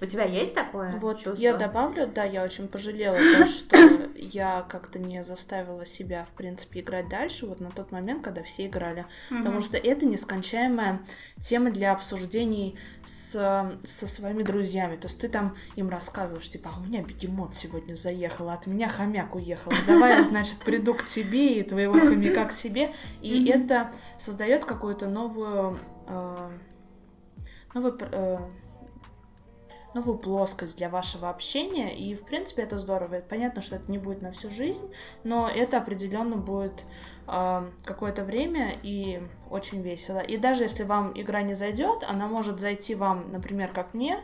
У 0.00 0.06
тебя 0.06 0.24
есть 0.24 0.54
такое 0.54 0.96
Вот 0.98 1.18
чувство? 1.18 1.34
я 1.34 1.54
добавлю, 1.54 2.06
да, 2.06 2.24
я 2.24 2.42
очень 2.42 2.68
пожалела 2.68 3.18
то, 3.18 3.46
что 3.46 3.76
я 4.16 4.64
как-то 4.68 4.98
не 4.98 5.22
заставила 5.22 5.84
себя, 5.84 6.24
в 6.24 6.32
принципе, 6.36 6.80
играть 6.80 7.08
дальше, 7.08 7.46
вот 7.46 7.60
на 7.60 7.70
тот 7.70 7.92
момент, 7.92 8.22
когда 8.22 8.42
все 8.42 8.66
играли. 8.66 9.06
Потому 9.28 9.60
что 9.60 9.76
это 9.76 10.06
нескончаемая 10.06 11.00
тема 11.38 11.70
для 11.70 11.92
обсуждений 11.92 12.78
с, 13.04 13.32
со 13.82 14.06
своими 14.06 14.42
друзьями. 14.42 14.96
То 14.96 15.08
есть 15.08 15.20
ты 15.20 15.28
там 15.28 15.54
им 15.76 15.90
рассказываешь, 15.90 16.48
типа, 16.48 16.70
а 16.74 16.80
у 16.80 16.84
меня 16.84 17.02
бегемот 17.02 17.54
сегодня 17.54 17.94
заехал, 17.94 18.48
а 18.48 18.54
от 18.54 18.66
меня 18.66 18.88
хомяк 18.88 19.34
уехал. 19.34 19.72
Давай 19.86 20.16
я, 20.16 20.22
значит, 20.22 20.56
приду 20.58 20.94
к 20.94 21.04
тебе 21.04 21.60
и 21.60 21.62
твоего 21.62 21.94
хомяка 21.94 22.46
к 22.46 22.52
себе. 22.52 22.92
И 23.20 23.46
это 23.50 23.90
создает 24.16 24.64
какую-то 24.64 25.08
новую... 25.08 25.78
Э, 26.06 26.50
новую 27.74 27.98
э, 28.00 28.38
новую 29.94 30.18
плоскость 30.18 30.76
для 30.76 30.88
вашего 30.88 31.30
общения, 31.30 31.96
и, 31.96 32.14
в 32.14 32.22
принципе, 32.22 32.62
это 32.62 32.78
здорово. 32.78 33.20
Понятно, 33.20 33.62
что 33.62 33.76
это 33.76 33.90
не 33.90 33.98
будет 33.98 34.22
на 34.22 34.32
всю 34.32 34.50
жизнь, 34.50 34.92
но 35.24 35.48
это 35.48 35.78
определенно 35.78 36.36
будет 36.36 36.84
э, 37.26 37.70
какое-то 37.84 38.24
время 38.24 38.76
и 38.82 39.22
очень 39.50 39.82
весело. 39.82 40.18
И 40.18 40.36
даже 40.36 40.64
если 40.64 40.84
вам 40.84 41.12
игра 41.14 41.42
не 41.42 41.54
зайдет, 41.54 42.04
она 42.08 42.26
может 42.28 42.60
зайти 42.60 42.94
вам, 42.94 43.32
например, 43.32 43.72
как 43.72 43.94
мне, 43.94 44.20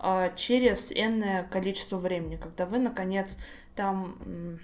э, 0.00 0.30
через 0.36 0.90
энное 0.92 1.44
количество 1.44 1.98
времени, 1.98 2.36
когда 2.36 2.66
вы, 2.66 2.78
наконец, 2.78 3.38
там 3.74 4.58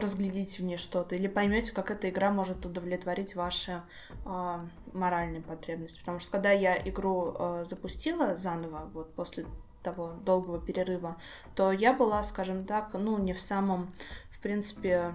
разглядите 0.00 0.62
в 0.62 0.64
ней 0.66 0.76
что-то, 0.76 1.14
или 1.14 1.26
поймете, 1.26 1.72
как 1.72 1.90
эта 1.90 2.08
игра 2.08 2.30
может 2.30 2.64
удовлетворить 2.64 3.34
ваши 3.34 3.82
э, 4.24 4.58
моральные 4.92 5.42
потребности. 5.42 6.00
Потому 6.00 6.18
что 6.18 6.32
когда 6.32 6.50
я 6.50 6.76
игру 6.76 7.34
э, 7.38 7.64
запустила 7.66 8.36
заново, 8.36 8.90
вот 8.92 9.12
после 9.14 9.46
того 9.82 10.14
долгого 10.24 10.60
перерыва, 10.60 11.16
то 11.54 11.70
я 11.70 11.92
была, 11.92 12.22
скажем 12.24 12.64
так, 12.64 12.94
ну, 12.94 13.18
не 13.18 13.32
в 13.32 13.40
самом, 13.40 13.88
в 14.30 14.40
принципе, 14.40 15.14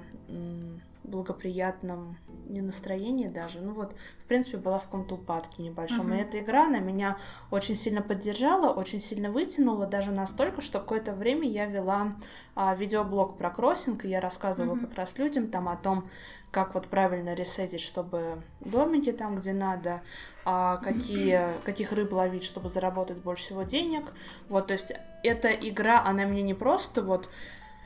благоприятном 1.04 2.18
не 2.48 2.62
настроении 2.62 3.28
даже, 3.28 3.62
ну 3.62 3.72
вот, 3.72 3.96
в 4.20 4.26
принципе, 4.26 4.58
была 4.58 4.80
в 4.80 4.86
каком-то 4.86 5.16
упадке 5.16 5.64
небольшом. 5.64 6.12
Uh-huh. 6.12 6.18
И 6.18 6.22
эта 6.22 6.40
игра, 6.40 6.66
она 6.66 6.80
меня 6.80 7.18
очень 7.50 7.76
сильно 7.76 8.02
поддержала, 8.02 8.72
очень 8.72 9.00
сильно 9.00 9.32
вытянула, 9.32 9.88
даже 9.88 10.12
настолько, 10.12 10.62
что 10.62 10.80
какое-то 10.80 11.14
время 11.14 11.48
я 11.48 11.66
вела 11.66 12.16
а, 12.56 12.76
видеоблог 12.76 13.38
про 13.38 13.50
кроссинг, 13.50 14.06
и 14.06 14.10
я 14.10 14.20
рассказывала 14.20 14.76
uh-huh. 14.76 14.88
как 14.88 14.96
раз 14.96 15.18
людям 15.18 15.48
там 15.48 15.70
о 15.70 15.76
том, 15.76 16.08
как 16.52 16.76
вот 16.76 16.88
правильно 16.88 17.34
ресетить, 17.34 17.82
чтобы 17.82 18.42
домики 18.60 19.12
там, 19.12 19.38
где 19.38 19.54
надо, 19.54 20.02
а 20.44 20.78
какие, 20.78 21.42
каких 21.64 21.94
рыб 21.94 22.12
ловить, 22.12 22.44
чтобы 22.44 22.70
заработать 22.70 23.22
больше 23.22 23.46
всего 23.46 23.64
денег. 23.64 24.14
Вот, 24.50 24.68
то 24.68 24.74
есть 24.74 24.94
эта 25.24 25.50
игра, 25.50 26.04
она 26.04 26.26
мне 26.26 26.42
не 26.42 26.54
просто 26.54 27.02
вот 27.02 27.30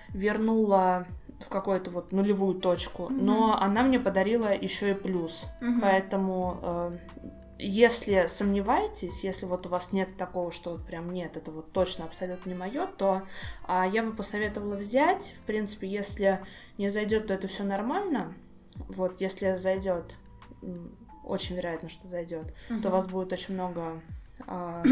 вернула 0.09 1.05
в 1.39 1.49
какую-то 1.49 1.91
вот 1.91 2.11
нулевую 2.11 2.55
точку, 2.55 3.03
mm-hmm. 3.03 3.21
но 3.21 3.57
она 3.59 3.83
мне 3.83 3.99
подарила 3.99 4.53
еще 4.53 4.91
и 4.91 4.93
плюс. 4.93 5.49
Mm-hmm. 5.61 5.79
Поэтому 5.81 6.59
э, 6.61 6.97
если 7.57 8.25
сомневаетесь, 8.27 9.23
если 9.23 9.45
вот 9.45 9.65
у 9.65 9.69
вас 9.69 9.93
нет 9.93 10.17
такого, 10.17 10.51
что 10.51 10.71
вот 10.71 10.85
прям 10.85 11.11
нет, 11.11 11.37
это 11.37 11.51
вот 11.51 11.71
точно 11.71 12.05
абсолютно 12.05 12.49
не 12.49 12.55
мое, 12.55 12.85
то 12.85 13.21
а, 13.63 13.87
я 13.87 14.03
бы 14.03 14.13
посоветовала 14.13 14.75
взять. 14.75 15.35
В 15.37 15.41
принципе, 15.41 15.87
если 15.87 16.41
не 16.77 16.89
зайдет, 16.89 17.27
то 17.27 17.33
это 17.33 17.47
все 17.47 17.63
нормально. 17.63 18.33
Вот, 18.75 19.21
если 19.21 19.55
зайдет, 19.55 20.17
очень 21.23 21.55
вероятно, 21.55 21.87
что 21.87 22.07
зайдет, 22.07 22.53
mm-hmm. 22.69 22.81
то 22.81 22.89
у 22.89 22.91
вас 22.91 23.07
будет 23.07 23.31
очень 23.31 23.53
много 23.53 24.01
а, 24.47 24.83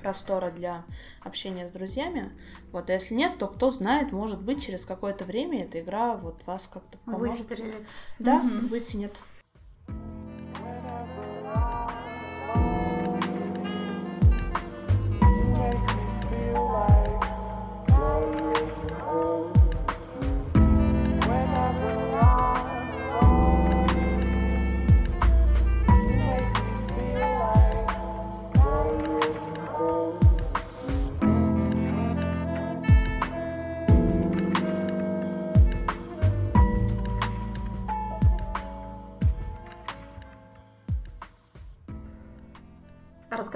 простора 0.00 0.50
для 0.50 0.84
общения 1.20 1.66
с 1.66 1.70
друзьями. 1.70 2.32
Вот, 2.72 2.90
а 2.90 2.92
если 2.92 3.14
нет, 3.14 3.38
то 3.38 3.46
кто 3.46 3.70
знает, 3.70 4.12
может 4.12 4.42
быть, 4.42 4.62
через 4.62 4.86
какое-то 4.86 5.24
время 5.24 5.64
эта 5.64 5.80
игра 5.80 6.14
вот 6.16 6.44
вас 6.46 6.68
как-то 6.68 6.98
поможет. 6.98 7.48
Выстрелит. 7.48 7.86
Да, 8.18 8.36
угу. 8.36 8.68
вытянет. 8.68 9.20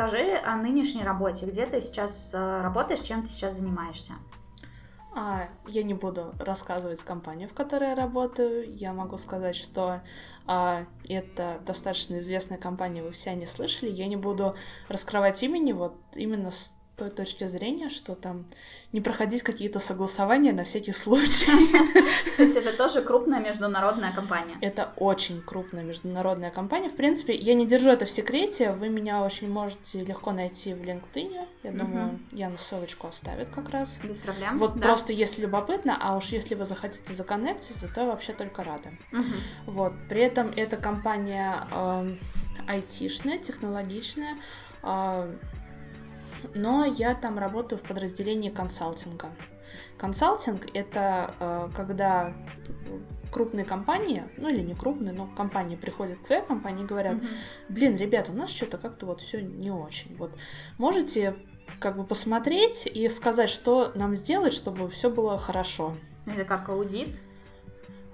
Расскажи 0.02 0.36
о 0.44 0.56
нынешней 0.56 1.04
работе. 1.04 1.46
Где 1.46 1.64
ты 1.64 1.80
сейчас 1.80 2.32
э, 2.34 2.60
работаешь, 2.60 2.98
чем 3.00 3.22
ты 3.22 3.28
сейчас 3.28 3.54
занимаешься? 3.54 4.14
А, 5.14 5.42
я 5.68 5.84
не 5.84 5.94
буду 5.94 6.34
рассказывать 6.40 7.04
компанию, 7.04 7.48
в 7.48 7.54
которой 7.54 7.90
я 7.90 7.94
работаю. 7.94 8.74
Я 8.74 8.92
могу 8.94 9.16
сказать, 9.16 9.54
что 9.54 10.00
а, 10.44 10.86
это 11.08 11.60
достаточно 11.64 12.18
известная 12.18 12.58
компания, 12.58 13.00
вы 13.00 13.12
все 13.12 13.36
не 13.36 13.46
слышали. 13.46 13.90
Я 13.90 14.08
не 14.08 14.16
буду 14.16 14.56
раскрывать 14.88 15.40
имени, 15.44 15.70
вот 15.70 15.94
именно 16.16 16.50
с 16.50 16.76
той 16.96 17.10
точки 17.10 17.46
зрения, 17.46 17.88
что 17.88 18.14
там 18.14 18.44
не 18.92 19.00
проходить 19.00 19.42
какие-то 19.42 19.78
согласования 19.78 20.52
на 20.52 20.64
всякий 20.64 20.92
случай. 20.92 21.50
То 22.36 22.42
есть 22.42 22.56
это 22.56 22.76
тоже 22.76 23.00
крупная 23.00 23.40
международная 23.40 24.12
компания? 24.12 24.58
Это 24.60 24.92
очень 24.96 25.40
крупная 25.40 25.82
международная 25.82 26.50
компания. 26.50 26.88
В 26.88 26.96
принципе, 26.96 27.34
я 27.34 27.54
не 27.54 27.66
держу 27.66 27.90
это 27.90 28.04
в 28.04 28.10
секрете. 28.10 28.72
Вы 28.72 28.90
меня 28.90 29.22
очень 29.22 29.50
можете 29.50 30.04
легко 30.04 30.32
найти 30.32 30.74
в 30.74 30.82
LinkedIn. 30.82 31.46
Я 31.62 31.72
думаю, 31.72 32.18
Яна 32.32 32.58
ссылочку 32.58 33.06
оставит 33.06 33.48
как 33.48 33.70
раз. 33.70 34.00
Без 34.04 34.18
проблем. 34.18 34.56
Вот 34.58 34.80
просто 34.80 35.12
если 35.12 35.42
любопытно, 35.42 35.96
а 35.98 36.16
уж 36.16 36.26
если 36.26 36.54
вы 36.54 36.66
захотите 36.66 37.14
законнектиться, 37.14 37.88
то 37.88 38.04
вообще 38.04 38.32
только 38.32 38.62
рада. 38.64 38.90
Вот. 39.66 39.94
При 40.08 40.20
этом 40.20 40.52
эта 40.56 40.76
компания 40.76 41.66
э, 41.70 42.16
айтишная, 42.68 43.38
технологичная. 43.38 44.36
Но 46.54 46.84
я 46.84 47.14
там 47.14 47.38
работаю 47.38 47.78
в 47.78 47.82
подразделении 47.82 48.50
консалтинга. 48.50 49.30
Консалтинг— 49.98 50.66
это 50.74 51.34
э, 51.38 51.70
когда 51.74 52.34
крупные 53.32 53.64
компании, 53.64 54.24
ну 54.36 54.48
или 54.48 54.60
не 54.60 54.74
крупные, 54.74 55.12
но 55.12 55.26
компании 55.26 55.74
приходят 55.74 56.18
к 56.18 56.22
твоей 56.22 56.42
компании 56.42 56.84
и 56.84 56.86
говорят, 56.86 57.16
блин, 57.68 57.96
ребята, 57.96 58.30
у 58.30 58.34
нас 58.34 58.50
что-то 58.50 58.78
как-то 58.78 59.06
вот 59.06 59.20
все 59.20 59.40
не 59.40 59.70
очень. 59.70 60.14
Вот 60.16 60.30
можете 60.78 61.34
как 61.80 61.96
бы 61.96 62.04
посмотреть 62.04 62.86
и 62.86 63.08
сказать, 63.08 63.48
что 63.48 63.90
нам 63.94 64.14
сделать, 64.14 64.52
чтобы 64.52 64.88
все 64.90 65.10
было 65.10 65.38
хорошо. 65.38 65.96
Это 66.26 66.44
как 66.44 66.68
аудит? 66.68 67.18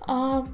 А, 0.00 0.46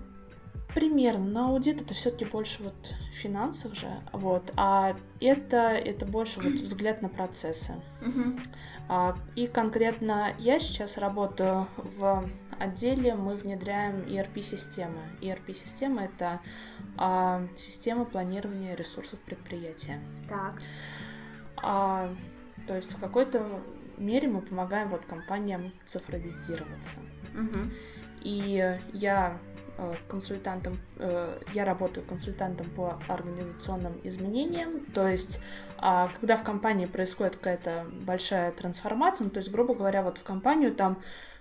Примерно, 0.74 1.24
но 1.24 1.48
аудит 1.50 1.82
это 1.82 1.94
все-таки 1.94 2.24
больше 2.24 2.64
вот 2.64 2.94
в 3.10 3.14
финансах 3.14 3.74
же, 3.74 3.88
вот, 4.12 4.52
а 4.56 4.96
это, 5.20 5.56
это 5.68 6.04
больше 6.04 6.40
вот 6.40 6.54
взгляд 6.54 7.00
на 7.00 7.08
процессы. 7.08 7.74
Uh-huh. 8.00 8.40
А, 8.88 9.16
и 9.36 9.46
конкретно 9.46 10.34
я 10.38 10.58
сейчас 10.58 10.98
работаю 10.98 11.68
в 11.76 12.28
отделе, 12.58 13.14
мы 13.14 13.36
внедряем 13.36 14.00
ERP-системы. 14.02 15.00
ERP-система— 15.20 16.02
это 16.04 16.40
а, 16.96 17.46
система 17.56 18.04
планирования 18.04 18.74
ресурсов 18.74 19.20
предприятия. 19.20 20.00
Так. 20.28 20.60
А, 21.62 22.12
то 22.66 22.74
есть 22.74 22.96
в 22.96 23.00
какой-то 23.00 23.62
мере 23.96 24.26
мы 24.26 24.42
помогаем 24.42 24.88
вот 24.88 25.04
компаниям 25.04 25.72
цифровизироваться. 25.84 26.98
Uh-huh. 27.32 27.72
И 28.22 28.78
я 28.92 29.38
консультантом, 30.08 30.80
э, 30.98 31.40
я 31.52 31.64
работаю 31.64 32.06
консультантом 32.06 32.70
по 32.70 32.98
организационным 33.08 34.00
изменениям, 34.04 34.86
то 34.94 35.06
есть 35.06 35.40
а, 35.78 36.08
когда 36.20 36.36
в 36.36 36.44
компании 36.44 36.86
происходит 36.86 37.36
какая-то 37.36 37.86
большая 38.06 38.52
трансформация, 38.52 39.24
ну, 39.24 39.30
то 39.30 39.38
есть, 39.38 39.50
грубо 39.50 39.74
говоря, 39.74 40.02
вот 40.02 40.18
в 40.18 40.24
компанию 40.24 40.74
там 40.74 40.98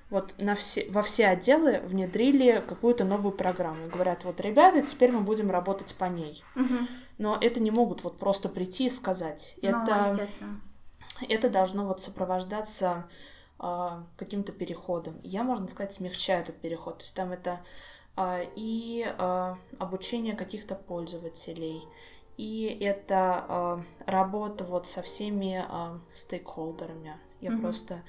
вот 0.10 0.36
на 0.38 0.54
все, 0.54 0.90
во 0.92 1.02
все 1.02 1.28
отделы 1.28 1.80
внедрили 1.80 2.64
какую-то 2.68 3.04
новую 3.04 3.32
программу. 3.32 3.88
И 3.88 3.90
говорят, 3.90 4.26
вот, 4.26 4.40
ребята, 4.42 4.82
теперь 4.82 5.12
мы 5.12 5.22
будем 5.22 5.50
работать 5.50 5.96
по 5.96 6.06
ней. 6.06 6.44
Угу. 6.56 6.88
Но 7.18 7.38
это 7.42 7.60
не 7.60 7.72
могут 7.72 8.04
вот 8.04 8.20
просто 8.20 8.48
прийти 8.48 8.86
и 8.86 8.90
сказать. 8.92 9.56
Ну, 9.62 9.70
это, 9.70 10.28
это 11.28 11.50
должно 11.50 11.88
вот 11.88 12.00
сопровождаться 12.00 13.08
э, 13.60 13.90
каким-то 14.18 14.52
переходом. 14.52 15.20
Я, 15.24 15.44
можно 15.44 15.68
сказать, 15.68 15.94
смягчаю 15.94 16.42
этот 16.42 16.58
переход. 16.62 17.00
То 17.00 17.04
есть 17.06 17.16
там 17.16 17.32
это 17.32 17.52
а, 17.52 17.60
и 18.56 19.06
а, 19.18 19.58
обучение 19.80 20.36
каких-то 20.36 20.76
пользователей. 20.76 21.84
И 22.38 22.78
это 22.82 23.46
а, 23.48 23.84
работа 24.06 24.64
вот 24.66 24.88
со 24.88 25.02
всеми 25.02 25.64
стейкхолдерами. 26.12 27.14
Я 27.42 27.52
mm-hmm. 27.52 27.62
просто 27.62 28.04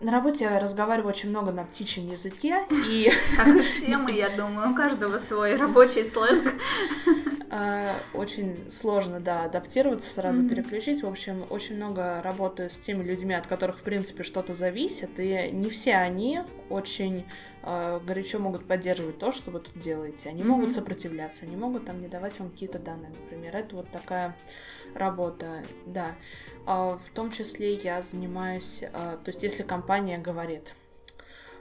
на 0.00 0.12
работе 0.12 0.44
я 0.44 0.58
разговариваю 0.60 1.08
очень 1.08 1.30
много 1.30 1.50
на 1.52 1.64
птичьем 1.64 2.08
языке 2.08 2.62
и. 2.70 3.10
Как 3.36 3.48
и 3.48 3.60
все 3.60 3.96
мы, 3.96 4.12
я 4.12 4.28
думаю, 4.30 4.72
у 4.72 4.74
каждого 4.74 5.18
свой 5.18 5.56
рабочий 5.56 6.04
сленг. 6.04 6.54
Очень 8.12 8.70
сложно, 8.70 9.20
да, 9.20 9.44
адаптироваться, 9.44 10.08
сразу 10.12 10.42
mm-hmm. 10.42 10.48
переключить. 10.48 11.02
В 11.02 11.08
общем, 11.08 11.46
очень 11.48 11.76
много 11.76 12.20
работаю 12.22 12.68
с 12.68 12.78
теми 12.78 13.02
людьми, 13.02 13.34
от 13.34 13.46
которых, 13.46 13.78
в 13.78 13.82
принципе, 13.82 14.22
что-то 14.22 14.52
зависит, 14.52 15.18
и 15.18 15.50
не 15.50 15.70
все 15.70 15.94
они 15.94 16.42
очень 16.68 17.24
э, 17.62 18.00
горячо 18.06 18.38
могут 18.38 18.66
поддерживать 18.66 19.18
то, 19.18 19.32
что 19.32 19.50
вы 19.50 19.60
тут 19.60 19.78
делаете. 19.78 20.28
Они 20.28 20.42
mm-hmm. 20.42 20.46
могут 20.46 20.72
сопротивляться, 20.72 21.46
они 21.46 21.56
могут 21.56 21.86
там 21.86 22.00
не 22.00 22.08
давать 22.08 22.38
вам 22.38 22.50
какие-то 22.50 22.78
данные, 22.78 23.10
например. 23.10 23.56
Это 23.56 23.76
вот 23.76 23.90
такая 23.90 24.36
работа, 24.94 25.64
да. 25.86 26.16
Э, 26.66 26.98
в 27.02 27.10
том 27.14 27.30
числе 27.30 27.74
я 27.74 28.02
занимаюсь, 28.02 28.82
э, 28.82 28.88
то 28.92 29.28
есть 29.28 29.42
если 29.42 29.62
компания 29.62 30.18
говорит, 30.18 30.74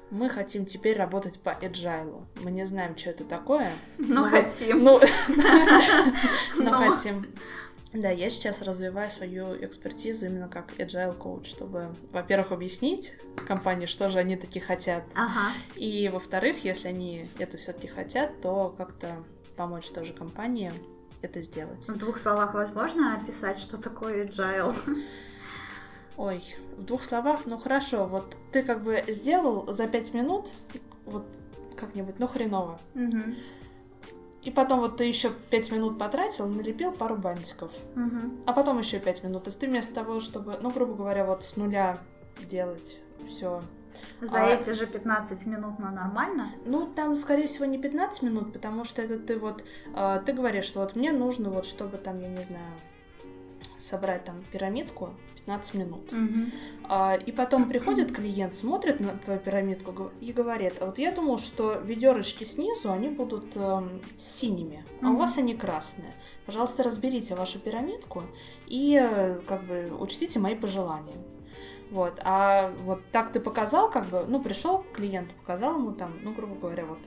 мы 0.10 0.30
хотим 0.30 0.66
теперь 0.66 0.98
работать 0.98 1.40
по 1.40 1.50
agile. 1.50 2.26
Мы 2.36 2.52
не 2.52 2.66
знаем, 2.66 2.98
что 2.98 3.10
это 3.10 3.26
такое. 3.26 3.70
Но, 3.98 4.24
но 4.24 4.30
хотим. 4.30 4.84
Ну, 4.84 5.00
но 6.58 6.72
хотим. 6.72 7.28
Да, 7.94 8.10
я 8.10 8.30
сейчас 8.30 8.62
развиваю 8.62 9.10
свою 9.10 9.56
экспертизу 9.66 10.26
именно 10.26 10.50
как 10.50 10.74
agile 10.78 11.18
coach, 11.18 11.46
чтобы, 11.46 11.96
во-первых, 12.12 12.52
объяснить 12.52 13.18
компании, 13.48 13.86
что 13.86 14.10
же 14.10 14.20
они 14.20 14.36
такие 14.36 14.64
хотят. 14.64 15.04
Ага. 15.16 15.54
И, 15.76 16.10
во-вторых, 16.10 16.64
если 16.64 16.90
они 16.90 17.30
это 17.40 17.58
все-таки 17.58 17.88
хотят, 17.88 18.42
то 18.42 18.74
как-то 18.78 19.24
помочь 19.56 19.90
тоже 19.90 20.14
компании 20.14 20.74
это 21.22 21.42
сделать. 21.42 21.88
В 21.88 21.98
двух 21.98 22.18
словах 22.18 22.54
возможно 22.54 23.16
описать, 23.16 23.58
что 23.58 23.78
такое 23.78 24.26
agile? 24.26 24.74
Ой, 26.18 26.44
в 26.78 26.84
двух 26.84 27.04
словах, 27.04 27.42
ну 27.46 27.58
хорошо, 27.58 28.06
вот 28.06 28.38
ты 28.52 28.64
как 28.64 28.84
бы 28.84 29.04
сделал 29.08 29.72
за 29.72 29.88
пять 29.88 30.14
минут, 30.14 30.52
вот 31.06 31.26
как-нибудь, 31.76 32.20
ну 32.20 32.28
хреново. 32.28 32.80
Угу. 32.96 33.36
И 34.44 34.52
потом 34.52 34.80
вот 34.80 34.98
ты 34.98 35.04
еще 35.04 35.30
пять 35.50 35.72
минут 35.72 36.00
потратил, 36.00 36.48
налепил 36.48 36.92
пару 36.92 37.18
бантиков. 37.18 37.72
Угу. 37.96 38.44
А 38.46 38.54
потом 38.54 38.80
еще 38.80 39.00
пять 39.00 39.24
минут. 39.24 39.44
То 39.44 39.50
есть 39.50 39.60
ты 39.60 39.68
вместо 39.68 39.94
того, 39.94 40.20
чтобы, 40.20 40.58
ну, 40.62 40.72
грубо 40.72 40.96
говоря, 40.96 41.26
вот 41.26 41.44
с 41.44 41.58
нуля 41.58 42.00
делать 42.42 43.00
все. 43.28 43.62
За 44.22 44.46
а, 44.46 44.50
эти 44.50 44.72
же 44.72 44.88
15 44.88 45.48
минут 45.48 45.80
на 45.80 45.92
нормально? 45.92 46.50
Ну, 46.66 46.88
там, 46.88 47.16
скорее 47.16 47.48
всего, 47.48 47.66
не 47.66 47.78
15 47.78 48.24
минут, 48.24 48.54
потому 48.54 48.84
что 48.84 49.02
это 49.02 49.20
ты 49.20 49.38
вот, 49.38 49.64
э, 49.96 50.22
ты 50.26 50.34
говоришь, 50.34 50.66
что 50.66 50.80
вот 50.80 50.96
мне 50.96 51.12
нужно 51.12 51.50
вот, 51.50 51.66
чтобы 51.66 51.98
там, 51.98 52.20
я 52.20 52.30
не 52.30 52.44
знаю, 52.44 52.74
собрать 53.78 54.26
там 54.26 54.44
пирамидку, 54.52 55.14
15 55.48 55.74
минут. 55.76 56.12
Угу. 56.12 56.94
И 57.26 57.32
потом 57.32 57.70
приходит 57.70 58.14
клиент, 58.14 58.54
смотрит 58.54 59.00
на 59.00 59.16
твою 59.16 59.40
пирамидку 59.40 60.12
и 60.20 60.34
говорит, 60.34 60.78
а 60.82 60.88
вот 60.88 61.00
я 61.00 61.12
думал, 61.12 61.38
что 61.38 61.74
ведерочки 61.76 62.44
снизу, 62.44 62.92
они 62.92 63.10
будут 63.10 63.56
эм, 63.56 64.02
синими, 64.18 64.84
а 65.02 65.12
у 65.12 65.16
вас 65.16 65.38
они 65.38 65.54
красные. 65.54 66.14
Пожалуйста, 66.46 66.84
разберите 66.84 67.36
вашу 67.36 67.60
пирамидку 67.60 68.24
и 68.68 69.00
э, 69.02 69.40
как 69.48 69.64
бы 69.66 69.94
учтите 69.98 70.40
мои 70.40 70.56
пожелания. 70.56 71.16
Вот, 71.92 72.20
а 72.24 72.70
вот 72.82 73.02
так 73.12 73.32
ты 73.32 73.40
показал, 73.40 73.90
как 73.90 74.08
бы, 74.08 74.26
ну, 74.28 74.42
пришел 74.42 74.86
клиент, 74.94 75.34
показал 75.36 75.76
ему 75.76 75.92
там, 75.92 76.14
ну, 76.22 76.34
грубо 76.34 76.56
говоря, 76.56 76.86
вот 76.86 77.00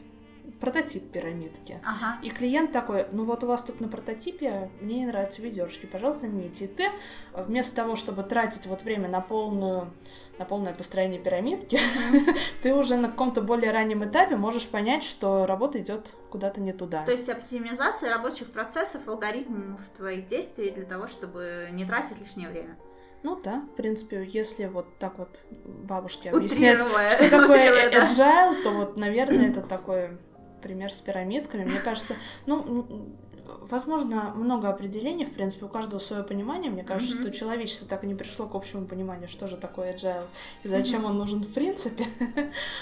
прототип 0.60 1.10
пирамидки. 1.10 1.80
Ага. 1.84 2.18
И 2.22 2.30
клиент 2.30 2.72
такой, 2.72 3.06
ну 3.12 3.24
вот 3.24 3.42
у 3.44 3.46
вас 3.46 3.62
тут 3.62 3.80
на 3.80 3.88
прототипе, 3.88 4.70
мне 4.80 4.98
не 4.98 5.06
нравятся 5.06 5.42
ведерочки, 5.42 5.86
пожалуйста, 5.86 6.26
замените. 6.26 6.66
И 6.66 6.68
ты 6.68 6.88
вместо 7.34 7.76
того, 7.76 7.96
чтобы 7.96 8.22
тратить 8.22 8.66
вот 8.66 8.82
время 8.82 9.08
на 9.08 9.20
полную 9.20 9.92
на 10.38 10.46
полное 10.46 10.72
построение 10.72 11.20
пирамидки, 11.20 11.78
ты 12.62 12.72
уже 12.72 12.96
на 12.96 13.08
каком-то 13.08 13.42
более 13.42 13.72
раннем 13.72 14.08
этапе 14.08 14.36
можешь 14.36 14.66
понять, 14.66 15.02
что 15.02 15.44
работа 15.44 15.78
идет 15.78 16.14
куда-то 16.30 16.62
не 16.62 16.72
туда. 16.72 17.04
То 17.04 17.12
есть 17.12 17.28
оптимизация 17.28 18.08
рабочих 18.08 18.50
процессов, 18.50 19.06
алгоритмов 19.06 19.82
твоих 19.98 20.28
действий 20.28 20.70
для 20.70 20.86
того, 20.86 21.08
чтобы 21.08 21.68
не 21.72 21.84
тратить 21.84 22.18
лишнее 22.20 22.48
время. 22.48 22.78
Ну 23.22 23.38
да, 23.42 23.62
в 23.72 23.76
принципе, 23.76 24.24
если 24.24 24.66
вот 24.66 24.86
так 24.98 25.18
вот 25.18 25.40
бабушке 25.64 26.30
объяснять, 26.30 26.80
что 26.80 27.30
такое 27.30 27.90
agile, 27.90 28.62
то 28.62 28.70
вот, 28.70 28.96
наверное, 28.96 29.50
это 29.50 29.60
такой 29.60 30.18
пример 30.62 30.92
с 30.92 31.00
пирамидками. 31.00 31.64
Мне 31.64 31.80
кажется, 31.80 32.14
ну, 32.46 33.14
возможно, 33.60 34.32
много 34.34 34.68
определений, 34.68 35.24
в 35.24 35.32
принципе, 35.32 35.66
у 35.66 35.68
каждого 35.68 35.98
свое 35.98 36.22
понимание. 36.22 36.70
Мне 36.70 36.82
кажется, 36.82 37.16
mm-hmm. 37.16 37.22
что 37.22 37.30
человечество 37.30 37.88
так 37.88 38.04
и 38.04 38.06
не 38.06 38.14
пришло 38.14 38.46
к 38.46 38.54
общему 38.54 38.86
пониманию, 38.86 39.28
что 39.28 39.48
же 39.48 39.56
такое 39.56 39.94
agile 39.94 40.26
и 40.62 40.68
зачем 40.68 41.02
mm-hmm. 41.02 41.06
он 41.06 41.18
нужен 41.18 41.42
в 41.42 41.52
принципе. 41.52 42.06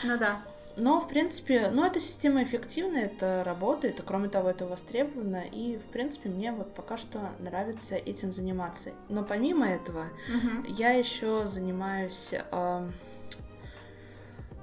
Ну 0.04 0.18
да. 0.18 0.42
Но, 0.78 1.00
в 1.00 1.08
принципе, 1.08 1.70
ну, 1.70 1.84
эта 1.84 2.00
система 2.00 2.42
эффективна, 2.42 2.98
это 2.98 3.42
работает, 3.44 4.00
и, 4.00 4.02
кроме 4.02 4.28
того, 4.28 4.48
это 4.48 4.66
востребовано, 4.66 5.42
и, 5.52 5.76
в 5.76 5.86
принципе, 5.90 6.28
мне 6.28 6.52
вот 6.52 6.74
пока 6.74 6.96
что 6.96 7.20
нравится 7.38 7.96
этим 7.96 8.32
заниматься. 8.32 8.90
Но 9.08 9.24
помимо 9.24 9.68
этого, 9.68 10.06
mm-hmm. 10.30 10.66
я 10.68 10.90
еще 10.90 11.46
занимаюсь... 11.46 12.34
Э, 12.50 12.88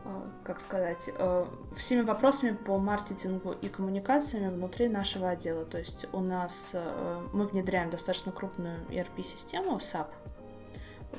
Э, 0.06 0.22
как 0.44 0.60
сказать, 0.60 1.10
э, 1.18 1.46
всеми 1.76 2.02
вопросами 2.02 2.52
по 2.52 2.78
маркетингу 2.78 3.54
и 3.54 3.68
коммуникациями 3.68 4.54
внутри 4.54 4.88
нашего 4.88 5.30
отдела. 5.30 5.66
То 5.66 5.80
есть 5.80 6.06
у 6.14 6.20
нас 6.20 6.72
э, 6.76 7.28
мы 7.34 7.46
внедряем 7.46 7.90
достаточно 7.90 8.32
крупную 8.32 8.78
ERP-систему 8.90 9.78
SAP. 9.78 10.08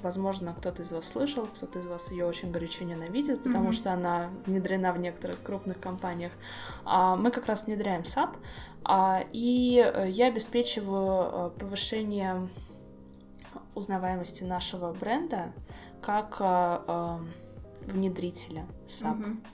Возможно, 0.03 0.55
кто-то 0.55 0.83
из 0.83 0.93
вас 0.93 1.07
слышал, 1.07 1.47
кто-то 1.47 1.79
из 1.79 1.87
вас 1.87 2.11
ее 2.11 2.27
очень 2.27 2.51
горячо 2.51 2.85
ненавидит, 2.85 3.43
потому 3.43 3.71
mm-hmm. 3.71 3.73
что 3.73 3.93
она 3.93 4.31
внедрена 4.45 4.93
в 4.93 4.99
некоторых 4.99 5.43
крупных 5.43 5.81
компаниях. 5.81 6.33
А 6.85 7.17
мы 7.17 7.31
как 7.31 7.47
раз 7.47 7.67
внедряем 7.67 8.03
SAP, 8.03 8.37
а, 8.85 9.25
и 9.33 9.79
э, 9.79 10.09
я 10.11 10.29
обеспечиваю 10.29 11.51
э, 11.57 11.59
повышение 11.59 12.49
узнаваемости 13.75 14.45
нашего 14.45 14.93
бренда 14.93 15.53
как 16.01 16.37
э, 16.41 17.19
внедрителя 17.87 18.67
SAP. 18.87 19.19
Mm-hmm. 19.19 19.47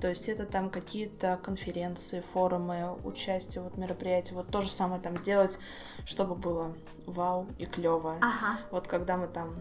То 0.00 0.08
есть 0.08 0.28
это 0.28 0.46
там 0.46 0.70
какие-то 0.70 1.38
конференции, 1.42 2.20
форумы, 2.20 2.96
участие, 3.04 3.62
вот 3.62 3.76
мероприятия. 3.76 4.34
Вот 4.34 4.48
то 4.48 4.60
же 4.60 4.70
самое 4.70 5.02
там 5.02 5.16
сделать, 5.16 5.58
чтобы 6.04 6.36
было 6.36 6.72
вау 7.06 7.46
и 7.58 7.66
клево. 7.66 8.16
Ага. 8.20 8.60
Вот 8.70 8.86
когда 8.86 9.16
мы 9.16 9.26
там 9.26 9.56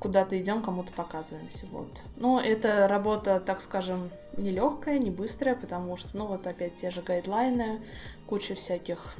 куда-то 0.00 0.38
идем, 0.40 0.62
кому-то 0.62 0.92
показываемся. 0.92 1.66
Вот. 1.70 2.02
Но 2.16 2.40
это 2.40 2.88
работа, 2.88 3.40
так 3.40 3.60
скажем, 3.60 4.10
нелегкая, 4.36 4.98
не 4.98 5.10
быстрая, 5.10 5.54
потому 5.54 5.96
что, 5.96 6.16
ну, 6.16 6.26
вот 6.26 6.46
опять 6.46 6.74
те 6.74 6.90
же 6.90 7.00
гайдлайны, 7.00 7.80
куча 8.26 8.54
всяких 8.54 9.14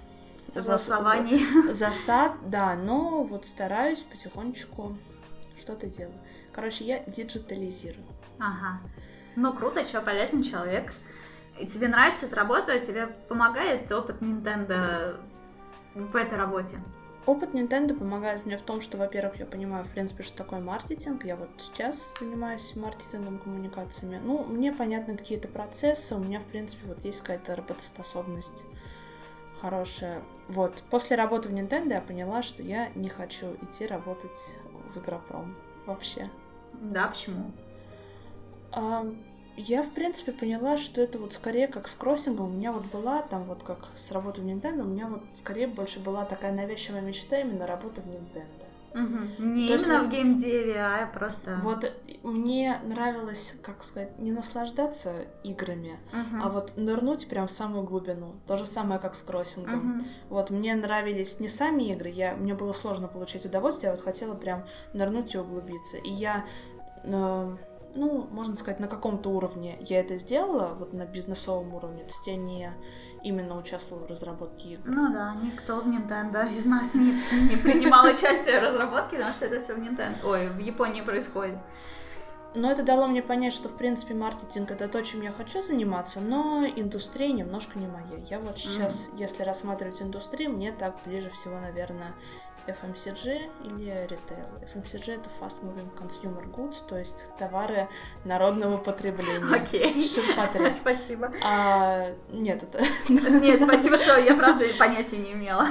согласований. 0.53 1.73
засад, 1.73 2.33
да, 2.51 2.75
но 2.75 3.23
вот 3.23 3.47
стараюсь 3.47 4.03
потихонечку 4.03 4.97
что-то 5.57 5.87
делаю. 5.87 6.19
Короче, 6.53 6.85
я 6.85 6.99
диджитализирую. 7.07 8.05
Ага. 8.39 8.81
Ну, 9.37 9.53
круто, 9.53 9.85
что 9.85 10.01
полезный 10.01 10.43
человек. 10.43 10.93
И 11.59 11.67
тебе 11.67 11.89
нравится 11.89 12.27
эта 12.27 12.37
работа, 12.37 12.79
тебе 12.79 13.07
помогает 13.07 13.91
опыт 13.93 14.21
Nintendo 14.21 15.17
в 15.95 16.17
этой 16.17 16.37
работе? 16.37 16.79
Опыт 17.27 17.55
Nintendo 17.55 17.97
помогает 17.99 18.45
мне 18.45 18.59
в 18.59 18.63
том, 18.63 18.81
что, 18.81 18.99
во-первых, 18.99 19.37
я 19.37 19.47
понимаю, 19.47 19.85
в 19.85 19.89
принципе, 19.89 20.23
что 20.23 20.37
такое 20.37 20.61
маркетинг. 20.61 21.25
Я 21.25 21.37
вот 21.37 21.49
сейчас 21.57 22.13
занимаюсь 22.19 22.77
маркетингом, 22.77 23.39
коммуникациями. 23.39 24.21
Ну, 24.23 24.45
мне 24.45 24.73
понятны 24.73 25.17
какие-то 25.17 25.49
процессы, 25.49 26.15
у 26.15 26.19
меня, 26.19 26.41
в 26.41 26.45
принципе, 26.45 26.87
вот 26.87 27.03
есть 27.05 27.21
какая-то 27.21 27.57
работоспособность 27.57 28.65
хорошая. 29.61 30.23
Вот, 30.49 30.83
после 30.91 31.17
работы 31.17 31.49
в 31.49 31.55
Nintendo 31.55 31.95
я 31.95 32.01
поняла, 32.03 32.43
что 32.43 32.63
я 32.63 32.91
не 32.95 33.09
хочу 33.09 33.55
идти 33.63 33.87
работать 33.87 34.55
в 34.93 34.99
Игропром 34.99 35.57
вообще. 35.87 36.31
Да, 36.75 37.09
почему? 37.09 37.51
А, 38.75 39.07
я, 39.57 39.83
в 39.83 39.91
принципе, 39.91 40.33
поняла, 40.33 40.77
что 40.77 41.01
это 41.01 41.19
вот 41.19 41.33
скорее 41.33 41.69
как 41.69 41.87
с 41.87 41.95
кроссингом. 41.95 42.47
У 42.47 42.53
меня 42.53 42.73
вот 42.73 42.87
была 42.87 43.23
там 43.23 43.45
вот 43.45 43.63
как 43.63 43.89
с 43.95 44.11
работы 44.11 44.41
в 44.41 44.47
Nintendo, 44.47 44.83
у 44.83 44.87
меня 44.87 45.07
вот 45.07 45.23
скорее 45.33 45.69
больше 45.69 46.01
была 46.01 46.25
такая 46.25 46.53
навязчивая 46.53 47.01
мечта 47.01 47.41
именно 47.41 47.67
работа 47.67 48.01
в 48.01 48.07
Nintendo. 48.07 48.65
Угу. 48.95 49.43
Не 49.45 49.67
То 49.67 49.75
именно 49.75 49.93
есть, 49.93 50.07
в 50.07 50.09
геймдеве, 50.09 50.81
а 50.81 51.07
просто... 51.13 51.59
Вот 51.63 51.93
мне 52.23 52.79
нравилось, 52.85 53.57
как 53.61 53.83
сказать, 53.83 54.19
не 54.21 54.31
наслаждаться 54.31 55.13
играми, 55.43 55.99
угу. 56.13 56.43
а 56.45 56.49
вот 56.49 56.75
нырнуть 56.77 57.29
прям 57.29 57.49
в 57.49 57.51
самую 57.51 57.83
глубину. 57.83 58.35
То 58.47 58.57
же 58.57 58.65
самое, 58.65 59.01
как 59.01 59.17
с 59.17 59.23
кроссингом. 59.25 59.97
Угу. 59.97 60.05
Вот 60.31 60.51
мне 60.51 60.77
нравились 60.77 61.41
не 61.41 61.49
сами 61.49 61.91
игры, 61.91 62.09
я, 62.09 62.37
мне 62.37 62.55
было 62.55 62.73
сложно 62.73 63.09
получать 63.09 63.45
удовольствие, 63.45 63.91
я 63.91 63.97
вот 63.97 64.05
хотела 64.05 64.35
прям 64.35 64.65
нырнуть 64.93 65.35
и 65.35 65.39
углубиться. 65.39 65.97
И 65.97 66.11
я... 66.11 66.45
Э, 67.03 67.57
ну, 67.97 68.27
можно 68.31 68.57
сказать, 68.57 68.81
на 68.81 68.89
каком-то 68.89 69.31
уровне 69.31 69.77
я 69.81 70.01
это 70.01 70.17
сделала, 70.17 70.75
вот 70.75 70.93
на 70.93 71.07
бизнесовом 71.07 71.75
уровне, 71.75 72.01
то 72.01 72.09
есть 72.09 72.27
я 72.27 72.37
не 72.37 72.71
именно 73.23 73.59
участвовала 73.59 74.07
в 74.07 74.11
разработке 74.11 74.71
игр. 74.71 74.83
Ну 74.87 75.13
да, 75.13 75.37
никто 75.43 75.81
в 75.81 75.89
Nintendo 75.89 76.51
из 76.53 76.67
нас 76.67 76.95
не, 76.95 77.13
не 77.13 77.57
принимал 77.63 78.07
участие 78.07 78.61
в 78.61 78.63
разработке, 78.63 79.17
потому 79.17 79.33
что 79.33 79.47
это 79.47 79.61
все 79.61 79.75
в 79.75 79.79
Nintendo, 79.79 80.17
ой, 80.25 80.49
в 80.49 80.59
Японии 80.59 81.01
происходит. 81.01 81.59
Но 82.55 82.71
это 82.71 82.85
дало 82.85 83.09
мне 83.09 83.21
понять, 83.21 83.53
что, 83.53 83.69
в 83.69 83.77
принципе, 83.77 84.15
маркетинг— 84.15 84.71
это 84.73 84.87
то, 84.87 85.03
чем 85.03 85.23
я 85.23 85.33
хочу 85.33 85.61
заниматься, 85.61 86.21
но 86.21 86.65
индустрия 86.65 87.33
немножко 87.33 87.79
не 87.79 87.89
моя. 87.89 88.23
Я 88.31 88.39
вот 88.39 88.59
сейчас, 88.59 89.09
mm-hmm. 89.09 89.19
если 89.19 89.43
рассматривать 89.43 90.01
индустрию, 90.01 90.51
мне 90.51 90.71
так 90.71 90.95
ближе 91.05 91.31
всего, 91.31 91.59
наверное, 91.59 92.15
FMCG 92.69 93.51
или 93.65 94.07
ритейл. 94.09 94.47
FMCG— 94.63 95.15
это 95.17 95.31
Fast 95.31 95.63
Moving 95.63 95.91
Consumer 95.99 96.49
Goods, 96.51 96.87
то 96.89 96.97
есть 96.97 97.31
товары 97.39 97.89
народного 98.25 98.79
потребления. 98.79 99.55
Окей. 99.55 100.01
Okay. 100.01 100.77
Спасибо. 100.81 101.33
А, 101.43 102.07
нет, 102.31 102.63
это... 102.63 102.79
Нет, 103.09 103.63
спасибо, 103.69 103.99
что 103.99 104.17
я, 104.19 104.37
правда, 104.37 104.65
понятия 104.79 105.19
не 105.19 105.33
имела. 105.33 105.69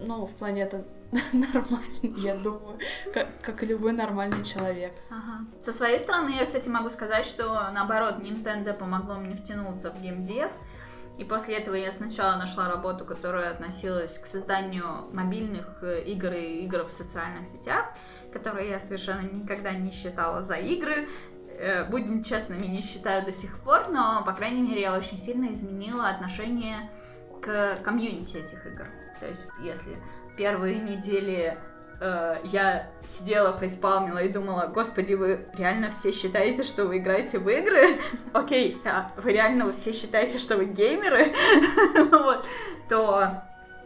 Ну, 0.00 0.24
в 0.24 0.34
плане 0.34 0.62
это 0.62 0.84
нормально, 1.32 2.18
я 2.18 2.34
думаю, 2.36 2.78
как, 3.12 3.28
как 3.42 3.62
и 3.62 3.66
любой 3.66 3.92
нормальный 3.92 4.42
человек. 4.44 4.94
Ага. 5.10 5.44
Со 5.60 5.72
своей 5.72 5.98
стороны, 5.98 6.30
я, 6.30 6.46
кстати, 6.46 6.68
могу 6.68 6.88
сказать, 6.88 7.26
что 7.26 7.70
наоборот, 7.70 8.16
Nintendo 8.20 8.72
помогло 8.72 9.16
мне 9.16 9.36
втянуться 9.36 9.90
в 9.90 10.00
геймдев. 10.00 10.50
И 11.18 11.24
после 11.24 11.56
этого 11.56 11.74
я 11.74 11.92
сначала 11.92 12.36
нашла 12.36 12.68
работу, 12.68 13.04
которая 13.04 13.50
относилась 13.50 14.18
к 14.18 14.24
созданию 14.24 15.12
мобильных 15.12 15.82
э, 15.82 16.02
игр 16.04 16.32
и 16.32 16.64
игр 16.64 16.84
в 16.84 16.90
социальных 16.90 17.44
сетях, 17.44 17.84
которые 18.32 18.70
я 18.70 18.80
совершенно 18.80 19.20
никогда 19.20 19.72
не 19.72 19.90
считала 19.90 20.40
за 20.40 20.54
игры. 20.54 21.06
Э, 21.58 21.84
будем 21.84 22.22
честными, 22.22 22.66
не 22.66 22.80
считаю 22.80 23.26
до 23.26 23.32
сих 23.32 23.58
пор, 23.58 23.88
но, 23.90 24.24
по 24.24 24.32
крайней 24.32 24.62
мере, 24.62 24.80
я 24.80 24.96
очень 24.96 25.18
сильно 25.18 25.52
изменила 25.52 26.08
отношение 26.08 26.90
к 27.42 27.76
комьюнити 27.84 28.38
этих 28.38 28.64
игр. 28.66 28.86
То 29.20 29.28
есть, 29.28 29.44
если 29.62 29.96
первые 30.36 30.78
недели 30.78 31.56
э, 32.00 32.36
я 32.44 32.90
сидела, 33.04 33.56
фейспалмила 33.56 34.18
и 34.18 34.28
думала, 34.28 34.66
господи, 34.66 35.14
вы 35.14 35.46
реально 35.54 35.90
все 35.90 36.12
считаете, 36.12 36.62
что 36.62 36.86
вы 36.86 36.98
играете 36.98 37.38
в 37.38 37.48
игры? 37.48 37.96
Окей, 38.32 38.80
а 38.84 39.12
вы 39.16 39.32
реально 39.32 39.70
все 39.72 39.92
считаете, 39.92 40.38
что 40.38 40.56
вы 40.56 40.66
геймеры? 40.66 41.32
то 42.88 43.42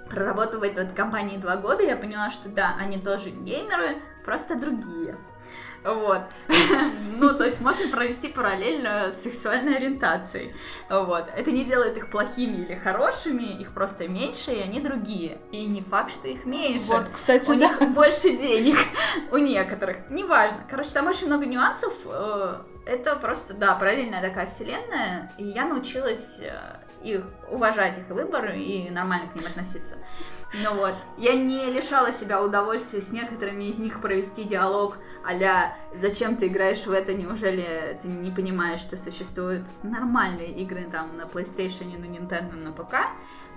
проработав 0.08 0.60
в 0.60 0.62
этой 0.62 0.86
компании 0.88 1.36
два 1.36 1.56
года, 1.56 1.82
я 1.82 1.96
поняла, 1.96 2.30
что 2.30 2.48
да, 2.48 2.76
они 2.80 2.98
тоже 2.98 3.30
геймеры, 3.30 4.02
просто 4.24 4.56
другие. 4.56 5.16
Вот. 5.86 6.22
ну, 7.18 7.34
то 7.34 7.44
есть 7.44 7.60
можно 7.60 7.88
провести 7.88 8.28
параллельно 8.28 9.10
с 9.10 9.22
сексуальной 9.22 9.76
ориентацией. 9.76 10.52
Вот. 10.90 11.28
Это 11.36 11.52
не 11.52 11.64
делает 11.64 11.96
их 11.96 12.10
плохими 12.10 12.64
или 12.64 12.74
хорошими, 12.74 13.60
их 13.60 13.72
просто 13.72 14.08
меньше, 14.08 14.52
и 14.52 14.60
они 14.60 14.80
другие. 14.80 15.38
И 15.52 15.64
не 15.66 15.82
факт, 15.82 16.12
что 16.12 16.28
их 16.28 16.44
меньше. 16.44 16.92
Вот, 16.92 17.08
кстати, 17.08 17.50
У 17.50 17.54
да. 17.54 17.68
них 17.68 17.90
больше 17.90 18.36
денег. 18.36 18.76
У 19.30 19.36
некоторых. 19.36 20.10
Неважно. 20.10 20.58
Короче, 20.68 20.90
там 20.90 21.06
очень 21.06 21.28
много 21.28 21.46
нюансов. 21.46 21.94
Э, 22.06 22.56
это 22.84 23.16
просто, 23.16 23.54
да, 23.54 23.74
параллельная 23.74 24.20
такая 24.20 24.46
вселенная. 24.46 25.32
И 25.38 25.44
я 25.44 25.66
научилась 25.66 26.40
э, 26.40 26.78
их 27.04 27.22
уважать 27.50 27.98
их 27.98 28.08
выбор 28.08 28.52
и 28.52 28.90
нормально 28.90 29.28
к 29.28 29.36
ним 29.36 29.46
относиться. 29.46 29.98
Ну 30.54 30.74
вот, 30.74 30.94
я 31.18 31.34
не 31.34 31.70
лишала 31.72 32.12
себя 32.12 32.42
удовольствия 32.42 33.02
с 33.02 33.12
некоторыми 33.12 33.64
из 33.64 33.78
них 33.78 34.00
провести 34.00 34.44
диалог 34.44 34.96
а 35.24 35.72
«Зачем 35.92 36.36
ты 36.36 36.46
играешь 36.46 36.86
в 36.86 36.92
это? 36.92 37.12
Неужели 37.12 37.98
ты 38.00 38.06
не 38.06 38.30
понимаешь, 38.30 38.78
что 38.78 38.96
существуют 38.96 39.66
нормальные 39.82 40.52
игры 40.62 40.88
там 40.90 41.16
на 41.16 41.22
PlayStation, 41.22 41.98
на 41.98 42.04
Nintendo, 42.04 42.54
на 42.54 42.72
ПК?» 42.72 42.94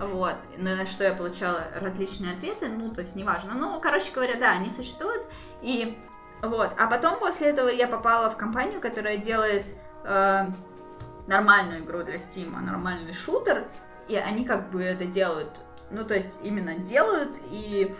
Вот, 0.00 0.34
на 0.56 0.84
что 0.86 1.04
я 1.04 1.12
получала 1.12 1.62
различные 1.80 2.34
ответы, 2.34 2.68
ну, 2.68 2.90
то 2.90 3.02
есть 3.02 3.14
неважно. 3.14 3.54
Ну, 3.54 3.78
короче 3.80 4.10
говоря, 4.12 4.36
да, 4.36 4.52
они 4.52 4.70
существуют, 4.70 5.26
и 5.62 5.96
вот. 6.42 6.72
А 6.78 6.86
потом 6.86 7.18
после 7.18 7.48
этого 7.48 7.68
я 7.68 7.86
попала 7.86 8.30
в 8.30 8.36
компанию, 8.36 8.80
которая 8.80 9.18
делает 9.18 9.66
э, 10.04 10.46
нормальную 11.26 11.84
игру 11.84 12.02
для 12.02 12.16
Steam, 12.16 12.58
нормальный 12.58 13.12
шутер, 13.12 13.68
и 14.08 14.16
они 14.16 14.44
как 14.44 14.70
бы 14.70 14.82
это 14.82 15.04
делают 15.04 15.50
ну, 15.90 16.04
то 16.04 16.14
есть 16.14 16.40
именно 16.42 16.76
делают, 16.76 17.38
и 17.50 17.94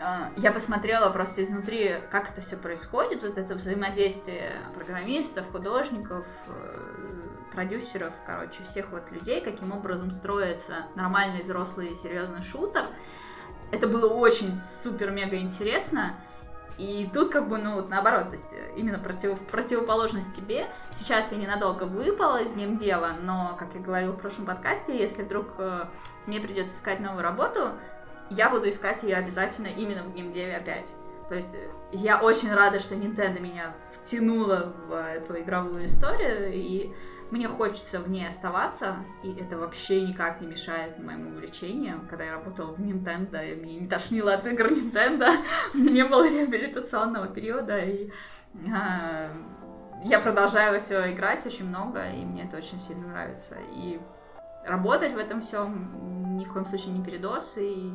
э, 0.00 0.04
я 0.36 0.52
посмотрела 0.52 1.10
просто 1.10 1.42
изнутри, 1.44 1.96
как 2.10 2.30
это 2.30 2.40
все 2.40 2.56
происходит, 2.56 3.22
вот 3.22 3.38
это 3.38 3.54
взаимодействие 3.54 4.52
программистов, 4.74 5.50
художников, 5.50 6.26
э, 6.48 6.74
продюсеров, 7.52 8.12
короче, 8.26 8.62
всех 8.64 8.90
вот 8.90 9.10
людей, 9.10 9.40
каким 9.40 9.72
образом 9.72 10.10
строится 10.10 10.86
нормальный 10.94 11.42
взрослый 11.42 11.94
серьезный 11.94 12.42
шутер. 12.42 12.86
Это 13.72 13.86
было 13.86 14.12
очень 14.12 14.54
супер-мега 14.54 15.36
интересно. 15.36 16.14
И 16.78 17.08
тут 17.12 17.30
как 17.30 17.48
бы, 17.48 17.58
ну, 17.58 17.74
вот 17.74 17.90
наоборот, 17.90 18.30
то 18.30 18.36
есть 18.36 18.54
именно 18.76 18.98
против, 18.98 19.38
противоположность 19.46 20.34
тебе. 20.34 20.66
Сейчас 20.90 21.32
я 21.32 21.38
ненадолго 21.38 21.84
выпала 21.84 22.42
из 22.42 22.54
геймдева, 22.54 23.12
но, 23.22 23.56
как 23.58 23.74
я 23.74 23.80
говорила 23.80 24.12
в 24.12 24.18
прошлом 24.18 24.46
подкасте, 24.46 24.98
если 24.98 25.22
вдруг 25.22 25.48
э, 25.58 25.84
мне 26.26 26.40
придется 26.40 26.74
искать 26.74 27.00
новую 27.00 27.22
работу, 27.22 27.70
я 28.30 28.48
буду 28.48 28.68
искать 28.70 29.02
ее 29.02 29.16
обязательно 29.16 29.66
именно 29.66 30.04
в 30.04 30.14
геймдеве 30.14 30.56
опять. 30.56 30.94
То 31.28 31.34
есть 31.34 31.54
э, 31.54 31.70
я 31.92 32.20
очень 32.20 32.52
рада, 32.52 32.78
что 32.78 32.94
Nintendo 32.94 33.40
меня 33.40 33.74
втянула 33.92 34.72
в 34.88 34.94
эту 34.94 35.38
игровую 35.38 35.86
историю, 35.86 36.52
и 36.52 36.92
мне 37.30 37.48
хочется 37.48 38.00
в 38.00 38.10
ней 38.10 38.26
оставаться, 38.26 38.96
и 39.22 39.32
это 39.32 39.56
вообще 39.56 40.02
никак 40.02 40.40
не 40.40 40.48
мешает 40.48 40.98
моему 40.98 41.30
увлечению. 41.30 42.06
Когда 42.08 42.24
я 42.24 42.32
работала 42.32 42.72
в 42.72 42.80
Nintendo, 42.80 43.40
и 43.40 43.54
мне 43.54 43.76
не 43.76 43.86
тошнило 43.86 44.34
от 44.34 44.46
игр 44.46 44.66
Nintendo, 44.66 45.30
у 45.74 45.78
меня 45.78 45.90
не 45.90 46.04
было 46.04 46.28
реабилитационного 46.28 47.28
периода, 47.28 47.78
и 47.78 48.10
а, 48.72 49.30
я 50.04 50.18
продолжаю 50.18 50.78
все 50.80 51.12
играть 51.12 51.44
очень 51.46 51.68
много, 51.68 52.10
и 52.10 52.24
мне 52.24 52.44
это 52.44 52.56
очень 52.56 52.80
сильно 52.80 53.08
нравится. 53.08 53.56
И 53.74 54.00
работать 54.64 55.12
в 55.12 55.18
этом 55.18 55.40
всем 55.40 56.36
ни 56.36 56.44
в 56.44 56.52
коем 56.52 56.64
случае 56.64 56.94
не 56.94 57.04
передос, 57.04 57.58
и 57.58 57.92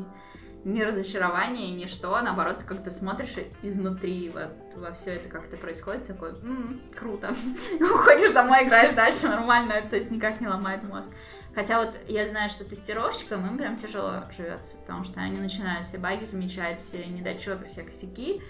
ни 0.66 0.82
разочарование, 0.82 1.72
ни 1.72 1.86
что, 1.86 2.20
наоборот, 2.22 2.58
ты 2.58 2.66
как-то 2.66 2.90
смотришь 2.90 3.36
изнутри 3.62 4.32
вот 4.34 4.50
во 4.76 4.92
все 4.94 5.12
это 5.12 5.30
как-то 5.30 5.58
происходит, 5.58 6.08
такой, 6.08 6.30
м-м, 6.30 6.82
круто. 6.96 7.36
Уходишь 7.80 8.32
домой, 8.32 8.64
играешь 8.64 8.96
дальше, 8.96 9.28
нормально, 9.28 9.76
то 9.88 9.96
есть 9.96 10.10
никак 10.10 10.42
не 10.42 10.48
ломает 10.48 10.84
мозг. 10.84 11.12
Хотя 11.54 11.80
вот 11.80 11.96
я 12.08 12.28
знаю, 12.28 12.50
что 12.50 12.66
тестировщикам 12.66 13.46
им 13.48 13.58
прям 13.60 13.78
тяжело 13.78 14.24
живется, 14.36 14.78
потому 14.78 15.04
что 15.04 15.22
они 15.22 15.38
начинают 15.38 15.86
все 15.86 16.00
баги 16.00 16.26
замечать, 16.26 16.80
все 16.80 17.06
недочеты, 17.06 17.64
все 17.66 17.84
косяки, 17.84 18.42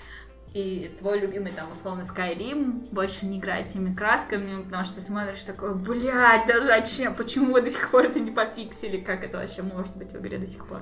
и 0.54 0.96
твой 0.98 1.20
любимый 1.20 1.52
там 1.52 1.70
условно 1.70 2.04
Skyrim 2.04 2.88
больше 2.92 3.26
не 3.26 3.40
играет 3.40 3.68
теми 3.68 3.94
красками, 3.94 4.64
потому 4.64 4.86
что 4.86 5.02
смотришь 5.02 5.44
такой, 5.44 5.76
блядь, 5.76 6.48
да 6.48 6.64
зачем, 6.64 7.14
почему 7.14 7.52
вы 7.52 7.62
до 7.62 7.70
сих 7.70 7.92
пор 7.92 8.06
это 8.06 8.22
не 8.22 8.32
пофиксили, 8.32 9.02
как 9.02 9.26
это 9.26 9.38
вообще 9.38 9.64
может 9.64 9.98
быть 9.98 10.14
в 10.14 10.22
игре 10.22 10.38
до 10.38 10.48
сих 10.48 10.66
пор 10.66 10.82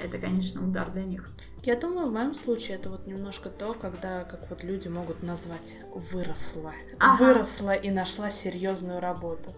это, 0.00 0.18
конечно, 0.18 0.66
удар 0.66 0.90
для 0.90 1.04
них. 1.04 1.30
Я 1.62 1.76
думаю, 1.76 2.08
в 2.08 2.12
моем 2.12 2.32
случае 2.34 2.76
это 2.78 2.90
вот 2.90 3.06
немножко 3.06 3.50
то, 3.50 3.74
когда, 3.74 4.24
как 4.24 4.48
вот 4.48 4.64
люди 4.64 4.88
могут 4.88 5.22
назвать, 5.22 5.78
выросла. 5.94 6.72
Ага. 6.98 7.22
Выросла 7.22 7.74
и 7.74 7.90
нашла 7.90 8.30
серьезную 8.30 9.00
работу. 9.00 9.54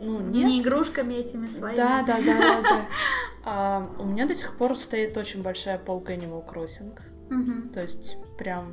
Ну, 0.00 0.20
нет. 0.20 0.46
Не 0.46 0.60
игрушками 0.60 1.14
этими 1.14 1.46
своими. 1.46 1.76
Да, 1.76 2.02
да, 2.04 2.18
да, 2.18 2.38
да, 2.38 2.62
да. 2.62 2.86
А, 3.44 3.90
у 3.98 4.04
меня 4.04 4.26
до 4.26 4.36
сих 4.36 4.56
пор 4.56 4.76
стоит 4.76 5.16
очень 5.16 5.42
большая 5.42 5.76
полка 5.76 6.14
Animal 6.14 6.48
Crossing. 6.48 6.96
Угу. 7.28 7.70
То 7.72 7.82
есть, 7.82 8.16
прям 8.38 8.72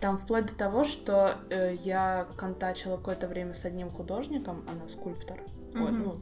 там 0.00 0.16
вплоть 0.16 0.46
до 0.46 0.54
того, 0.54 0.84
что 0.84 1.36
э, 1.50 1.74
я 1.80 2.26
контачила 2.36 2.96
какое-то 2.96 3.28
время 3.28 3.52
с 3.52 3.66
одним 3.66 3.90
художником, 3.90 4.64
она 4.66 4.88
скульптор. 4.88 5.40
Угу. 5.74 5.84
Ой, 5.84 5.92
ну, 5.92 6.20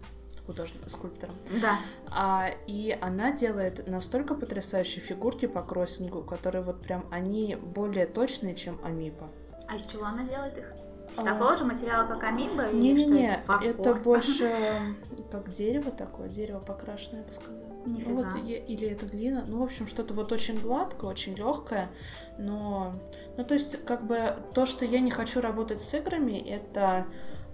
художником, 0.48 0.88
скульптором. 0.88 1.34
Да. 1.60 1.78
А, 2.10 2.48
и 2.66 2.96
она 3.02 3.32
делает 3.32 3.86
настолько 3.86 4.34
потрясающие 4.34 5.02
фигурки 5.02 5.46
по 5.46 5.62
кроссингу, 5.62 6.22
которые 6.22 6.62
вот 6.62 6.80
прям, 6.80 7.04
они 7.10 7.54
более 7.54 8.06
точные, 8.06 8.54
чем 8.54 8.80
амипа. 8.82 9.28
А 9.68 9.76
из 9.76 9.84
чего 9.84 10.06
она 10.06 10.24
делает 10.24 10.56
их? 10.56 10.64
Из 11.12 11.18
а... 11.18 11.24
такого 11.24 11.54
же 11.56 11.64
материала, 11.64 12.06
как 12.06 12.24
амиба? 12.24 12.72
Не-не-не, 12.72 13.42
это, 13.46 13.60
это 13.62 13.94
больше 13.94 14.50
как 15.30 15.50
дерево 15.50 15.90
такое, 15.90 16.28
дерево 16.28 16.60
покрашенное, 16.60 17.20
я 17.20 17.26
бы 17.26 17.32
сказала. 17.32 17.72
Нифига. 17.84 18.10
Ну, 18.10 18.22
вот, 18.22 18.34
или 18.46 18.88
это 18.88 19.04
глина. 19.04 19.44
Ну, 19.46 19.58
в 19.58 19.62
общем, 19.62 19.86
что-то 19.86 20.14
вот 20.14 20.32
очень 20.32 20.60
гладкое, 20.60 21.10
очень 21.10 21.34
легкое, 21.34 21.90
но... 22.38 22.94
Ну, 23.36 23.44
то 23.44 23.52
есть, 23.52 23.84
как 23.84 24.06
бы, 24.06 24.36
то, 24.54 24.64
что 24.64 24.86
я 24.86 25.00
не 25.00 25.10
хочу 25.10 25.42
работать 25.42 25.82
с 25.82 25.94
играми, 25.94 26.38
это 26.38 27.06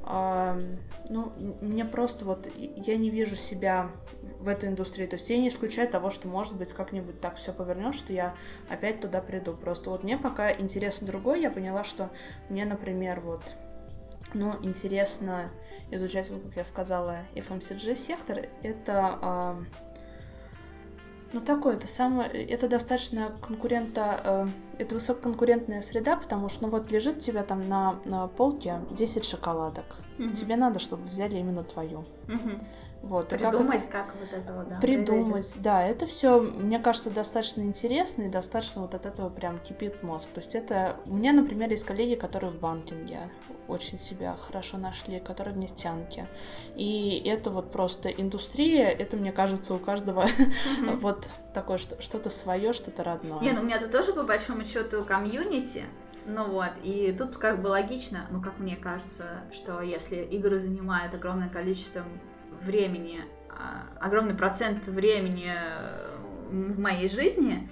ну, 0.07 1.33
мне 1.61 1.85
просто 1.85 2.25
вот, 2.25 2.49
я 2.57 2.97
не 2.97 3.11
вижу 3.11 3.37
себя 3.37 3.91
в 4.39 4.49
этой 4.49 4.69
индустрии. 4.69 5.07
То 5.07 5.15
есть 5.17 5.31
я 5.31 5.39
не 5.39 5.49
исключаю 5.49 5.89
того, 5.89 6.11
что, 6.11 6.29
может 6.29 6.57
быть, 6.57 6.73
как-нибудь 6.73 7.21
так 7.21 7.37
все 7.37 7.53
повернет, 7.53 7.95
что 7.95 8.13
я 8.13 8.35
опять 8.69 9.01
туда 9.01 9.21
приду. 9.21 9.55
Просто 9.55 9.91
вот 9.91 10.05
мне 10.05 10.19
пока 10.19 10.53
интересно 10.53 11.07
другое. 11.07 11.39
Я 11.39 11.51
поняла, 11.51 11.85
что 11.85 12.11
мне, 12.49 12.65
например, 12.65 13.21
вот 13.21 13.57
ну, 14.35 14.57
интересно 14.63 15.51
изучать, 15.91 16.29
вот 16.31 16.43
как 16.43 16.57
я 16.57 16.65
сказала, 16.65 17.19
FMCG 17.35 17.95
сектор. 17.95 18.47
Это 18.63 19.57
ну, 21.35 21.41
такое, 21.41 21.75
это 21.75 21.89
самое, 21.89 22.31
это 22.31 22.69
достаточно 22.69 23.33
конкурента, 23.41 24.21
э, 24.25 24.47
это 24.79 24.95
высококонкурентная 24.95 25.83
среда, 25.83 26.17
потому 26.17 26.49
что, 26.49 26.65
ну, 26.65 26.71
вот 26.71 26.93
лежит 26.93 27.19
тебя 27.19 27.43
там 27.43 27.69
на, 27.69 27.97
на 28.05 28.29
полке 28.29 28.81
10 28.93 29.25
шоколадок. 29.25 29.85
Mm-hmm. 30.19 30.33
Тебе 30.33 30.55
надо, 30.55 30.79
чтобы 30.79 31.03
взяли 31.05 31.37
именно 31.37 31.65
твою. 31.65 32.05
Mm-hmm. 32.29 32.63
Вот, 33.05 33.29
придумать, 33.29 33.87
как, 33.91 34.07
это... 34.07 34.13
как 34.13 34.15
вот 34.19 34.33
этого, 34.33 34.65
да. 34.65 34.79
Придумать, 34.81 35.57
да, 35.59 35.87
это 35.87 36.07
все, 36.07 36.41
мне 36.41 36.79
кажется, 36.79 37.11
достаточно 37.11 37.61
интересно 37.61 38.23
и 38.23 38.29
достаточно 38.29 38.81
вот 38.81 38.95
от 38.95 39.05
этого 39.05 39.29
прям 39.29 39.59
кипит 39.59 40.03
мозг. 40.03 40.31
То 40.33 40.41
есть 40.41 40.55
это, 40.55 40.97
у 41.05 41.15
меня, 41.15 41.35
например, 41.35 41.71
есть 41.71 41.85
коллеги, 41.85 42.15
которые 42.15 42.51
в 42.51 42.59
банкинге 42.59 43.31
очень 43.69 43.99
себя 43.99 44.37
хорошо 44.37 44.79
нашли, 44.79 45.21
которые 45.21 45.55
в 45.55 45.59
нефтянке. 45.59 46.29
И 46.77 47.23
это 47.27 47.51
вот 47.51 47.71
просто 47.71 48.09
индустрия, 48.09 48.89
это, 48.89 49.19
мне 49.19 49.33
кажется, 49.33 49.75
у 49.75 49.79
каждого 49.79 50.25
вот 51.01 51.31
такое 51.53 51.77
что-то 51.77 52.31
свое, 52.31 52.73
что-то 52.73 53.05
родное. 53.05 53.41
Не, 53.41 53.53
ну 53.53 53.61
у 53.61 53.65
меня 53.65 53.79
тут 53.79 53.91
тоже 53.91 54.15
по 54.15 54.23
большому 54.23 54.65
счету 54.65 55.05
комьюнити, 55.05 55.85
ну 56.25 56.51
вот, 56.51 56.71
и 56.83 57.15
тут 57.17 57.37
как 57.37 57.61
бы 57.61 57.69
логично, 57.69 58.27
ну 58.31 58.41
как 58.41 58.59
мне 58.59 58.77
кажется, 58.77 59.43
что 59.53 59.83
если 59.83 60.17
игры 60.17 60.59
занимают 60.59 61.13
огромное 61.13 61.51
количество 61.51 62.03
времени, 62.65 63.21
а, 63.49 63.87
огромный 64.01 64.35
процент 64.35 64.87
времени 64.87 65.53
э, 65.53 66.17
в 66.51 66.79
моей 66.79 67.09
жизни, 67.09 67.71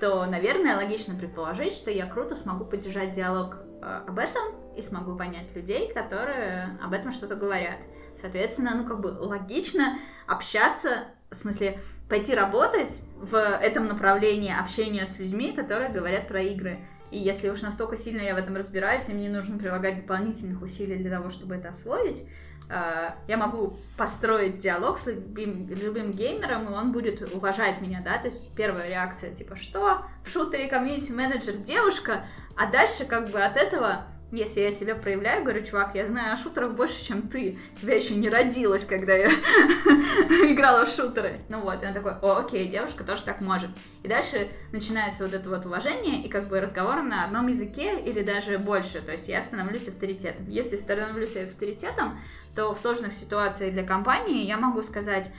то, 0.00 0.26
наверное, 0.26 0.76
логично 0.76 1.14
предположить, 1.14 1.72
что 1.72 1.90
я 1.90 2.06
круто 2.06 2.36
смогу 2.36 2.64
поддержать 2.64 3.12
диалог 3.12 3.56
э, 3.82 4.00
об 4.06 4.18
этом 4.18 4.42
и 4.76 4.82
смогу 4.82 5.16
понять 5.16 5.54
людей, 5.54 5.92
которые 5.92 6.78
об 6.82 6.92
этом 6.92 7.12
что-то 7.12 7.36
говорят. 7.36 7.78
Соответственно, 8.20 8.72
ну 8.74 8.84
как 8.86 9.00
бы 9.00 9.08
логично 9.08 9.98
общаться, 10.26 11.04
в 11.30 11.36
смысле 11.36 11.80
пойти 12.08 12.34
работать 12.34 13.02
в 13.16 13.36
этом 13.36 13.86
направлении 13.86 14.54
общения 14.54 15.06
с 15.06 15.18
людьми, 15.18 15.52
которые 15.52 15.90
говорят 15.90 16.28
про 16.28 16.40
игры. 16.40 16.78
И 17.10 17.18
если 17.18 17.48
уж 17.48 17.62
настолько 17.62 17.96
сильно 17.96 18.20
я 18.20 18.34
в 18.34 18.38
этом 18.38 18.56
разбираюсь, 18.56 19.08
и 19.08 19.12
мне 19.12 19.30
нужно 19.30 19.58
прилагать 19.58 19.98
дополнительных 19.98 20.62
усилий 20.62 20.96
для 20.96 21.10
того, 21.10 21.30
чтобы 21.30 21.54
это 21.54 21.68
освоить, 21.68 22.26
я 22.68 23.36
могу 23.36 23.76
построить 23.96 24.58
диалог 24.58 24.98
с 24.98 25.06
любым, 25.06 25.68
любым 25.68 26.10
геймером, 26.10 26.68
и 26.68 26.72
он 26.72 26.92
будет 26.92 27.20
уважать 27.34 27.80
меня, 27.80 28.00
да, 28.02 28.18
то 28.18 28.28
есть 28.28 28.54
первая 28.54 28.88
реакция, 28.88 29.34
типа, 29.34 29.56
что? 29.56 30.06
В 30.24 30.30
шутере 30.30 30.66
комьюнити-менеджер 30.68 31.56
девушка, 31.56 32.26
а 32.56 32.66
дальше 32.66 33.04
как 33.04 33.28
бы 33.28 33.42
от 33.42 33.56
этого 33.56 34.00
если 34.34 34.60
я 34.60 34.72
себя 34.72 34.94
проявляю, 34.94 35.42
говорю, 35.42 35.64
чувак, 35.64 35.94
я 35.94 36.06
знаю 36.06 36.32
о 36.32 36.36
шутерах 36.36 36.72
больше, 36.72 37.04
чем 37.04 37.28
ты. 37.28 37.58
Тебя 37.76 37.94
еще 37.94 38.14
не 38.14 38.28
родилось, 38.28 38.84
когда 38.84 39.14
я 39.14 39.28
играла 40.50 40.84
в 40.84 40.88
шутеры. 40.88 41.40
Ну 41.48 41.60
вот, 41.60 41.82
и 41.82 41.86
он 41.86 41.94
такой, 41.94 42.12
о, 42.22 42.40
окей, 42.40 42.68
девушка 42.68 43.04
тоже 43.04 43.24
так 43.24 43.40
может. 43.40 43.70
И 44.02 44.08
дальше 44.08 44.50
начинается 44.72 45.24
вот 45.24 45.34
это 45.34 45.48
вот 45.48 45.66
уважение 45.66 46.22
и 46.22 46.28
как 46.28 46.48
бы 46.48 46.60
разговор 46.60 47.02
на 47.02 47.24
одном 47.24 47.48
языке 47.48 47.98
или 48.00 48.22
даже 48.22 48.58
больше. 48.58 49.00
То 49.00 49.12
есть 49.12 49.28
я 49.28 49.40
становлюсь 49.42 49.88
авторитетом. 49.88 50.48
Если 50.48 50.76
становлюсь 50.76 51.36
авторитетом, 51.36 52.20
то 52.54 52.74
в 52.74 52.78
сложных 52.78 53.12
ситуациях 53.12 53.72
для 53.72 53.84
компании 53.84 54.46
я 54.46 54.56
могу 54.56 54.82
сказать 54.82 55.32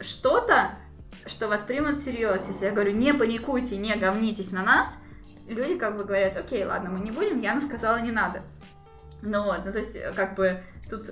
что-то, 0.00 0.70
что 1.26 1.48
воспримут 1.48 1.98
всерьез. 1.98 2.48
Если 2.48 2.66
я 2.66 2.72
говорю, 2.72 2.92
не 2.92 3.12
паникуйте, 3.12 3.76
не 3.76 3.94
говнитесь 3.94 4.52
на 4.52 4.62
нас, 4.62 5.02
люди 5.50 5.76
как 5.76 5.96
бы 5.96 6.04
говорят, 6.04 6.36
окей, 6.36 6.64
ладно, 6.64 6.90
мы 6.90 7.00
не 7.00 7.10
будем, 7.10 7.40
Яна 7.40 7.60
сказала, 7.60 8.00
не 8.00 8.12
надо. 8.12 8.42
Ну 9.22 9.42
вот, 9.42 9.60
ну 9.64 9.72
то 9.72 9.78
есть 9.78 9.98
как 10.14 10.34
бы 10.34 10.62
тут 10.88 11.10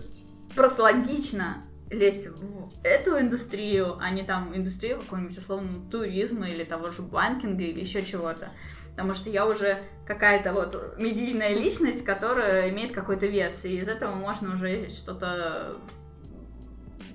просто 0.55 0.83
логично 0.83 1.63
лезть 1.91 2.29
в 2.29 2.71
эту 2.83 3.19
индустрию, 3.19 3.99
а 4.01 4.11
не 4.11 4.23
там 4.23 4.55
индустрию 4.57 5.01
какого-нибудь 5.01 5.39
условно 5.39 5.73
туризма 5.91 6.47
или 6.47 6.65
того 6.65 6.89
же 6.89 7.03
банкинга 7.03 7.65
или 7.65 7.81
еще 7.81 8.05
чего-то. 8.05 8.51
Потому 8.91 9.15
что 9.15 9.31
я 9.31 9.47
уже 9.47 9.79
какая-то 10.07 10.53
вот 10.53 10.97
медийная 10.99 11.55
личность, 11.55 12.05
которая 12.05 12.71
имеет 12.71 12.93
какой-то 12.93 13.27
вес, 13.27 13.65
и 13.65 13.79
из 13.79 13.89
этого 13.89 14.15
можно 14.15 14.55
уже 14.55 14.91
что-то 14.91 15.77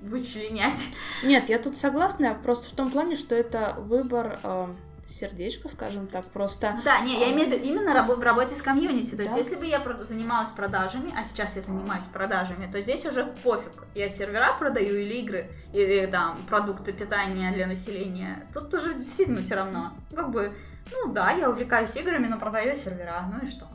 вычленять. 0.02 0.88
Нет, 1.22 1.48
я 1.48 1.58
тут 1.58 1.76
согласна, 1.76 2.38
просто 2.42 2.70
в 2.70 2.72
том 2.76 2.90
плане, 2.90 3.16
что 3.16 3.34
это 3.34 3.74
выбор 3.78 4.38
э, 4.42 4.68
сердечко, 5.06 5.68
скажем 5.68 6.06
так, 6.06 6.24
просто... 6.26 6.78
Да, 6.84 7.00
не, 7.00 7.18
я 7.18 7.32
имею 7.32 7.48
в 7.48 7.52
виду 7.52 7.64
именно 7.64 8.02
в 8.04 8.22
работе 8.22 8.54
с 8.54 8.62
комьюнити. 8.62 9.14
То 9.14 9.22
есть, 9.22 9.34
да. 9.34 9.38
если 9.38 9.56
бы 9.56 9.66
я 9.66 9.82
занималась 10.00 10.50
продажами, 10.50 11.12
а 11.16 11.24
сейчас 11.24 11.56
я 11.56 11.62
занимаюсь 11.62 12.04
продажами, 12.12 12.70
то 12.70 12.80
здесь 12.80 13.04
уже 13.06 13.26
пофиг. 13.42 13.84
Я 13.94 14.08
сервера 14.08 14.56
продаю 14.58 14.94
или 14.98 15.14
игры, 15.14 15.50
или 15.72 16.06
там 16.06 16.44
продукты 16.46 16.92
питания 16.92 17.52
для 17.52 17.66
населения. 17.66 18.46
Тут 18.52 18.72
уже 18.74 18.94
действительно 18.94 19.42
все 19.42 19.56
равно. 19.56 19.92
Как 20.14 20.30
бы, 20.30 20.52
ну 20.92 21.12
да, 21.12 21.30
я 21.30 21.50
увлекаюсь 21.50 21.96
играми, 21.96 22.26
но 22.26 22.38
продаю 22.38 22.74
сервера, 22.74 23.28
ну 23.32 23.46
и 23.46 23.50
что? 23.50 23.66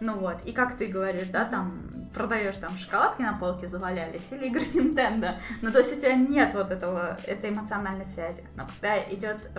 Ну 0.00 0.18
вот, 0.18 0.44
и 0.44 0.52
как 0.52 0.76
ты 0.76 0.86
говоришь, 0.86 1.28
да, 1.28 1.44
там 1.46 1.90
продаешь 2.14 2.56
там 2.56 2.76
шоколадки 2.76 3.22
на 3.22 3.38
полке 3.38 3.66
завалялись 3.66 4.30
или 4.30 4.46
игры 4.48 4.62
Nintendo. 4.62 5.32
Ну, 5.62 5.72
то 5.72 5.78
есть 5.78 5.96
у 5.96 6.00
тебя 6.00 6.14
нет 6.14 6.54
вот 6.54 6.70
этого, 6.70 7.16
этой 7.24 7.50
эмоциональной 7.50 8.04
связи. 8.04 8.44
Но 8.56 8.66
когда 8.66 9.02
идет 9.04 9.50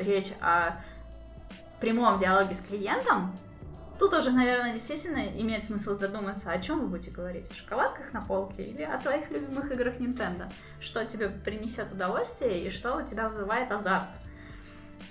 речь 0.00 0.32
о 0.40 0.76
прямом 1.80 2.18
диалоге 2.18 2.54
с 2.54 2.60
клиентом, 2.62 3.32
тут 4.00 4.14
уже, 4.14 4.30
наверное, 4.32 4.72
действительно 4.72 5.22
имеет 5.40 5.64
смысл 5.64 5.94
задуматься, 5.94 6.50
о 6.50 6.58
чем 6.60 6.80
вы 6.80 6.86
будете 6.88 7.10
говорить, 7.12 7.50
о 7.50 7.54
шоколадках 7.54 8.12
на 8.12 8.20
полке 8.20 8.62
или 8.62 8.82
о 8.82 8.98
твоих 8.98 9.30
любимых 9.30 9.70
играх 9.70 9.98
Nintendo. 9.98 10.50
Что 10.80 11.04
тебе 11.04 11.28
принесет 11.28 11.92
удовольствие 11.92 12.64
и 12.64 12.70
что 12.70 12.96
у 12.96 13.02
тебя 13.02 13.28
вызывает 13.28 13.70
азарт. 13.70 14.08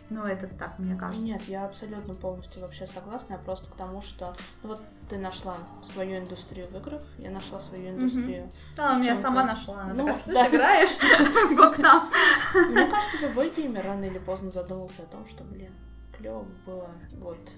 Ну, 0.09 0.23
это 0.23 0.47
так, 0.47 0.79
мне 0.79 0.95
кажется. 0.95 1.23
Нет, 1.23 1.43
я 1.43 1.65
абсолютно 1.65 2.13
полностью 2.13 2.61
вообще 2.61 2.88
согласна. 2.88 3.34
Я 3.34 3.39
просто 3.39 3.69
к 3.69 3.75
тому, 3.75 4.01
что 4.01 4.34
ну, 4.63 4.69
вот 4.69 4.81
ты 5.09 5.17
нашла 5.17 5.57
свою 5.84 6.17
индустрию 6.19 6.67
в 6.67 6.75
играх, 6.75 7.01
я 7.17 7.29
нашла 7.29 7.59
свою 7.59 7.89
индустрию. 7.89 8.45
Mm-hmm. 8.45 8.75
Да, 8.75 8.99
я 8.99 9.17
сама 9.17 9.43
нашла. 9.43 9.81
Она 9.81 9.93
ну, 9.93 10.05
такая, 10.05 10.15
слышь, 10.15 10.35
да. 10.35 10.47
играешь? 10.47 11.57
Бог 11.57 11.75
там. 11.75 12.09
Мне 12.53 12.85
кажется, 12.88 13.27
любой 13.27 13.49
геймер 13.49 13.84
рано 13.85 14.05
или 14.05 14.19
поздно 14.19 14.49
задумался 14.49 15.03
о 15.03 15.05
том, 15.05 15.25
что, 15.25 15.43
блин, 15.43 15.73
клево 16.17 16.45
было 16.65 16.89
вот 17.13 17.53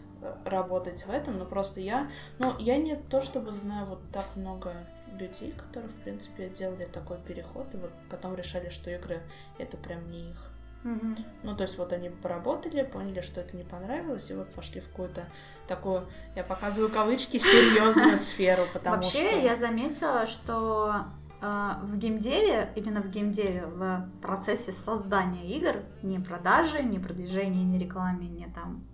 работать 0.45 1.05
в 1.05 1.09
этом, 1.09 1.37
но 1.37 1.45
просто 1.45 1.79
я, 1.79 2.09
ну, 2.39 2.53
я 2.59 2.77
не 2.77 2.95
то 2.95 3.21
чтобы 3.21 3.51
знаю 3.51 3.85
вот 3.85 3.99
так 4.11 4.25
много 4.35 4.73
людей, 5.17 5.53
которые, 5.53 5.89
в 5.89 5.95
принципе, 5.95 6.49
делали 6.49 6.85
такой 6.85 7.17
переход, 7.19 7.73
и 7.73 7.77
вот 7.77 7.91
потом 8.09 8.35
решали, 8.35 8.69
что 8.69 8.91
игры 8.91 9.21
это 9.57 9.77
прям 9.77 10.09
не 10.11 10.31
их. 10.31 10.48
Угу. 10.83 11.15
Ну, 11.43 11.55
то 11.55 11.63
есть 11.63 11.77
вот 11.77 11.91
они 11.91 12.09
поработали, 12.09 12.83
поняли, 12.83 13.21
что 13.21 13.41
это 13.41 13.57
не 13.57 13.63
понравилось, 13.63 14.31
и 14.31 14.33
вот 14.33 14.49
пошли 14.53 14.79
в 14.79 14.87
какую-то 14.87 15.25
такую, 15.67 16.07
я 16.35 16.43
показываю 16.43 16.91
кавычки, 16.91 17.37
серьезную 17.37 18.15
сферу, 18.17 18.63
потому 18.71 19.03
что... 19.03 19.19
Вообще, 19.19 19.43
я 19.43 19.55
заметила, 19.57 20.25
что 20.25 21.03
э, 21.41 21.73
в 21.83 21.97
геймдеве, 21.97 22.71
именно 22.75 23.01
в 23.01 23.09
геймдеве, 23.09 23.65
в 23.65 24.09
процессе 24.21 24.71
создания 24.71 25.57
игр, 25.57 25.83
не 26.01 26.19
продажи, 26.19 26.81
не 26.81 26.97
продвижения, 26.97 27.63
не 27.65 27.77
рекламы, 27.77 28.25
не 28.25 28.47
там 28.47 28.85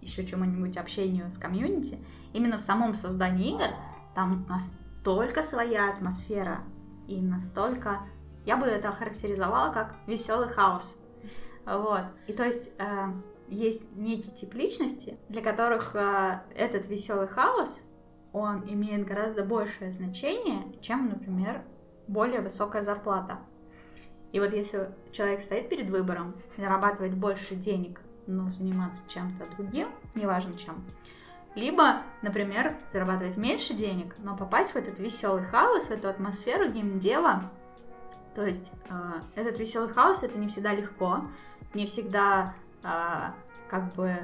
еще 0.00 0.26
чему-нибудь 0.26 0.76
общению 0.76 1.30
с 1.30 1.38
комьюнити, 1.38 1.98
именно 2.32 2.58
в 2.58 2.60
самом 2.60 2.94
создании 2.94 3.54
игр 3.54 3.68
там 4.14 4.46
настолько 4.48 5.42
своя 5.42 5.90
атмосфера 5.90 6.60
и 7.08 7.20
настолько, 7.20 8.00
я 8.44 8.56
бы 8.56 8.66
это 8.66 8.90
охарактеризовала 8.90 9.72
как 9.72 9.94
веселый 10.06 10.48
хаос. 10.48 10.96
Вот. 11.64 12.04
И 12.26 12.32
то 12.32 12.44
есть 12.44 12.74
э, 12.78 12.84
есть 13.48 13.94
некий 13.96 14.30
тип 14.30 14.54
личности, 14.54 15.16
для 15.28 15.42
которых 15.42 15.94
э, 15.94 16.40
этот 16.54 16.86
веселый 16.88 17.28
хаос, 17.28 17.82
он 18.32 18.64
имеет 18.66 19.06
гораздо 19.06 19.44
большее 19.44 19.92
значение, 19.92 20.64
чем, 20.80 21.08
например, 21.08 21.62
более 22.08 22.40
высокая 22.40 22.82
зарплата. 22.82 23.38
И 24.32 24.40
вот 24.40 24.52
если 24.52 24.90
человек 25.12 25.42
стоит 25.42 25.68
перед 25.68 25.90
выбором 25.90 26.34
зарабатывать 26.56 27.12
больше 27.12 27.54
денег, 27.54 28.00
но 28.26 28.48
заниматься 28.50 29.06
чем-то 29.08 29.44
другим, 29.56 29.88
неважно 30.14 30.56
чем, 30.56 30.82
либо, 31.54 32.02
например, 32.22 32.78
зарабатывать 32.92 33.36
меньше 33.36 33.74
денег, 33.74 34.14
но 34.18 34.36
попасть 34.36 34.72
в 34.72 34.76
этот 34.76 34.98
веселый 34.98 35.44
хаос, 35.44 35.88
в 35.88 35.90
эту 35.90 36.08
атмосферу 36.08 36.70
геймдева, 36.70 37.50
то 38.34 38.46
есть 38.46 38.72
э, 38.88 38.94
этот 39.34 39.58
веселый 39.58 39.90
хаос 39.90 40.22
это 40.22 40.38
не 40.38 40.48
всегда 40.48 40.72
легко, 40.72 41.24
не 41.74 41.86
всегда 41.86 42.54
э, 42.82 43.30
как 43.68 43.94
бы 43.94 44.16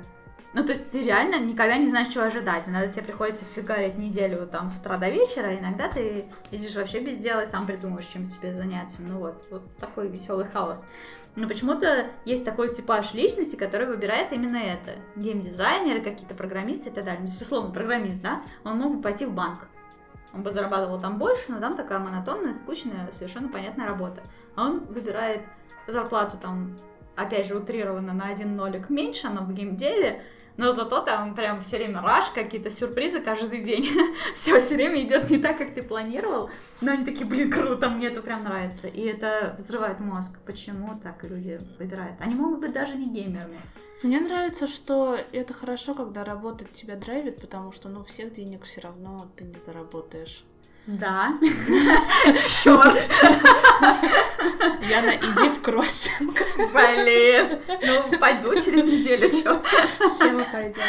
ну, 0.55 0.65
то 0.65 0.73
есть 0.73 0.91
ты 0.91 1.03
реально 1.03 1.39
никогда 1.39 1.77
не 1.77 1.89
знаешь, 1.89 2.09
чего 2.09 2.25
ожидать. 2.25 2.67
Иногда 2.67 2.91
тебе 2.91 3.05
приходится 3.05 3.45
фигарить 3.45 3.99
неделю 3.99 4.47
там 4.47 4.71
с 4.71 4.77
утра 4.77 4.97
до 4.97 5.11
вечера, 5.11 5.55
иногда 5.55 5.89
ты 5.89 6.25
сидишь 6.51 6.75
вообще 6.75 7.01
без 7.01 7.19
дела 7.19 7.43
и 7.43 7.47
сам 7.47 7.67
придумаешь, 7.67 8.07
чем 8.07 8.29
тебе 8.29 8.55
заняться. 8.55 9.03
Ну 9.03 9.19
вот, 9.19 9.47
вот 9.51 9.63
такой 9.77 10.09
веселый 10.09 10.47
хаос. 10.47 10.87
Но 11.37 11.47
почему-то 11.47 12.07
есть 12.25 12.45
такой 12.45 12.75
типаж 12.75 13.13
личности, 13.13 13.57
который 13.57 13.87
выбирает 13.87 14.33
именно 14.33 14.57
это. 14.57 14.97
Геймдизайнеры, 15.17 16.01
какие-то 16.01 16.35
программисты 16.35 16.89
и 16.89 16.93
так 16.93 17.05
далее. 17.05 17.23
Ну, 17.23 17.29
условно, 17.29 17.73
программист, 17.73 18.21
да, 18.23 18.43
он 18.65 18.79
мог 18.79 18.97
бы 18.97 19.03
пойти 19.03 19.27
в 19.27 19.35
банк. 19.35 19.69
Он 20.33 20.43
бы 20.43 20.51
зарабатывал 20.51 20.99
там 21.01 21.19
больше, 21.19 21.45
но 21.53 21.61
там 21.61 21.77
такая 21.77 21.99
монотонная, 21.99 22.55
скучная, 22.55 23.09
совершенно 23.13 23.49
понятная 23.49 23.87
работа. 23.87 24.23
А 24.57 24.65
он 24.65 24.81
выбирает 24.87 25.43
зарплату 25.87 26.39
там, 26.39 26.79
опять 27.19 27.47
же, 27.47 27.57
утрированно 27.57 28.13
на 28.13 28.29
один 28.29 28.57
нолик 28.57 28.91
меньше, 28.91 29.29
но 29.29 29.43
в 29.43 29.53
геймделе 29.53 30.23
но 30.59 30.73
зато 30.73 31.01
там 31.01 31.37
прям 31.37 31.61
все 31.61 31.77
время 31.77 32.03
раш, 32.03 32.31
какие-то 32.35 32.69
сюрпризы 32.69 33.21
каждый 33.21 33.63
день. 33.63 33.89
все 34.35 34.59
все 34.59 34.75
время 34.75 35.01
идет 35.03 35.31
не 35.31 35.39
так, 35.39 35.57
как 35.57 35.73
ты 35.73 35.85
планировал. 35.85 36.51
Но 36.81 36.93
они 36.93 37.05
такие, 37.05 37.25
блин, 37.25 37.51
круто, 37.51 37.89
мне 37.89 38.09
это 38.09 38.21
прям 38.23 38.43
нравится. 38.43 38.89
И 38.89 39.03
это 39.03 39.55
взрывает 39.57 40.01
мозг. 40.01 40.41
Почему 40.45 40.99
так 41.01 41.23
люди 41.23 41.61
выбирают? 41.79 42.21
Они 42.21 42.35
могут 42.35 42.59
быть 42.59 42.73
даже 42.73 42.97
не 42.97 43.07
геймерами. 43.07 43.61
Мне 44.03 44.21
нравится, 44.21 44.67
что 44.67 45.17
это 45.33 45.55
хорошо, 45.55 45.95
когда 45.95 46.25
работать 46.25 46.73
тебя 46.73 46.97
драйвит, 46.97 47.41
потому 47.41 47.71
что, 47.71 47.89
ну, 47.89 48.03
всех 48.03 48.33
денег 48.33 48.65
все 48.65 48.81
равно 48.81 49.31
ты 49.37 49.45
не 49.45 49.59
заработаешь. 49.65 50.45
Да. 50.87 51.39
Черт. 52.65 53.11
Яна, 54.89 55.17
иди 55.17 55.49
в 55.49 55.61
кроссинг. 55.63 56.43
Блин. 56.57 57.59
Ну, 57.69 58.19
пойду 58.19 58.55
через 58.55 58.85
неделю, 58.85 59.29
что? 59.29 59.63
Все 60.09 60.31
мы 60.31 60.45
пойдем. 60.45 60.83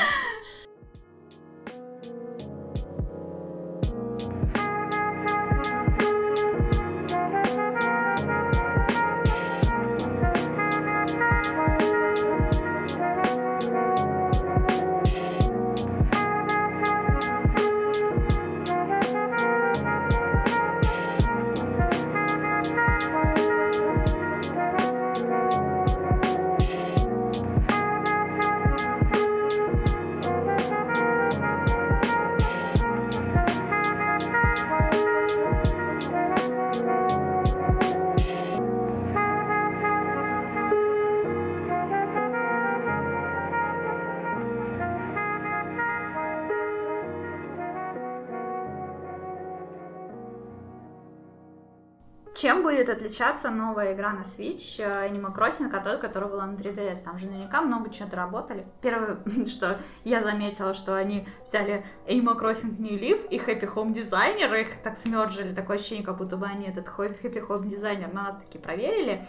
Отличаться 53.19 53.49
новая 53.49 53.93
игра 53.93 54.13
на 54.13 54.21
Switch 54.21 54.79
э, 54.79 55.09
Animal 55.09 55.35
Crossing 55.35 55.75
от 55.75 55.83
той, 55.83 55.97
которая 55.99 56.29
была 56.29 56.45
на 56.45 56.55
3DS? 56.55 57.03
Там 57.03 57.19
же 57.19 57.27
наверняка 57.27 57.61
много 57.61 57.89
чего 57.89 58.07
работали. 58.13 58.65
Первое, 58.81 59.17
что 59.45 59.79
я 60.05 60.23
заметила, 60.23 60.73
что 60.73 60.95
они 60.95 61.27
взяли 61.43 61.85
Animal 62.07 62.39
Crossing 62.39 62.79
New 62.79 62.97
Leaf 62.97 63.27
и 63.27 63.37
Happy 63.37 63.71
Home 63.73 63.93
Designer, 63.93 64.59
их 64.59 64.81
так 64.81 64.97
смерджили, 64.97 65.53
такое 65.53 65.75
ощущение, 65.75 66.05
как 66.05 66.17
будто 66.17 66.37
бы 66.37 66.45
они 66.45 66.67
этот 66.67 66.87
Happy 66.87 67.45
Home 67.45 67.63
Designer 67.63 68.13
на 68.13 68.23
нас 68.23 68.37
таки 68.37 68.57
проверили 68.57 69.27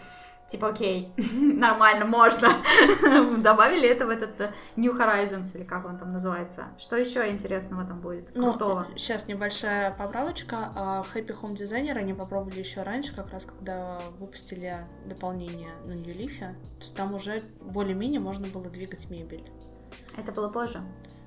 типа, 0.51 0.69
окей, 0.69 1.13
нормально, 1.33 2.05
можно. 2.05 2.49
Добавили 3.41 3.87
это 3.87 4.05
в 4.05 4.09
этот 4.09 4.39
э, 4.41 4.53
New 4.75 4.93
Horizons, 4.93 5.55
или 5.55 5.63
как 5.63 5.85
он 5.85 5.97
там 5.97 6.11
называется. 6.11 6.65
Что 6.77 6.97
еще 6.97 7.29
интересного 7.29 7.85
там 7.85 8.01
будет? 8.01 8.35
Ну, 8.35 8.51
Крутого. 8.51 8.87
Ну, 8.89 8.97
сейчас 8.97 9.27
небольшая 9.27 9.91
поправочка. 9.91 10.71
А, 10.75 11.03
Happy 11.13 11.33
Home 11.41 11.53
Designer 11.53 11.97
они 11.97 12.13
попробовали 12.13 12.59
еще 12.59 12.83
раньше, 12.83 13.15
как 13.15 13.31
раз 13.31 13.45
когда 13.45 13.99
выпустили 14.19 14.85
дополнение 15.05 15.71
на 15.85 15.93
New 15.93 16.13
Leaf. 16.13 16.39
То 16.39 16.55
есть 16.79 16.95
там 16.95 17.13
уже 17.13 17.41
более-менее 17.61 18.19
можно 18.19 18.47
было 18.47 18.69
двигать 18.69 19.09
мебель. 19.09 19.49
Это 20.17 20.31
было 20.31 20.49
позже? 20.49 20.81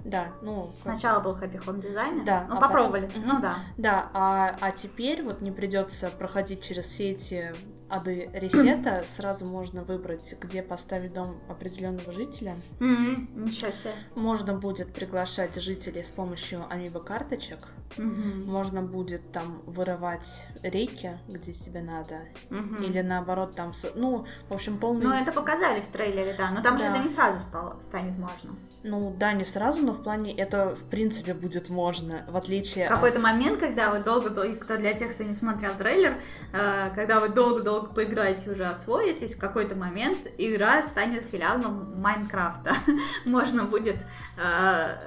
Да, 0.04 0.26
ну... 0.42 0.70
Сначала 0.76 1.20
был 1.20 1.32
Happy 1.32 1.64
Home 1.64 1.80
Designer, 1.80 2.24
да, 2.24 2.46
ну, 2.46 2.56
а 2.56 2.60
попробовали, 2.60 3.06
потом... 3.06 3.22
ну 3.26 3.40
да. 3.40 3.54
Да, 3.78 4.10
а, 4.12 4.54
а 4.60 4.70
теперь 4.70 5.22
вот 5.22 5.40
не 5.40 5.50
придется 5.50 6.10
проходить 6.10 6.62
через 6.62 6.84
все 6.84 7.12
эти 7.12 7.54
ады 7.88 8.30
ресета 8.32 9.02
сразу 9.06 9.46
можно 9.46 9.82
выбрать, 9.82 10.36
где 10.40 10.62
поставить 10.62 11.12
дом 11.12 11.40
определенного 11.48 12.12
жителя. 12.12 12.56
Mm-hmm. 12.80 13.44
Ничего 13.44 13.70
себе. 13.70 13.92
Можно 14.14 14.54
будет 14.54 14.92
приглашать 14.92 15.54
жителей 15.60 16.02
с 16.02 16.10
помощью 16.10 16.64
амибо 16.70 17.00
карточек. 17.00 17.58
Mm-hmm. 17.96 18.44
Можно 18.44 18.82
будет 18.82 19.32
там 19.32 19.62
вырывать 19.66 20.46
рейки, 20.62 21.18
где 21.28 21.52
тебе 21.52 21.82
надо. 21.82 22.20
Mm-hmm. 22.50 22.84
Или 22.86 23.00
наоборот 23.02 23.54
там... 23.54 23.72
Ну, 23.94 24.26
в 24.48 24.54
общем, 24.54 24.78
полный... 24.78 25.04
Ну, 25.04 25.12
это 25.12 25.32
показали 25.32 25.80
в 25.80 25.86
трейлере, 25.86 26.34
да. 26.36 26.50
Но 26.50 26.62
там 26.62 26.76
да. 26.76 26.84
же 26.84 26.90
это 26.90 26.98
не 27.02 27.08
сразу 27.08 27.40
стало, 27.40 27.80
станет 27.80 28.18
можно. 28.18 28.50
Ну, 28.86 29.14
да, 29.18 29.32
не 29.32 29.44
сразу, 29.44 29.82
но 29.82 29.94
в 29.94 30.02
плане 30.02 30.36
это, 30.36 30.74
в 30.74 30.84
принципе, 30.84 31.32
будет 31.32 31.70
можно, 31.70 32.22
в 32.28 32.36
отличие 32.36 32.86
Какой-то 32.86 33.16
от... 33.16 33.22
момент, 33.22 33.58
когда 33.58 33.90
вы 33.90 34.00
долго-долго... 34.00 34.76
Для 34.76 34.92
тех, 34.92 35.14
кто 35.14 35.24
не 35.24 35.34
смотрел 35.34 35.74
трейлер, 35.74 36.16
э, 36.52 36.90
когда 36.94 37.18
вы 37.18 37.30
долго-долго 37.30 37.64
долго 37.64 37.94
поиграете, 37.94 38.50
уже 38.50 38.66
освоитесь, 38.66 39.36
в 39.36 39.40
какой-то 39.40 39.74
момент 39.74 40.28
игра 40.36 40.82
станет 40.82 41.24
филиалом 41.24 41.98
Майнкрафта. 41.98 42.74
Можно 43.24 43.64
будет 43.64 43.96
э, 44.36 44.98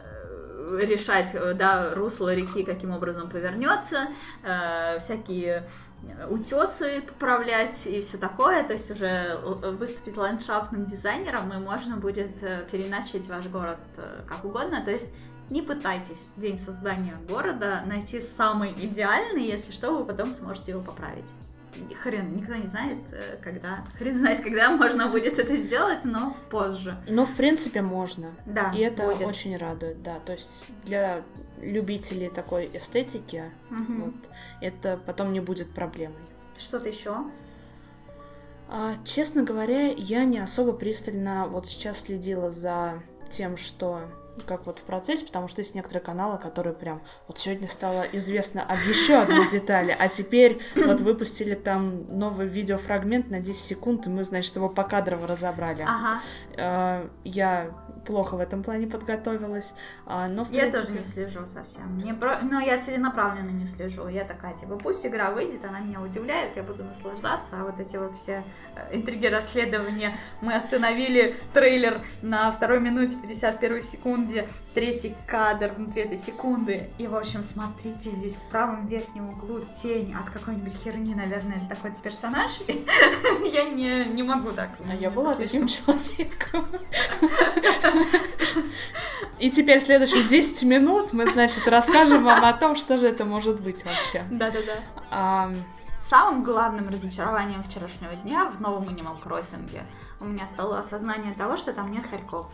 решать, 0.82 1.36
да, 1.56 1.94
русло 1.94 2.34
реки 2.34 2.64
каким 2.64 2.92
образом 2.92 3.30
повернется, 3.30 4.08
э, 4.44 4.98
всякие 5.00 5.70
утесы 6.30 7.02
поправлять 7.02 7.88
и 7.88 8.02
все 8.02 8.18
такое, 8.18 8.64
то 8.64 8.74
есть 8.74 8.90
уже 8.92 9.38
выступить 9.38 10.18
ландшафтным 10.18 10.86
дизайнером, 10.86 11.52
и 11.54 11.58
можно 11.58 11.98
будет 11.98 12.42
э, 12.42 12.66
переначать 12.72 13.28
ваш 13.28 13.48
город 13.48 13.80
э, 13.98 14.22
как 14.28 14.46
угодно, 14.46 14.84
то 14.84 14.92
есть 14.92 15.14
не 15.50 15.62
пытайтесь 15.62 16.26
в 16.36 16.42
день 16.42 16.58
создания 16.58 17.18
города 17.28 17.82
найти 17.86 18.20
самый 18.20 18.74
идеальный, 18.74 19.46
если 19.46 19.72
что, 19.72 19.98
вы 19.98 20.06
потом 20.06 20.34
сможете 20.34 20.72
его 20.72 20.82
поправить. 20.82 21.32
Хрен, 22.02 22.36
никто 22.36 22.56
не 22.56 22.66
знает, 22.66 22.98
э, 23.12 23.38
когда. 23.42 23.84
Хрен 23.98 24.18
знает, 24.18 24.42
когда 24.42 24.72
можно 24.72 25.08
будет 25.10 25.38
это 25.38 25.56
сделать, 25.58 26.06
но 26.06 26.36
позже. 26.50 26.98
Но 27.08 27.24
в 27.26 27.36
принципе 27.36 27.82
можно. 27.82 28.32
Да. 28.46 28.72
И 28.76 28.80
это 28.80 29.04
будет. 29.04 29.28
очень 29.28 29.56
радует, 29.58 30.02
да. 30.02 30.20
То 30.20 30.32
есть 30.32 30.66
для 30.86 31.22
любителей 31.62 32.30
такой 32.30 32.70
эстетики, 32.74 33.44
угу. 33.70 34.06
вот, 34.06 34.30
это 34.62 35.00
потом 35.06 35.34
не 35.34 35.40
будет 35.40 35.74
проблемой. 35.74 36.18
Что-то 36.58 36.90
еще? 36.90 37.16
А, 38.70 38.96
честно 39.04 39.44
говоря, 39.44 39.88
я 39.88 40.26
не 40.26 40.40
особо 40.40 40.74
пристально 40.74 41.48
вот 41.48 41.68
сейчас 41.68 42.00
следила 42.00 42.52
за 42.52 43.02
тем, 43.30 43.58
что 43.58 44.02
как 44.44 44.66
вот 44.66 44.80
в 44.80 44.84
процессе, 44.84 45.26
потому 45.26 45.48
что 45.48 45.62
есть 45.62 45.76
некоторые 45.76 46.04
каналы, 46.04 46.38
которые 46.38 46.74
прям 46.74 47.02
вот 47.28 47.38
сегодня 47.38 47.68
стало 47.68 48.04
известно 48.14 48.64
об 48.64 48.80
еще 48.80 49.16
одной 49.18 49.50
детали, 49.50 49.96
а 49.98 50.08
теперь 50.08 50.60
вот 50.76 51.02
выпустили 51.02 51.56
там 51.56 52.08
новый 52.08 52.48
видеофрагмент 52.48 53.30
на 53.30 53.40
10 53.40 53.62
секунд, 53.62 54.08
и 54.08 54.10
мы, 54.10 54.24
значит, 54.24 54.56
его 54.56 54.70
покадрово 54.70 55.28
разобрали. 55.28 55.84
Ага. 55.84 56.22
А, 56.58 57.10
я 57.24 57.72
плохо 58.08 58.36
в 58.36 58.40
этом 58.40 58.64
плане 58.64 58.88
подготовилась, 58.88 59.74
а, 60.06 60.28
но 60.28 60.44
в 60.44 60.52
Я 60.52 60.72
тоже 60.72 60.92
не 60.92 61.04
слежу 61.04 61.46
совсем. 61.46 61.88
Мне 61.96 62.14
про... 62.14 62.40
Но 62.42 62.60
я 62.60 62.80
целенаправленно 62.80 63.50
не 63.50 63.68
слежу. 63.68 64.08
Я 64.08 64.24
такая, 64.24 64.56
типа, 64.56 64.78
пусть 64.78 65.06
игра 65.06 65.32
выйдет, 65.32 65.64
она 65.66 65.80
меня 65.80 66.02
удивляет, 66.02 66.56
я 66.56 66.64
буду 66.64 66.84
наслаждаться, 66.84 67.58
а 67.60 67.64
вот 67.66 67.80
эти 67.80 67.98
вот 67.98 68.16
все 68.16 68.44
э, 68.76 68.96
интриги 68.96 69.28
расследования. 69.28 70.14
Мы 70.42 70.56
остановили 70.56 71.36
трейлер 71.54 72.02
на 72.22 72.52
второй 72.52 72.80
минуте 72.80 73.18
51 73.22 73.82
секунде, 74.28 74.48
третий 74.74 75.16
кадр 75.26 75.74
внутри 75.76 76.04
этой 76.04 76.18
секунды. 76.18 76.90
И, 76.98 77.08
в 77.08 77.16
общем, 77.16 77.44
смотрите, 77.44 78.12
здесь 78.12 78.36
в 78.36 78.50
правом 78.50 78.88
верхнем 78.88 79.30
углу 79.30 79.60
тень 79.60 80.14
от 80.14 80.30
какой-нибудь 80.30 80.74
херни, 80.84 81.16
наверное, 81.16 81.58
это 81.58 81.76
такой 81.76 81.92
персонаж. 82.04 82.60
Я 83.52 83.70
не, 83.70 84.06
не 84.06 84.24
могу 84.24 84.52
так. 84.52 84.70
А 84.90 84.96
я 84.96 85.10
была 85.10 85.36
таким 85.36 85.68
человеком. 85.68 86.68
И 89.40 89.52
теперь 89.52 89.80
следующие 89.80 90.24
10 90.24 90.64
минут 90.64 91.14
мы, 91.14 91.28
значит, 91.28 91.68
расскажем 91.68 92.24
вам 92.24 92.44
о 92.44 92.54
том, 92.54 92.76
что 92.76 92.98
же 92.98 93.08
это 93.08 93.24
может 93.24 93.62
быть 93.62 93.86
вообще. 93.86 94.24
Да-да-да. 94.32 94.74
А... 95.12 95.52
Самым 96.00 96.44
главным 96.44 96.88
разочарованием 96.90 97.62
вчерашнего 97.64 98.16
дня 98.16 98.46
в 98.46 98.62
новом 98.62 98.88
Animal 98.88 99.22
Crossing 99.22 99.82
у 100.22 100.26
меня 100.26 100.48
стало 100.48 100.80
осознание 100.80 101.34
того, 101.34 101.58
что 101.58 101.74
там 101.74 101.92
нет 101.92 102.06
хорьков. 102.10 102.50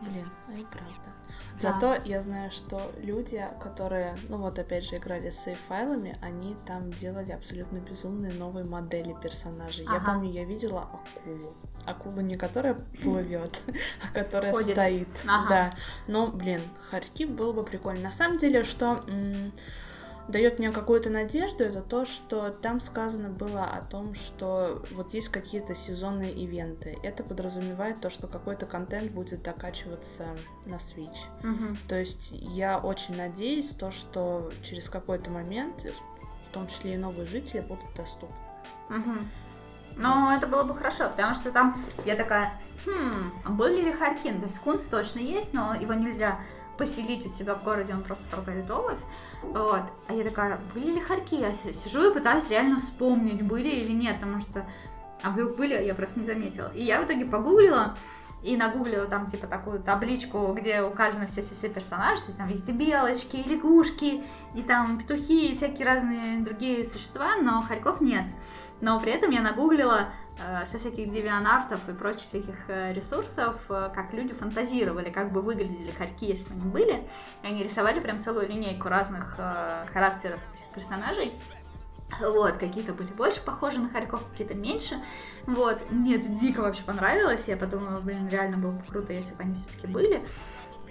Блин, 0.00 0.30
ну 0.48 0.56
и 0.56 0.64
правда. 0.64 1.18
Зато 1.56 1.96
я 2.04 2.20
знаю, 2.20 2.52
что 2.52 2.80
люди, 2.98 3.44
которые, 3.60 4.16
ну 4.28 4.38
вот 4.38 4.58
опять 4.58 4.84
же, 4.84 4.96
играли 4.96 5.30
с 5.30 5.40
сейф-файлами, 5.40 6.16
они 6.22 6.56
там 6.66 6.92
делали 6.92 7.32
абсолютно 7.32 7.78
безумные 7.78 8.32
новые 8.32 8.64
модели 8.64 9.14
персонажей. 9.20 9.84
Ага. 9.86 9.96
Я 9.96 10.00
помню, 10.00 10.30
я 10.30 10.44
видела 10.44 10.82
акулу. 10.82 11.54
Акула 11.84 12.20
не 12.20 12.36
которая 12.36 12.74
плывет, 13.02 13.62
а 14.08 14.14
которая 14.14 14.52
Ходит. 14.52 14.70
стоит. 14.70 15.08
Ага. 15.26 15.48
Да. 15.48 15.74
Но, 16.06 16.28
блин, 16.28 16.60
Харьки 16.90 17.24
было 17.24 17.52
бы 17.52 17.64
прикольно. 17.64 18.02
На 18.02 18.12
самом 18.12 18.38
деле, 18.38 18.62
что 18.62 19.02
дает 20.28 20.58
мне 20.58 20.70
какую-то 20.70 21.10
надежду, 21.10 21.64
это 21.64 21.80
то, 21.80 22.04
что 22.04 22.50
там 22.50 22.80
сказано 22.80 23.30
было 23.30 23.64
о 23.64 23.80
том, 23.80 24.14
что 24.14 24.82
вот 24.92 25.14
есть 25.14 25.30
какие-то 25.30 25.74
сезонные 25.74 26.32
ивенты. 26.32 26.98
Это 27.02 27.24
подразумевает 27.24 28.00
то, 28.00 28.10
что 28.10 28.26
какой-то 28.26 28.66
контент 28.66 29.10
будет 29.10 29.42
докачиваться 29.42 30.26
на 30.66 30.76
Switch. 30.76 31.18
Угу. 31.42 31.76
То 31.88 31.98
есть 31.98 32.30
я 32.32 32.78
очень 32.78 33.16
надеюсь, 33.16 33.70
то, 33.70 33.90
что 33.90 34.52
через 34.62 34.90
какой-то 34.90 35.30
момент, 35.30 35.86
в 36.42 36.48
том 36.50 36.66
числе 36.66 36.94
и 36.94 36.98
новые 36.98 37.26
жители, 37.26 37.60
будут 37.60 37.94
доступны. 37.96 38.36
Угу. 38.90 39.14
Но 39.96 40.32
это 40.32 40.46
было 40.46 40.62
бы 40.62 40.74
хорошо, 40.74 41.08
потому 41.08 41.34
что 41.34 41.50
там 41.50 41.82
я 42.04 42.14
такая, 42.14 42.52
хм, 42.86 43.32
а 43.44 43.50
были 43.50 43.80
ли 43.80 43.92
Харкин? 43.92 44.40
То 44.40 44.46
есть 44.46 44.58
Кунс 44.60 44.86
точно 44.86 45.18
есть, 45.20 45.54
но 45.54 45.74
его 45.74 45.94
нельзя 45.94 46.38
поселить 46.76 47.26
у 47.26 47.28
себя 47.28 47.54
в 47.54 47.64
городе, 47.64 47.92
он 47.92 48.04
просто 48.04 48.24
продает 48.28 48.70
обувь. 48.70 48.98
Вот. 49.42 49.82
А 50.06 50.14
я 50.14 50.24
такая, 50.24 50.58
были 50.74 50.92
ли 50.92 51.00
хорьки? 51.00 51.36
Я 51.36 51.54
сижу 51.54 52.10
и 52.10 52.14
пытаюсь 52.14 52.50
реально 52.50 52.78
вспомнить, 52.78 53.42
были 53.42 53.68
или 53.68 53.92
нет, 53.92 54.16
потому 54.16 54.40
что... 54.40 54.66
А 55.22 55.30
вдруг 55.30 55.56
были, 55.56 55.74
я 55.74 55.94
просто 55.94 56.20
не 56.20 56.26
заметила. 56.26 56.70
И 56.74 56.84
я 56.84 57.00
в 57.00 57.06
итоге 57.06 57.24
погуглила, 57.24 57.96
и 58.42 58.56
нагуглила 58.56 59.06
там, 59.06 59.26
типа, 59.26 59.46
такую 59.46 59.80
табличку, 59.80 60.52
где 60.56 60.82
указаны 60.82 61.26
все 61.26 61.42
все 61.42 61.68
персонажи, 61.68 62.20
то 62.22 62.26
есть 62.28 62.38
там 62.38 62.48
есть 62.48 62.68
и 62.68 62.72
белочки, 62.72 63.36
и 63.36 63.48
лягушки, 63.48 64.22
и 64.54 64.62
там 64.62 64.98
петухи, 64.98 65.48
и 65.48 65.54
всякие 65.54 65.86
разные 65.86 66.40
другие 66.40 66.84
существа, 66.84 67.36
но 67.36 67.62
хорьков 67.62 68.00
нет. 68.00 68.24
Но 68.80 69.00
при 69.00 69.12
этом 69.12 69.32
я 69.32 69.42
нагуглила 69.42 70.10
со 70.64 70.78
всяких 70.78 71.10
девианартов 71.10 71.88
и 71.88 71.92
прочих 71.92 72.22
всяких 72.22 72.54
э, 72.68 72.92
ресурсов, 72.92 73.66
э, 73.70 73.90
как 73.94 74.12
люди 74.12 74.32
фантазировали, 74.32 75.10
как 75.10 75.32
бы 75.32 75.42
выглядели 75.42 75.90
хорьки, 75.90 76.26
если 76.26 76.44
бы 76.44 76.60
они 76.60 76.70
были. 76.70 77.08
И 77.42 77.46
они 77.46 77.62
рисовали 77.62 78.00
прям 78.00 78.20
целую 78.20 78.48
линейку 78.48 78.88
разных 78.88 79.36
характеров 79.92 80.40
персонажей. 80.74 81.32
Вот, 82.20 82.56
какие-то 82.56 82.94
были 82.94 83.08
больше 83.08 83.44
похожи 83.44 83.78
на 83.78 83.90
хорьков, 83.90 84.24
какие-то 84.30 84.54
меньше. 84.54 84.96
Вот, 85.46 85.90
мне 85.90 86.16
это 86.16 86.28
дико 86.28 86.60
вообще 86.60 86.82
понравилось. 86.82 87.48
Я 87.48 87.56
подумала, 87.56 88.00
блин, 88.00 88.28
реально 88.28 88.56
было 88.56 88.72
бы 88.72 88.82
круто, 88.84 89.12
если 89.12 89.34
бы 89.34 89.42
они 89.42 89.54
все-таки 89.54 89.86
были 89.86 90.26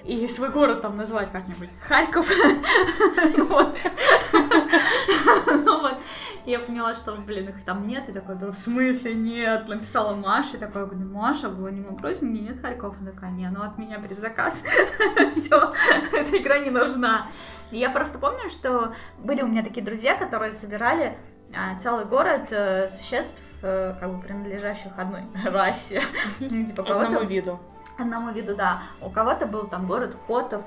и 0.07 0.27
свой 0.27 0.49
город 0.49 0.81
там 0.81 0.97
назвать 0.97 1.31
как-нибудь. 1.31 1.69
Харьков. 1.87 2.31
Ну 5.67 5.81
вот. 5.81 5.97
Я 6.45 6.59
поняла, 6.59 6.95
что, 6.95 7.13
блин, 7.13 7.49
их 7.49 7.65
там 7.65 7.87
нет. 7.87 8.07
И 8.07 8.13
такой, 8.13 8.35
да 8.35 8.51
в 8.51 8.57
смысле 8.57 9.13
нет? 9.13 9.67
Написала 9.67 10.15
Маша. 10.15 10.55
И 10.55 10.59
такой, 10.59 10.85
говорю, 10.85 11.05
Маша, 11.09 11.49
вы 11.49 11.71
не 11.73 11.81
просим, 11.81 12.29
мне 12.29 12.39
нет 12.39 12.61
Харьков. 12.61 12.95
Она 13.01 13.11
такая, 13.11 13.31
не, 13.31 13.49
ну 13.49 13.63
от 13.63 13.77
меня 13.77 13.99
предзаказ. 13.99 14.63
Все, 15.31 15.73
эта 16.13 16.37
игра 16.37 16.59
не 16.59 16.69
нужна. 16.69 17.27
Я 17.71 17.89
просто 17.89 18.17
помню, 18.17 18.49
что 18.49 18.93
были 19.17 19.41
у 19.41 19.47
меня 19.47 19.61
такие 19.61 19.85
друзья, 19.85 20.15
которые 20.15 20.53
собирали 20.53 21.17
а, 21.53 21.77
целый 21.77 22.05
город 22.05 22.47
э, 22.51 22.87
существ, 22.87 23.41
э, 23.61 23.93
как 23.99 24.15
бы 24.15 24.21
принадлежащих 24.21 24.97
одной 24.97 25.23
расе. 25.45 26.01
Ну, 26.39 26.65
типа, 26.65 26.83
Одному 26.83 27.25
виду 27.25 27.59
одному 27.99 28.31
виду, 28.31 28.55
да. 28.55 28.83
У 29.01 29.09
кого-то 29.09 29.45
был 29.47 29.67
там 29.67 29.87
город 29.87 30.15
котов, 30.27 30.63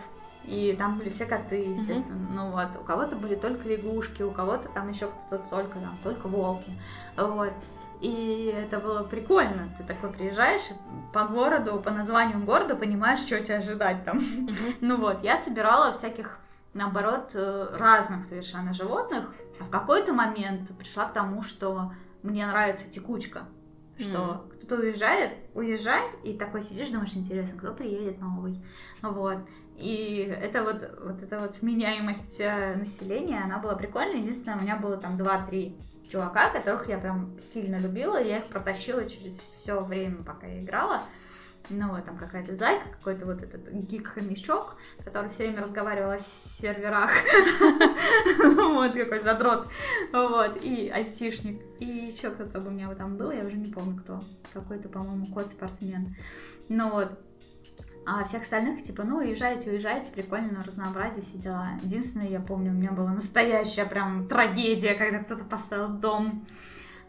и 0.50 0.74
там 0.74 0.98
были 0.98 1.10
все 1.10 1.26
коты, 1.26 1.62
естественно. 1.62 2.26
Mm-hmm. 2.26 2.34
Ну 2.34 2.50
вот, 2.50 2.76
у 2.80 2.84
кого-то 2.84 3.14
были 3.14 3.36
только 3.36 3.68
лягушки, 3.68 4.22
у 4.22 4.32
кого-то 4.32 4.68
там 4.68 4.88
еще 4.88 5.08
кто-то 5.26 5.48
только 5.48 5.78
там, 5.78 5.96
только 6.02 6.26
волки. 6.26 6.76
Вот. 7.16 7.52
И 8.00 8.52
это 8.56 8.80
было 8.80 9.04
прикольно. 9.04 9.72
Ты 9.78 9.84
такой 9.84 10.10
приезжаешь 10.10 10.68
по 11.12 11.24
городу, 11.26 11.78
по 11.78 11.90
названию 11.90 12.44
города, 12.44 12.74
понимаешь, 12.74 13.20
что 13.20 13.40
тебя 13.40 13.58
ожидать 13.58 14.04
там. 14.04 14.18
Mm-hmm. 14.18 14.76
Ну 14.80 14.96
вот, 14.96 15.22
я 15.22 15.36
собирала 15.36 15.92
всяких, 15.92 16.40
наоборот, 16.74 17.30
э, 17.34 17.76
разных 17.78 18.24
совершенно 18.24 18.74
животных. 18.74 19.32
А 19.60 19.64
в 19.64 19.70
какой-то 19.70 20.12
момент 20.12 20.76
пришла 20.76 21.04
к 21.04 21.12
тому, 21.12 21.42
что 21.42 21.92
мне 22.24 22.44
нравится 22.44 22.90
текучка. 22.90 23.44
Что 23.96 24.18
mm 24.18 24.50
кто 24.70 24.76
уезжает, 24.76 25.36
уезжает, 25.52 26.14
и 26.22 26.32
такой 26.38 26.62
сидишь, 26.62 26.90
думаешь, 26.90 27.16
интересно, 27.16 27.58
кто 27.58 27.72
приедет 27.72 28.20
новый. 28.20 28.64
Вот. 29.02 29.38
И 29.80 30.34
это 30.40 30.62
вот, 30.62 30.88
вот 31.02 31.22
эта 31.22 31.40
вот 31.40 31.54
сменяемость 31.54 32.40
э, 32.40 32.74
населения, 32.76 33.40
она 33.42 33.58
была 33.58 33.74
прикольная. 33.74 34.18
Единственное, 34.18 34.58
у 34.58 34.62
меня 34.62 34.76
было 34.76 34.96
там 34.96 35.16
2-3 35.16 35.76
чувака, 36.10 36.50
которых 36.50 36.88
я 36.88 36.98
прям 36.98 37.38
сильно 37.38 37.76
любила, 37.76 38.22
я 38.22 38.38
их 38.38 38.46
протащила 38.46 39.08
через 39.08 39.38
все 39.38 39.80
время, 39.82 40.22
пока 40.24 40.46
я 40.46 40.60
играла 40.60 41.02
ну, 41.70 41.96
там 42.04 42.16
какая-то 42.16 42.54
зайка, 42.54 42.88
какой-то 42.88 43.26
вот 43.26 43.42
этот 43.42 43.68
гик-хомячок, 43.70 44.76
который 45.04 45.30
все 45.30 45.44
время 45.44 45.62
разговаривал 45.62 46.10
о 46.10 46.18
серверах. 46.18 47.10
Вот, 48.70 48.92
какой 48.92 49.20
задрот. 49.20 49.68
Вот, 50.12 50.64
и 50.64 50.88
айтишник. 50.88 51.60
И 51.78 51.84
еще 51.84 52.30
кто-то 52.30 52.60
у 52.60 52.70
меня 52.70 52.92
там 52.94 53.16
был, 53.16 53.30
я 53.30 53.44
уже 53.44 53.56
не 53.56 53.70
помню 53.70 54.00
кто. 54.00 54.20
Какой-то, 54.52 54.88
по-моему, 54.88 55.26
кот-спортсмен. 55.26 56.16
Ну 56.68 56.90
вот, 56.90 57.18
а 58.12 58.24
всех 58.24 58.42
остальных, 58.42 58.82
типа, 58.82 59.04
ну, 59.04 59.18
уезжайте, 59.18 59.70
уезжайте, 59.70 60.10
прикольно, 60.10 60.64
разнообразие, 60.64 61.22
все 61.22 61.38
дела. 61.38 61.68
Единственное, 61.82 62.26
я 62.26 62.40
помню, 62.40 62.72
у 62.72 62.74
меня 62.74 62.90
была 62.90 63.12
настоящая 63.12 63.84
прям 63.84 64.26
трагедия, 64.26 64.94
когда 64.94 65.20
кто-то 65.20 65.44
поставил 65.44 65.88
дом 65.88 66.44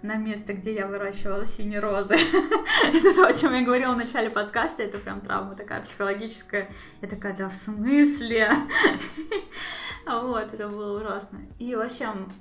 на 0.04 0.16
место, 0.16 0.54
где 0.54 0.76
я 0.76 0.86
выращивала 0.86 1.48
синие 1.48 1.80
розы. 1.80 2.16
это 2.94 3.16
то, 3.16 3.26
о 3.26 3.34
чем 3.34 3.54
я 3.56 3.64
говорила 3.64 3.94
в 3.94 3.98
начале 3.98 4.30
подкаста, 4.30 4.84
это 4.84 5.00
прям 5.00 5.22
травма 5.22 5.56
такая 5.56 5.82
психологическая. 5.82 6.70
Я 7.02 7.08
такая, 7.08 7.36
да, 7.36 7.50
в 7.50 7.56
смысле? 7.56 8.52
вот, 10.06 10.54
это 10.54 10.68
было 10.68 11.00
ужасно. 11.00 11.40
И, 11.58 11.76
в 11.76 11.80
общем, 11.82 12.32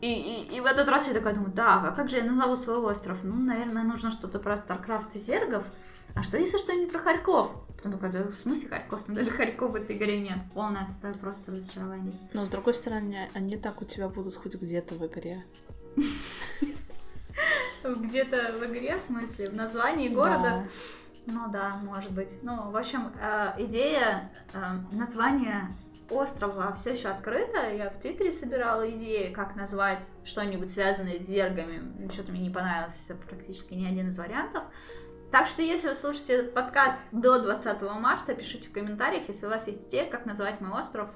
и, 0.00 0.12
и, 0.12 0.56
и 0.56 0.60
в 0.60 0.66
этот 0.66 0.88
раз 0.88 1.08
я 1.08 1.14
такая 1.14 1.34
думаю, 1.34 1.52
да, 1.52 1.82
а 1.82 1.90
как 1.92 2.08
же 2.08 2.16
я 2.16 2.24
назову 2.24 2.56
свой 2.56 2.78
остров? 2.78 3.18
Ну, 3.22 3.36
наверное, 3.36 3.82
нужно 3.82 4.10
что-то 4.10 4.38
про 4.38 4.56
StarCraft 4.56 5.14
и 5.14 5.18
Зергов. 5.18 5.64
А 6.14 6.22
что 6.22 6.36
если 6.36 6.58
что-нибудь 6.58 6.92
про 6.92 7.00
Харьков? 7.00 7.52
Потом 7.76 7.92
такая, 7.92 8.12
да 8.12 8.24
в 8.24 8.34
смысле 8.34 8.68
Харьков? 8.68 9.04
Там 9.04 9.14
даже 9.14 9.30
Харьков 9.30 9.72
в 9.72 9.74
этой 9.74 9.96
игре 9.96 10.20
нет. 10.20 10.38
Полное 10.52 10.82
отстой, 10.82 11.14
просто 11.14 11.52
разочарование. 11.52 12.12
Но 12.32 12.44
с 12.44 12.48
другой 12.48 12.74
стороны, 12.74 13.28
они 13.34 13.56
так 13.56 13.80
у 13.80 13.84
тебя 13.84 14.08
будут 14.08 14.34
хоть 14.36 14.54
где-то 14.56 14.96
в 14.96 15.06
игре. 15.06 15.44
Где-то 17.82 18.52
в 18.58 18.64
игре, 18.66 18.98
в 18.98 19.02
смысле, 19.02 19.48
в 19.48 19.54
названии 19.54 20.08
города? 20.08 20.64
Ну 21.26 21.50
да, 21.50 21.76
может 21.82 22.12
быть. 22.12 22.38
Ну, 22.42 22.70
в 22.70 22.76
общем, 22.76 23.12
э, 23.20 23.54
идея 23.58 24.30
э, 24.52 24.58
названия 24.92 25.74
острова 26.10 26.72
все 26.74 26.92
еще 26.92 27.08
открыто. 27.08 27.70
Я 27.72 27.90
в 27.90 27.98
Твиттере 27.98 28.32
собирала 28.32 28.90
идеи, 28.90 29.32
как 29.32 29.54
назвать 29.54 30.10
что-нибудь 30.24 30.70
связанное 30.70 31.18
с 31.18 31.22
зергами. 31.22 32.10
Что-то 32.10 32.32
мне 32.32 32.42
не 32.42 32.50
понравился 32.50 33.14
практически 33.14 33.74
ни 33.74 33.86
один 33.86 34.08
из 34.08 34.18
вариантов. 34.18 34.64
Так 35.30 35.46
что, 35.46 35.62
если 35.62 35.88
вы 35.88 35.94
слушаете 35.94 36.32
этот 36.34 36.54
подкаст 36.54 37.00
до 37.12 37.38
20 37.38 37.82
марта, 37.82 38.34
пишите 38.34 38.68
в 38.68 38.72
комментариях, 38.72 39.28
если 39.28 39.46
у 39.46 39.48
вас 39.48 39.68
есть 39.68 39.88
идея, 39.88 40.10
как 40.10 40.26
назвать 40.26 40.60
мой 40.60 40.78
остров. 40.80 41.08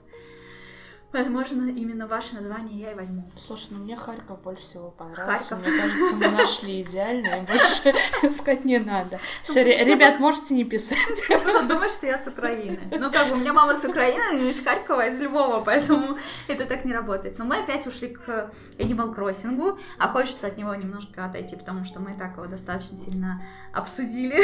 Возможно, 1.15 1.71
именно 1.71 2.09
ваше 2.09 2.35
название 2.35 2.77
я 2.77 2.91
и 2.91 2.95
возьму. 2.97 3.23
Слушай, 3.37 3.69
ну 3.71 3.85
мне 3.85 3.95
Харьков 3.95 4.43
больше 4.43 4.65
всего 4.65 4.91
понравился. 4.91 5.55
Харьков. 5.55 5.69
Мне 5.71 5.81
кажется, 5.81 6.17
мы 6.17 6.29
нашли 6.29 6.83
идеальное, 6.83 7.43
больше 7.49 7.95
искать 8.23 8.65
не 8.65 8.81
надо. 8.81 9.21
Все, 9.45 9.63
ребят, 9.63 10.19
можете 10.19 10.55
не 10.55 10.65
писать. 10.65 10.99
Кто 11.25 11.63
думает, 11.63 11.93
что 11.93 12.09
я 12.09 12.19
с 12.19 12.27
Украины. 12.27 12.81
Ну, 12.91 13.13
как 13.13 13.29
бы, 13.29 13.35
у 13.35 13.37
меня 13.37 13.53
мама 13.53 13.77
с 13.77 13.85
Украины, 13.85 14.25
но 14.33 14.49
из 14.49 14.61
Харькова, 14.65 15.07
из 15.07 15.21
Львова, 15.21 15.61
поэтому 15.61 16.19
это 16.49 16.67
так 16.67 16.85
не 16.85 16.93
работает. 16.93 17.39
Но 17.39 17.45
мы 17.45 17.59
опять 17.59 17.87
ушли 17.87 18.09
к 18.09 18.51
Animal 18.79 19.15
Crossing, 19.15 19.79
а 19.99 20.09
хочется 20.09 20.49
от 20.49 20.59
него 20.59 20.75
немножко 20.75 21.25
отойти, 21.25 21.55
потому 21.55 21.85
что 21.85 22.01
мы 22.01 22.13
так 22.15 22.33
его 22.33 22.47
достаточно 22.47 22.99
сильно 22.99 23.41
обсудили, 23.73 24.43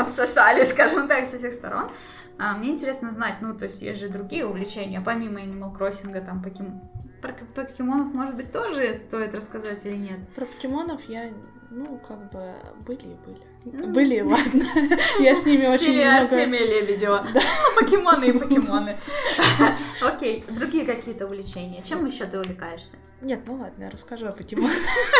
обсосали, 0.00 0.64
скажем 0.64 1.06
так, 1.06 1.28
со 1.28 1.36
всех 1.36 1.52
сторон. 1.52 1.90
А, 2.38 2.56
мне 2.56 2.70
интересно 2.70 3.12
знать, 3.12 3.36
ну, 3.40 3.56
то 3.56 3.64
есть 3.64 3.82
есть 3.82 4.00
же 4.00 4.08
другие 4.08 4.46
увлечения, 4.46 5.00
помимо 5.00 5.40
Animal 5.40 5.76
Crossing, 5.76 6.24
там, 6.24 6.42
покем... 6.42 6.80
про 7.20 7.32
покемонов, 7.32 8.14
может 8.14 8.36
быть, 8.36 8.52
тоже 8.52 8.94
стоит 8.94 9.34
рассказать 9.34 9.84
или 9.84 9.96
нет? 9.96 10.18
Про 10.36 10.44
покемонов 10.44 11.02
я, 11.08 11.30
ну, 11.70 12.00
как 12.06 12.30
бы, 12.30 12.54
были 12.86 13.02
и 13.02 13.16
были. 13.26 13.48
Ну, 13.64 13.88
были, 13.92 14.20
ладно. 14.20 14.64
Я 15.18 15.34
с 15.34 15.44
ними 15.44 15.66
очень 15.66 15.94
много... 15.94 16.22
Артемия 16.22 16.64
Лебедева. 16.64 17.26
Да. 17.34 17.40
Покемоны 17.78 18.24
и 18.26 18.32
покемоны. 18.38 18.96
Окей, 20.00 20.44
другие 20.48 20.86
какие-то 20.86 21.26
увлечения. 21.26 21.82
Чем 21.82 22.06
еще 22.06 22.24
ты 22.24 22.38
увлекаешься? 22.38 22.96
Нет, 23.20 23.40
ну 23.46 23.54
ладно, 23.56 23.84
я 23.84 23.90
расскажу 23.90 24.26
о 24.28 24.32
покемонах. 24.32 24.72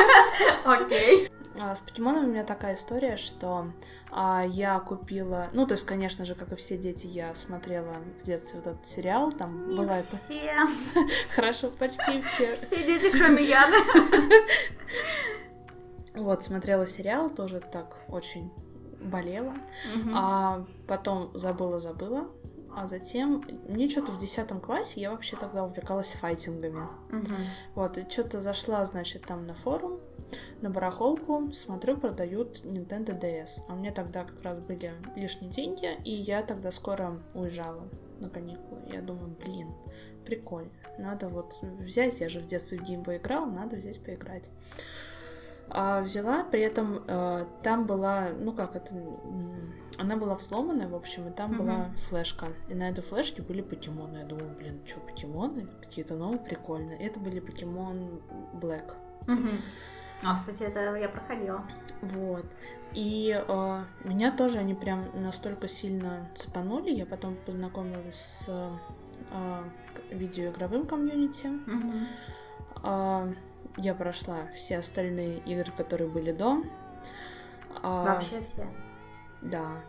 Окей. 0.64 1.28
А, 1.60 1.74
с 1.74 1.80
покемонами 1.80 2.26
у 2.26 2.30
меня 2.30 2.44
такая 2.44 2.74
история, 2.74 3.16
что 3.16 3.72
а, 4.10 4.44
я 4.46 4.78
купила, 4.78 5.48
ну 5.52 5.66
то 5.66 5.72
есть, 5.72 5.84
конечно 5.84 6.24
же, 6.24 6.34
как 6.34 6.52
и 6.52 6.56
все 6.56 6.78
дети, 6.78 7.06
я 7.06 7.34
смотрела 7.34 7.96
в 8.20 8.22
детстве 8.24 8.60
вот 8.60 8.68
этот 8.68 8.86
сериал, 8.86 9.32
там 9.32 9.70
Не 9.70 9.76
была 9.76 9.96
все. 10.02 10.52
Хорошо, 11.34 11.70
почти 11.70 12.20
все. 12.20 12.54
Все 12.54 12.84
дети, 12.84 13.10
кроме 13.16 13.42
Яны. 13.44 13.76
Вот 16.14 16.42
смотрела 16.42 16.84
сериал, 16.84 17.30
тоже 17.30 17.60
так 17.60 17.96
очень 18.08 18.50
болела, 19.00 19.54
а 20.12 20.64
потом 20.88 21.30
забыла, 21.34 21.78
забыла, 21.78 22.28
а 22.78 22.86
затем 22.86 23.44
мне 23.68 23.88
что-то 23.88 24.12
в 24.12 24.18
десятом 24.18 24.60
классе 24.60 25.00
я 25.00 25.10
вообще 25.10 25.36
тогда 25.36 25.64
увлекалась 25.64 26.12
файтингами. 26.12 26.86
Угу. 27.10 27.34
Вот, 27.74 27.98
и 27.98 28.08
что-то 28.08 28.40
зашла, 28.40 28.84
значит, 28.84 29.22
там 29.22 29.46
на 29.46 29.54
форум, 29.54 30.00
на 30.60 30.70
барахолку, 30.70 31.52
смотрю, 31.52 31.96
продают 31.96 32.64
Nintendo 32.64 33.18
DS. 33.18 33.62
А 33.68 33.74
у 33.74 33.76
меня 33.76 33.92
тогда 33.92 34.24
как 34.24 34.42
раз 34.42 34.60
были 34.60 34.92
лишние 35.16 35.50
деньги, 35.50 35.98
и 36.04 36.12
я 36.12 36.42
тогда 36.42 36.70
скоро 36.70 37.20
уезжала 37.34 37.88
на 38.20 38.28
каникулы. 38.28 38.80
Я 38.92 39.02
думаю, 39.02 39.34
блин, 39.44 39.72
прикольно. 40.24 40.70
Надо 40.98 41.28
вот 41.28 41.58
взять, 41.62 42.20
я 42.20 42.28
же 42.28 42.40
в 42.40 42.46
детстве 42.46 42.78
в 42.78 42.82
геймбой 42.82 43.16
играла, 43.16 43.46
надо 43.46 43.76
взять 43.76 44.02
поиграть. 44.02 44.50
А 45.70 46.00
взяла, 46.00 46.44
при 46.44 46.62
этом 46.62 47.04
э, 47.06 47.44
там 47.62 47.86
была, 47.86 48.30
ну 48.38 48.52
как 48.52 48.74
это, 48.74 48.94
она 49.98 50.16
была 50.16 50.36
взломанная, 50.36 50.88
в 50.88 50.94
общем, 50.94 51.28
и 51.28 51.32
там 51.32 51.52
mm-hmm. 51.52 51.56
была 51.58 51.90
флешка. 51.96 52.48
И 52.68 52.74
на 52.74 52.88
этой 52.88 53.02
флешке 53.02 53.42
были 53.42 53.62
покемоны. 53.62 54.18
Я 54.18 54.24
думаю, 54.24 54.54
блин, 54.56 54.80
что, 54.86 55.00
покемоны? 55.00 55.66
Какие-то 55.82 56.14
новые 56.14 56.38
прикольные. 56.38 56.98
Это 56.98 57.18
были 57.18 57.40
покемон 57.40 58.20
Black. 58.54 58.94
Mm-hmm. 59.26 59.60
А, 60.24 60.36
кстати, 60.36 60.62
это 60.62 60.94
я 60.94 61.08
проходила. 61.08 61.64
Вот. 62.02 62.46
И 62.94 63.36
э, 63.36 63.80
меня 64.04 64.32
тоже 64.32 64.58
они 64.58 64.74
прям 64.74 65.04
настолько 65.14 65.68
сильно 65.68 66.28
цепанули. 66.34 66.90
Я 66.90 67.06
потом 67.06 67.36
познакомилась 67.36 68.16
с 68.16 68.48
э, 69.32 69.62
видеоигровым 70.10 70.86
комьюнити. 70.86 71.46
Mm-hmm. 71.46 72.06
Э, 72.84 73.34
я 73.76 73.94
прошла 73.94 74.48
все 74.54 74.78
остальные 74.78 75.38
игры, 75.40 75.72
которые 75.76 76.08
были 76.08 76.32
до. 76.32 76.62
А, 77.82 78.14
Вообще 78.14 78.42
все? 78.42 78.66
Да, 79.42 79.80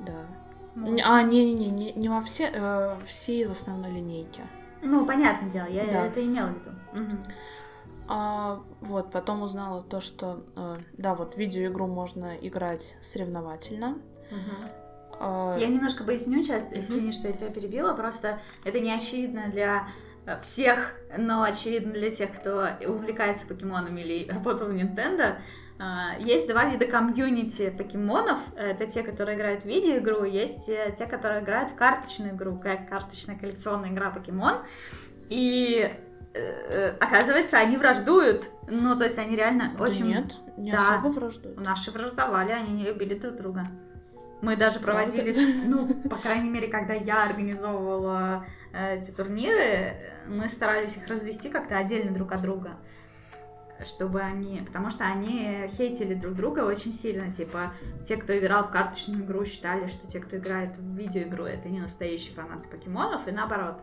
да. 0.00 0.26
Может. 0.74 1.06
А, 1.06 1.22
не-не-не, 1.22 1.70
не, 1.70 1.92
не 1.92 2.08
во 2.08 2.20
все, 2.20 2.50
э, 2.52 2.96
все 3.06 3.40
из 3.40 3.50
основной 3.50 3.92
линейки. 3.92 4.42
Ну, 4.82 5.06
понятное 5.06 5.50
дело, 5.50 5.66
я 5.66 5.84
да. 5.86 6.06
это 6.06 6.22
имела 6.22 6.48
в 6.48 6.54
виду. 6.54 6.70
Угу. 6.92 7.22
А, 8.08 8.60
вот, 8.82 9.10
потом 9.10 9.42
узнала 9.42 9.82
то, 9.82 10.00
что, 10.00 10.44
э, 10.56 10.76
да, 10.98 11.14
вот 11.14 11.36
видеоигру 11.36 11.86
можно 11.86 12.36
играть 12.36 12.98
соревновательно. 13.00 13.98
Угу. 14.30 14.70
А... 15.18 15.56
Я 15.58 15.68
немножко 15.68 16.04
поясню 16.04 16.42
сейчас, 16.42 16.72
извини, 16.74 17.10
что 17.12 17.28
я 17.28 17.32
тебя 17.32 17.50
перебила, 17.50 17.94
просто 17.94 18.38
это 18.64 18.78
не 18.80 18.92
очевидно 18.92 19.48
для 19.50 19.88
всех, 20.42 20.94
но 21.16 21.42
очевидно 21.42 21.92
для 21.92 22.10
тех, 22.10 22.32
кто 22.32 22.68
увлекается 22.86 23.46
покемонами 23.46 24.00
или 24.00 24.30
работал 24.30 24.68
в 24.68 24.72
Nintendo, 24.72 25.36
есть 26.20 26.48
два 26.48 26.64
вида 26.64 26.86
комьюнити 26.86 27.70
покемонов. 27.70 28.38
Это 28.56 28.86
те, 28.86 29.02
которые 29.02 29.36
играют 29.36 29.62
в 29.62 29.66
видеоигру, 29.66 30.24
есть 30.24 30.68
э, 30.68 30.94
те, 30.96 31.06
которые 31.06 31.42
играют 31.42 31.72
в 31.72 31.74
карточную 31.74 32.34
игру, 32.34 32.58
как 32.58 32.88
карточная 32.88 33.36
коллекционная 33.36 33.90
игра 33.90 34.10
покемон. 34.10 34.62
И 35.28 35.92
э, 36.32 36.38
э, 36.38 36.96
оказывается, 36.98 37.58
они 37.58 37.76
враждуют. 37.76 38.50
Ну, 38.68 38.96
то 38.96 39.04
есть 39.04 39.18
они 39.18 39.36
реально 39.36 39.74
да 39.76 39.84
очень... 39.84 40.06
Нет, 40.06 40.36
не 40.56 40.72
да, 40.72 40.78
особо 40.78 41.08
враждуют. 41.08 41.60
Наши 41.60 41.90
враждовали, 41.90 42.52
они 42.52 42.72
не 42.72 42.84
любили 42.84 43.18
друг 43.18 43.36
друга. 43.36 43.66
Мы 44.40 44.56
даже 44.56 44.80
проводили, 44.80 45.34
ну, 45.66 45.86
по 46.08 46.16
крайней 46.16 46.48
мере, 46.48 46.68
когда 46.68 46.94
я 46.94 47.24
организовывала 47.24 48.46
эти 48.72 49.10
турниры, 49.10 49.94
мы 50.26 50.48
старались 50.48 50.96
их 50.96 51.06
развести 51.08 51.48
как-то 51.48 51.76
отдельно 51.76 52.12
друг 52.12 52.32
от 52.32 52.42
друга 52.42 52.76
чтобы 53.84 54.20
они... 54.20 54.62
Потому 54.64 54.90
что 54.90 55.04
они 55.04 55.68
хейтили 55.76 56.14
друг 56.14 56.34
друга 56.34 56.60
очень 56.60 56.92
сильно. 56.92 57.30
Типа, 57.30 57.72
те, 58.04 58.16
кто 58.16 58.36
играл 58.38 58.64
в 58.64 58.70
карточную 58.70 59.24
игру, 59.24 59.44
считали, 59.44 59.86
что 59.86 60.06
те, 60.06 60.20
кто 60.20 60.36
играет 60.36 60.76
в 60.76 60.96
видеоигру, 60.96 61.44
это 61.44 61.68
не 61.68 61.80
настоящие 61.80 62.34
фанаты 62.34 62.68
покемонов, 62.68 63.28
и 63.28 63.32
наоборот. 63.32 63.82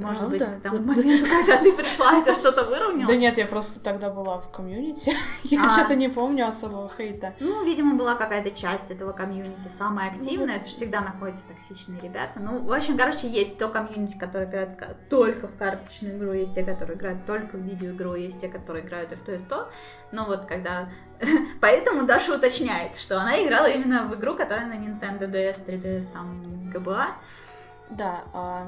Может 0.00 0.18
Правда? 0.18 0.38
быть, 0.38 0.58
к 0.58 0.62
тому 0.62 0.78
да, 0.78 0.82
моменту, 0.82 1.26
да. 1.26 1.30
когда 1.30 1.62
ты 1.62 1.72
пришла, 1.72 2.18
это 2.18 2.34
что-то 2.34 2.64
выровнялось? 2.64 3.08
Да 3.08 3.16
нет, 3.16 3.38
я 3.38 3.46
просто 3.46 3.80
тогда 3.80 4.10
была 4.10 4.40
в 4.40 4.50
комьюнити. 4.50 5.12
я 5.44 5.64
а. 5.64 5.68
что-то 5.68 5.94
не 5.94 6.08
помню 6.08 6.46
особого 6.46 6.90
хейта. 6.96 7.34
Ну, 7.40 7.64
видимо, 7.64 7.96
была 7.96 8.14
какая-то 8.14 8.50
часть 8.50 8.90
этого 8.90 9.12
комьюнити 9.12 9.68
самая 9.68 10.10
активная. 10.10 10.56
Это 10.56 10.68
же 10.68 10.74
всегда 10.74 11.00
находятся 11.00 11.48
токсичные 11.48 12.00
ребята. 12.00 12.40
Ну, 12.40 12.64
в 12.64 12.72
общем, 12.72 12.96
короче, 12.96 13.28
есть 13.28 13.58
то 13.58 13.68
комьюнити, 13.68 14.16
которое 14.18 14.46
играет 14.46 14.78
только 15.08 15.46
в 15.46 15.56
карточную 15.56 16.16
игру, 16.16 16.32
есть 16.32 16.54
те, 16.54 16.64
которые 16.64 16.96
играют 16.96 17.26
только 17.26 17.56
в 17.56 17.60
видеоигру, 17.60 18.14
есть 18.14 18.40
те, 18.40 18.48
которые 18.48 18.84
играют 18.84 19.12
и 19.12 19.16
в 19.16 19.22
то, 19.22 19.32
и 19.32 19.38
в 19.38 19.46
то. 19.46 19.70
Но 20.12 20.24
вот 20.24 20.46
когда... 20.46 20.88
Поэтому 21.60 22.06
Даша 22.06 22.34
уточняет, 22.34 22.96
что 22.96 23.20
она 23.20 23.42
играла 23.44 23.66
именно 23.66 24.06
в 24.06 24.14
игру, 24.14 24.34
которая 24.34 24.66
на 24.66 24.74
Nintendo 24.74 25.30
DS, 25.30 25.66
3DS, 25.66 26.12
там, 26.12 26.70
ГБА. 26.70 27.08
Да, 27.90 28.20
а, 28.32 28.66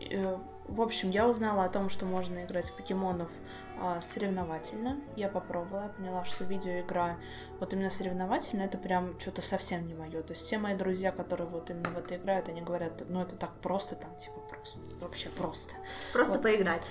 э, 0.00 0.36
в 0.72 0.80
общем, 0.80 1.10
я 1.10 1.28
узнала 1.28 1.64
о 1.64 1.68
том, 1.68 1.88
что 1.88 2.06
можно 2.06 2.44
играть 2.44 2.70
в 2.70 2.74
покемонов 2.74 3.30
а, 3.78 4.00
соревновательно. 4.00 5.00
Я 5.16 5.28
попробовала, 5.28 5.82
я 5.82 5.88
поняла, 5.88 6.24
что 6.24 6.44
видеоигра 6.44 7.16
вот 7.60 7.72
именно 7.72 7.90
соревновательно, 7.90 8.62
это 8.62 8.78
прям 8.78 9.18
что-то 9.18 9.42
совсем 9.42 9.86
не 9.86 9.94
мое. 9.94 10.22
То 10.22 10.32
есть 10.32 10.42
все 10.42 10.58
мои 10.58 10.74
друзья, 10.74 11.12
которые 11.12 11.46
вот 11.48 11.68
именно 11.68 11.90
в 11.90 11.98
это 11.98 12.16
играют, 12.16 12.48
они 12.48 12.62
говорят, 12.62 13.02
ну 13.08 13.20
это 13.20 13.36
так 13.36 13.50
просто, 13.60 13.96
там 13.96 14.14
типа 14.16 14.40
просто, 14.48 14.78
вообще 15.00 15.28
просто. 15.28 15.74
Просто 16.12 16.34
вот. 16.34 16.42
поиграть. 16.42 16.86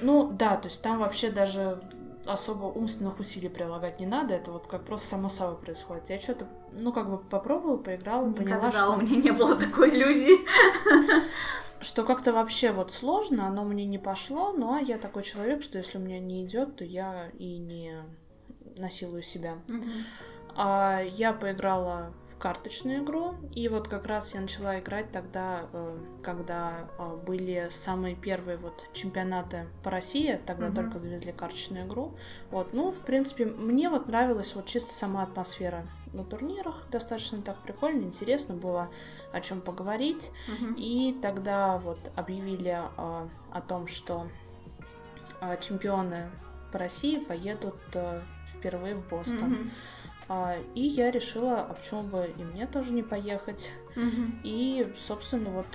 Ну 0.00 0.30
да, 0.32 0.56
то 0.56 0.66
есть 0.66 0.82
там 0.82 0.98
вообще 0.98 1.30
даже 1.30 1.80
особо 2.26 2.66
умственных 2.66 3.20
усилий 3.20 3.48
прилагать 3.48 4.00
не 4.00 4.06
надо, 4.06 4.34
это 4.34 4.50
вот 4.52 4.66
как 4.66 4.84
просто 4.84 5.06
само 5.06 5.28
собой 5.28 5.56
происходит. 5.56 6.10
Я 6.10 6.20
что-то, 6.20 6.46
ну, 6.78 6.92
как 6.92 7.08
бы 7.08 7.18
попробовала, 7.18 7.78
поиграла, 7.78 8.26
Никогда 8.26 8.56
поняла, 8.56 8.70
что... 8.70 8.92
у 8.92 9.00
меня 9.00 9.16
не 9.16 9.30
было 9.30 9.56
такой 9.56 9.90
иллюзии. 9.90 10.38
Что 11.80 12.04
как-то 12.04 12.32
вообще 12.32 12.72
вот 12.72 12.90
сложно, 12.92 13.46
оно 13.46 13.64
мне 13.64 13.84
не 13.84 13.98
пошло, 13.98 14.52
но 14.52 14.78
я 14.78 14.98
такой 14.98 15.22
человек, 15.22 15.62
что 15.62 15.78
если 15.78 15.98
у 15.98 16.00
меня 16.00 16.18
не 16.18 16.44
идет, 16.44 16.76
то 16.76 16.84
я 16.84 17.28
и 17.38 17.58
не 17.58 17.94
насилую 18.76 19.22
себя. 19.22 19.56
А, 20.56 21.00
я 21.02 21.32
поиграла 21.32 22.12
в 22.32 22.38
карточную 22.38 23.04
игру, 23.04 23.34
и 23.54 23.68
вот 23.68 23.86
как 23.86 24.06
раз 24.06 24.34
я 24.34 24.40
начала 24.40 24.78
играть 24.80 25.12
тогда, 25.12 25.66
э, 25.72 25.98
когда 26.22 26.88
э, 26.98 27.16
были 27.24 27.68
самые 27.70 28.16
первые 28.16 28.58
вот 28.58 28.88
чемпионаты 28.92 29.66
по 29.84 29.90
России, 29.90 30.40
тогда 30.46 30.66
Мгм. 30.66 30.74
только 30.74 30.98
завезли 30.98 31.30
карточную 31.32 31.86
игру. 31.86 32.16
Вот, 32.50 32.72
ну, 32.72 32.90
в 32.90 33.00
принципе, 33.00 33.46
мне 33.46 33.88
вот 33.88 34.08
нравилась 34.08 34.56
вот 34.56 34.66
чисто 34.66 34.92
сама 34.92 35.22
атмосфера 35.22 35.86
на 36.12 36.24
турнирах, 36.24 36.86
достаточно 36.90 37.42
так 37.42 37.62
прикольно, 37.62 38.04
интересно 38.04 38.54
было 38.54 38.90
о 39.32 39.40
чем 39.40 39.60
поговорить. 39.60 40.30
Мгм. 40.48 40.74
И 40.74 41.16
тогда 41.20 41.78
вот 41.78 41.98
объявили 42.16 42.78
э, 42.78 42.80
о 42.96 43.60
том, 43.66 43.86
что 43.86 44.28
э, 45.40 45.56
чемпионы 45.60 46.30
по 46.72 46.78
России 46.78 47.18
поедут 47.18 47.76
э, 47.94 48.22
впервые 48.48 48.94
в 48.94 49.08
Бостон. 49.08 49.70
А, 50.30 50.56
и 50.74 50.82
я 50.82 51.10
решила, 51.10 51.62
а 51.62 51.72
почему 51.72 52.02
бы 52.02 52.34
и 52.36 52.44
мне 52.44 52.66
тоже 52.66 52.92
не 52.92 53.02
поехать. 53.02 53.72
Мгм. 53.96 54.40
И, 54.44 54.92
собственно, 54.96 55.50
вот 55.50 55.66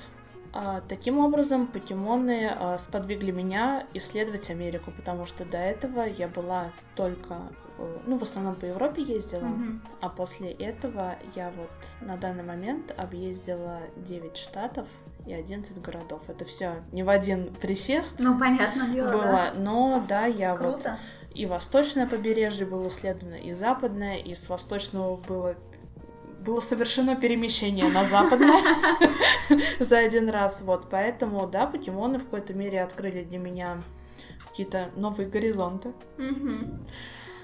таким 0.87 1.17
образом 1.19 1.65
покемоны 1.67 2.51
а, 2.55 2.77
сподвигли 2.77 3.31
меня 3.31 3.85
исследовать 3.95 4.49
Америку, 4.51 4.91
потому 4.95 5.25
что 5.25 5.45
до 5.45 5.57
этого 5.57 6.01
я 6.01 6.27
была 6.27 6.71
только, 6.95 7.37
э, 7.79 7.97
ну, 8.05 8.17
в 8.17 8.21
основном 8.21 8.55
по 8.55 8.65
Европе 8.65 9.01
ездила, 9.01 9.45
Мгм. 9.45 9.81
а 10.01 10.09
после 10.09 10.51
этого 10.51 11.15
я 11.35 11.51
вот 11.57 11.71
на 12.01 12.17
данный 12.17 12.43
момент 12.43 12.93
объездила 12.97 13.79
9 13.97 14.37
штатов 14.37 14.87
и 15.25 15.33
11 15.33 15.81
городов. 15.81 16.29
Это 16.29 16.45
все 16.45 16.83
не 16.91 17.01
в 17.01 17.09
один 17.09 17.51
присест 17.55 18.19
Ну, 18.19 18.37
понятно 18.39 18.87
дело, 18.89 19.09
да. 19.09 19.17
было, 19.17 19.51
но 19.57 20.03
да, 20.07 20.25
я 20.25 20.55
вот 20.55 20.83
Круто. 20.83 20.99
и 21.33 21.45
восточное 21.47 22.05
побережье 22.05 22.65
было 22.67 22.87
исследовано, 22.89 23.35
и 23.35 23.51
западное, 23.53 24.17
и 24.17 24.35
с 24.35 24.49
восточного 24.49 25.15
было 25.17 25.55
было 26.43 26.59
совершено 26.59 27.15
перемещение 27.15 27.89
на 27.89 28.03
западное 28.05 28.61
за 29.79 29.99
один 29.99 30.29
раз. 30.29 30.61
Вот, 30.61 30.87
поэтому, 30.89 31.47
да, 31.47 31.65
покемоны 31.65 32.17
в 32.17 32.25
какой-то 32.25 32.53
мере 32.53 32.81
открыли 32.81 33.23
для 33.23 33.39
меня 33.39 33.81
какие-то 34.49 34.89
новые 34.95 35.27
горизонты. 35.29 35.93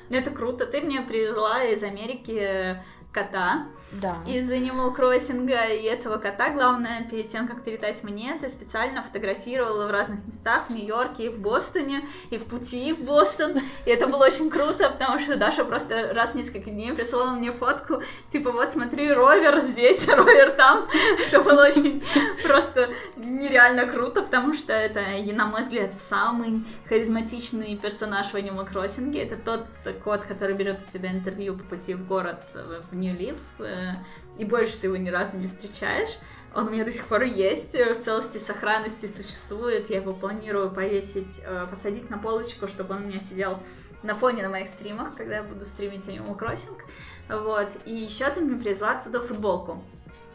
Это 0.10 0.32
круто. 0.32 0.66
Ты 0.66 0.82
мне 0.82 1.02
привезла 1.02 1.64
из 1.64 1.84
Америки 1.84 2.82
кота 3.12 3.66
Да. 3.92 4.18
из 4.28 4.52
Animal 4.52 4.96
Crossing, 4.96 5.50
и 5.76 5.84
этого 5.84 6.18
кота, 6.18 6.52
главное, 6.52 7.08
перед 7.10 7.30
тем, 7.30 7.48
как 7.48 7.64
передать 7.64 8.04
мне, 8.04 8.38
ты 8.40 8.48
специально 8.50 9.02
фотографировала 9.02 9.88
в 9.88 9.92
разных 9.92 10.26
местах, 10.28 10.66
в 10.70 10.74
Нью-Йорке, 10.74 11.26
и 11.26 11.30
в 11.30 11.40
Бостоне, 11.40 12.06
и 12.30 12.38
в 12.38 12.46
пути 12.46 12.94
в 12.94 13.00
Бостон, 13.00 13.58
и 13.86 13.90
это 13.90 14.06
было 14.06 14.26
очень 14.26 14.52
круто, 14.52 14.90
потому 14.90 15.20
что 15.20 15.38
Даша 15.38 15.66
просто 15.66 16.14
раз 16.14 16.34
в 16.34 16.36
несколько 16.36 16.70
дней 16.70 16.94
присылала 16.94 17.32
мне 17.32 17.52
фотку, 17.52 18.04
типа, 18.32 18.52
вот 18.52 18.72
смотри, 18.72 19.12
ровер 19.12 19.60
здесь, 19.60 20.08
ровер 20.14 20.52
там, 20.52 20.86
это 21.28 21.42
было 21.42 21.66
очень 21.66 22.04
просто 22.46 22.90
нереально 23.16 23.88
круто, 23.88 24.22
потому 24.22 24.54
что 24.54 24.72
это, 24.72 25.02
на 25.34 25.48
мой 25.48 25.64
взгляд, 25.64 25.98
самый 25.98 26.64
харизматичный 26.88 27.76
персонаж 27.76 28.28
в 28.28 28.36
Animal 28.36 28.72
Crossing, 28.72 29.20
это 29.20 29.36
тот 29.36 29.66
кот, 30.04 30.26
который 30.26 30.56
берет 30.56 30.84
у 30.88 30.92
тебя 30.92 31.12
интервью 31.12 31.58
по 31.58 31.64
пути 31.64 31.96
в 31.96 32.06
город 32.06 32.42
э, 32.54 32.82
в 33.00 33.02
Нью-Лив, 33.02 33.38
э, 33.60 33.94
и 34.38 34.46
больше 34.46 34.78
ты 34.78 34.88
его 34.88 34.98
ни 34.98 35.10
разу 35.10 35.38
не 35.38 35.48
встречаешь. 35.48 36.20
Он 36.54 36.68
у 36.68 36.72
меня 36.72 36.84
до 36.84 36.92
сих 36.92 37.06
пор 37.06 37.24
есть, 37.24 37.76
э, 37.76 37.94
в 37.94 38.00
целости 38.00 38.38
сохранности 38.38 39.06
существует. 39.06 39.90
Я 39.90 39.98
его 39.98 40.12
планирую 40.12 40.72
повесить, 40.72 41.42
э, 41.46 41.66
посадить 41.70 42.10
на 42.10 42.18
полочку, 42.18 42.68
чтобы 42.68 42.96
он 42.96 43.04
у 43.04 43.08
меня 43.08 43.20
сидел 43.20 43.60
на 44.04 44.16
фоне 44.16 44.44
на 44.44 44.50
моих 44.50 44.68
стримах, 44.68 45.16
когда 45.16 45.38
я 45.38 45.44
буду 45.44 45.66
стримить 45.66 46.08
Animal 46.08 46.38
Crossing. 46.38 46.78
Вот. 47.30 47.70
И 47.86 47.96
еще 47.96 48.30
ты 48.30 48.42
мне 48.42 48.60
привезла 48.60 48.92
оттуда 48.92 49.22
футболку. 49.22 49.84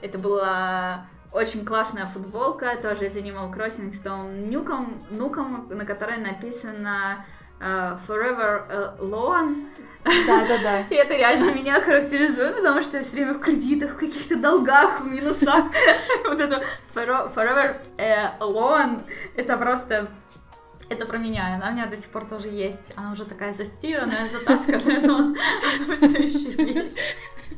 Это 0.03 0.19
была 0.19 1.07
очень 1.33 1.65
классная 1.65 2.07
футболка, 2.07 2.77
тоже 2.81 3.07
из 3.07 3.17
Animal 3.17 3.53
Crossing 3.53 3.93
с 3.93 4.01
том 4.01 4.51
нюком, 4.51 5.07
нуком, 5.11 5.69
на 5.71 5.85
которой 5.85 6.19
написано 6.19 7.25
Forever 7.59 8.99
Alone. 8.99 9.67
Да, 10.05 10.47
да, 10.47 10.59
да. 10.63 10.81
И 10.91 10.95
это 10.95 11.17
реально 11.17 11.53
меня 11.53 11.81
характеризует, 11.81 12.57
потому 12.57 12.83
что 12.83 12.99
я 12.99 13.03
все 13.03 13.17
время 13.17 13.35
в 13.35 13.41
кредитах, 13.41 13.93
в 13.93 13.97
каких-то 13.97 14.37
долгах, 14.37 15.01
в 15.01 15.07
минусах. 15.07 15.65
Вот 16.29 16.41
это 16.41 16.63
forever 16.95 17.77
э, 17.99 18.39
alone, 18.41 19.03
это 19.37 19.57
просто... 19.57 20.09
Это 20.91 21.07
про 21.07 21.17
меня, 21.17 21.55
она 21.55 21.71
у 21.71 21.73
меня 21.73 21.87
до 21.87 21.97
сих 21.97 22.11
пор 22.11 22.27
тоже 22.27 22.49
есть. 22.49 22.93
Она 22.95 23.13
уже 23.13 23.25
такая 23.25 23.55
застиранная, 23.55 24.29
затасканная, 24.29 25.01
но 25.01 25.17
она 25.17 25.35
все 25.97 26.23
еще 26.23 26.75
есть. 26.75 26.99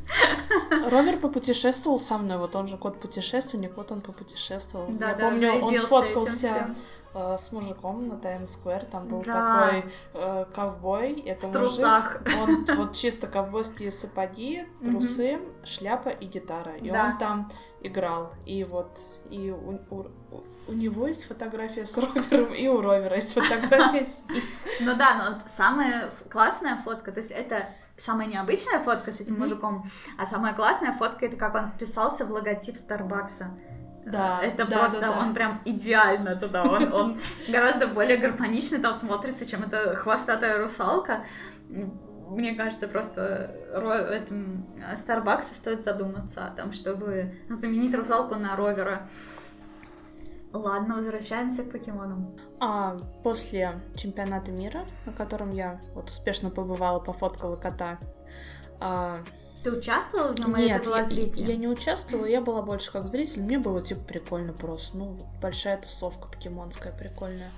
Ровер 0.89 1.17
попутешествовал 1.17 1.99
со 1.99 2.17
мной, 2.17 2.37
вот 2.37 2.55
он 2.55 2.67
же 2.67 2.77
кот-путешественник, 2.77 3.75
вот 3.75 3.91
он 3.91 4.01
попутешествовал. 4.01 4.87
Да, 4.91 5.09
Я 5.09 5.15
да, 5.15 5.29
помню, 5.29 5.53
он 5.55 5.77
сфоткался 5.77 6.75
э, 7.19 7.35
с 7.37 7.51
мужиком 7.51 8.07
на 8.07 8.17
Таймс-сквер, 8.17 8.85
там 8.85 9.07
был 9.07 9.23
Да. 9.23 9.33
такой 9.33 9.91
э, 10.13 10.45
ковбой, 10.53 11.13
это 11.21 11.47
В 11.47 11.53
мужик, 11.53 11.61
трусах. 11.63 12.21
он 12.41 12.65
вот 12.77 12.93
чисто 12.93 13.27
ковбойские 13.27 13.91
сапоги, 13.91 14.67
трусы, 14.85 15.39
шляпа 15.63 16.09
и 16.09 16.25
гитара, 16.25 16.73
и 16.75 16.89
Да. 16.91 17.05
он 17.05 17.17
там 17.17 17.51
играл, 17.81 18.33
и 18.45 18.63
вот 18.63 18.99
и 19.29 19.51
у, 19.51 19.79
у- 19.95 20.07
у 20.67 20.71
него 20.73 21.07
есть 21.07 21.25
фотография 21.27 21.85
с 21.85 21.97
Ровером, 21.97 22.53
и 22.53 22.67
у 22.67 22.81
Ровера 22.81 23.15
есть 23.15 23.33
фотография 23.33 24.03
с 24.03 24.23
ним. 24.29 24.43
Ну 24.81 24.95
да, 24.95 25.15
но 25.15 25.37
самая 25.47 26.11
классная 26.29 26.77
фотка, 26.77 27.11
то 27.11 27.19
есть 27.19 27.31
это 27.31 27.65
самая 27.97 28.27
необычная 28.27 28.79
фотка 28.79 29.11
с 29.11 29.19
этим 29.21 29.39
мужиком, 29.39 29.83
а 30.19 30.25
самая 30.25 30.53
классная 30.53 30.93
фотка 30.93 31.25
это 31.25 31.35
как 31.35 31.55
он 31.55 31.67
вписался 31.69 32.25
в 32.25 32.31
логотип 32.31 32.77
Старбакса. 32.77 33.51
Да, 34.11 34.39
это 34.41 34.65
да, 34.65 34.79
просто, 34.79 35.01
да, 35.01 35.13
да. 35.13 35.19
он 35.19 35.33
прям 35.33 35.61
идеально 35.65 36.35
туда, 36.35 36.63
он, 36.63 36.93
он 36.93 37.19
гораздо 37.47 37.87
более 37.87 38.17
гармонично 38.17 38.79
там 38.79 38.95
смотрится, 38.95 39.45
чем 39.45 39.63
эта 39.63 39.95
хвостатая 39.95 40.57
русалка. 40.59 41.25
Мне 41.69 42.55
кажется, 42.55 42.87
просто 42.87 43.51
ро- 43.73 44.07
этом 44.07 44.65
Старбакса 44.95 45.55
стоит 45.55 45.81
задуматься 45.81 46.45
о 46.45 46.51
том, 46.51 46.71
чтобы 46.71 47.35
заменить 47.49 47.95
русалку 47.95 48.35
на 48.35 48.55
ровера. 48.55 49.09
Ладно, 50.53 50.95
возвращаемся 50.95 51.63
к 51.63 51.71
покемонам. 51.71 52.35
А 52.59 52.97
после 53.23 53.81
чемпионата 53.95 54.51
мира, 54.51 54.85
на 55.05 55.11
котором 55.13 55.51
я 55.51 55.81
вот 55.93 56.09
успешно 56.09 56.49
побывала, 56.49 56.99
пофоткала 56.99 57.57
кота, 57.57 57.99
а, 58.79 59.19
Ты 59.67 59.73
участвовала 59.73 60.31
в 60.33 60.39
нем, 60.39 60.55
или 60.55 60.67
Нет, 60.67 60.83
ты 60.83 60.89
была 60.89 60.99
я, 60.99 61.03
зрителем? 61.03 61.47
я 61.49 61.55
не 61.57 61.67
участвовала, 61.67 62.25
я 62.25 62.39
была 62.39 62.61
больше 62.61 62.89
как 62.89 63.07
зритель. 63.07 63.43
Мне 63.43 63.59
было 63.59 63.81
типа 63.81 63.99
прикольно 64.01 64.53
просто. 64.53 64.95
Ну, 64.95 65.17
большая 65.41 65.77
тусовка 65.77 66.29
покемонская 66.29 66.93
прикольная. 66.93 67.51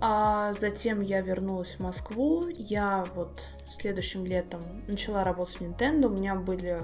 А 0.00 0.52
затем 0.54 1.02
я 1.02 1.20
вернулась 1.20 1.74
в 1.74 1.80
Москву. 1.80 2.48
Я 2.48 3.06
вот 3.14 3.48
следующим 3.68 4.24
летом 4.24 4.62
начала 4.86 5.22
работать 5.22 5.56
в 5.56 5.60
Nintendo. 5.60 6.06
У 6.06 6.10
меня 6.10 6.34
были, 6.34 6.80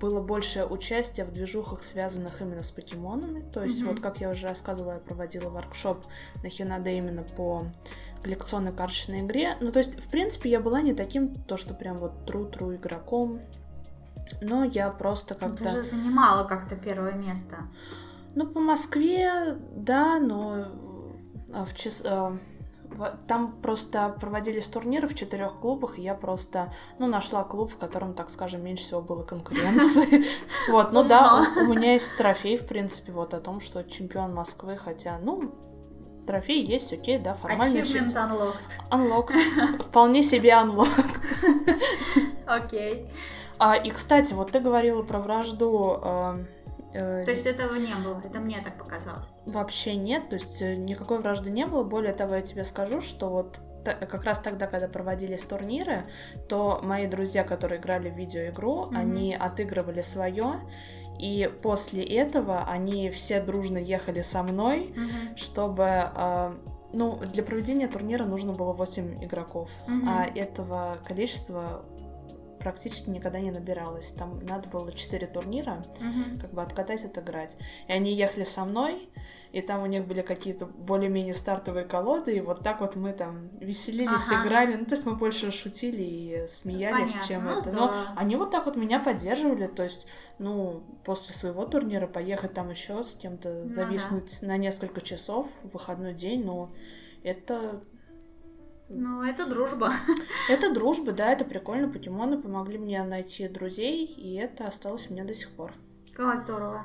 было 0.00 0.20
больше 0.20 0.64
участия 0.64 1.24
в 1.24 1.32
движухах, 1.32 1.82
связанных 1.82 2.40
именно 2.42 2.62
с 2.62 2.70
покемонами. 2.70 3.40
То 3.52 3.62
есть, 3.62 3.80
Мгм. 3.80 3.90
вот 3.92 4.00
как 4.00 4.20
я 4.20 4.28
уже 4.30 4.46
рассказывала, 4.48 4.92
я 4.94 4.98
проводила 4.98 5.48
воркшоп 5.48 6.04
на 6.42 6.48
Хинаде 6.50 6.96
именно 6.96 7.22
по 7.22 7.66
коллекционной 8.22 8.72
карточной 8.72 9.20
игре. 9.20 9.56
Ну, 9.60 9.72
то 9.72 9.78
есть, 9.78 10.00
в 10.02 10.08
принципе, 10.10 10.50
я 10.50 10.60
была 10.60 10.80
не 10.82 10.94
таким, 10.94 11.34
то, 11.44 11.56
что 11.56 11.74
прям 11.74 11.98
вот 11.98 12.24
тру-тру 12.26 12.74
игроком. 12.74 13.40
Но 14.40 14.64
я 14.64 14.90
просто 14.90 15.36
Ну, 15.40 15.48
как-то... 15.48 15.64
Ты 15.64 15.82
же 15.82 15.90
занимала 15.90 16.44
как-то 16.44 16.76
первое 16.76 17.12
место. 17.12 17.56
Ну, 18.34 18.46
по 18.46 18.60
Москве, 18.60 19.30
да, 19.74 20.18
но 20.20 20.56
э, 21.52 21.64
в 21.64 21.74
час... 21.74 22.02
в- 22.02 23.18
Там 23.26 23.52
просто 23.62 24.14
проводились 24.20 24.68
турниры 24.68 25.06
в 25.08 25.14
четырех 25.14 25.58
клубах, 25.60 25.98
и 25.98 26.02
я 26.02 26.14
просто, 26.14 26.72
ну, 26.98 27.06
нашла 27.08 27.42
клуб, 27.44 27.72
в 27.72 27.76
котором, 27.78 28.14
так 28.14 28.30
скажем, 28.30 28.62
меньше 28.64 28.84
всего 28.84 29.02
было 29.02 29.22
конкуренции. 29.24 30.24
Вот, 30.70 30.92
ну 30.92 31.02
да, 31.04 31.46
у 31.56 31.64
меня 31.64 31.92
есть 31.94 32.16
трофей, 32.16 32.56
в 32.56 32.66
принципе, 32.66 33.12
вот 33.12 33.34
о 33.34 33.40
том, 33.40 33.60
что 33.60 33.82
чемпион 33.82 34.34
Москвы, 34.34 34.76
хотя, 34.76 35.18
ну, 35.22 35.52
трофей 36.26 36.64
есть, 36.64 36.92
окей, 36.92 37.18
да, 37.18 37.34
формально. 37.34 37.78
Achievement 37.78 38.14
unlocked. 38.14 38.56
Unlocked. 38.90 39.82
Вполне 39.82 40.22
себе 40.22 40.50
unlocked. 40.50 41.20
Окей. 42.46 43.08
А, 43.58 43.76
и, 43.76 43.90
кстати, 43.90 44.34
вот 44.34 44.50
ты 44.50 44.60
говорила 44.60 45.02
про 45.02 45.20
вражду. 45.20 46.00
э, 46.02 46.44
э, 46.94 47.24
То 47.24 47.30
есть 47.30 47.46
этого 47.46 47.76
не 47.76 47.94
было, 47.94 48.20
это 48.24 48.40
мне 48.40 48.60
так 48.60 48.76
показалось. 48.76 49.28
Вообще 49.46 49.94
нет, 49.94 50.28
то 50.28 50.34
есть 50.34 50.60
э, 50.60 50.74
никакой 50.74 51.18
вражды 51.18 51.50
не 51.50 51.66
было. 51.66 51.84
Более 51.84 52.12
того, 52.12 52.34
я 52.34 52.42
тебе 52.42 52.64
скажу, 52.64 53.00
что 53.00 53.28
вот 53.28 53.60
как 53.84 54.24
раз 54.24 54.40
тогда, 54.40 54.66
когда 54.66 54.88
проводились 54.88 55.44
турниры, 55.44 56.04
то 56.48 56.80
мои 56.82 57.06
друзья, 57.06 57.44
которые 57.44 57.80
играли 57.80 58.10
в 58.10 58.16
видеоигру, 58.16 58.90
mm-hmm. 58.90 58.96
они 58.96 59.34
отыгрывали 59.34 60.00
свое, 60.00 60.60
и 61.22 61.48
после 61.62 62.02
этого 62.02 62.64
они 62.64 63.08
все 63.10 63.40
дружно 63.40 63.78
ехали 63.78 64.22
со 64.22 64.42
мной, 64.42 64.92
mm-hmm. 64.92 65.36
чтобы 65.36 65.84
э, 65.86 66.54
ну, 66.92 67.20
для 67.32 67.44
проведения 67.44 67.86
турнира 67.86 68.24
нужно 68.24 68.52
было 68.52 68.72
8 68.72 69.24
игроков, 69.24 69.70
mm-hmm. 69.86 70.02
а 70.08 70.24
этого 70.24 70.98
количества 71.06 71.84
практически 72.62 73.10
никогда 73.10 73.40
не 73.40 73.50
набиралось. 73.50 74.12
Там 74.12 74.38
надо 74.44 74.68
было 74.68 74.92
4 74.92 75.26
турнира, 75.26 75.84
mm-hmm. 76.00 76.40
как 76.40 76.52
бы 76.52 76.62
откатать, 76.62 77.04
отыграть. 77.04 77.56
И 77.88 77.92
они 77.92 78.14
ехали 78.14 78.44
со 78.44 78.64
мной, 78.64 79.10
и 79.52 79.60
там 79.60 79.82
у 79.82 79.86
них 79.86 80.06
были 80.06 80.22
какие-то 80.22 80.66
более-менее 80.66 81.34
стартовые 81.34 81.84
колоды, 81.84 82.36
и 82.36 82.40
вот 82.40 82.62
так 82.62 82.80
вот 82.80 82.96
мы 82.96 83.12
там 83.12 83.48
веселились, 83.58 84.30
ага. 84.30 84.42
играли. 84.42 84.76
Ну, 84.76 84.84
то 84.86 84.94
есть 84.94 85.04
мы 85.04 85.14
больше 85.14 85.50
шутили 85.50 86.02
и 86.02 86.46
смеялись, 86.46 87.12
Понятно. 87.12 87.28
чем 87.28 87.44
ну, 87.44 87.50
это. 87.50 87.72
Но 87.72 87.94
они 88.16 88.36
вот 88.36 88.50
так 88.50 88.66
вот 88.66 88.76
меня 88.76 89.00
поддерживали, 89.00 89.66
то 89.66 89.82
есть, 89.82 90.06
ну, 90.38 90.82
после 91.04 91.34
своего 91.34 91.66
турнира 91.66 92.06
поехать 92.06 92.54
там 92.54 92.70
еще 92.70 93.02
с 93.02 93.14
кем-то, 93.14 93.68
зависнуть 93.68 94.38
ну, 94.40 94.48
да. 94.48 94.54
на 94.54 94.56
несколько 94.56 95.00
часов 95.00 95.46
в 95.62 95.74
выходной 95.74 96.14
день, 96.14 96.44
ну, 96.44 96.70
это 97.22 97.82
ну, 98.94 99.22
это 99.22 99.46
дружба. 99.46 99.92
Это 100.50 100.72
дружба, 100.72 101.12
да, 101.12 101.32
это 101.32 101.44
прикольно. 101.44 101.90
Покемоны 101.90 102.40
помогли 102.40 102.78
мне 102.78 103.02
найти 103.04 103.48
друзей, 103.48 104.04
и 104.04 104.34
это 104.34 104.66
осталось 104.66 105.08
у 105.08 105.14
меня 105.14 105.24
до 105.24 105.34
сих 105.34 105.48
пор. 105.50 105.72
Как 106.14 106.38
здорово. 106.38 106.84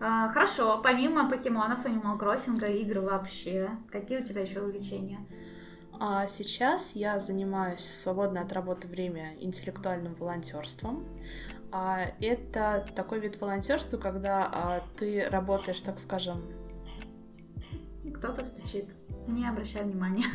А, 0.00 0.28
хорошо, 0.28 0.80
помимо 0.82 1.30
покемонов, 1.30 1.84
Animal 1.84 2.18
Crossing, 2.18 2.80
игры 2.80 3.00
вообще, 3.00 3.70
какие 3.90 4.20
у 4.20 4.24
тебя 4.24 4.42
еще 4.42 4.60
увлечения? 4.60 5.20
А 6.00 6.26
сейчас 6.26 6.96
я 6.96 7.18
занимаюсь 7.18 7.80
в 7.80 7.96
свободное 7.96 8.42
от 8.42 8.52
работы 8.52 8.88
время 8.88 9.34
интеллектуальным 9.40 10.14
волонтерством. 10.14 11.04
А 11.70 12.06
это 12.20 12.86
такой 12.94 13.20
вид 13.20 13.40
волонтерства, 13.40 13.98
когда 13.98 14.48
а, 14.50 14.82
ты 14.96 15.28
работаешь, 15.28 15.80
так 15.80 15.98
скажем. 15.98 16.42
Кто-то 18.10 18.44
стучит. 18.44 18.86
Не 19.26 19.48
обращай 19.48 19.84
внимания. 19.84 20.26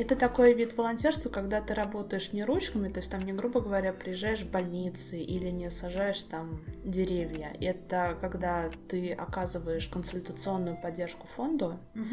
Это 0.00 0.16
такой 0.16 0.54
вид 0.54 0.78
волонтерства, 0.78 1.28
когда 1.28 1.60
ты 1.60 1.74
работаешь 1.74 2.32
не 2.32 2.42
ручками, 2.42 2.90
то 2.90 3.00
есть 3.00 3.10
там 3.10 3.20
не, 3.20 3.34
грубо 3.34 3.60
говоря, 3.60 3.92
приезжаешь 3.92 4.40
в 4.40 4.50
больницы 4.50 5.18
или 5.18 5.48
не 5.50 5.68
сажаешь 5.68 6.22
там 6.22 6.62
деревья. 6.82 7.54
Это 7.60 8.16
когда 8.18 8.70
ты 8.88 9.12
оказываешь 9.12 9.88
консультационную 9.88 10.80
поддержку 10.80 11.26
фонду 11.26 11.78
угу. 11.94 12.04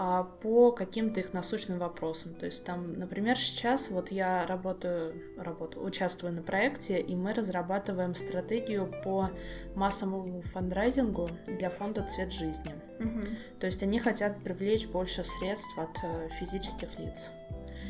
А, 0.00 0.22
по 0.22 0.70
каким-то 0.70 1.18
их 1.18 1.32
насущным 1.32 1.80
вопросам. 1.80 2.32
То 2.34 2.46
есть 2.46 2.64
там, 2.64 2.96
например, 2.96 3.36
сейчас 3.36 3.90
вот 3.90 4.12
я 4.12 4.46
работаю, 4.46 5.12
работаю, 5.36 5.84
участвую 5.84 6.32
на 6.32 6.40
проекте, 6.40 7.00
и 7.00 7.16
мы 7.16 7.34
разрабатываем 7.34 8.14
стратегию 8.14 8.94
по 9.02 9.30
массовому 9.74 10.42
фандрайзингу 10.42 11.30
для 11.46 11.68
фонда 11.68 12.04
«Цвет 12.04 12.30
жизни». 12.32 12.72
Угу. 13.00 13.24
То 13.58 13.66
есть 13.66 13.82
они 13.82 13.98
хотят 13.98 14.40
привлечь 14.44 14.86
больше 14.86 15.24
средств 15.24 15.76
от 15.76 15.98
э, 16.04 16.28
физических 16.38 16.96
лиц. 17.00 17.32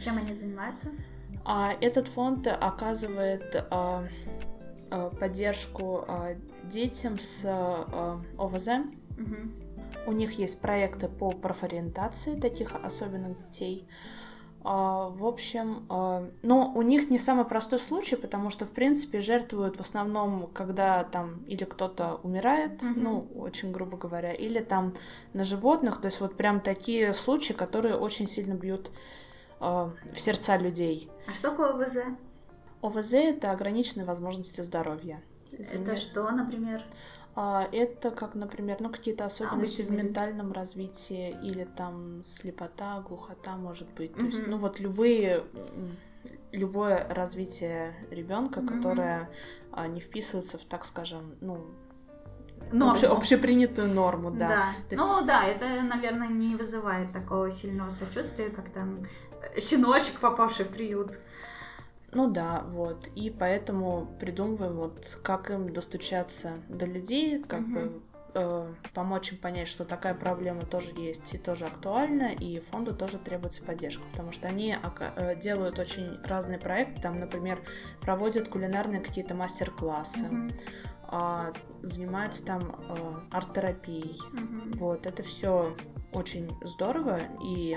Чем 0.02 0.16
они 0.16 0.32
занимаются? 0.32 0.89
А, 1.44 1.74
этот 1.78 2.09
фонд 2.09 2.47
оказывает 2.47 3.66
а, 3.70 4.02
а, 4.90 5.10
поддержку 5.10 6.06
а, 6.09 6.36
детям 6.64 7.18
с 7.18 7.44
а, 7.47 8.18
ОВЗ. 8.39 8.68
Угу. 8.68 9.57
У 10.09 10.12
них 10.12 10.32
есть 10.39 10.62
проекты 10.62 11.06
по 11.06 11.32
профориентации 11.32 12.40
таких 12.40 12.74
особенных 12.74 13.36
детей. 13.36 13.86
А, 14.64 15.10
в 15.10 15.26
общем, 15.26 15.85
а, 15.90 16.30
но 16.43 16.72
у 16.74 16.80
них 16.80 17.10
не 17.10 17.18
самый 17.18 17.44
простой 17.44 17.78
случай, 17.78 18.16
потому 18.16 18.48
что, 18.48 18.64
в 18.64 18.70
принципе, 18.70 19.20
жертвуют 19.20 19.76
в 19.76 19.80
основном, 19.80 20.47
когда 20.47 21.05
там 21.05 21.44
или 21.44 21.64
кто-то 21.64 22.20
умирает, 22.22 22.82
mm-hmm. 22.82 22.94
ну, 22.97 23.28
очень 23.36 23.70
грубо 23.70 23.98
говоря, 23.98 24.32
или 24.32 24.60
там 24.60 24.94
на 25.35 25.44
животных, 25.44 26.01
то 26.01 26.06
есть 26.06 26.22
вот 26.22 26.39
прям 26.39 26.62
такие 26.62 27.12
случаи, 27.12 27.52
которые 27.52 27.94
очень 27.94 28.26
сильно 28.26 28.55
бьют 28.55 28.90
э, 29.60 29.64
в 29.64 30.18
сердца 30.18 30.56
людей. 30.56 31.10
А 31.26 31.35
что 31.35 31.51
такое 31.51 31.74
ОВЗ? 31.74 31.98
ОВЗ— 32.80 33.12
это 33.14 33.52
ограниченные 33.52 34.06
возможности 34.06 34.62
здоровья. 34.62 35.20
Извините. 35.52 35.93
Это 35.93 36.01
что, 36.01 36.30
например? 36.30 36.82
А, 37.40 37.69
это 37.70 38.10
как, 38.10 38.35
например, 38.35 38.78
ну 38.81 38.90
какие-то 38.90 39.24
особенности 39.24 39.82
а, 39.82 39.85
в 39.85 39.93
ментальном 39.93 40.51
развитии 40.51 41.36
или 41.40 41.62
там 41.62 42.24
слепота, 42.24 43.01
глухота, 43.01 43.56
может 43.56 43.89
быть. 43.94 44.12
То 44.12 44.23
mm-hmm. 44.23 44.27
есть, 44.27 44.47
ну 44.48 44.56
вот 44.56 44.81
любые 44.81 45.44
любое 46.51 47.06
развитие 47.09 47.94
ребенка, 48.10 48.59
mm-hmm. 48.59 48.77
которое 48.77 49.31
а, 49.70 49.86
не 49.86 50.01
вписывается 50.01 50.59
в, 50.59 50.65
так 50.65 50.85
скажем, 50.85 51.36
ну 51.40 51.65
норму. 52.73 52.94
Обще, 52.94 53.06
общепринятую 53.06 53.86
норму, 53.86 54.32
да. 54.32 54.48
да. 54.48 54.65
То 54.89 54.97
есть... 54.97 55.05
Ну 55.05 55.24
да, 55.24 55.44
это, 55.44 55.82
наверное, 55.82 56.27
не 56.27 56.56
вызывает 56.56 57.12
такого 57.12 57.52
сильного 57.52 57.90
сочувствия, 57.90 58.48
как 58.48 58.70
там 58.70 59.06
щеночек, 59.56 60.19
попавший 60.19 60.65
в 60.65 60.70
приют. 60.70 61.16
Ну 62.12 62.30
да, 62.30 62.62
вот. 62.68 63.09
И 63.14 63.30
поэтому 63.30 64.09
придумываем, 64.18 64.76
вот 64.76 65.18
как 65.22 65.51
им 65.51 65.72
достучаться 65.72 66.52
до 66.68 66.86
людей, 66.86 67.43
как 67.43 67.60
угу. 67.60 67.70
бы 67.70 68.02
э, 68.35 68.74
помочь 68.94 69.32
им 69.32 69.39
понять, 69.39 69.68
что 69.68 69.85
такая 69.85 70.14
проблема 70.14 70.64
тоже 70.64 70.93
есть 70.97 71.35
и 71.35 71.39
тоже 71.39 71.66
актуальна, 71.66 72.32
и 72.32 72.60
фонду 72.60 72.94
тоже 72.94 73.18
требуется 73.18 73.62
поддержка, 73.62 74.05
потому 74.10 74.32
что 74.32 74.48
они 74.48 74.76
э, 75.01 75.36
делают 75.39 75.78
очень 75.78 76.18
разные 76.24 76.59
проекты, 76.59 77.01
там, 77.01 77.18
например, 77.18 77.60
проводят 78.01 78.48
кулинарные 78.48 79.01
какие-то 79.01 79.35
мастер-классы, 79.35 80.26
э, 81.12 81.52
занимаются 81.82 82.47
там 82.47 82.74
э, 82.89 83.14
арт-терапией, 83.30 84.18
угу. 84.32 84.78
вот, 84.78 85.06
это 85.06 85.22
все 85.22 85.76
очень 86.12 86.51
здорово, 86.62 87.20
и 87.44 87.76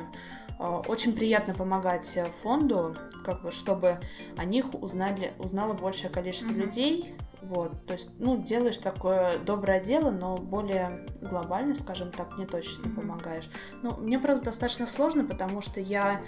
очень 0.62 1.16
приятно 1.16 1.56
помогать 1.56 2.16
э, 2.18 2.30
фонду, 2.30 2.96
как 3.26 3.42
бы, 3.42 3.52
чтобы 3.52 4.00
о 4.38 4.46
них 4.46 4.74
узнали, 4.76 5.34
узнало 5.40 5.74
большее 5.74 6.10
количество 6.12 6.52
mm-hmm. 6.52 6.66
людей. 6.66 7.16
Вот, 7.42 7.88
то 7.88 7.94
есть, 7.94 8.12
ну, 8.20 8.38
делаешь 8.38 8.78
такое 8.78 9.40
доброе 9.40 9.80
дело, 9.80 10.12
но 10.12 10.38
более 10.38 11.08
глобально, 11.20 11.74
скажем 11.74 12.12
так, 12.12 12.38
не 12.38 12.46
точно 12.46 12.88
mm-hmm. 12.88 12.96
помогаешь. 12.96 13.50
Ну, 13.82 13.98
мне 13.98 14.20
просто 14.20 14.46
достаточно 14.46 14.86
сложно, 14.86 15.26
потому 15.26 15.62
что 15.62 15.80
я 15.80 16.22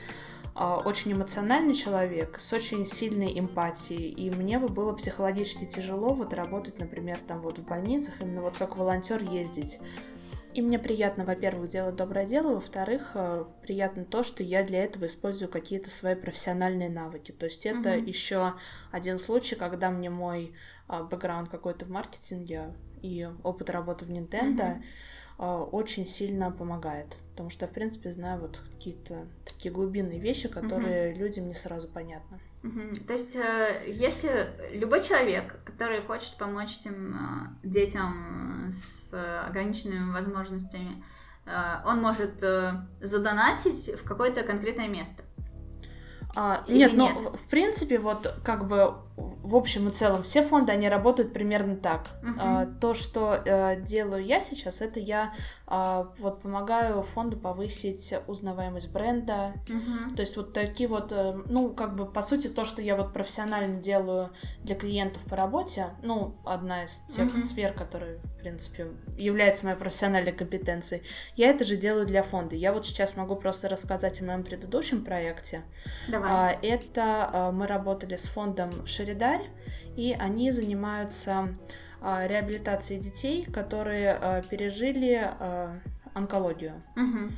э, 0.55 0.63
очень 0.63 1.11
эмоциональный 1.11 1.75
человек 1.75 2.39
с 2.39 2.51
очень 2.53 2.87
сильной 2.87 3.39
эмпатией, 3.39 4.09
и 4.09 4.31
мне 4.31 4.57
бы 4.57 4.67
было 4.67 4.93
психологически 4.93 5.65
тяжело 5.65 6.11
вот 6.13 6.33
работать, 6.33 6.79
например, 6.79 7.21
там 7.21 7.39
вот 7.41 7.59
в 7.59 7.65
больницах, 7.65 8.19
именно 8.19 8.41
вот 8.41 8.57
как 8.57 8.77
волонтер 8.77 9.21
ездить. 9.21 9.79
И 10.53 10.61
мне 10.61 10.77
приятно, 10.77 11.25
во-первых, 11.25 11.69
делать 11.69 11.95
доброе 11.95 12.27
дело, 12.27 12.53
во-вторых, 12.53 13.11
э, 13.15 13.45
приятно 13.63 14.05
то, 14.05 14.21
что 14.21 14.43
я 14.43 14.63
для 14.63 14.83
этого 14.83 15.07
использую 15.07 15.49
какие-то 15.49 15.89
свои 15.89 16.15
профессиональные 16.15 16.89
навыки. 16.89 17.31
То 17.31 17.45
есть 17.45 17.65
это 17.65 17.97
угу. 17.97 18.05
еще 18.05 18.53
один 18.91 19.17
случай, 19.17 19.55
когда 19.55 19.89
мне 19.89 20.09
мой 20.11 20.53
а, 20.87 21.03
бэкграунд 21.03 21.49
какой-то 21.49 21.85
в 21.85 21.89
маркетинге 21.89 22.73
и 23.01 23.27
опыт 23.43 23.69
работы 23.71 24.05
в 24.05 24.09
Nintendo 24.11 24.75
угу 24.75 24.83
а, 25.37 25.63
очень 25.63 26.05
сильно 26.05 26.51
помогает. 26.51 27.17
Потому 27.31 27.49
что 27.49 27.65
я, 27.65 27.71
в 27.71 27.73
принципе, 27.73 28.11
знаю 28.11 28.41
вот 28.41 28.61
какие-то 28.73 29.27
такие 29.45 29.73
глубинные 29.73 30.19
вещи, 30.19 30.47
которые 30.47 31.11
угу. 31.11 31.19
людям 31.19 31.47
не 31.47 31.53
сразу 31.53 31.87
понятны. 31.87 32.39
Угу. 32.63 33.05
То 33.07 33.13
есть, 33.13 33.35
э, 33.35 33.83
если 33.87 34.47
любой 34.71 35.03
человек, 35.03 35.59
который 35.65 36.01
хочет 36.01 36.37
помочь 36.37 36.77
этим 36.79 37.15
э, 37.63 37.67
детям 37.67 38.69
с 38.71 39.13
ограниченными 39.45 40.11
возможностями, 40.11 41.03
э, 41.45 41.51
он 41.85 42.01
может 42.01 42.39
задонатить 43.01 43.93
в 43.99 44.07
какое-то 44.07 44.43
конкретное 44.43 44.87
место. 44.87 45.23
А, 46.35 46.63
нет, 46.67 46.93
но 46.93 47.09
ну, 47.09 47.19
в 47.31 47.47
принципе, 47.49 47.99
вот 47.99 48.33
как 48.43 48.67
бы 48.67 48.95
в 49.15 49.55
общем 49.55 49.89
и 49.89 49.91
целом 49.91 50.23
все 50.23 50.41
фонды, 50.41 50.71
они 50.71 50.89
работают 50.89 51.33
примерно 51.33 51.75
так. 51.75 52.09
Uh-huh. 52.23 52.35
А, 52.39 52.65
то, 52.65 52.93
что 52.93 53.41
а, 53.45 53.75
делаю 53.75 54.25
я 54.25 54.41
сейчас, 54.41 54.81
это 54.81 54.99
я 54.99 55.33
а, 55.67 56.11
вот 56.17 56.41
помогаю 56.41 57.01
фонду 57.03 57.37
повысить 57.37 58.13
узнаваемость 58.27 58.91
бренда. 58.91 59.53
Uh-huh. 59.67 60.15
То 60.15 60.21
есть 60.21 60.35
вот 60.35 60.53
такие 60.53 60.89
вот, 60.89 61.13
а, 61.13 61.39
ну, 61.45 61.69
как 61.69 61.95
бы, 61.95 62.05
по 62.05 62.21
сути, 62.21 62.47
то, 62.47 62.63
что 62.63 62.81
я 62.81 62.95
вот 62.95 63.13
профессионально 63.13 63.79
делаю 63.79 64.31
для 64.63 64.75
клиентов 64.75 65.23
по 65.25 65.35
работе, 65.35 65.89
ну, 66.01 66.35
одна 66.43 66.85
из 66.85 67.01
тех 67.01 67.33
uh-huh. 67.33 67.37
сфер, 67.37 67.73
которые, 67.73 68.17
в 68.17 68.39
принципе, 68.39 68.87
является 69.17 69.65
моей 69.65 69.77
профессиональной 69.77 70.33
компетенцией, 70.33 71.03
я 71.35 71.49
это 71.49 71.65
же 71.65 71.77
делаю 71.77 72.07
для 72.07 72.23
фонда. 72.23 72.55
Я 72.55 72.73
вот 72.73 72.85
сейчас 72.85 73.15
могу 73.15 73.35
просто 73.35 73.69
рассказать 73.69 74.21
о 74.21 74.25
моем 74.25 74.43
предыдущем 74.43 75.05
проекте. 75.05 75.61
Давай. 76.07 76.31
А, 76.31 76.59
это 76.61 77.51
мы 77.53 77.67
работали 77.67 78.15
с 78.15 78.27
фондом 78.27 78.87
Шеридарь, 79.03 79.49
и 79.97 80.15
они 80.17 80.51
занимаются 80.51 81.55
а, 82.01 82.25
реабилитацией 82.25 83.01
детей, 83.01 83.45
которые 83.45 84.13
а, 84.13 84.41
пережили 84.41 85.19
а, 85.21 85.79
онкологию. 86.13 86.81
Угу. 86.95 87.31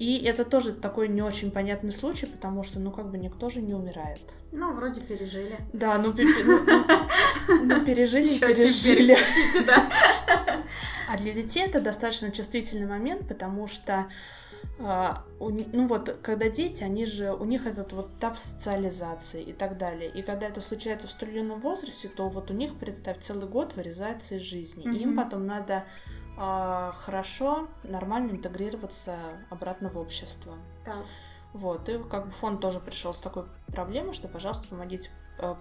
И 0.00 0.24
это 0.24 0.44
тоже 0.44 0.72
такой 0.72 1.06
не 1.06 1.22
очень 1.22 1.52
понятный 1.52 1.92
случай, 1.92 2.26
потому 2.26 2.64
что, 2.64 2.80
ну, 2.80 2.90
как 2.90 3.10
бы 3.10 3.16
никто 3.16 3.48
же 3.48 3.62
не 3.62 3.74
умирает. 3.74 4.34
Ну, 4.50 4.72
вроде 4.72 5.00
пережили. 5.00 5.56
Да, 5.72 5.98
ну, 5.98 6.12
ну, 6.16 7.64
ну 7.64 7.84
пережили 7.84 8.28
и 8.28 8.40
пережили. 8.40 9.16
А 11.06 11.18
для 11.18 11.32
детей 11.32 11.64
это 11.64 11.80
достаточно 11.80 12.32
чувствительный 12.32 12.86
момент, 12.86 13.28
потому 13.28 13.68
что 13.68 14.06
ну 14.78 15.86
вот, 15.86 16.18
когда 16.22 16.48
дети, 16.48 16.82
они 16.82 17.06
же, 17.06 17.32
у 17.32 17.44
них 17.44 17.66
этот 17.66 17.92
вот 17.92 18.10
этап 18.18 18.38
социализации 18.38 19.42
и 19.42 19.52
так 19.52 19.78
далее. 19.78 20.10
И 20.10 20.22
когда 20.22 20.48
это 20.48 20.60
случается 20.60 21.06
в 21.06 21.12
студенном 21.12 21.60
возрасте, 21.60 22.08
то 22.08 22.28
вот 22.28 22.50
у 22.50 22.54
них, 22.54 22.76
представь, 22.76 23.20
целый 23.20 23.48
год 23.48 23.76
вырезается 23.76 24.36
из 24.36 24.42
жизни. 24.42 24.84
Mm-hmm. 24.84 24.96
И 24.96 25.02
им 25.02 25.16
потом 25.16 25.46
надо 25.46 25.84
э, 26.36 26.90
хорошо, 26.92 27.68
нормально 27.84 28.32
интегрироваться 28.32 29.16
обратно 29.48 29.90
в 29.90 29.96
общество. 29.96 30.54
Так. 30.84 30.96
Вот, 31.52 31.88
и 31.88 31.98
как 32.02 32.26
бы 32.26 32.32
фонд 32.32 32.60
тоже 32.60 32.80
пришел 32.80 33.14
с 33.14 33.20
такой 33.20 33.44
проблемой, 33.68 34.12
что, 34.12 34.26
пожалуйста, 34.26 34.66
помогите 34.66 35.10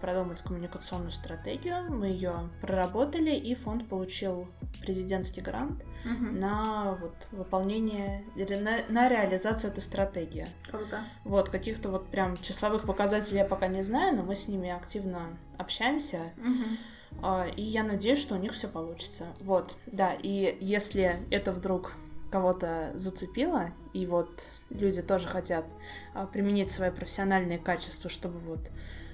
продумать 0.02 0.41
коммуникационную 0.41 1.12
стратегию. 1.12 1.86
Мы 1.90 2.08
ее 2.08 2.50
проработали, 2.62 3.32
и 3.32 3.56
фонд 3.56 3.88
получил 3.88 4.48
президентский 4.82 5.41
грант 5.41 5.82
угу. 6.06 6.26
на 6.32 6.98
вот 7.00 7.28
выполнение 7.32 8.24
или 8.36 8.56
на, 8.56 8.80
на 8.90 9.10
реализацию 9.10 9.72
этой 9.72 9.82
стратегии. 9.82 10.48
Круто. 10.70 11.04
Вот, 11.24 11.50
каких-то 11.50 11.90
вот 11.90 12.08
прям 12.08 12.38
числовых 12.41 12.86
показателей 12.86 13.40
я 13.40 13.45
пока 13.45 13.68
не 13.68 13.82
знаю, 13.82 14.16
но 14.16 14.24
мы 14.24 14.36
с 14.36 14.48
ними 14.48 14.70
активно 14.70 15.38
общаемся. 15.58 16.20
Угу. 16.38 17.28
И 17.56 17.62
я 17.62 17.84
надеюсь, 17.84 18.20
что 18.20 18.36
у 18.36 18.38
них 18.40 18.54
все 18.54 18.68
получится. 18.68 19.26
Вот, 19.40 19.78
да, 19.86 20.14
и 20.14 20.58
если 20.60 21.26
это 21.30 21.52
вдруг 21.52 21.94
кого-то 22.32 22.91
зацепило, 22.95 23.70
и 23.94 24.08
вот 24.08 24.48
люди 24.72 25.04
тоже 25.04 25.28
хотят 25.28 25.66
а, 26.16 26.26
применить 26.26 26.72
свои 26.72 26.90
профессиональные 26.90 27.60
качества, 27.60 28.10
чтобы 28.10 28.40
вот 28.40 28.72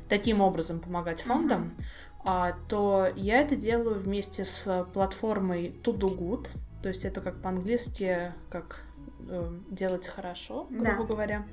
таким 0.10 0.42
образом 0.42 0.80
помогать 0.80 1.22
фондам, 1.22 1.78
mm-hmm. 2.24 2.56
то 2.68 3.08
я 3.16 3.42
это 3.42 3.56
делаю 3.56 4.00
вместе 4.00 4.44
с 4.44 4.86
платформой 4.94 5.74
To 5.84 5.98
Do 5.98 6.18
Good, 6.18 6.50
то 6.82 6.90
есть 6.90 7.06
это 7.06 7.22
как 7.22 7.42
по-английски, 7.42 8.34
как 8.50 8.82
делать 9.70 10.08
хорошо, 10.08 10.68
грубо 10.70 11.04
да. 11.04 11.04
говоря. 11.04 11.46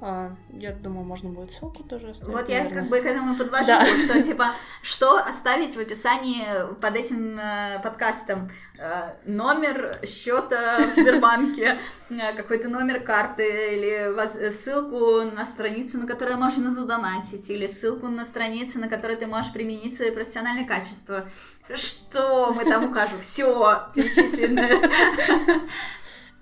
А, 0.00 0.34
я 0.50 0.72
думаю, 0.72 1.04
можно 1.04 1.30
будет 1.30 1.50
ссылку 1.50 1.82
тоже 1.82 2.10
оставить. 2.10 2.32
Вот 2.32 2.48
наверное. 2.48 2.72
я 2.72 2.80
как 2.80 2.88
бы 2.90 3.00
к 3.00 3.06
этому 3.06 3.36
подвожу, 3.36 3.66
да. 3.66 3.84
что 3.84 4.22
типа, 4.22 4.50
что 4.82 5.18
оставить 5.18 5.76
в 5.76 5.80
описании 5.80 6.46
под 6.80 6.96
этим 6.96 7.38
э, 7.38 7.80
подкастом? 7.82 8.50
Э, 8.78 9.14
номер 9.24 9.96
счета 10.06 10.78
в 10.78 11.00
Сбербанке, 11.00 11.80
э, 12.10 12.32
какой-то 12.36 12.68
номер 12.68 13.00
карты 13.00 13.74
или 13.74 14.50
ссылку 14.50 15.22
на 15.22 15.44
страницу, 15.44 15.98
на 15.98 16.06
которую 16.06 16.38
можно 16.38 16.70
задонатить, 16.70 17.48
или 17.50 17.66
ссылку 17.66 18.08
на 18.08 18.24
страницу, 18.24 18.78
на 18.78 18.88
которой 18.88 19.16
ты 19.16 19.26
можешь 19.26 19.52
применить 19.52 19.96
свои 19.96 20.10
профессиональные 20.10 20.66
качества. 20.66 21.28
Что 21.74 22.52
мы 22.54 22.64
там 22.64 22.90
укажем? 22.90 23.20
Все 23.22 23.88
перечисленное. 23.94 24.78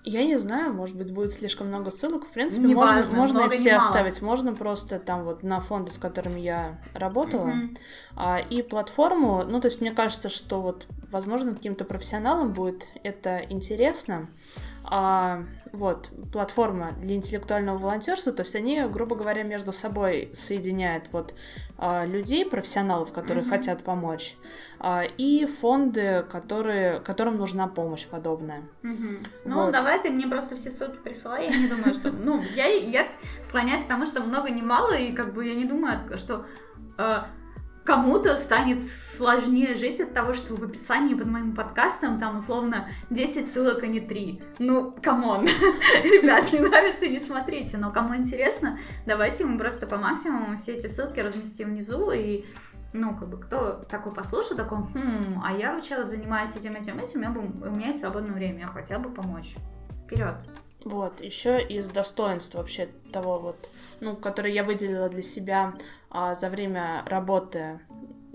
Я 0.04 0.24
не 0.24 0.36
знаю, 0.36 0.74
может 0.74 0.96
быть, 0.96 1.12
будет 1.12 1.30
слишком 1.30 1.68
много 1.68 1.90
ссылок. 1.90 2.24
В 2.24 2.30
принципе, 2.30 2.66
не 2.66 2.74
можно, 2.74 2.96
важно, 2.96 3.14
можно 3.14 3.40
и 3.42 3.48
все 3.50 3.74
оставить. 3.74 4.20
Можно 4.20 4.52
просто 4.52 4.98
там 4.98 5.24
вот 5.24 5.44
на 5.44 5.60
фонды, 5.60 5.92
с 5.92 5.98
которыми 5.98 6.40
я 6.40 6.80
работала, 6.92 7.48
mm-hmm. 7.48 7.78
а, 8.16 8.38
и 8.38 8.62
платформу. 8.62 9.44
Ну, 9.44 9.60
то 9.60 9.66
есть 9.66 9.80
мне 9.80 9.92
кажется, 9.92 10.28
что 10.28 10.60
вот, 10.60 10.86
возможно, 11.10 11.54
каким-то 11.54 11.84
профессионалам 11.84 12.52
будет 12.52 12.88
это 13.04 13.38
интересно 13.48 14.28
а, 14.94 15.44
вот, 15.72 16.10
платформа 16.30 16.92
для 17.00 17.14
интеллектуального 17.16 17.78
волонтерства, 17.78 18.30
то 18.30 18.42
есть 18.42 18.54
они, 18.54 18.82
грубо 18.82 19.16
говоря, 19.16 19.42
между 19.42 19.72
собой 19.72 20.28
соединяют 20.34 21.08
вот 21.12 21.34
а, 21.78 22.04
людей, 22.04 22.44
профессионалов, 22.44 23.10
которые 23.10 23.42
mm-hmm. 23.42 23.48
хотят 23.48 23.82
помочь, 23.82 24.36
а, 24.78 25.04
и 25.16 25.46
фонды, 25.46 26.26
которые, 26.30 27.00
которым 27.00 27.38
нужна 27.38 27.68
помощь 27.68 28.06
подобная. 28.06 28.64
Mm-hmm. 28.82 29.28
Ну, 29.46 29.54
вот. 29.54 29.72
давай 29.72 29.98
ты 30.02 30.10
мне 30.10 30.26
просто 30.26 30.56
все 30.56 30.70
ссылки 30.70 30.98
присылай, 30.98 31.46
я 31.46 31.58
не 31.58 31.68
думаю, 31.68 31.94
что... 31.94 32.10
Ну, 32.12 32.42
я, 32.54 32.66
я 32.66 33.08
склоняюсь 33.42 33.80
к 33.80 33.88
тому, 33.88 34.04
что 34.04 34.22
много 34.22 34.50
не 34.50 34.60
мало, 34.60 34.92
и 34.92 35.14
как 35.14 35.32
бы 35.32 35.46
я 35.46 35.54
не 35.54 35.64
думаю, 35.64 36.18
что 36.18 36.44
а, 36.98 37.30
кому-то 37.84 38.36
станет 38.36 38.82
сложнее 38.82 39.74
жить 39.74 40.00
от 40.00 40.14
того, 40.14 40.34
что 40.34 40.54
в 40.54 40.62
описании 40.62 41.14
под 41.14 41.26
моим 41.26 41.54
подкастом 41.54 42.18
там 42.18 42.36
условно 42.36 42.88
10 43.10 43.50
ссылок, 43.50 43.82
а 43.82 43.86
не 43.86 44.00
3. 44.00 44.42
Ну, 44.58 44.94
come 45.02 45.27
on. 45.27 45.46
Ребят, 46.04 46.52
не 46.52 46.60
нравится, 46.60 47.08
не 47.08 47.18
смотрите. 47.18 47.76
Но 47.76 47.90
кому 47.90 48.14
интересно, 48.14 48.78
давайте 49.06 49.44
мы 49.44 49.58
просто 49.58 49.86
по 49.86 49.96
максимуму 49.96 50.56
все 50.56 50.76
эти 50.76 50.86
ссылки 50.86 51.20
разместим 51.20 51.70
внизу 51.70 52.10
и 52.12 52.44
ну, 52.92 53.16
как 53.16 53.28
бы, 53.28 53.38
кто 53.38 53.84
такой 53.88 54.12
послушал, 54.12 54.54
такой, 54.54 54.78
хм, 54.78 55.40
а 55.42 55.52
я 55.52 55.74
вообще 55.74 56.06
занимаюсь 56.06 56.54
этим, 56.54 56.76
этим, 56.76 56.98
этим, 56.98 57.20
у 57.20 57.22
меня, 57.22 57.70
у 57.70 57.74
меня 57.74 57.86
есть 57.86 58.00
свободное 58.00 58.34
время, 58.34 58.60
я 58.60 58.66
хотел 58.66 59.00
бы 59.00 59.08
помочь. 59.08 59.54
Вперед. 60.04 60.34
Вот, 60.84 61.20
еще 61.20 61.62
из 61.62 61.88
достоинств 61.88 62.54
вообще 62.54 62.88
того 63.12 63.38
вот, 63.38 63.70
ну, 64.00 64.16
которое 64.16 64.52
я 64.52 64.64
выделила 64.64 65.08
для 65.08 65.22
себя 65.22 65.74
за 66.12 66.48
время 66.48 67.02
работы 67.06 67.80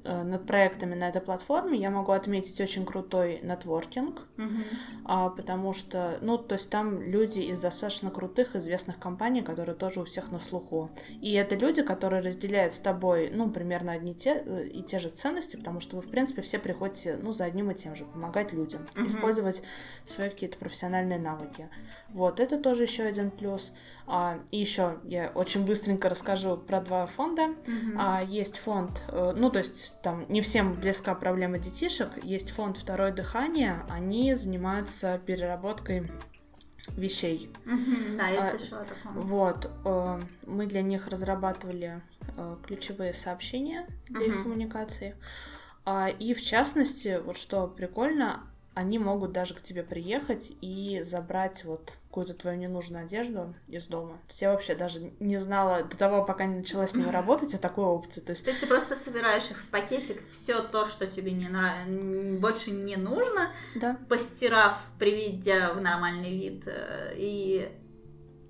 Э, 0.08 0.24
над 0.24 0.46
проектами 0.46 0.96
на 0.96 1.10
этой 1.10 1.20
платформе 1.20 1.78
я 1.78 1.90
могу 1.90 2.14
отметить 2.14 2.62
очень 2.62 2.86
крутой 2.86 3.42
нетворкинг, 3.44 4.22
а, 5.04 5.30
потому 5.30 5.74
что, 5.74 6.18
ну, 6.22 6.38
то 6.38 6.54
есть 6.54 6.70
там 6.70 7.02
люди 7.02 7.42
из 7.42 7.60
достаточно 7.60 8.10
крутых, 8.10 8.56
известных 8.56 9.00
компаний, 9.00 9.42
которые 9.42 9.76
тоже 9.76 10.00
у 10.00 10.06
всех 10.06 10.32
на 10.32 10.40
слуху. 10.40 10.90
И 11.22 11.34
это 11.34 11.56
люди, 11.58 11.82
которые 11.82 12.22
разделяют 12.22 12.74
с 12.74 12.80
тобой, 12.80 13.30
ну, 13.34 13.50
примерно 13.50 13.92
одни 13.92 14.16
те, 14.16 14.42
э, 14.46 14.68
и 14.68 14.82
те 14.82 14.98
же 14.98 15.10
ценности, 15.10 15.58
потому 15.58 15.82
что 15.82 15.98
вы, 15.98 16.02
в 16.02 16.10
принципе, 16.10 16.42
все 16.42 16.58
приходите, 16.58 17.20
ну, 17.22 17.34
за 17.34 17.44
одним 17.44 17.72
и 17.72 17.76
тем 17.76 17.94
же, 17.94 18.06
помогать 18.06 18.54
людям, 18.54 18.88
mm-hmm. 18.94 19.08
использовать 19.08 19.62
свои 20.06 20.30
какие-то 20.30 20.58
профессиональные 20.58 21.20
навыки. 21.20 21.70
Вот, 22.10 22.40
это 22.40 22.58
тоже 22.58 22.84
еще 22.84 23.04
один 23.04 23.30
плюс. 23.30 23.74
А, 24.10 24.40
и 24.52 24.60
еще 24.60 25.00
я 25.04 25.32
очень 25.36 25.66
быстренько 25.66 26.08
расскажу 26.08 26.56
про 26.56 26.80
два 26.80 27.06
фонда. 27.06 27.42
Mm-hmm. 27.42 27.96
А, 27.98 28.24
есть 28.24 28.58
фонд, 28.58 29.04
э, 29.10 29.34
ну, 29.36 29.50
то 29.50 29.60
есть 29.60 29.92
там 30.02 30.26
не 30.30 30.40
всем 30.40 30.76
близка 30.76 31.14
проблема 31.14 31.60
детишек. 31.60 32.10
Есть 32.24 32.52
фонд 32.52 32.78
«Второе 32.78 33.12
дыхание», 33.12 33.84
они 33.90 34.34
занимаются 34.34 35.20
переработкой 35.26 36.10
вещей. 36.96 37.52
Mm-hmm, 37.66 38.18
да, 38.18 38.28
я 38.30 38.48
а, 38.48 38.50
слышала 38.50 38.86
такое. 38.86 39.22
Вот, 39.22 39.72
э, 39.84 40.22
мы 40.46 40.66
для 40.68 40.84
них 40.84 41.08
разрабатывали 41.08 42.02
э, 42.38 42.56
ключевые 42.66 43.14
сообщения 43.14 43.88
для 44.08 44.22
mm-hmm. 44.22 44.30
их 44.30 44.44
коммуникации. 44.44 45.16
А, 45.84 46.08
и 46.08 46.34
в 46.34 46.42
частности, 46.42 47.20
вот 47.24 47.38
что 47.38 47.68
прикольно, 47.68 48.44
они 48.78 49.00
могут 49.00 49.32
даже 49.32 49.56
к 49.56 49.62
тебе 49.64 49.82
приехать 49.82 50.56
и 50.62 51.02
забрать 51.04 51.66
вот 51.66 51.98
какую-то 52.10 52.36
твою 52.36 52.60
ненужную 52.60 53.06
одежду 53.06 53.56
из 53.68 53.88
дома. 53.88 54.12
То 54.12 54.28
есть 54.28 54.42
я 54.44 54.52
вообще 54.52 54.76
даже 54.76 55.14
не 55.20 55.40
знала 55.40 55.82
до 55.82 55.98
того, 55.98 56.24
пока 56.24 56.46
не 56.46 56.58
начала 56.58 56.86
с 56.86 56.94
ними 56.94 57.10
работать, 57.10 57.56
о 57.56 57.58
такой 57.58 57.86
опции. 57.86 58.22
То 58.22 58.34
есть... 58.34 58.44
То 58.44 58.52
есть 58.52 58.62
ты 58.62 58.68
просто 58.68 58.96
собираешь 58.96 59.50
их 59.50 59.58
в 59.58 59.70
пакетик, 59.70 60.22
все 60.32 60.62
то, 60.62 60.86
что 60.86 61.08
тебе 61.08 61.32
не 61.32 61.50
нравится, 61.50 62.40
больше 62.40 62.70
не 62.70 62.98
нужно, 62.98 63.52
да. 63.74 63.98
постирав, 64.10 64.80
приведя 65.00 65.74
в 65.74 65.82
нормальный 65.82 66.38
вид, 66.38 66.68
э, 66.68 67.14
и 67.16 67.72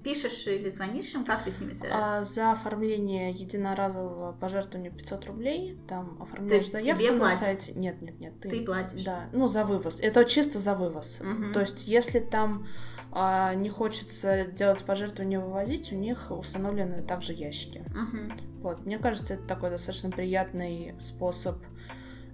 пишешь 0.03 0.47
или 0.47 0.69
звонишь 0.69 1.13
им, 1.13 1.25
как 1.25 1.43
ты 1.43 1.51
с 1.51 1.59
ними 1.59 1.73
связываешься? 1.73 2.17
А, 2.19 2.23
за 2.23 2.51
оформление 2.51 3.31
единоразового 3.31 4.33
пожертвования 4.33 4.91
500 4.91 5.25
рублей, 5.25 5.77
там 5.87 6.21
оформляешь 6.21 6.71
заявку 6.71 7.01
тебе 7.01 7.11
на 7.11 7.19
платят? 7.19 7.37
сайте. 7.37 7.73
Нет, 7.73 8.01
нет, 8.01 8.19
нет. 8.19 8.39
Ты, 8.39 8.49
ты 8.49 8.65
платишь? 8.65 9.03
Да, 9.03 9.25
ну 9.33 9.47
за 9.47 9.63
вывоз. 9.63 9.99
Это 9.99 10.25
чисто 10.25 10.59
за 10.59 10.75
вывоз. 10.75 11.21
Угу. 11.21 11.53
То 11.53 11.59
есть 11.59 11.87
если 11.87 12.19
там 12.19 12.65
а, 13.11 13.53
не 13.53 13.69
хочется 13.69 14.45
делать 14.45 14.83
пожертвования 14.83 15.39
вывозить, 15.39 15.91
у 15.91 15.95
них 15.95 16.31
установлены 16.31 17.01
также 17.01 17.33
ящики. 17.33 17.83
Угу. 17.89 18.61
Вот, 18.61 18.85
мне 18.85 18.97
кажется, 18.97 19.35
это 19.35 19.43
такой 19.43 19.69
достаточно 19.69 20.11
приятный 20.11 20.95
способ 20.99 21.57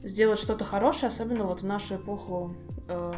сделать 0.03 0.39
что-то 0.39 0.65
хорошее, 0.65 1.07
особенно 1.07 1.45
вот 1.45 1.61
в 1.61 1.65
нашу 1.65 1.95
эпоху 1.95 2.55
э, 2.87 3.13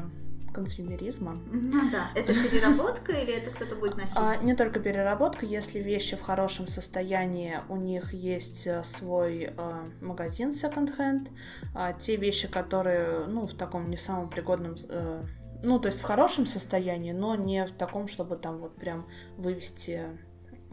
консюмеризма. 0.55 1.37
Ну 1.51 1.91
да. 1.91 2.09
Это 2.15 2.33
переработка 2.49 3.11
или 3.11 3.33
это 3.33 3.51
кто-то 3.51 3.75
будет 3.75 3.97
носить? 3.97 4.15
А, 4.15 4.37
не 4.37 4.55
только 4.55 4.79
переработка, 4.79 5.45
если 5.45 5.79
вещи 5.79 6.15
в 6.15 6.21
хорошем 6.21 6.67
состоянии, 6.67 7.59
у 7.67 7.75
них 7.75 8.13
есть 8.13 8.65
э, 8.67 8.83
свой 8.83 9.53
э, 9.55 9.73
магазин 10.01 10.53
секонд-хенд. 10.53 11.29
А 11.73 11.91
те 11.93 12.15
вещи, 12.15 12.47
которые, 12.47 13.25
ну, 13.27 13.45
в 13.45 13.53
таком 13.53 13.89
не 13.89 13.97
самом 13.97 14.29
пригодном 14.29 14.75
э, 14.89 15.23
ну, 15.63 15.79
то 15.79 15.87
есть 15.87 16.01
в 16.01 16.03
хорошем 16.03 16.45
состоянии, 16.45 17.11
но 17.11 17.35
не 17.35 17.65
в 17.65 17.71
таком, 17.71 18.07
чтобы 18.07 18.35
там 18.35 18.59
вот 18.59 18.75
прям 18.75 19.07
вывести 19.37 20.01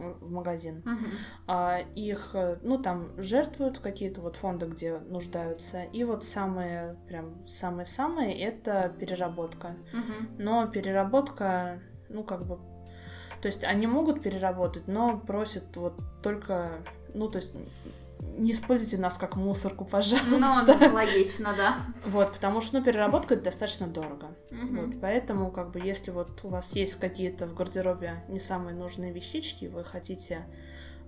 в 0.03 0.31
магазин. 0.31 0.83
Uh-huh. 0.85 1.07
А, 1.47 1.79
их, 1.95 2.31
э, 2.33 2.59
ну, 2.61 2.77
там 2.77 3.09
жертвуют 3.21 3.79
какие-то 3.79 4.21
вот 4.21 4.35
фонды, 4.35 4.65
где 4.67 4.99
нуждаются. 4.99 5.83
И 5.83 6.03
вот 6.03 6.23
самые, 6.23 6.97
прям 7.07 7.47
самые-самые, 7.47 8.39
это 8.39 8.93
переработка. 8.99 9.75
Uh-huh. 9.93 10.35
Но 10.37 10.67
переработка, 10.67 11.79
ну, 12.09 12.23
как 12.23 12.45
бы 12.45 12.59
То 13.41 13.47
есть 13.47 13.63
они 13.63 13.87
могут 13.87 14.21
переработать, 14.21 14.87
но 14.87 15.17
просят 15.19 15.75
вот 15.77 15.95
только, 16.21 16.83
ну, 17.13 17.29
то 17.29 17.37
есть 17.37 17.55
не 18.37 18.51
используйте 18.51 18.97
нас 18.97 19.17
как 19.17 19.35
мусорку, 19.35 19.85
пожалуйста. 19.85 20.77
Ну, 20.79 20.93
логично, 20.93 21.53
да. 21.55 21.77
Вот, 22.05 22.33
потому 22.33 22.61
что, 22.61 22.79
ну, 22.79 22.83
переработка 22.83 23.35
это 23.35 23.43
достаточно 23.43 23.87
дорого. 23.87 24.35
Угу. 24.51 24.81
Вот, 24.81 25.01
поэтому, 25.01 25.51
как 25.51 25.71
бы, 25.71 25.79
если 25.79 26.11
вот 26.11 26.41
у 26.43 26.49
вас 26.49 26.75
есть 26.75 26.95
какие-то 26.95 27.47
в 27.47 27.53
гардеробе 27.53 28.23
не 28.29 28.39
самые 28.39 28.75
нужные 28.75 29.11
вещички, 29.11 29.65
вы 29.65 29.83
хотите 29.83 30.45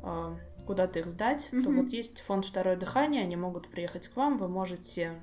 э, 0.04 0.36
куда-то 0.66 1.00
их 1.00 1.08
сдать, 1.08 1.50
угу. 1.52 1.64
то 1.64 1.70
вот 1.72 1.90
есть 1.90 2.22
фонд 2.22 2.46
«Второе 2.46 2.76
дыхание», 2.76 3.24
они 3.24 3.36
могут 3.36 3.70
приехать 3.70 4.08
к 4.08 4.16
вам, 4.16 4.38
вы 4.38 4.48
можете 4.48 5.14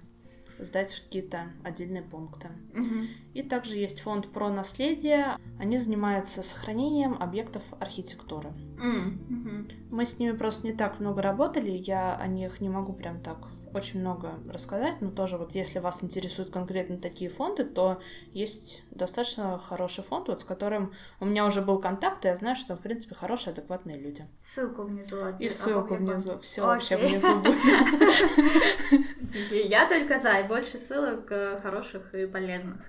сдать 0.64 0.92
в 0.92 1.02
какие-то 1.04 1.46
отдельные 1.64 2.02
пункты. 2.02 2.48
Угу. 2.74 3.06
И 3.34 3.42
также 3.42 3.76
есть 3.76 4.00
фонд 4.00 4.28
про 4.28 4.50
наследие. 4.50 5.36
Они 5.58 5.78
занимаются 5.78 6.42
сохранением 6.42 7.16
объектов 7.20 7.62
архитектуры. 7.80 8.50
Угу. 8.78 9.66
Мы 9.90 10.04
с 10.04 10.18
ними 10.18 10.32
просто 10.32 10.66
не 10.66 10.72
так 10.72 11.00
много 11.00 11.22
работали, 11.22 11.70
я 11.70 12.16
о 12.16 12.26
них 12.26 12.60
не 12.60 12.68
могу 12.68 12.92
прям 12.92 13.20
так 13.20 13.51
очень 13.74 14.00
много 14.00 14.38
рассказать, 14.48 15.00
но 15.00 15.10
тоже 15.10 15.38
вот 15.38 15.54
если 15.54 15.78
вас 15.78 16.02
интересуют 16.04 16.50
конкретно 16.50 16.98
такие 16.98 17.30
фонды, 17.30 17.64
то 17.64 18.00
есть 18.32 18.82
достаточно 18.90 19.58
хороший 19.58 20.04
фонд, 20.04 20.28
вот 20.28 20.40
с 20.40 20.44
которым 20.44 20.92
у 21.20 21.24
меня 21.24 21.46
уже 21.46 21.62
был 21.62 21.78
контакт, 21.80 22.24
и 22.24 22.28
я 22.28 22.34
знаю, 22.34 22.56
что, 22.56 22.76
в 22.76 22.80
принципе, 22.80 23.14
хорошие, 23.14 23.52
адекватные 23.52 23.98
люди. 23.98 24.26
Ссылку 24.40 24.82
внизу. 24.82 25.16
И 25.38 25.48
ссылку 25.48 25.94
внизу, 25.94 26.38
все 26.38 26.62
вообще 26.62 26.96
внизу 26.96 27.38
будет. 27.40 27.56
Я 29.50 29.88
только 29.88 30.18
за, 30.18 30.40
и 30.40 30.46
больше 30.46 30.78
ссылок 30.78 31.30
э, 31.30 31.58
хороших 31.60 32.14
и 32.14 32.26
полезных. 32.26 32.82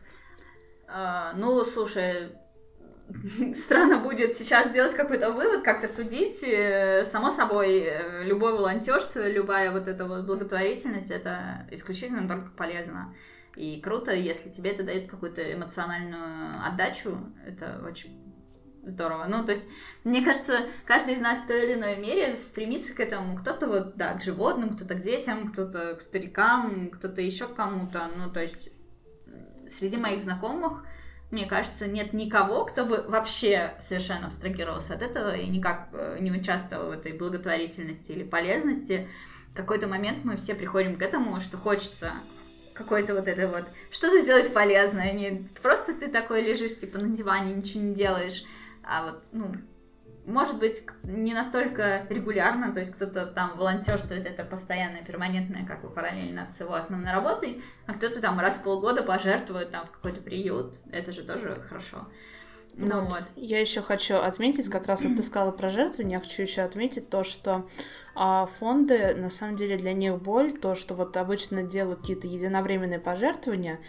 А, 0.87 1.33
ну, 1.33 1.63
слушай, 1.65 2.31
странно 3.53 3.99
будет 3.99 4.35
сейчас 4.35 4.69
сделать 4.69 4.95
какой-то 4.95 5.31
вывод, 5.31 5.63
как-то 5.63 5.87
судить. 5.87 6.43
Э, 6.43 7.05
само 7.05 7.31
собой, 7.31 7.79
э, 7.79 8.23
любое 8.23 8.53
волонтерство, 8.53 9.27
любая 9.27 9.71
вот 9.71 9.87
эта 9.87 10.05
вот 10.05 10.25
благотворительность, 10.25 11.11
это 11.11 11.67
исключительно 11.71 12.27
только 12.27 12.51
полезно. 12.51 13.13
И 13.55 13.79
круто, 13.81 14.13
если 14.13 14.49
тебе 14.49 14.71
это 14.71 14.83
дает 14.83 15.09
какую-то 15.09 15.53
эмоциональную 15.53 16.65
отдачу, 16.65 17.17
это 17.45 17.81
очень 17.85 18.19
здорово. 18.83 19.25
Ну, 19.29 19.45
то 19.45 19.51
есть, 19.51 19.67
мне 20.03 20.23
кажется, 20.23 20.59
каждый 20.85 21.13
из 21.13 21.21
нас 21.21 21.39
в 21.39 21.47
той 21.47 21.65
или 21.65 21.73
иной 21.75 21.97
мере 21.97 22.35
стремится 22.35 22.95
к 22.95 22.99
этому. 22.99 23.37
Кто-то 23.37 23.67
вот, 23.67 23.95
да, 23.95 24.13
к 24.13 24.23
животным, 24.23 24.75
кто-то 24.75 24.95
к 24.95 25.01
детям, 25.01 25.51
кто-то 25.51 25.95
к 25.95 26.01
старикам, 26.01 26.89
кто-то 26.89 27.21
еще 27.21 27.47
к 27.47 27.55
кому-то. 27.55 28.01
Ну, 28.17 28.31
то 28.31 28.41
есть, 28.41 28.71
среди 29.67 29.97
моих 29.97 30.21
знакомых 30.21 30.83
мне 31.33 31.47
кажется, 31.47 31.87
нет 31.87 32.13
никого, 32.13 32.63
кто 32.63 32.85
бы 32.85 33.03
вообще 33.07 33.73
совершенно 33.81 34.27
абстрагировался 34.27 34.93
от 34.93 35.01
этого 35.01 35.35
и 35.35 35.47
никак 35.47 35.89
э, 35.91 36.17
не 36.19 36.31
участвовал 36.31 36.89
в 36.89 36.91
этой 36.91 37.11
благотворительности 37.11 38.11
или 38.11 38.23
полезности. 38.23 39.07
В 39.51 39.55
какой-то 39.55 39.87
момент 39.87 40.23
мы 40.23 40.37
все 40.37 40.53
приходим 40.53 40.95
к 40.95 41.01
этому, 41.01 41.39
что 41.39 41.57
хочется 41.57 42.11
какой-то 42.73 43.15
вот 43.15 43.27
это 43.27 43.47
вот, 43.47 43.65
что-то 43.91 44.19
сделать 44.19 44.53
полезное, 44.53 45.11
не 45.13 45.47
просто 45.61 45.93
ты 45.93 46.07
такой 46.07 46.43
лежишь, 46.43 46.77
типа, 46.77 46.99
на 46.99 47.09
диване, 47.09 47.55
ничего 47.55 47.83
не 47.83 47.93
делаешь, 47.93 48.45
а 48.83 49.05
вот, 49.05 49.23
ну, 49.31 49.51
может 50.25 50.59
быть, 50.59 50.85
не 51.03 51.33
настолько 51.33 52.05
регулярно, 52.09 52.73
то 52.73 52.79
есть 52.79 52.93
кто-то 52.93 53.25
там 53.25 53.57
волонтерствует, 53.57 54.25
это 54.25 54.43
постоянное, 54.43 55.03
перманентное, 55.03 55.65
как 55.65 55.81
бы 55.81 55.89
параллельно 55.89 56.45
с 56.45 56.59
его 56.59 56.75
основной 56.75 57.11
работой, 57.11 57.61
а 57.87 57.93
кто-то 57.93 58.21
там 58.21 58.39
раз 58.39 58.55
в 58.55 58.63
полгода 58.63 59.03
пожертвует 59.03 59.71
там 59.71 59.85
в 59.85 59.91
какой-то 59.91 60.21
приют, 60.21 60.77
это 60.91 61.11
же 61.11 61.23
тоже 61.23 61.55
хорошо. 61.67 62.07
Ну 62.75 63.01
вот. 63.01 63.11
вот. 63.11 63.23
Я 63.35 63.59
еще 63.59 63.81
хочу 63.81 64.15
отметить, 64.15 64.69
как 64.69 64.87
раз 64.87 65.03
вот 65.03 65.15
ты 65.15 65.23
сказала 65.23 65.51
про 65.51 65.69
жертвование, 65.69 66.15
я 66.15 66.19
хочу 66.19 66.41
еще 66.41 66.61
отметить 66.61 67.09
то, 67.09 67.23
что 67.23 67.67
а, 68.15 68.45
фонды, 68.45 69.13
на 69.15 69.29
самом 69.29 69.55
деле, 69.55 69.77
для 69.77 69.93
них 69.93 70.19
боль, 70.21 70.53
то, 70.53 70.73
что 70.73 70.95
вот 70.95 71.15
обычно 71.17 71.63
делают 71.63 71.99
какие-то 71.99 72.27
единовременные 72.27 72.99
пожертвования, 72.99 73.79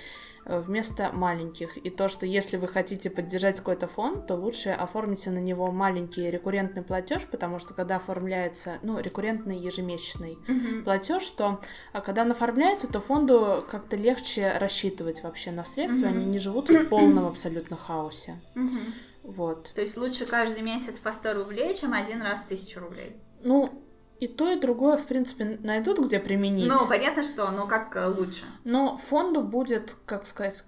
вместо 0.44 1.10
маленьких. 1.12 1.76
И 1.78 1.90
то, 1.90 2.08
что 2.08 2.26
если 2.26 2.56
вы 2.56 2.68
хотите 2.68 3.10
поддержать 3.10 3.58
какой-то 3.58 3.86
фонд, 3.86 4.26
то 4.26 4.34
лучше 4.34 4.70
оформите 4.70 5.30
на 5.30 5.38
него 5.38 5.70
маленький 5.70 6.30
рекуррентный 6.30 6.82
платеж, 6.82 7.26
потому 7.30 7.58
что 7.58 7.74
когда 7.74 7.96
оформляется, 7.96 8.78
ну, 8.82 8.98
рекуррентный 8.98 9.58
ежемесячный 9.58 10.38
mm-hmm. 10.46 10.82
платеж, 10.82 11.28
то 11.30 11.60
а 11.92 12.00
когда 12.00 12.22
он 12.22 12.30
оформляется, 12.30 12.90
то 12.90 13.00
фонду 13.00 13.64
как-то 13.70 13.96
легче 13.96 14.52
рассчитывать 14.58 15.22
вообще 15.22 15.50
на 15.50 15.64
средства, 15.64 16.06
mm-hmm. 16.06 16.08
они 16.08 16.24
не 16.26 16.38
живут 16.38 16.70
в 16.70 16.88
полном 16.88 17.26
абсолютно 17.26 17.76
хаосе. 17.76 18.40
Mm-hmm. 18.54 18.92
Вот. 19.24 19.72
То 19.74 19.80
есть 19.80 19.96
лучше 19.96 20.26
каждый 20.26 20.62
месяц 20.62 20.94
по 20.98 21.12
100 21.12 21.32
рублей, 21.32 21.74
чем 21.74 21.94
один 21.94 22.20
раз 22.20 22.42
тысячу 22.42 22.80
рублей. 22.80 23.16
Ну, 23.42 23.83
и 24.24 24.26
то, 24.26 24.50
и 24.50 24.58
другое, 24.58 24.96
в 24.96 25.04
принципе, 25.04 25.58
найдут, 25.62 25.98
где 25.98 26.18
применить. 26.18 26.66
Ну, 26.66 26.88
понятно, 26.88 27.22
что, 27.22 27.50
но 27.50 27.66
как 27.66 27.94
э, 27.94 28.06
лучше. 28.06 28.44
Но 28.64 28.96
фонду 28.96 29.42
будет, 29.42 29.96
как 30.06 30.24
сказать, 30.24 30.64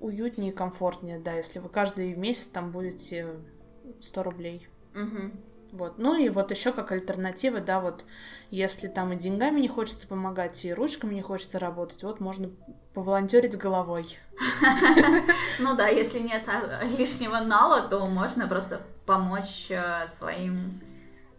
уютнее 0.00 0.50
и 0.50 0.54
комфортнее, 0.54 1.20
да, 1.20 1.34
если 1.34 1.60
вы 1.60 1.68
каждый 1.68 2.16
месяц 2.16 2.48
там 2.48 2.72
будете 2.72 3.28
100 4.00 4.22
рублей. 4.24 4.68
Угу. 4.96 5.30
Вот. 5.70 5.98
Ну 5.98 6.18
и 6.18 6.28
вот 6.30 6.50
еще 6.50 6.72
как 6.72 6.90
альтернатива, 6.90 7.60
да, 7.60 7.80
вот 7.80 8.04
если 8.50 8.88
там 8.88 9.12
и 9.12 9.16
деньгами 9.16 9.60
не 9.60 9.68
хочется 9.68 10.08
помогать, 10.08 10.64
и 10.64 10.74
ручками 10.74 11.14
не 11.14 11.22
хочется 11.22 11.60
работать, 11.60 12.02
вот 12.02 12.18
можно 12.18 12.50
поволонтерить 12.92 13.56
головой. 13.56 14.18
Ну 15.60 15.76
да, 15.76 15.88
если 15.88 16.20
нет 16.20 16.44
а, 16.46 16.82
лишнего 16.98 17.38
нала, 17.40 17.82
то 17.82 18.06
можно 18.06 18.48
просто 18.48 18.80
помочь 19.04 19.66
э, 19.68 20.08
своим 20.08 20.80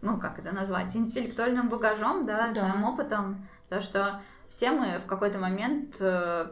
ну, 0.02 0.18
как 0.18 0.38
это 0.38 0.52
назвать, 0.52 0.94
интеллектуальным 0.96 1.68
багажом, 1.68 2.26
да, 2.26 2.48
да. 2.48 2.52
своим 2.52 2.84
опытом, 2.84 3.46
потому 3.64 3.82
что 3.82 4.20
все 4.48 4.72
мы 4.72 4.98
в 4.98 5.06
какой-то 5.06 5.38
момент 5.38 5.96
э, 6.00 6.50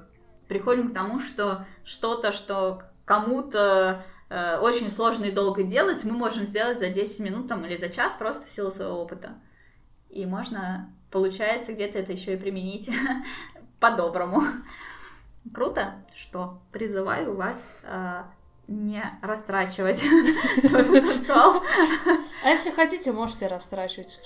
приходим 0.49 0.91
к 0.91 0.95
тому, 0.95 1.19
что 1.19 1.67
что-то, 1.85 2.33
что 2.33 2.83
кому-то 3.05 4.05
э, 4.31 4.57
очень 4.59 4.91
сложно 4.91 5.27
и 5.27 5.33
долго 5.33 5.65
делать, 5.65 6.05
мы 6.05 6.13
можем 6.13 6.47
сделать 6.47 6.79
за 6.79 6.89
10 6.89 7.21
минут 7.21 7.49
там, 7.49 7.67
или 7.67 7.77
за 7.77 7.89
час 7.89 8.15
просто 8.19 8.47
в 8.47 8.51
силу 8.51 8.71
своего 8.71 9.03
опыта. 9.03 9.35
И 10.09 10.25
можно, 10.27 10.93
получается, 11.11 11.73
где-то 11.73 11.99
это 11.99 12.13
еще 12.13 12.35
и 12.35 12.39
применить 12.39 12.91
по-доброму. 13.81 14.43
Круто, 15.53 15.95
что 16.15 16.63
призываю 16.71 17.35
вас 17.35 17.69
э, 17.83 18.23
не 18.69 19.03
растрачивать 19.23 19.99
свой 20.65 20.85
потенциал. 20.85 21.63
А 22.45 22.49
если 22.49 22.71
хотите, 22.71 23.13
можете 23.13 23.47
растрачивать. 23.47 24.21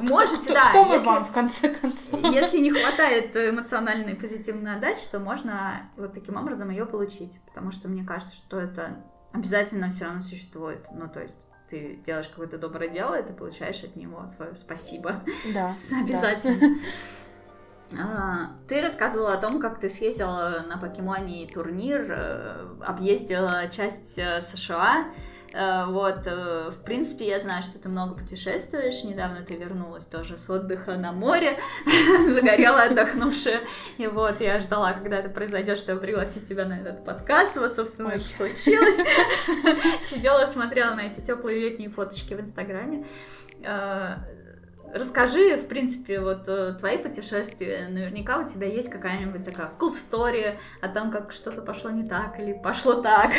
Можете, 0.00 0.44
кто, 0.44 0.54
да. 0.54 0.70
Кто 0.70 0.84
мы 0.84 0.94
если, 0.94 1.06
вам, 1.06 1.24
в 1.24 1.32
конце 1.32 1.68
концов? 1.74 2.20
Если 2.32 2.58
не 2.58 2.70
хватает 2.70 3.34
эмоциональной 3.36 4.14
позитивной 4.14 4.76
отдачи, 4.76 5.06
то 5.10 5.18
можно 5.18 5.90
вот 5.96 6.12
таким 6.12 6.36
образом 6.36 6.70
ее 6.70 6.86
получить. 6.86 7.40
Потому 7.46 7.70
что 7.70 7.88
мне 7.88 8.04
кажется, 8.04 8.36
что 8.36 8.60
это 8.60 9.02
обязательно 9.32 9.90
все 9.90 10.04
равно 10.04 10.20
существует. 10.20 10.86
Ну, 10.92 11.08
то 11.08 11.22
есть 11.22 11.46
ты 11.68 11.98
делаешь 12.04 12.28
какое-то 12.28 12.58
доброе 12.58 12.88
дело, 12.88 13.18
и 13.18 13.22
ты 13.22 13.32
получаешь 13.32 13.82
от 13.84 13.96
него 13.96 14.26
свое 14.26 14.54
спасибо. 14.54 15.22
Да. 15.52 15.72
Обязательно. 16.00 16.78
Да. 17.90 17.98
А, 17.98 18.50
ты 18.68 18.80
рассказывала 18.80 19.34
о 19.34 19.36
том, 19.36 19.60
как 19.60 19.78
ты 19.78 19.88
съездила 19.88 20.64
на 20.66 20.78
покемоне 20.78 21.46
турнир, 21.52 22.06
э, 22.10 22.66
объездила 22.80 23.68
часть 23.68 24.18
э, 24.18 24.40
США. 24.40 25.06
Э, 25.54 25.86
вот, 25.86 26.26
в 26.26 26.82
принципе, 26.84 27.28
я 27.28 27.38
знаю, 27.38 27.62
что 27.62 27.78
ты 27.78 27.88
много 27.88 28.14
путешествуешь. 28.14 29.04
Недавно 29.04 29.42
ты 29.42 29.54
вернулась 29.54 30.04
тоже 30.04 30.36
с 30.36 30.50
отдыха 30.50 30.96
на 30.96 31.12
море, 31.12 31.58
загорела, 32.28 32.82
отдохнувшая. 32.82 33.60
И 33.98 34.06
вот, 34.06 34.40
я 34.40 34.58
ждала, 34.58 34.92
когда 34.92 35.18
это 35.18 35.28
произойдет, 35.28 35.78
чтобы 35.78 36.00
пригласить 36.00 36.48
тебя 36.48 36.64
на 36.64 36.74
этот 36.78 37.04
подкаст. 37.04 37.56
Вот, 37.56 37.74
собственно, 37.74 38.08
это 38.08 38.24
случилось. 38.24 38.96
Сидела, 40.06 40.46
смотрела 40.46 40.94
на 40.94 41.02
эти 41.02 41.20
теплые 41.20 41.60
летние 41.60 41.88
фоточки 41.88 42.34
в 42.34 42.40
Инстаграме 42.40 43.06
Расскажи, 44.94 45.56
в 45.56 45.66
принципе, 45.66 46.20
вот 46.20 46.46
э, 46.46 46.72
твои 46.74 46.98
путешествия. 46.98 47.88
Наверняка 47.88 48.38
у 48.38 48.44
тебя 48.44 48.68
есть 48.68 48.90
какая-нибудь 48.90 49.42
такая 49.44 49.72
cool 49.80 49.92
story 49.92 50.56
о 50.80 50.88
том, 50.88 51.10
как 51.10 51.32
что-то 51.32 51.62
пошло 51.62 51.90
не 51.90 52.06
так 52.06 52.38
или 52.38 52.52
пошло 52.52 53.02
так. 53.02 53.32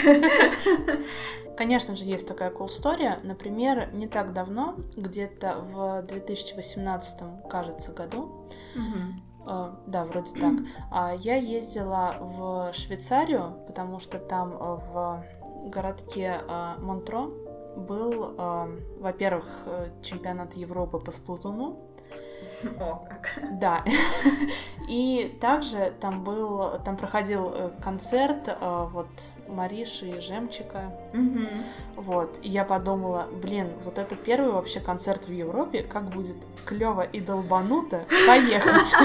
Конечно 1.57 1.95
же, 1.95 2.03
есть 2.03 2.27
такая 2.27 2.51
cool 2.51 2.67
story. 2.67 3.19
Например, 3.23 3.89
не 3.93 4.09
так 4.09 4.33
давно, 4.33 4.75
где-то 4.97 5.59
в 5.61 6.01
2018, 6.01 7.49
кажется, 7.49 7.93
году, 7.93 8.49
Uh, 9.45 9.75
да, 9.85 10.05
вроде 10.05 10.33
так. 10.33 10.53
Uh, 10.91 11.15
я 11.19 11.35
ездила 11.35 12.15
в 12.19 12.73
Швейцарию, 12.73 13.63
потому 13.67 13.99
что 13.99 14.17
там 14.17 14.49
в 14.49 15.23
городке 15.67 16.41
uh, 16.47 16.81
Монтро 16.81 17.29
был, 17.75 18.35
э, 18.37 18.79
во-первых, 18.99 19.45
чемпионат 20.01 20.53
Европы 20.53 20.99
по 20.99 21.11
сплутуну. 21.11 21.79
О, 22.79 23.07
как. 23.07 23.59
Да. 23.59 23.83
И 24.87 25.35
также 25.41 25.93
там 25.99 26.23
был, 26.23 26.79
там 26.83 26.95
проходил 26.95 27.51
э, 27.53 27.71
концерт 27.81 28.47
э, 28.47 28.87
вот 28.91 29.07
Мариши 29.47 30.07
и 30.07 30.19
Жемчика. 30.19 30.91
Мгм. 31.13 31.47
Вот. 31.95 32.39
И 32.41 32.49
я 32.49 32.65
подумала, 32.65 33.27
блин, 33.31 33.69
вот 33.83 33.97
это 33.97 34.15
первый 34.15 34.51
вообще 34.51 34.79
концерт 34.79 35.27
в 35.27 35.31
Европе, 35.31 35.81
как 35.81 36.09
будет 36.09 36.37
клево 36.65 37.01
и 37.01 37.19
долбануто 37.19 38.05
поехать. 38.27 38.95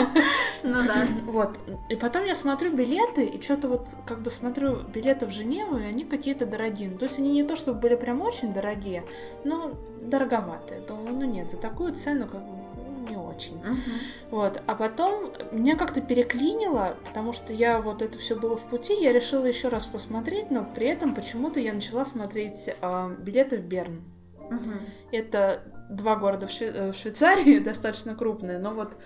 Ну 0.63 0.83
да. 0.83 1.07
Вот. 1.25 1.59
И 1.89 1.97
потом 1.97 2.25
я 2.25 2.35
смотрю 2.35 2.75
билеты, 2.75 3.25
и 3.25 3.41
что-то 3.41 3.69
вот 3.69 3.97
как 4.07 4.21
бы 4.21 4.31
смотрю 4.31 4.81
билеты 4.81 5.27
в 5.27 5.31
Женеву, 5.31 5.79
и 5.79 5.85
они 5.85 6.05
какие-то 6.05 6.47
дорогие. 6.47 6.91
То 6.91 7.05
есть 7.05 7.19
они 7.19 7.33
не 7.33 7.43
то, 7.43 7.57
чтобы 7.57 7.81
были 7.81 7.95
прям 7.95 8.21
очень 8.21 8.53
дорогие, 8.53 9.05
но 9.45 9.73
дороговатые. 10.01 10.81
Думаю, 10.81 11.15
ну 11.15 11.25
нет, 11.25 11.51
за 11.51 11.57
такую 11.57 11.95
цену 11.95 12.27
как 12.27 12.43
бы 12.43 12.60
не 13.11 13.17
очень. 13.17 13.59
Мгм. 13.59 13.77
Вот, 14.31 14.63
а 14.67 14.75
потом 14.75 15.33
меня 15.53 15.77
как-то 15.77 16.01
переклинило, 16.01 16.97
потому 17.05 17.33
что 17.33 17.53
я 17.53 17.81
вот 17.81 18.03
это 18.03 18.19
все 18.19 18.37
было 18.37 18.57
в 18.57 18.65
пути, 18.69 18.95
я 18.95 19.13
решила 19.13 19.45
еще 19.45 19.69
раз 19.69 19.87
посмотреть, 19.87 20.51
но 20.51 20.65
при 20.65 20.89
этом 20.89 21.15
почему-то 21.15 21.61
я 21.61 21.73
начала 21.73 22.05
смотреть 22.05 22.71
а, 22.81 23.11
билеты 23.11 23.59
в 23.59 23.63
Берн. 23.65 24.03
Мгм. 24.51 24.81
Это 25.13 25.63
два 25.91 26.17
города 26.17 26.47
в, 26.47 26.51
Шве- 26.51 26.73
э, 26.75 26.93
в 26.93 26.97
Швейцарии, 26.97 27.59
достаточно 27.61 28.15
крупные, 28.15 28.59
но 28.59 28.73
вот 28.75 28.97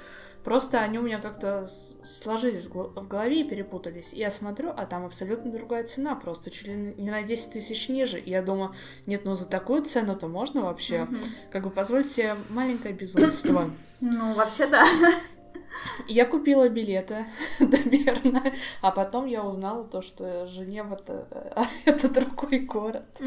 просто 0.45 0.81
они 0.81 0.99
у 0.99 1.03
меня 1.03 1.19
как-то 1.19 1.66
сложились 1.66 2.69
в 2.69 3.09
голове 3.09 3.41
и 3.41 3.45
перепутались. 3.49 4.12
И 4.15 4.19
я 4.19 4.31
смотрю, 4.31 4.71
а 4.77 4.87
там 4.87 5.05
абсолютно 5.07 5.51
другая 5.51 5.85
цена, 5.85 6.15
просто 6.15 6.51
чуть 6.51 6.69
ли 6.69 6.75
не 6.97 7.11
на 7.11 7.23
10 7.23 7.53
тысяч 7.53 7.89
ниже. 7.89 8.21
И 8.21 8.31
я 8.31 8.43
думаю, 8.43 8.73
нет, 9.07 9.25
ну 9.25 9.35
за 9.35 9.49
такую 9.49 9.83
цену-то 9.83 10.29
можно 10.29 10.62
вообще, 10.62 11.05
Мгм. 11.05 11.16
как 11.51 11.65
бы 11.65 11.71
позволить 11.71 12.09
себе 12.09 12.37
маленькое 12.51 12.95
безумство. 12.95 13.71
Ну, 14.01 14.35
вообще 14.35 14.66
да. 14.66 14.85
Я 16.07 16.27
купила 16.27 16.69
билеты 16.69 17.25
до 17.61 17.79
Берна, 17.89 18.43
а 18.83 18.91
потом 18.91 19.27
я 19.27 19.43
узнала 19.43 19.85
то, 19.85 20.03
что 20.03 20.47
Женева 20.47 20.95
это, 20.95 21.27
это 21.85 22.12
другой 22.12 22.61
город. 22.61 23.21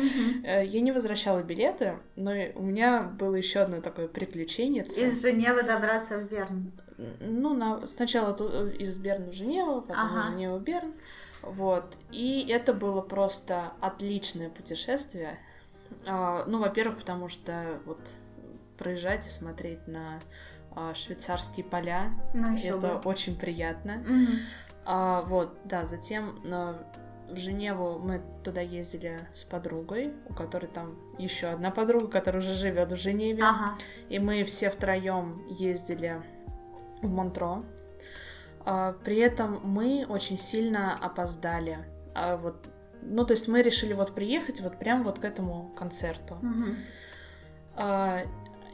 Э, 0.45 0.63
Я 0.65 0.81
не 0.81 0.91
возвращала 0.91 1.41
билеты, 1.41 1.97
но 2.15 2.31
у 2.55 2.61
меня 2.61 3.01
было 3.01 3.35
еще 3.35 3.59
одно 3.61 3.81
такое 3.81 4.07
приключение. 4.07 4.83
Из 4.83 5.21
Женевы 5.21 5.63
добраться 5.63 6.19
в 6.19 6.29
Берн. 6.29 6.71
Ну, 7.19 7.53
на... 7.53 7.85
сначала 7.87 8.35
э, 8.39 8.71
из 8.79 8.97
Берна 8.97 9.27
в 9.31 9.33
Женеву, 9.33 9.81
потом 9.81 10.03
Ага. 10.05 10.19
из 10.19 10.25
Женевы 10.31 10.57
в 10.59 10.63
Берн. 10.63 10.93
Вот. 11.43 11.97
И 12.11 12.47
это 12.49 12.73
было 12.73 13.01
просто 13.01 13.73
отличное 13.81 14.49
путешествие. 14.49 15.37
А, 16.07 16.43
Ну, 16.47 16.59
во-первых, 16.59 16.97
потому 16.97 17.27
что 17.29 17.79
вот 17.85 18.15
проезжать 18.77 19.25
и 19.25 19.29
смотреть 19.29 19.87
на 19.87 20.19
а, 20.75 20.93
швейцарские 20.93 21.65
поля, 21.65 22.11
Ну, 22.33 22.55
это 22.57 22.97
бы. 22.97 23.09
очень 23.09 23.37
приятно. 23.37 23.97
Мгм. 24.05 24.27
А, 24.85 25.21
вот, 25.23 25.57
да, 25.65 25.85
затем 25.85 26.39
на- 26.43 26.77
в 27.29 27.35
Женеву 27.37 27.99
мы 27.99 28.21
туда 28.43 28.61
ездили 28.61 29.19
с 29.33 29.43
подругой, 29.43 30.13
у 30.29 30.33
которой 30.33 30.67
там 30.67 30.95
еще 31.17 31.47
одна 31.47 31.71
подруга, 31.71 32.07
которая 32.07 32.41
уже 32.41 32.53
живет 32.53 32.91
в 32.91 32.95
Женеве. 32.95 33.43
Ага. 33.43 33.73
И 34.09 34.17
мы 34.19 34.43
все 34.45 34.69
втроем 34.69 35.45
ездили 35.49 36.21
в 37.01 37.09
Монтро. 37.09 37.63
А, 38.65 38.93
при 39.03 39.17
этом 39.17 39.59
мы 39.63 40.05
очень 40.09 40.37
сильно 40.37 40.97
опоздали. 40.97 41.77
А, 42.13 42.37
вот, 42.37 42.69
ну, 43.01 43.25
то 43.25 43.33
есть 43.33 43.47
мы 43.47 43.61
решили 43.61 43.93
вот 43.93 44.13
приехать 44.15 44.61
вот 44.61 44.77
прям 44.77 45.03
вот 45.03 45.19
к 45.19 45.25
этому 45.25 45.71
концерту. 45.77 46.37
А, 47.75 48.21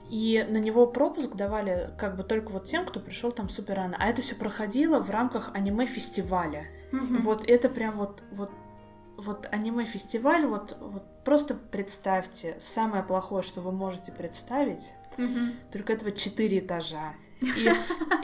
И 0.10 0.46
на 0.50 0.58
него 0.58 0.88
пропуск 0.88 1.36
давали 1.36 1.90
как 1.98 2.16
бы 2.18 2.24
только 2.24 2.50
вот 2.52 2.66
тем, 2.66 2.86
кто 2.86 3.00
пришел 3.00 3.32
там 3.32 3.50
супер 3.50 3.76
рано. 3.76 3.96
А 4.00 4.08
это 4.08 4.22
все 4.22 4.36
проходило 4.36 5.02
в 5.02 5.10
рамках 5.10 5.52
аниме-фестиваля. 5.54 6.66
Вот 7.22 7.50
это 7.50 7.70
прям 7.70 7.98
вот, 7.98 8.24
вот, 8.32 8.52
вот 9.18 9.48
аниме-фестиваль, 9.52 10.46
вот, 10.46 10.78
вот 10.80 11.04
просто 11.24 11.56
представьте, 11.56 12.56
самое 12.60 13.04
плохое, 13.04 13.44
что 13.44 13.62
вы 13.62 13.72
можете 13.72 14.12
представить, 14.12 14.94
только 15.72 15.94
этого 15.94 16.12
четыре 16.12 16.60
этажа. 16.60 17.14
И 17.44 17.70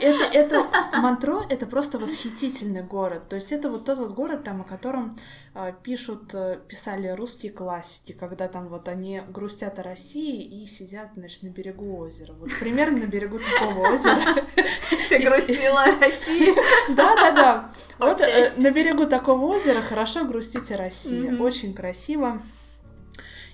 это, 0.00 0.24
это 0.24 0.66
Монтро 1.00 1.44
это 1.48 1.66
просто 1.66 1.98
восхитительный 1.98 2.82
город. 2.82 3.28
То 3.28 3.36
есть 3.36 3.52
это 3.52 3.70
вот 3.70 3.84
тот 3.84 3.98
вот 3.98 4.12
город, 4.12 4.44
там, 4.44 4.62
о 4.62 4.64
котором 4.64 5.16
э, 5.54 5.72
пишут, 5.82 6.34
э, 6.34 6.58
писали 6.66 7.08
русские 7.08 7.52
классики, 7.52 8.12
когда 8.12 8.48
там 8.48 8.68
вот 8.68 8.88
они 8.88 9.22
грустят 9.28 9.78
о 9.78 9.82
России 9.82 10.62
и 10.62 10.66
сидят, 10.66 11.10
значит, 11.14 11.42
на 11.42 11.48
берегу 11.48 11.98
озера. 11.98 12.32
Вот 12.32 12.50
примерно 12.58 12.98
на 12.98 13.06
берегу 13.06 13.38
такого 13.38 13.92
озера. 13.92 14.46
Ты 15.08 15.18
грустила 15.18 15.82
о 15.82 16.00
России. 16.00 16.54
Да, 16.94 17.14
да, 17.14 17.30
да. 17.30 17.70
Вот 17.98 18.20
э, 18.20 18.52
на 18.56 18.70
берегу 18.70 19.06
такого 19.06 19.46
озера 19.46 19.80
хорошо 19.80 20.24
грустить 20.24 20.70
о 20.72 20.76
России. 20.76 21.36
Очень 21.36 21.74
красиво. 21.74 22.42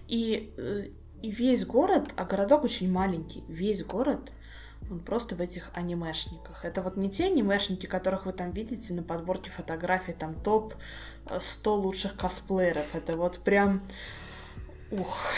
И, 0.09 0.52
э, 0.56 0.88
и 1.22 1.30
весь 1.30 1.64
город, 1.66 2.12
а 2.16 2.24
городок 2.24 2.64
очень 2.64 2.90
маленький, 2.90 3.44
весь 3.48 3.84
город, 3.84 4.32
он 4.90 5.00
просто 5.00 5.34
в 5.34 5.40
этих 5.40 5.70
анимешниках. 5.74 6.64
Это 6.64 6.82
вот 6.82 6.96
не 6.96 7.10
те 7.10 7.26
анимешники, 7.26 7.86
которых 7.86 8.26
вы 8.26 8.32
там 8.32 8.52
видите 8.52 8.94
на 8.94 9.02
подборке 9.02 9.50
фотографий, 9.50 10.12
там 10.12 10.34
топ 10.34 10.74
э, 11.26 11.38
100 11.40 11.74
лучших 11.74 12.16
косплееров. 12.16 12.94
Это 12.94 13.16
вот 13.16 13.38
прям... 13.40 13.82
Ух. 14.92 15.32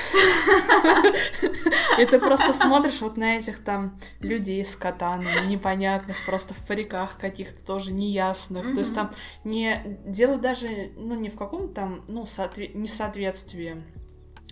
И 1.99 2.05
ты 2.05 2.19
просто 2.19 2.53
смотришь 2.53 3.01
вот 3.01 3.17
на 3.17 3.39
этих 3.39 3.65
там 3.65 3.99
людей 4.21 4.63
с 4.63 4.77
катанами, 4.77 5.47
непонятных, 5.47 6.17
просто 6.27 6.53
в 6.53 6.67
париках 6.67 7.17
каких-то 7.17 7.65
тоже 7.65 7.93
неясных. 7.93 8.75
То 8.75 8.81
есть 8.81 8.95
там 8.95 9.11
не... 9.45 9.99
Дело 10.05 10.37
даже, 10.37 10.93
ну, 10.97 11.15
не 11.15 11.31
в 11.31 11.37
каком-то 11.37 11.73
там, 11.73 12.05
ну, 12.09 12.25
соотве- 12.25 12.75
несоответствии 12.75 13.85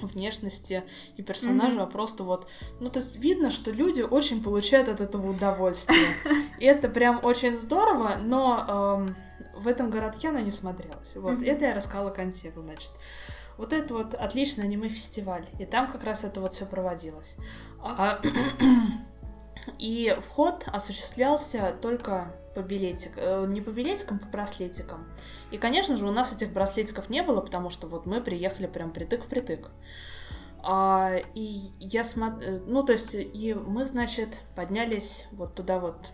внешности 0.03 0.85
и 1.17 1.23
персонажу, 1.23 1.77
Мгм. 1.77 1.83
а 1.83 1.87
просто 1.87 2.23
вот, 2.25 2.49
ну, 2.81 2.89
то 2.91 2.99
есть 3.01 3.17
видно, 3.17 3.51
что 3.51 3.71
люди 3.71 4.03
очень 4.03 4.43
получают 4.43 4.89
от 4.89 5.01
этого 5.01 5.31
удовольствие. 5.31 6.09
И 6.59 6.65
это 6.65 6.89
прям 6.89 7.25
очень 7.25 7.57
здорово, 7.57 8.17
но 8.17 8.99
эм, 9.01 9.17
в 9.57 9.67
этом 9.69 9.91
городке 9.91 10.29
оно 10.29 10.41
не 10.41 10.51
смотрелось. 10.51 11.17
Вот, 11.17 11.39
Мгм. 11.39 11.45
это 11.45 11.67
я 11.67 11.75
рассказала 11.75 12.11
контекст, 12.11 12.59
значит. 12.59 12.93
Вот 13.57 13.73
это 13.73 13.95
вот 13.95 14.13
отличный 14.15 14.65
аниме-фестиваль, 14.65 15.47
и 15.59 15.65
там 15.65 15.91
как 15.91 16.05
раз 16.05 16.25
это 16.25 16.43
вот 16.43 16.53
все 16.53 16.67
проводилось. 16.67 17.37
А, 17.83 18.21
И 19.79 20.17
вход 20.21 20.65
осуществлялся 20.67 21.75
только 21.81 22.35
по 22.57 22.61
билетикам, 22.61 23.53
не 23.53 23.61
по 23.61 23.69
билетикам, 23.69 24.19
по 24.19 24.27
браслетикам. 24.27 25.07
И, 25.51 25.59
конечно 25.59 25.97
же, 25.97 26.09
у 26.09 26.11
нас 26.11 26.33
этих 26.33 26.53
браслетиков 26.53 27.11
не 27.11 27.23
было, 27.23 27.43
потому 27.43 27.69
что 27.69 27.87
вот 27.87 28.07
мы 28.07 28.23
приехали 28.23 28.67
прям 28.67 28.93
притык 28.93 29.25
в 29.25 29.29
притык. 29.29 29.71
А, 30.63 31.17
и 31.35 31.73
я 31.79 32.03
смотрю, 32.03 32.63
ну, 32.67 32.83
то 32.83 32.93
есть, 32.93 33.15
и 33.15 33.55
мы, 33.55 33.85
значит, 33.85 34.41
поднялись 34.55 35.27
вот 35.33 35.55
туда 35.55 35.79
вот, 35.79 36.09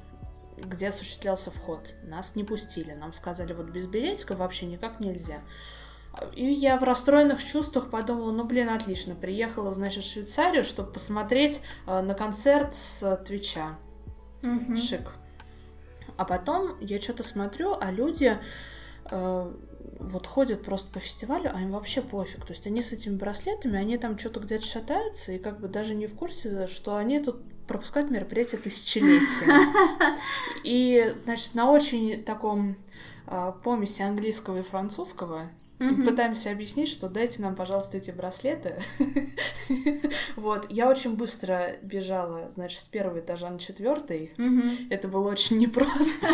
где 0.59 0.89
осуществлялся 0.89 1.52
вход. 1.52 1.94
Нас 2.02 2.35
не 2.35 2.43
пустили, 2.43 2.93
нам 2.93 3.12
сказали, 3.12 3.52
вот 3.52 3.66
без 3.66 3.86
билетика 3.86 4.35
вообще 4.35 4.66
никак 4.66 4.98
нельзя. 4.98 5.39
И 6.35 6.44
я 6.44 6.77
в 6.77 6.82
расстроенных 6.82 7.43
чувствах 7.43 7.89
подумала, 7.89 8.32
ну, 8.32 8.44
блин, 8.44 8.69
отлично, 8.69 9.14
приехала, 9.14 9.70
значит, 9.70 10.02
в 10.02 10.10
Швейцарию, 10.10 10.64
чтобы 10.64 10.93
посмотреть 10.93 11.62
э, 11.86 12.01
на 12.02 12.14
концерт 12.14 12.74
с 12.74 13.16
Твича. 13.24 13.78
Мгм. 14.43 14.77
Шик. 14.77 15.12
А 16.22 16.24
потом 16.24 16.78
я 16.78 17.00
что-то 17.00 17.24
смотрю, 17.24 17.76
а 17.80 17.90
люди 17.90 18.38
э, 19.10 19.52
вот 19.98 20.24
ходят 20.28 20.62
просто 20.62 20.92
по 20.92 21.00
фестивалю, 21.00 21.50
а 21.52 21.60
им 21.60 21.72
вообще 21.72 22.00
пофиг. 22.00 22.46
То 22.46 22.52
есть 22.52 22.64
они 22.64 22.80
с 22.80 22.92
этими 22.92 23.16
браслетами, 23.16 23.76
они 23.76 23.98
там 23.98 24.16
что-то 24.16 24.38
где-то 24.38 24.64
шатаются 24.64 25.32
и 25.32 25.38
как 25.38 25.58
бы 25.58 25.66
даже 25.66 25.96
не 25.96 26.06
в 26.06 26.14
курсе, 26.14 26.68
что 26.68 26.94
они 26.94 27.18
тут 27.18 27.42
пропускают 27.66 28.08
мероприятие 28.12 28.60
тысячелетия. 28.60 30.16
И, 30.64 31.12
значит, 31.24 31.56
на 31.56 31.68
очень 31.72 32.22
таком 32.22 32.76
э, 33.26 33.52
помеси 33.64 34.02
английского 34.02 34.60
и 34.60 34.62
французского 34.62 35.50
Мгм. 35.90 36.04
пытаемся 36.04 36.50
объяснить, 36.50 36.88
что 36.88 37.09
дайте 37.09 37.42
нам, 37.42 37.54
пожалуйста, 37.56 37.96
эти 37.96 38.10
браслеты. 38.10 38.76
Вот, 40.36 40.66
я 40.70 40.88
очень 40.88 41.16
быстро 41.16 41.72
бежала, 41.82 42.50
значит, 42.50 42.80
с 42.80 42.84
первого 42.84 43.20
этажа 43.20 43.48
на 43.50 43.59
четвертый. 43.59 44.32
Это 44.90 45.09
было 45.09 45.28
очень 45.30 45.59
непросто. 45.59 46.28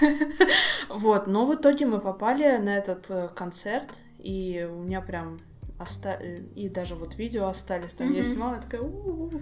Вот, 0.88 1.26
но 1.26 1.46
в 1.46 1.54
итоге 1.54 1.86
мы 1.86 2.00
попали 2.00 2.56
на 2.58 2.76
этот 2.76 3.08
э, 3.10 3.28
концерт, 3.34 4.00
и 4.18 4.68
у 4.70 4.82
меня 4.82 5.00
прям 5.00 5.40
оста... 5.78 6.14
и 6.54 6.68
даже 6.68 6.94
вот 6.96 7.14
видео 7.16 7.46
остались, 7.46 7.94
там 7.94 8.08
я 8.12 8.20
Мгм. 8.20 8.24
снимала, 8.24 8.54
я 8.56 8.60
такая, 8.60 8.80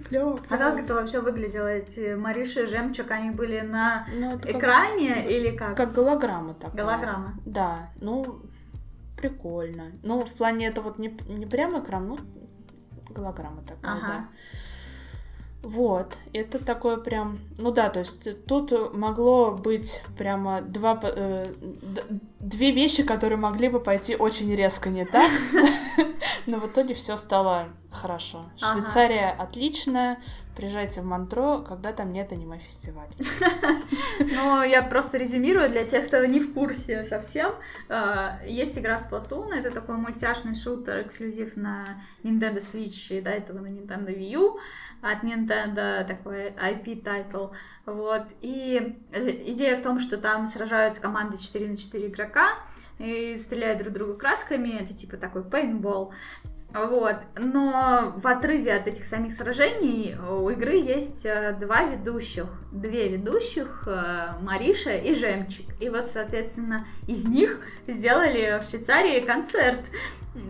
клево, 0.09 0.41
А 0.49 0.57
как 0.57 0.81
это 0.81 0.95
вообще 0.95 1.20
выглядело? 1.20 1.66
Эти 1.69 2.15
Мариши 2.15 2.65
и 2.65 2.66
Жемчуг, 2.66 3.11
они 3.11 3.31
были 3.31 3.61
на 3.61 4.07
Ну, 4.15 4.37
экране 4.37 5.27
или 5.29 5.57
как? 5.57 5.77
Как 5.77 5.93
голограмма 5.93 6.55
такая. 6.55 6.77
Голограмма. 6.77 7.35
Да, 7.47 7.91
ну, 8.01 8.41
прикольно. 9.19 9.93
Ну, 10.03 10.24
в 10.24 10.32
плане 10.32 10.66
это 10.66 10.81
вот 10.81 10.99
не, 10.99 11.16
не 11.28 11.47
прям 11.47 11.78
экран, 11.82 12.09
ну, 12.09 12.19
голограмма 13.11 13.61
такая, 13.62 13.97
Ага. 13.97 14.07
да. 14.07 14.28
Вот, 15.61 16.19
это 16.32 16.65
такое 16.65 16.99
прям, 16.99 17.40
ну 17.59 17.73
да, 17.73 17.89
то 17.89 17.99
есть 17.99 18.47
тут 18.47 18.95
могло 18.95 19.51
быть 19.51 20.01
прямо 20.16 20.61
два, 20.61 20.99
э, 21.03 21.53
две 22.39 22.70
вещи, 22.70 23.03
которые 23.03 23.39
могли 23.39 23.69
бы 23.69 23.81
пойти 23.81 24.15
очень 24.15 24.55
резко 24.55 24.89
не 24.89 25.05
так, 25.05 25.28
но 26.47 26.61
в 26.61 26.66
итоге 26.66 26.95
все 26.95 27.16
стало 27.16 27.66
хорошо. 27.90 28.45
Швейцария 28.57 29.31
отличная, 29.31 30.19
приезжайте 30.59 31.03
в 31.03 31.05
Монтро, 31.05 31.59
когда 31.59 31.93
там 31.93 32.13
нет 32.13 32.33
аниме-фестиваля. 32.33 33.11
Ну, 34.35 34.65
я 34.65 34.83
просто 34.83 35.17
резюмирую 35.17 35.69
для 35.69 35.85
тех, 35.85 36.09
кто 36.09 36.25
не 36.25 36.41
в 36.41 36.53
курсе 36.53 37.05
совсем. 37.05 37.53
А, 37.89 38.41
есть 38.45 38.77
игра 38.77 38.97
Splatoon, 38.97 39.55
это 39.55 39.71
такой 39.71 39.97
мультяшный 39.97 40.57
шутер, 40.57 41.03
эксклюзив 41.03 41.57
на 41.57 41.85
Nintendo 42.25 42.59
Switch 42.59 43.17
и 43.17 43.21
до 43.21 43.31
этого 43.31 43.61
на 43.61 43.69
Nintendo 43.69 44.09
Wii 44.09 44.31
U 44.33 44.59
от 45.01 45.23
Nintendo, 45.23 46.05
такой 46.05 46.51
IP-title. 46.51 47.49
Вот. 47.87 48.35
И 48.41 48.99
идея 49.13 49.77
в 49.77 49.83
том, 49.83 50.01
что 50.01 50.19
там 50.19 50.49
сражаются 50.49 51.01
команды 51.01 51.39
4 51.39 51.69
на 51.69 51.77
4 51.77 52.09
игрока, 52.09 52.55
и 52.99 53.37
стреляют 53.39 53.79
друг 53.79 53.95
друга 53.95 54.15
красками, 54.15 54.71
это 54.81 54.93
типа 54.93 55.17
такой 55.17 55.45
пейнтбол. 55.45 56.13
Вот. 56.74 57.16
Но 57.36 58.12
в 58.16 58.27
отрыве 58.27 58.74
от 58.74 58.86
этих 58.86 59.07
самих 59.07 59.32
сражений 59.32 60.16
у 60.16 60.51
игры 60.51 60.77
есть 60.77 61.24
э, 61.24 61.57
два 61.59 61.85
ведущих. 61.85 62.47
Две 62.73 63.09
ведущих, 63.09 63.85
э, 63.86 64.35
Мариша 64.43 64.97
и 64.97 65.15
Жемчик. 65.15 65.66
И 65.81 65.89
вот, 65.89 66.09
соответственно, 66.09 66.86
из 67.07 67.24
них 67.24 67.61
сделали 67.86 68.59
в 68.61 68.65
Швейцарии 68.65 69.20
концерт. 69.20 69.81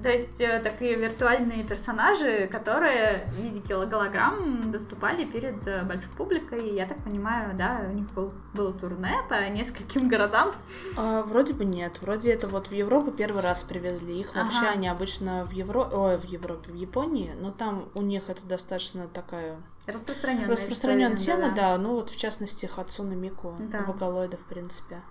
То 0.02 0.10
есть 0.10 0.40
э, 0.40 0.60
такие 0.60 0.94
виртуальные 0.96 1.64
персонажи, 1.64 2.48
которые 2.50 3.28
в 3.28 3.40
виде 3.40 3.60
голограмм 3.60 4.70
доступали 4.70 5.24
перед 5.24 5.66
э, 5.66 5.82
большой 5.82 6.10
публикой. 6.16 6.74
Я 6.74 6.86
так 6.86 7.02
понимаю, 7.02 7.56
да, 7.56 7.80
у 7.88 7.92
них 7.92 8.10
был, 8.12 8.32
было 8.54 8.72
турне 8.72 9.14
по 9.28 9.48
нескольким 9.48 10.08
городам. 10.08 10.52
А, 10.96 11.22
вроде 11.22 11.54
бы 11.54 11.64
нет. 11.64 12.00
Вроде 12.02 12.32
это 12.32 12.48
вот 12.48 12.68
в 12.68 12.72
Европу 12.72 13.12
первый 13.12 13.42
раз 13.42 13.64
привезли 13.64 14.20
их. 14.20 14.34
Вообще 14.34 14.66
ага. 14.66 14.70
они 14.70 14.88
обычно 14.88 15.44
в, 15.46 15.52
Евро... 15.52 15.88
Ой, 15.92 16.18
в 16.18 16.24
Европе, 16.24 16.72
в 16.72 16.74
Японии, 16.74 17.32
но 17.40 17.50
там 17.50 17.88
у 17.94 18.02
них 18.02 18.28
это 18.28 18.46
достаточно 18.46 19.08
такая 19.08 19.56
распространенная, 19.86 20.48
распространенная 20.48 21.16
тема, 21.16 21.50
да, 21.50 21.72
да. 21.72 21.78
Ну 21.78 21.94
вот 21.94 22.10
в 22.10 22.16
частности 22.16 22.66
Хацуна 22.66 23.14
Мику, 23.14 23.54
да. 23.58 23.82
вокалоида, 23.82 24.36
в 24.36 24.44
принципе. 24.44 25.02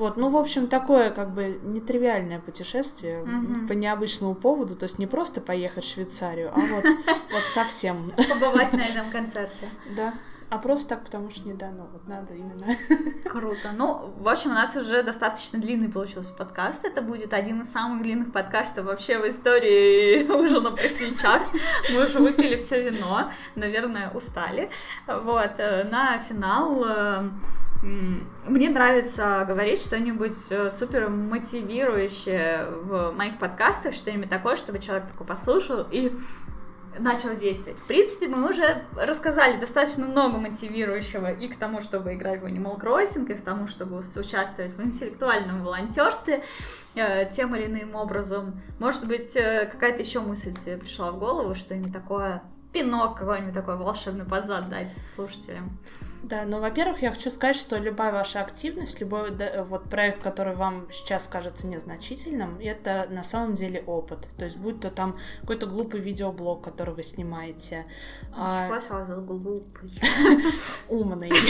Вот, 0.00 0.16
ну, 0.16 0.30
в 0.30 0.36
общем, 0.38 0.66
такое 0.66 1.10
как 1.10 1.34
бы 1.34 1.60
нетривиальное 1.62 2.40
путешествие 2.40 3.22
угу. 3.22 3.66
по 3.68 3.72
необычному 3.74 4.34
поводу, 4.34 4.74
то 4.74 4.84
есть 4.84 4.98
не 4.98 5.06
просто 5.06 5.42
поехать 5.42 5.84
в 5.84 5.92
Швейцарию, 5.92 6.50
а 6.54 6.58
вот, 6.58 6.84
вот 7.32 7.44
совсем. 7.44 8.10
Побывать 8.16 8.72
на 8.72 8.80
этом 8.80 9.10
концерте. 9.10 9.68
Да. 9.94 10.14
А 10.48 10.56
просто 10.56 10.94
так, 10.94 11.04
потому 11.04 11.28
что 11.28 11.46
не 11.46 11.52
дано, 11.52 11.86
вот 11.92 12.08
надо 12.08 12.32
именно. 12.32 12.74
Круто. 13.30 13.72
Ну, 13.76 14.14
в 14.16 14.26
общем, 14.26 14.52
у 14.52 14.54
нас 14.54 14.74
уже 14.74 15.02
достаточно 15.02 15.58
длинный 15.58 15.90
получился 15.90 16.32
подкаст. 16.32 16.86
Это 16.86 17.02
будет 17.02 17.34
один 17.34 17.60
из 17.60 17.70
самых 17.70 18.02
длинных 18.02 18.32
подкастов 18.32 18.86
вообще 18.86 19.18
в 19.18 19.28
истории 19.28 20.26
ужина 20.32 20.70
про 20.70 20.78
сейчас. 20.78 21.44
Мы 21.94 22.04
уже 22.04 22.20
выпили 22.20 22.56
все 22.56 22.88
вино, 22.88 23.30
наверное, 23.54 24.10
устали. 24.12 24.70
Вот, 25.06 25.58
э, 25.58 25.84
на 25.84 26.18
финал 26.20 26.84
э, 26.86 27.30
мне 27.82 28.68
нравится 28.68 29.44
говорить 29.48 29.80
что-нибудь 29.80 30.36
э, 30.50 30.70
супер 30.70 31.08
мотивирующее 31.08 32.66
в 32.68 33.12
моих 33.12 33.38
подкастах, 33.38 33.94
что-нибудь 33.94 34.28
такое, 34.28 34.56
чтобы 34.56 34.80
человек 34.80 35.08
такой 35.08 35.26
послушал 35.26 35.86
и 35.90 36.12
начал 36.98 37.34
действовать. 37.34 37.78
В 37.78 37.86
принципе, 37.86 38.28
мы 38.28 38.50
уже 38.50 38.84
рассказали 38.96 39.58
достаточно 39.58 40.06
много 40.06 40.38
мотивирующего 40.38 41.32
и 41.32 41.48
к 41.48 41.56
тому, 41.56 41.80
чтобы 41.80 42.14
играть 42.14 42.42
в 42.42 42.44
Animal 42.44 42.78
Crossing, 42.78 43.30
и 43.32 43.34
к 43.34 43.42
тому, 43.42 43.66
чтобы 43.66 43.98
участвовать 43.98 44.72
в 44.72 44.82
интеллектуальном 44.82 45.64
волонтерстве 45.64 46.42
э, 46.94 47.30
тем 47.30 47.56
или 47.56 47.66
иным 47.66 47.94
образом. 47.94 48.60
Может 48.78 49.06
быть, 49.06 49.34
э, 49.36 49.66
какая-то 49.72 50.02
еще 50.02 50.20
мысль 50.20 50.54
тебе 50.54 50.76
пришла 50.76 51.12
в 51.12 51.18
голову, 51.18 51.54
что-нибудь 51.54 51.92
такое, 51.92 52.42
пинок 52.72 53.18
какой-нибудь 53.18 53.54
такой 53.54 53.76
волшебный 53.76 54.26
под 54.26 54.46
зад 54.46 54.68
дать 54.68 54.94
слушателям? 55.08 55.78
Да, 56.22 56.44
ну, 56.44 56.60
во-первых, 56.60 57.02
я 57.02 57.10
хочу 57.10 57.30
сказать, 57.30 57.56
что 57.56 57.76
любая 57.76 58.12
ваша 58.12 58.40
активность, 58.40 59.00
любой 59.00 59.32
вот 59.64 59.88
проект, 59.88 60.22
который 60.22 60.54
вам 60.54 60.86
сейчас 60.90 61.26
кажется 61.26 61.66
незначительным, 61.66 62.58
это 62.60 63.06
на 63.10 63.22
самом 63.22 63.54
деле 63.54 63.82
опыт. 63.86 64.28
То 64.36 64.44
есть, 64.44 64.58
будь 64.58 64.80
то 64.80 64.90
там 64.90 65.16
какой-то 65.40 65.66
глупый 65.66 66.00
видеоблог, 66.00 66.62
который 66.62 66.94
вы 66.94 67.02
снимаете. 67.02 67.86
А... 68.36 68.66
Что 68.66 68.80
сразу 68.80 69.20
глупый? 69.22 69.90
Умный. 70.88 71.30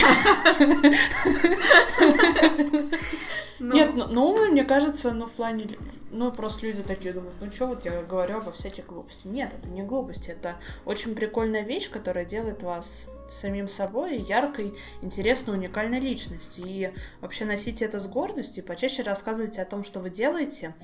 Ну. 3.63 3.75
Нет, 3.75 3.93
но 3.95 4.07
ну, 4.07 4.25
умный, 4.31 4.49
мне 4.49 4.63
кажется, 4.63 5.11
ну, 5.11 5.27
в 5.27 5.31
плане 5.33 5.67
ну, 6.11 6.31
просто 6.31 6.67
люди 6.67 6.81
такие 6.81 7.13
думают, 7.13 7.35
ну, 7.39 7.51
что 7.51 7.67
вот 7.67 7.85
я 7.85 8.03
говорю 8.03 8.37
обо 8.37 8.51
всяких 8.51 8.85
глупости. 8.85 9.27
Нет, 9.27 9.53
это 9.57 9.69
не 9.69 9.81
глупости, 9.81 10.29
это 10.29 10.57
очень 10.85 11.15
прикольная 11.15 11.63
вещь, 11.63 11.89
которая 11.89 12.25
делает 12.25 12.63
вас 12.63 13.07
самим 13.29 13.67
собой, 13.67 14.17
яркой, 14.17 14.73
интересной, 15.01 15.55
уникальной 15.55 15.99
личностью. 15.99 16.65
И 16.67 16.91
вообще 17.21 17.45
носите 17.45 17.85
это 17.85 17.97
с 17.99 18.07
гордостью, 18.07 18.63
почаще 18.63 19.03
рассказывайте 19.03 19.61
о 19.61 19.65
том, 19.65 19.83
что 19.83 19.99
вы 19.99 20.09
делаете. 20.09 20.75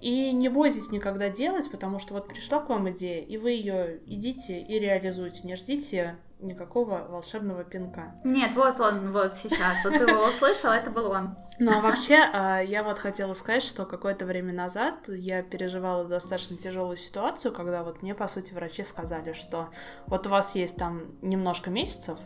И 0.00 0.32
не 0.32 0.48
бойтесь 0.48 0.90
никогда 0.90 1.28
делать, 1.28 1.70
потому 1.70 1.98
что 1.98 2.14
вот 2.14 2.26
пришла 2.26 2.60
к 2.60 2.70
вам 2.70 2.90
идея, 2.90 3.22
и 3.22 3.36
вы 3.36 3.50
ее 3.50 4.00
идите 4.06 4.60
и 4.60 4.78
реализуйте. 4.78 5.40
Не 5.44 5.56
ждите 5.56 6.16
никакого 6.42 7.06
волшебного 7.08 7.64
пинка. 7.64 8.14
Нет, 8.24 8.54
вот 8.54 8.80
он, 8.80 9.12
вот 9.12 9.36
сейчас. 9.36 9.84
Вот 9.84 9.92
ты 9.92 10.04
его 10.04 10.24
услышал, 10.26 10.70
это 10.70 10.90
был 10.90 11.10
он. 11.10 11.36
Ну, 11.58 11.72
а 11.76 11.80
вообще, 11.80 12.16
а, 12.32 12.60
я 12.60 12.82
вот 12.82 12.98
хотела 12.98 13.34
сказать, 13.34 13.62
что 13.62 13.84
какое-то 13.84 14.24
время 14.24 14.52
назад 14.52 15.08
я 15.08 15.42
переживала 15.42 16.04
достаточно 16.06 16.56
тяжелую 16.56 16.96
ситуацию, 16.96 17.52
когда 17.52 17.82
вот 17.82 18.02
мне, 18.02 18.14
по 18.14 18.26
сути, 18.26 18.54
врачи 18.54 18.82
сказали, 18.82 19.32
что 19.32 19.68
вот 20.06 20.26
у 20.26 20.30
вас 20.30 20.54
есть 20.54 20.78
там 20.78 21.18
немножко 21.20 21.70
месяцев, 21.70 22.18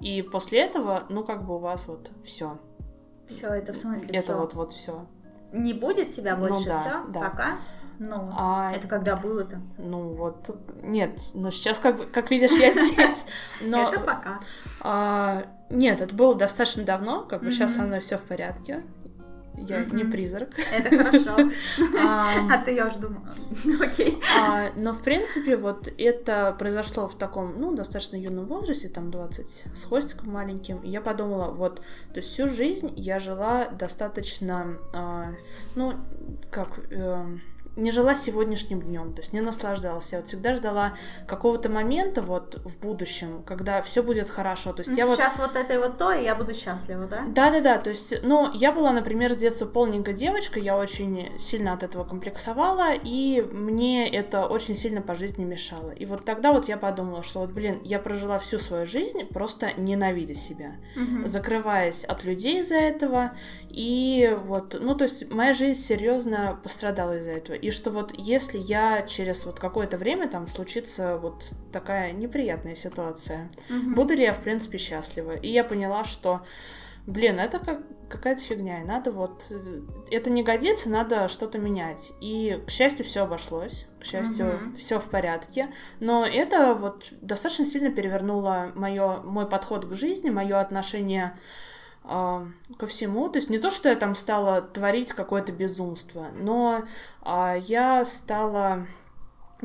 и 0.00 0.22
после 0.22 0.60
этого, 0.60 1.04
ну, 1.08 1.24
как 1.24 1.46
бы 1.46 1.56
у 1.56 1.58
вас 1.58 1.86
вот 1.86 2.10
все. 2.22 2.58
Все, 3.26 3.48
это 3.48 3.72
в 3.72 3.76
смысле 3.76 4.08
Это 4.08 4.32
всё? 4.32 4.38
вот 4.38 4.54
вот 4.54 4.72
все. 4.72 5.06
Не 5.52 5.72
будет 5.72 6.10
тебя 6.10 6.36
больше 6.36 6.60
ну, 6.60 6.64
да, 6.66 6.80
все? 6.80 7.12
Да. 7.12 7.20
Пока? 7.30 7.56
Ну, 7.98 8.32
а, 8.36 8.72
это 8.72 8.88
когда 8.88 9.16
было-то? 9.16 9.60
Ну, 9.78 10.14
вот, 10.14 10.50
нет, 10.82 11.18
но 11.34 11.50
сейчас, 11.50 11.78
как, 11.78 12.10
как 12.10 12.30
видишь, 12.30 12.52
я 12.52 12.70
здесь. 12.70 13.26
Но, 13.62 13.90
это 13.90 14.00
пока. 14.00 14.40
А, 14.80 15.46
нет, 15.70 16.00
это 16.00 16.14
было 16.14 16.34
достаточно 16.34 16.84
давно, 16.84 17.24
как 17.24 17.42
бы 17.42 17.50
сейчас 17.50 17.74
со 17.74 17.82
мной 17.82 18.00
все 18.00 18.16
в 18.18 18.22
порядке. 18.22 18.82
Я 19.56 19.82
mm-hmm. 19.82 19.94
не 19.94 20.04
призрак. 20.04 20.50
Это 20.72 20.96
хорошо. 20.96 21.36
А 21.98 22.58
ты 22.64 22.72
я 22.72 22.86
уже 22.86 22.98
думала. 22.98 23.34
Окей. 23.80 24.20
А, 24.38 24.70
но, 24.76 24.92
в 24.92 25.00
принципе, 25.00 25.56
вот 25.56 25.88
это 25.96 26.54
произошло 26.58 27.06
в 27.06 27.16
таком, 27.16 27.60
ну, 27.60 27.74
достаточно 27.74 28.16
юном 28.16 28.46
возрасте, 28.46 28.88
там 28.88 29.10
20 29.10 29.66
с 29.74 29.84
хвостиком 29.84 30.32
маленьким. 30.32 30.78
И 30.78 30.90
я 30.90 31.00
подумала, 31.00 31.50
вот, 31.52 31.76
то 31.76 32.16
есть 32.16 32.30
всю 32.30 32.48
жизнь 32.48 32.92
я 32.96 33.20
жила 33.20 33.68
достаточно, 33.68 34.76
а, 34.92 35.30
ну, 35.76 35.94
как 36.50 36.80
эм, 36.90 37.40
не 37.76 37.90
жила 37.90 38.14
сегодняшним 38.14 38.80
днем, 38.80 39.14
то 39.14 39.20
есть 39.20 39.32
не 39.32 39.40
наслаждалась. 39.40 40.12
Я 40.12 40.18
вот 40.18 40.28
всегда 40.28 40.54
ждала 40.54 40.94
какого-то 41.26 41.68
момента 41.68 42.22
вот 42.22 42.60
в 42.64 42.80
будущем, 42.80 43.42
когда 43.44 43.80
все 43.82 44.02
будет 44.02 44.28
хорошо. 44.28 44.72
То 44.72 44.80
есть 44.80 44.90
ну, 44.90 44.96
я 44.96 45.06
сейчас 45.14 45.38
вот... 45.38 45.48
вот 45.48 45.56
это 45.56 45.74
и 45.74 45.78
вот 45.78 45.98
то, 45.98 46.12
и 46.12 46.24
я 46.24 46.34
буду 46.34 46.54
счастлива, 46.54 47.06
да? 47.06 47.24
Да, 47.28 47.50
да, 47.50 47.60
да. 47.60 47.78
То 47.78 47.90
есть, 47.90 48.22
ну, 48.22 48.50
я 48.54 48.72
была, 48.72 48.92
например, 48.92 49.32
с 49.32 49.36
детства 49.36 49.66
полненькой 49.66 50.14
девочкой, 50.14 50.62
я 50.62 50.76
очень 50.76 51.38
сильно 51.38 51.72
от 51.72 51.82
этого 51.82 52.04
комплексовала, 52.04 52.94
и 52.94 53.46
мне 53.52 54.08
это 54.08 54.46
очень 54.46 54.76
сильно 54.76 55.02
по 55.02 55.14
жизни 55.14 55.44
мешало. 55.44 55.90
И 55.90 56.06
вот 56.06 56.24
тогда 56.24 56.52
вот 56.52 56.68
я 56.68 56.76
подумала, 56.76 57.22
что 57.22 57.40
вот, 57.40 57.50
блин, 57.50 57.80
я 57.84 57.98
прожила 57.98 58.38
всю 58.38 58.58
свою 58.58 58.86
жизнь 58.86 59.26
просто 59.26 59.72
ненавидя 59.76 60.34
себя, 60.34 60.76
угу. 60.96 61.26
закрываясь 61.26 62.04
от 62.04 62.24
людей 62.24 62.60
из-за 62.60 62.76
этого, 62.76 63.32
и 63.68 64.36
вот, 64.44 64.76
ну, 64.80 64.94
то 64.94 65.04
есть 65.04 65.32
моя 65.32 65.52
жизнь 65.52 65.80
серьезно 65.80 66.58
пострадала 66.62 67.18
из-за 67.18 67.32
этого 67.32 67.56
и 67.64 67.70
что 67.70 67.90
вот 67.90 68.12
если 68.18 68.58
я 68.58 69.00
через 69.06 69.46
вот 69.46 69.58
какое-то 69.58 69.96
время 69.96 70.28
там 70.28 70.48
случится 70.48 71.16
вот 71.16 71.50
такая 71.72 72.12
неприятная 72.12 72.74
ситуация, 72.74 73.50
угу. 73.70 73.94
буду 73.94 74.12
ли 74.12 74.24
я 74.24 74.34
в 74.34 74.42
принципе 74.42 74.76
счастлива? 74.76 75.32
И 75.32 75.48
я 75.48 75.64
поняла, 75.64 76.04
что 76.04 76.42
блин, 77.06 77.40
это 77.40 77.58
как 77.58 77.80
какая-то 78.10 78.42
фигня, 78.42 78.82
и 78.82 78.84
надо 78.84 79.12
вот 79.12 79.50
это 80.10 80.28
не 80.28 80.42
годится, 80.42 80.90
надо 80.90 81.26
что-то 81.28 81.58
менять. 81.58 82.12
И 82.20 82.62
к 82.66 82.70
счастью 82.70 83.06
все 83.06 83.22
обошлось, 83.22 83.86
к 83.98 84.04
счастью 84.04 84.46
угу. 84.46 84.74
все 84.74 85.00
в 85.00 85.08
порядке, 85.08 85.70
но 86.00 86.26
это 86.26 86.74
вот 86.74 87.14
достаточно 87.22 87.64
сильно 87.64 87.90
перевернуло 87.90 88.72
моё, 88.74 89.22
мой 89.22 89.48
подход 89.48 89.86
к 89.86 89.94
жизни, 89.94 90.28
мое 90.28 90.60
отношение 90.60 91.34
ко 92.04 92.86
всему. 92.86 93.28
То 93.28 93.38
есть 93.38 93.50
не 93.50 93.58
то, 93.58 93.70
что 93.70 93.88
я 93.88 93.96
там 93.96 94.14
стала 94.14 94.60
творить 94.60 95.12
какое-то 95.12 95.52
безумство, 95.52 96.26
но 96.34 96.84
э, 97.24 97.56
я 97.62 98.04
стала 98.04 98.86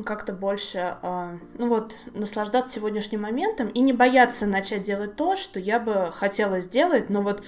как-то 0.04 0.32
больше, 0.32 0.96
э, 1.02 1.38
ну 1.58 1.68
вот, 1.68 1.98
наслаждаться 2.14 2.74
сегодняшним 2.74 3.22
моментом 3.22 3.68
и 3.68 3.80
не 3.80 3.92
бояться 3.92 4.46
начать 4.46 4.82
делать 4.82 5.16
то, 5.16 5.36
что 5.36 5.60
я 5.60 5.78
бы 5.78 6.10
хотела 6.12 6.60
сделать, 6.60 7.10
но 7.10 7.22
вот 7.22 7.42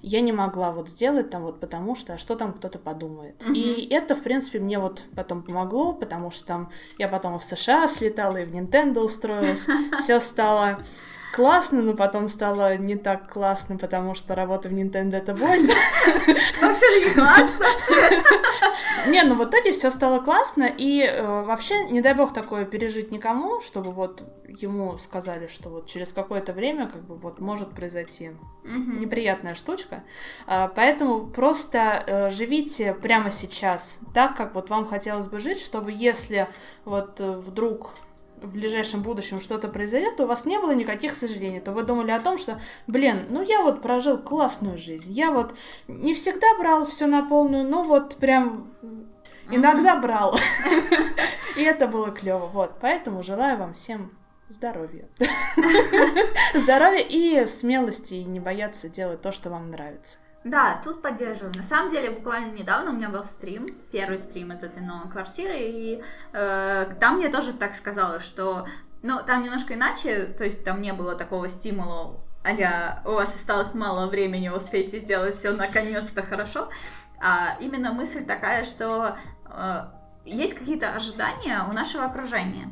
я 0.00 0.20
не 0.20 0.32
могла 0.32 0.70
вот 0.70 0.88
сделать 0.88 1.28
там 1.28 1.42
вот 1.42 1.60
потому 1.60 1.94
что, 1.94 2.14
а 2.14 2.18
что 2.18 2.36
там 2.36 2.52
кто-то 2.52 2.78
подумает. 2.78 3.42
Mm-hmm. 3.42 3.54
И 3.54 3.92
это, 3.92 4.14
в 4.14 4.22
принципе, 4.22 4.60
мне 4.60 4.78
вот 4.78 5.02
потом 5.14 5.42
помогло, 5.42 5.92
потому 5.92 6.30
что 6.30 6.46
там 6.46 6.70
я 6.98 7.08
потом 7.08 7.38
в 7.38 7.44
США 7.44 7.86
слетала, 7.88 8.38
и 8.38 8.44
в 8.44 8.54
Nintendo 8.54 9.00
устроилась, 9.00 9.66
все 9.98 10.20
стало 10.20 10.78
классно, 11.32 11.82
но 11.82 11.94
потом 11.94 12.28
стало 12.28 12.76
не 12.76 12.96
так 12.96 13.32
классно, 13.32 13.76
потому 13.76 14.14
что 14.14 14.34
работа 14.34 14.68
в 14.68 14.72
Nintendo 14.72 15.16
это 15.16 15.34
больно. 15.34 15.72
Ну, 16.60 16.74
все 16.74 17.08
не 17.08 17.14
классно. 17.14 17.64
Не, 19.08 19.22
ну 19.22 19.36
в 19.36 19.44
итоге 19.44 19.72
все 19.72 19.90
стало 19.90 20.20
классно, 20.20 20.64
и 20.64 21.02
э, 21.02 21.42
вообще, 21.42 21.84
не 21.84 22.00
дай 22.00 22.14
бог 22.14 22.32
такое 22.32 22.64
пережить 22.64 23.10
никому, 23.10 23.60
чтобы 23.60 23.92
вот 23.92 24.24
ему 24.48 24.98
сказали, 24.98 25.46
что 25.46 25.68
вот 25.68 25.86
через 25.86 26.12
какое-то 26.12 26.52
время 26.52 26.88
как 26.88 27.06
бы 27.06 27.16
вот 27.16 27.38
может 27.38 27.70
произойти 27.70 28.32
mm-hmm. 28.64 28.98
неприятная 28.98 29.54
штучка. 29.54 30.02
А, 30.46 30.68
поэтому 30.68 31.26
просто 31.26 32.02
э, 32.06 32.30
живите 32.30 32.94
прямо 32.94 33.30
сейчас 33.30 33.98
так, 34.14 34.36
как 34.36 34.54
вот 34.54 34.70
вам 34.70 34.86
хотелось 34.86 35.28
бы 35.28 35.38
жить, 35.38 35.60
чтобы 35.60 35.92
если 35.92 36.48
вот 36.84 37.20
э, 37.20 37.32
вдруг 37.32 37.94
в 38.42 38.52
ближайшем 38.52 39.02
будущем 39.02 39.40
что-то 39.40 39.68
произойдет, 39.68 40.16
то 40.16 40.24
у 40.24 40.26
вас 40.26 40.46
не 40.46 40.58
было 40.58 40.72
никаких 40.72 41.14
сожалений, 41.14 41.60
то 41.60 41.72
вы 41.72 41.82
думали 41.82 42.10
о 42.10 42.20
том, 42.20 42.38
что, 42.38 42.60
блин, 42.86 43.26
ну 43.30 43.42
я 43.42 43.62
вот 43.62 43.82
прожил 43.82 44.18
классную 44.18 44.78
жизнь, 44.78 45.12
я 45.12 45.30
вот 45.30 45.54
не 45.86 46.14
всегда 46.14 46.46
брал 46.58 46.84
все 46.84 47.06
на 47.06 47.26
полную, 47.26 47.68
но 47.68 47.82
вот 47.82 48.16
прям 48.16 48.68
иногда 49.50 49.96
брал. 49.96 50.38
И 51.56 51.62
это 51.62 51.88
было 51.88 52.10
клево. 52.10 52.46
Вот, 52.46 52.76
поэтому 52.80 53.22
желаю 53.22 53.58
вам 53.58 53.72
всем 53.72 54.12
здоровья. 54.48 55.08
Здоровья 56.54 57.00
и 57.00 57.46
смелости, 57.46 58.14
и 58.14 58.24
не 58.24 58.40
бояться 58.40 58.88
делать 58.88 59.20
то, 59.20 59.32
что 59.32 59.50
вам 59.50 59.70
нравится. 59.70 60.18
Да, 60.44 60.80
тут 60.84 61.02
поддерживаю. 61.02 61.54
На 61.54 61.62
самом 61.62 61.90
деле, 61.90 62.10
буквально 62.10 62.52
недавно 62.52 62.90
у 62.90 62.94
меня 62.94 63.08
был 63.08 63.24
стрим, 63.24 63.66
первый 63.90 64.18
стрим 64.18 64.52
из 64.52 64.62
этой 64.62 64.82
новой 64.82 65.10
квартиры, 65.10 65.56
и 65.58 66.02
э, 66.32 66.86
там 67.00 67.18
я 67.20 67.30
тоже 67.30 67.52
так 67.52 67.74
сказала, 67.74 68.20
что, 68.20 68.66
ну, 69.02 69.20
там 69.26 69.42
немножко 69.42 69.74
иначе, 69.74 70.26
то 70.26 70.44
есть 70.44 70.64
там 70.64 70.80
не 70.80 70.92
было 70.92 71.16
такого 71.16 71.48
стимула, 71.48 72.20
а 72.44 73.02
у 73.04 73.12
вас 73.12 73.34
осталось 73.34 73.74
мало 73.74 74.06
времени, 74.06 74.48
успейте 74.48 75.00
сделать 75.00 75.34
все 75.34 75.52
наконец-то 75.52 76.22
хорошо, 76.22 76.68
а 77.20 77.56
именно 77.60 77.92
мысль 77.92 78.24
такая, 78.24 78.64
что 78.64 79.18
э, 79.44 79.84
есть 80.24 80.54
какие-то 80.54 80.90
ожидания 80.90 81.64
у 81.68 81.72
нашего 81.72 82.04
окружения. 82.04 82.70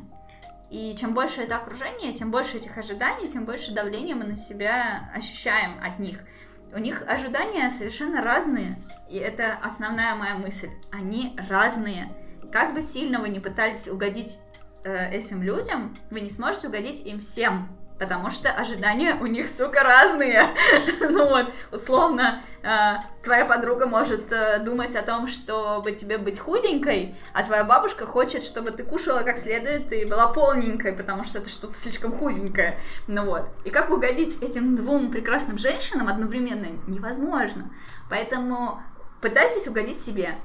И 0.69 0.95
чем 0.97 1.13
больше 1.13 1.41
это 1.41 1.57
окружение, 1.57 2.13
тем 2.13 2.31
больше 2.31 2.57
этих 2.57 2.77
ожиданий, 2.77 3.27
тем 3.27 3.45
больше 3.45 3.73
давления 3.73 4.15
мы 4.15 4.23
на 4.23 4.37
себя 4.37 5.11
ощущаем 5.13 5.81
от 5.83 5.99
них– 5.99 6.19
у 6.73 6.79
них 6.79 7.03
ожидания 7.07 7.69
совершенно 7.69 8.21
разные, 8.21 8.77
и 9.09 9.17
это 9.17 9.57
основная 9.63 10.15
моя 10.15 10.35
мысль. 10.35 10.69
Они 10.91 11.37
разные. 11.49 12.09
Как 12.51 12.73
бы 12.73 12.81
сильно 12.81 13.19
вы 13.19 13.29
не 13.29 13.39
пытались 13.39 13.87
угодить 13.87 14.39
э, 14.83 15.11
этим 15.11 15.41
людям, 15.41 15.95
вы 16.09 16.21
не 16.21 16.29
сможете 16.29 16.67
угодить 16.67 17.05
им 17.05 17.19
всем 17.19 17.76
потому 17.99 18.31
что 18.31 18.49
ожидания 18.51 19.15
у 19.15 19.25
них, 19.25 19.47
сука, 19.47 19.83
разные. 19.83 20.43
ну 21.01 21.27
вот, 21.29 21.47
условно, 21.71 22.41
э, 22.61 22.95
твоя 23.23 23.45
подруга 23.45 23.87
может 23.87 24.31
э, 24.31 24.59
думать 24.59 24.95
о 24.95 25.01
том, 25.01 25.27
чтобы 25.27 25.91
тебе 25.93 26.17
быть 26.17 26.39
худенькой, 26.39 27.15
а 27.33 27.43
твоя 27.43 27.63
бабушка 27.63 28.05
хочет, 28.05 28.43
чтобы 28.43 28.71
ты 28.71 28.83
кушала 28.83 29.21
как 29.21 29.37
следует 29.37 29.91
и 29.91 30.05
была 30.05 30.27
полненькой, 30.27 30.93
потому 30.93 31.23
что 31.23 31.39
это 31.39 31.49
что-то 31.49 31.77
слишком 31.77 32.11
худенькое. 32.11 32.75
Ну 33.07 33.25
вот. 33.25 33.47
И 33.65 33.69
как 33.69 33.89
угодить 33.89 34.41
этим 34.41 34.75
двум 34.75 35.11
прекрасным 35.11 35.57
женщинам 35.57 36.07
одновременно 36.07 36.67
невозможно. 36.87 37.69
Поэтому 38.09 38.81
пытайтесь 39.21 39.67
угодить 39.67 39.99
себе. 39.99 40.35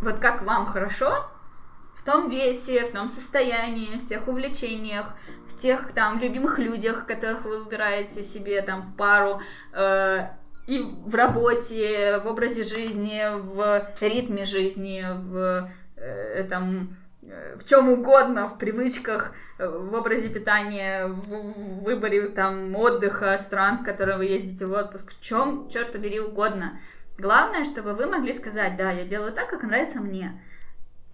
Вот 0.00 0.18
как 0.18 0.42
вам 0.42 0.66
хорошо, 0.66 1.26
в 1.94 2.02
том 2.04 2.28
весе, 2.28 2.84
в 2.84 2.92
том 2.92 3.08
состоянии, 3.08 3.98
в 3.98 4.06
тех 4.06 4.28
увлечениях, 4.28 5.06
в 5.54 5.60
тех 5.60 5.92
там 5.92 6.18
любимых 6.18 6.58
людях, 6.58 7.06
которых 7.06 7.44
вы 7.44 7.62
выбираете 7.62 8.22
себе 8.22 8.60
там 8.62 8.82
в 8.82 8.96
пару, 8.96 9.40
э, 9.72 10.28
и 10.66 10.80
в 10.80 11.14
работе, 11.14 12.20
в 12.24 12.26
образе 12.26 12.64
жизни, 12.64 13.22
в 13.38 13.86
ритме 14.00 14.44
жизни, 14.44 15.04
в 15.12 15.70
э, 15.96 16.44
там 16.44 16.96
э, 17.22 17.56
в 17.56 17.68
чем 17.68 17.90
угодно, 17.90 18.48
в 18.48 18.58
привычках, 18.58 19.32
э, 19.58 19.68
в 19.68 19.94
образе 19.94 20.28
питания, 20.28 21.06
в, 21.06 21.82
выборе 21.84 22.28
там 22.28 22.74
отдыха, 22.76 23.36
стран, 23.38 23.78
в 23.78 23.84
которые 23.84 24.16
вы 24.16 24.24
ездите 24.24 24.66
в 24.66 24.72
отпуск, 24.72 25.12
в 25.12 25.22
чем, 25.22 25.68
черт 25.70 25.92
побери, 25.92 26.20
угодно. 26.20 26.78
Главное, 27.18 27.64
чтобы 27.64 27.92
вы 27.92 28.06
могли 28.06 28.32
сказать, 28.32 28.76
да, 28.76 28.90
я 28.90 29.04
делаю 29.04 29.32
так, 29.32 29.48
как 29.48 29.62
нравится 29.62 30.00
мне. 30.00 30.40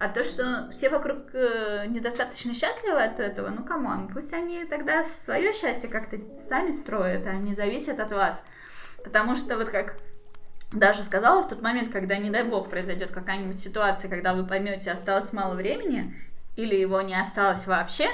А 0.01 0.09
то, 0.09 0.23
что 0.23 0.67
все 0.71 0.89
вокруг 0.89 1.17
э, 1.33 1.85
недостаточно 1.87 2.55
счастливы 2.55 3.03
от 3.03 3.19
этого, 3.19 3.49
ну 3.49 3.63
come 3.63 3.88
on, 3.88 4.07
пусть 4.07 4.33
они 4.33 4.65
тогда 4.65 5.03
свое 5.03 5.53
счастье 5.53 5.87
как-то 5.87 6.17
сами 6.39 6.71
строят, 6.71 7.27
а 7.27 7.33
не 7.33 7.53
зависят 7.53 7.99
от 7.99 8.11
вас. 8.11 8.43
Потому 9.03 9.35
что 9.35 9.59
вот 9.59 9.69
как 9.69 9.97
даже 10.73 11.03
сказала 11.03 11.43
в 11.43 11.49
тот 11.49 11.61
момент, 11.61 11.91
когда, 11.91 12.17
не 12.17 12.31
дай 12.31 12.43
бог, 12.43 12.67
произойдет 12.67 13.11
какая-нибудь 13.11 13.59
ситуация, 13.59 14.09
когда 14.09 14.33
вы 14.33 14.43
поймете, 14.43 14.89
осталось 14.89 15.33
мало 15.33 15.53
времени, 15.53 16.15
или 16.55 16.75
его 16.75 17.01
не 17.01 17.13
осталось 17.13 17.67
вообще, 17.67 18.07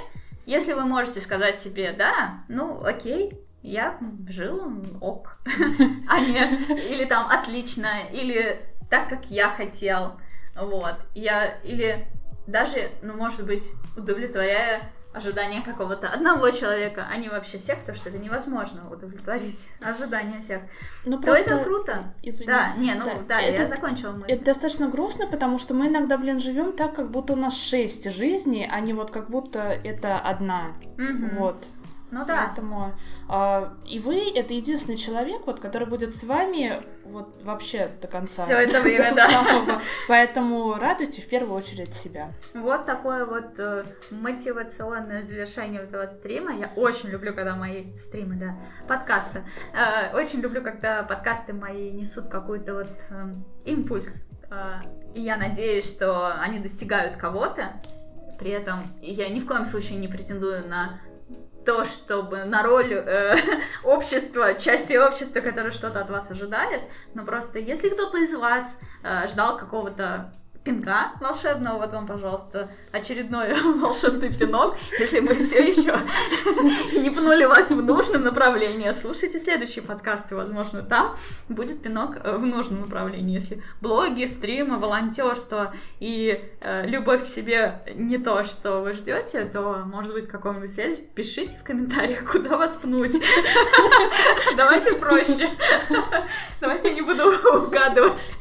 если 0.46 0.74
вы 0.74 0.82
можете 0.82 1.22
сказать 1.22 1.58
себе, 1.58 1.94
да, 1.98 2.42
ну 2.50 2.84
окей, 2.84 3.40
я 3.62 3.98
жил 4.28 4.84
ок, 5.00 5.38
а 6.10 6.20
не, 6.20 6.92
или 6.92 7.06
там 7.06 7.30
отлично, 7.30 7.88
или 8.12 8.60
так, 8.90 9.08
как 9.08 9.32
я 9.32 9.48
хотел, 9.48 10.20
вот. 10.60 10.96
Я 11.16 11.58
или 11.64 12.08
даже, 12.48 12.90
ну, 13.02 13.14
может 13.14 13.46
быть, 13.46 13.74
удовлетворяя 13.96 14.90
ожидания 15.14 15.62
какого-то 15.62 16.08
одного 16.08 16.52
человека, 16.52 17.08
а 17.10 17.18
не 17.18 17.28
вообще 17.30 17.58
всех, 17.58 17.80
потому 17.80 17.98
что 17.98 18.10
это 18.10 18.18
невозможно 18.20 18.90
удовлетворить 18.90 19.72
ожидания 19.82 20.40
всех. 20.40 20.62
Ну, 21.06 21.20
просто... 21.20 21.50
То 21.50 21.56
это 21.56 21.64
круто. 21.64 22.14
Извини. 22.22 22.48
Да, 22.48 22.74
не, 22.78 22.94
ну, 22.94 23.06
да, 23.06 23.14
да 23.28 23.42
это, 23.42 23.64
я 23.64 23.68
закончила 23.68 24.12
мысль. 24.12 24.32
Это 24.32 24.46
достаточно 24.46 24.88
грустно, 24.88 25.28
потому 25.28 25.58
что 25.58 25.74
мы 25.74 25.88
иногда, 25.88 26.18
блин, 26.18 26.40
живем 26.40 26.74
так, 26.74 26.96
как 26.96 27.10
будто 27.10 27.34
у 27.34 27.36
нас 27.38 27.58
шесть 27.58 28.10
жизней, 28.12 28.70
а 28.72 28.80
не 28.80 28.94
вот 28.94 29.12
как 29.12 29.30
будто 29.30 29.60
это 29.60 30.18
одна. 30.18 30.76
Угу. 30.98 31.36
Вот. 31.38 31.68
Ну 32.10 32.26
да. 32.26 32.48
Поэтому 32.48 32.94
э, 33.30 33.70
и 33.86 34.00
вы 34.00 34.32
это 34.34 34.54
единственный 34.54 34.98
человек, 34.98 35.46
вот, 35.46 35.60
который 35.60 35.88
будет 35.88 36.16
с 36.16 36.24
вами 36.24 36.82
вот 37.04 37.42
вообще 37.44 37.90
до 38.02 38.08
конца. 38.08 38.44
Все 38.44 38.58
это 38.58 38.80
время, 38.82 39.14
да. 39.14 39.30
Самого. 39.30 39.82
Поэтому 40.08 40.76
радуйте 40.76 41.22
в 41.22 41.28
первую 41.28 41.56
очередь 41.56 41.94
себя. 41.94 42.32
Вот 42.54 42.86
такое 42.86 43.26
вот 43.26 43.60
э, 43.60 43.84
мотивационное 44.12 45.24
завершение 45.24 45.82
этого 45.82 46.06
стрима. 46.06 46.54
Я 46.54 46.72
очень 46.76 47.10
люблю, 47.10 47.34
когда 47.34 47.56
мои 47.56 47.98
стримы, 47.98 48.36
да, 48.36 48.58
подкасты. 48.88 49.44
Э, 49.74 50.16
очень 50.16 50.40
люблю, 50.40 50.62
когда 50.62 51.04
подкасты 51.04 51.52
мои 51.54 51.92
несут 51.92 52.30
какой-то 52.30 52.74
вот 52.76 52.90
э, 53.10 53.36
импульс. 53.66 54.30
Э, 54.50 54.80
и 55.14 55.22
я 55.22 55.36
надеюсь, 55.36 55.94
что 55.94 56.34
они 56.40 56.60
достигают 56.60 57.18
кого-то. 57.18 57.82
При 58.40 58.52
этом 58.52 58.84
я 59.02 59.30
ни 59.30 59.40
в 59.40 59.48
коем 59.48 59.66
случае 59.66 59.98
не 59.98 60.08
претендую 60.08 60.68
на 60.70 61.02
то, 61.68 61.84
чтобы 61.84 62.46
на 62.46 62.64
роль 62.64 62.94
э, 62.94 63.36
общества, 63.84 64.54
части 64.54 64.94
общества, 64.94 65.42
которое 65.42 65.72
что-то 65.72 66.00
от 66.00 66.10
вас 66.10 66.32
ожидает, 66.32 66.82
но 67.14 67.26
просто 67.26 67.60
если 67.60 67.90
кто-то 67.90 68.18
из 68.20 68.34
вас 68.34 68.80
э, 69.04 69.28
ждал 69.28 69.58
какого-то 69.58 70.34
пинка 70.68 71.14
волшебного. 71.22 71.78
Вот 71.78 71.94
вам, 71.94 72.06
пожалуйста, 72.06 72.70
очередной 72.92 73.54
волшебный 73.80 74.34
пинок. 74.34 74.76
Если 75.00 75.22
мы 75.22 75.34
все 75.36 75.66
еще 75.66 75.98
не 77.00 77.10
пнули 77.10 77.46
вас 77.46 77.70
в 77.70 77.82
нужном 77.82 78.24
направлении, 78.24 78.92
слушайте 78.92 79.40
следующие 79.40 79.82
подкасты. 79.82 80.36
Возможно, 80.36 80.84
там 80.84 81.16
будет 81.48 81.82
пинок 81.82 82.18
э, 82.22 82.36
в 82.36 82.46
нужном 82.46 82.82
направлении. 82.82 83.36
Если 83.36 83.64
блоги, 83.80 84.26
стримы, 84.26 84.78
волонтерство 84.78 85.74
и 86.02 86.44
э, 86.60 86.86
любовь 86.86 87.24
к 87.24 87.28
себе 87.28 87.82
не 87.96 88.18
то, 88.18 88.44
что 88.44 88.82
вы 88.82 88.92
ждете, 88.92 89.46
то, 89.46 89.84
может 89.86 90.12
быть, 90.12 90.28
каком-нибудь 90.28 90.74
следующий. 90.74 91.04
Пишите 91.16 91.58
в 91.58 91.64
комментариях, 91.64 92.26
куда 92.32 92.58
вас 92.58 92.76
пнуть. 92.76 93.16
Давайте 94.58 94.94
проще. 94.98 95.50
Давайте 96.60 96.90
я 96.90 96.94
не 96.94 97.02
буду 97.02 97.24
угадывать. 97.58 98.32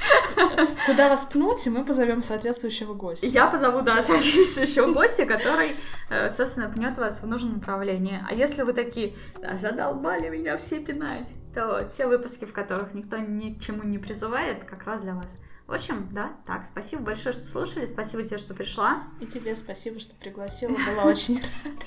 Куда 0.87 1.09
вас 1.09 1.25
пнуть, 1.27 1.65
и 1.69 1.71
мы 1.71 1.85
позовем 1.85 2.16
позовем 2.17 2.23
соответствующего 2.23 2.95
гостя. 2.95 3.27
Я 3.27 3.47
позову, 3.47 3.83
да, 3.83 4.03
соответствующего 4.03 4.93
гостя, 4.93 5.27
который, 5.27 5.77
э, 6.11 6.31
собственно, 6.31 6.69
пнет 6.69 6.99
вас 6.99 7.23
в 7.23 7.27
нужном 7.27 7.55
направлении. 7.55 8.25
А 8.29 8.35
если 8.35 8.63
вы 8.63 8.73
такие, 8.73 9.15
да, 9.41 9.59
задолбали 9.59 10.29
меня 10.29 10.57
все 10.57 10.81
пинать, 10.81 11.29
то 11.55 11.89
те 11.97 12.07
выпуски, 12.07 12.45
в 12.45 12.53
которых 12.53 12.95
никто 12.95 13.17
ни 13.19 13.55
к 13.55 13.61
чему 13.61 13.83
не 13.83 13.99
призывает, 13.99 14.65
как 14.65 14.85
раз 14.85 15.03
для 15.03 15.15
вас. 15.15 15.39
В 15.67 15.73
общем, 15.73 16.09
да, 16.13 16.31
так, 16.47 16.65
спасибо 16.71 17.03
большое, 17.03 17.33
что 17.33 17.45
слушали, 17.45 17.87
спасибо 17.87 18.23
тебе, 18.23 18.39
что 18.39 18.55
пришла. 18.55 19.03
И 19.21 19.27
тебе 19.27 19.55
спасибо, 19.57 19.99
что 19.99 20.15
пригласила, 20.15 20.73
была 20.73 21.05
очень 21.05 21.39
рада. 21.39 21.87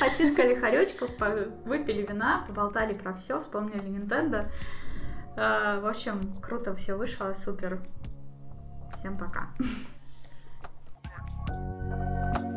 Потискали 0.00 0.54
хоречков, 0.54 1.10
выпили 1.64 2.06
вина, 2.06 2.44
поболтали 2.46 2.94
про 2.94 3.14
все, 3.14 3.40
вспомнили 3.40 3.82
Nintendo. 3.82 4.48
Э, 5.36 5.80
в 5.80 5.86
общем, 5.86 6.40
круто 6.40 6.74
все 6.76 6.94
вышло, 6.94 7.32
супер. 7.32 7.80
Всем 9.04 9.18
пока. 9.18 9.50
thank 11.46 12.38
you 12.38 12.53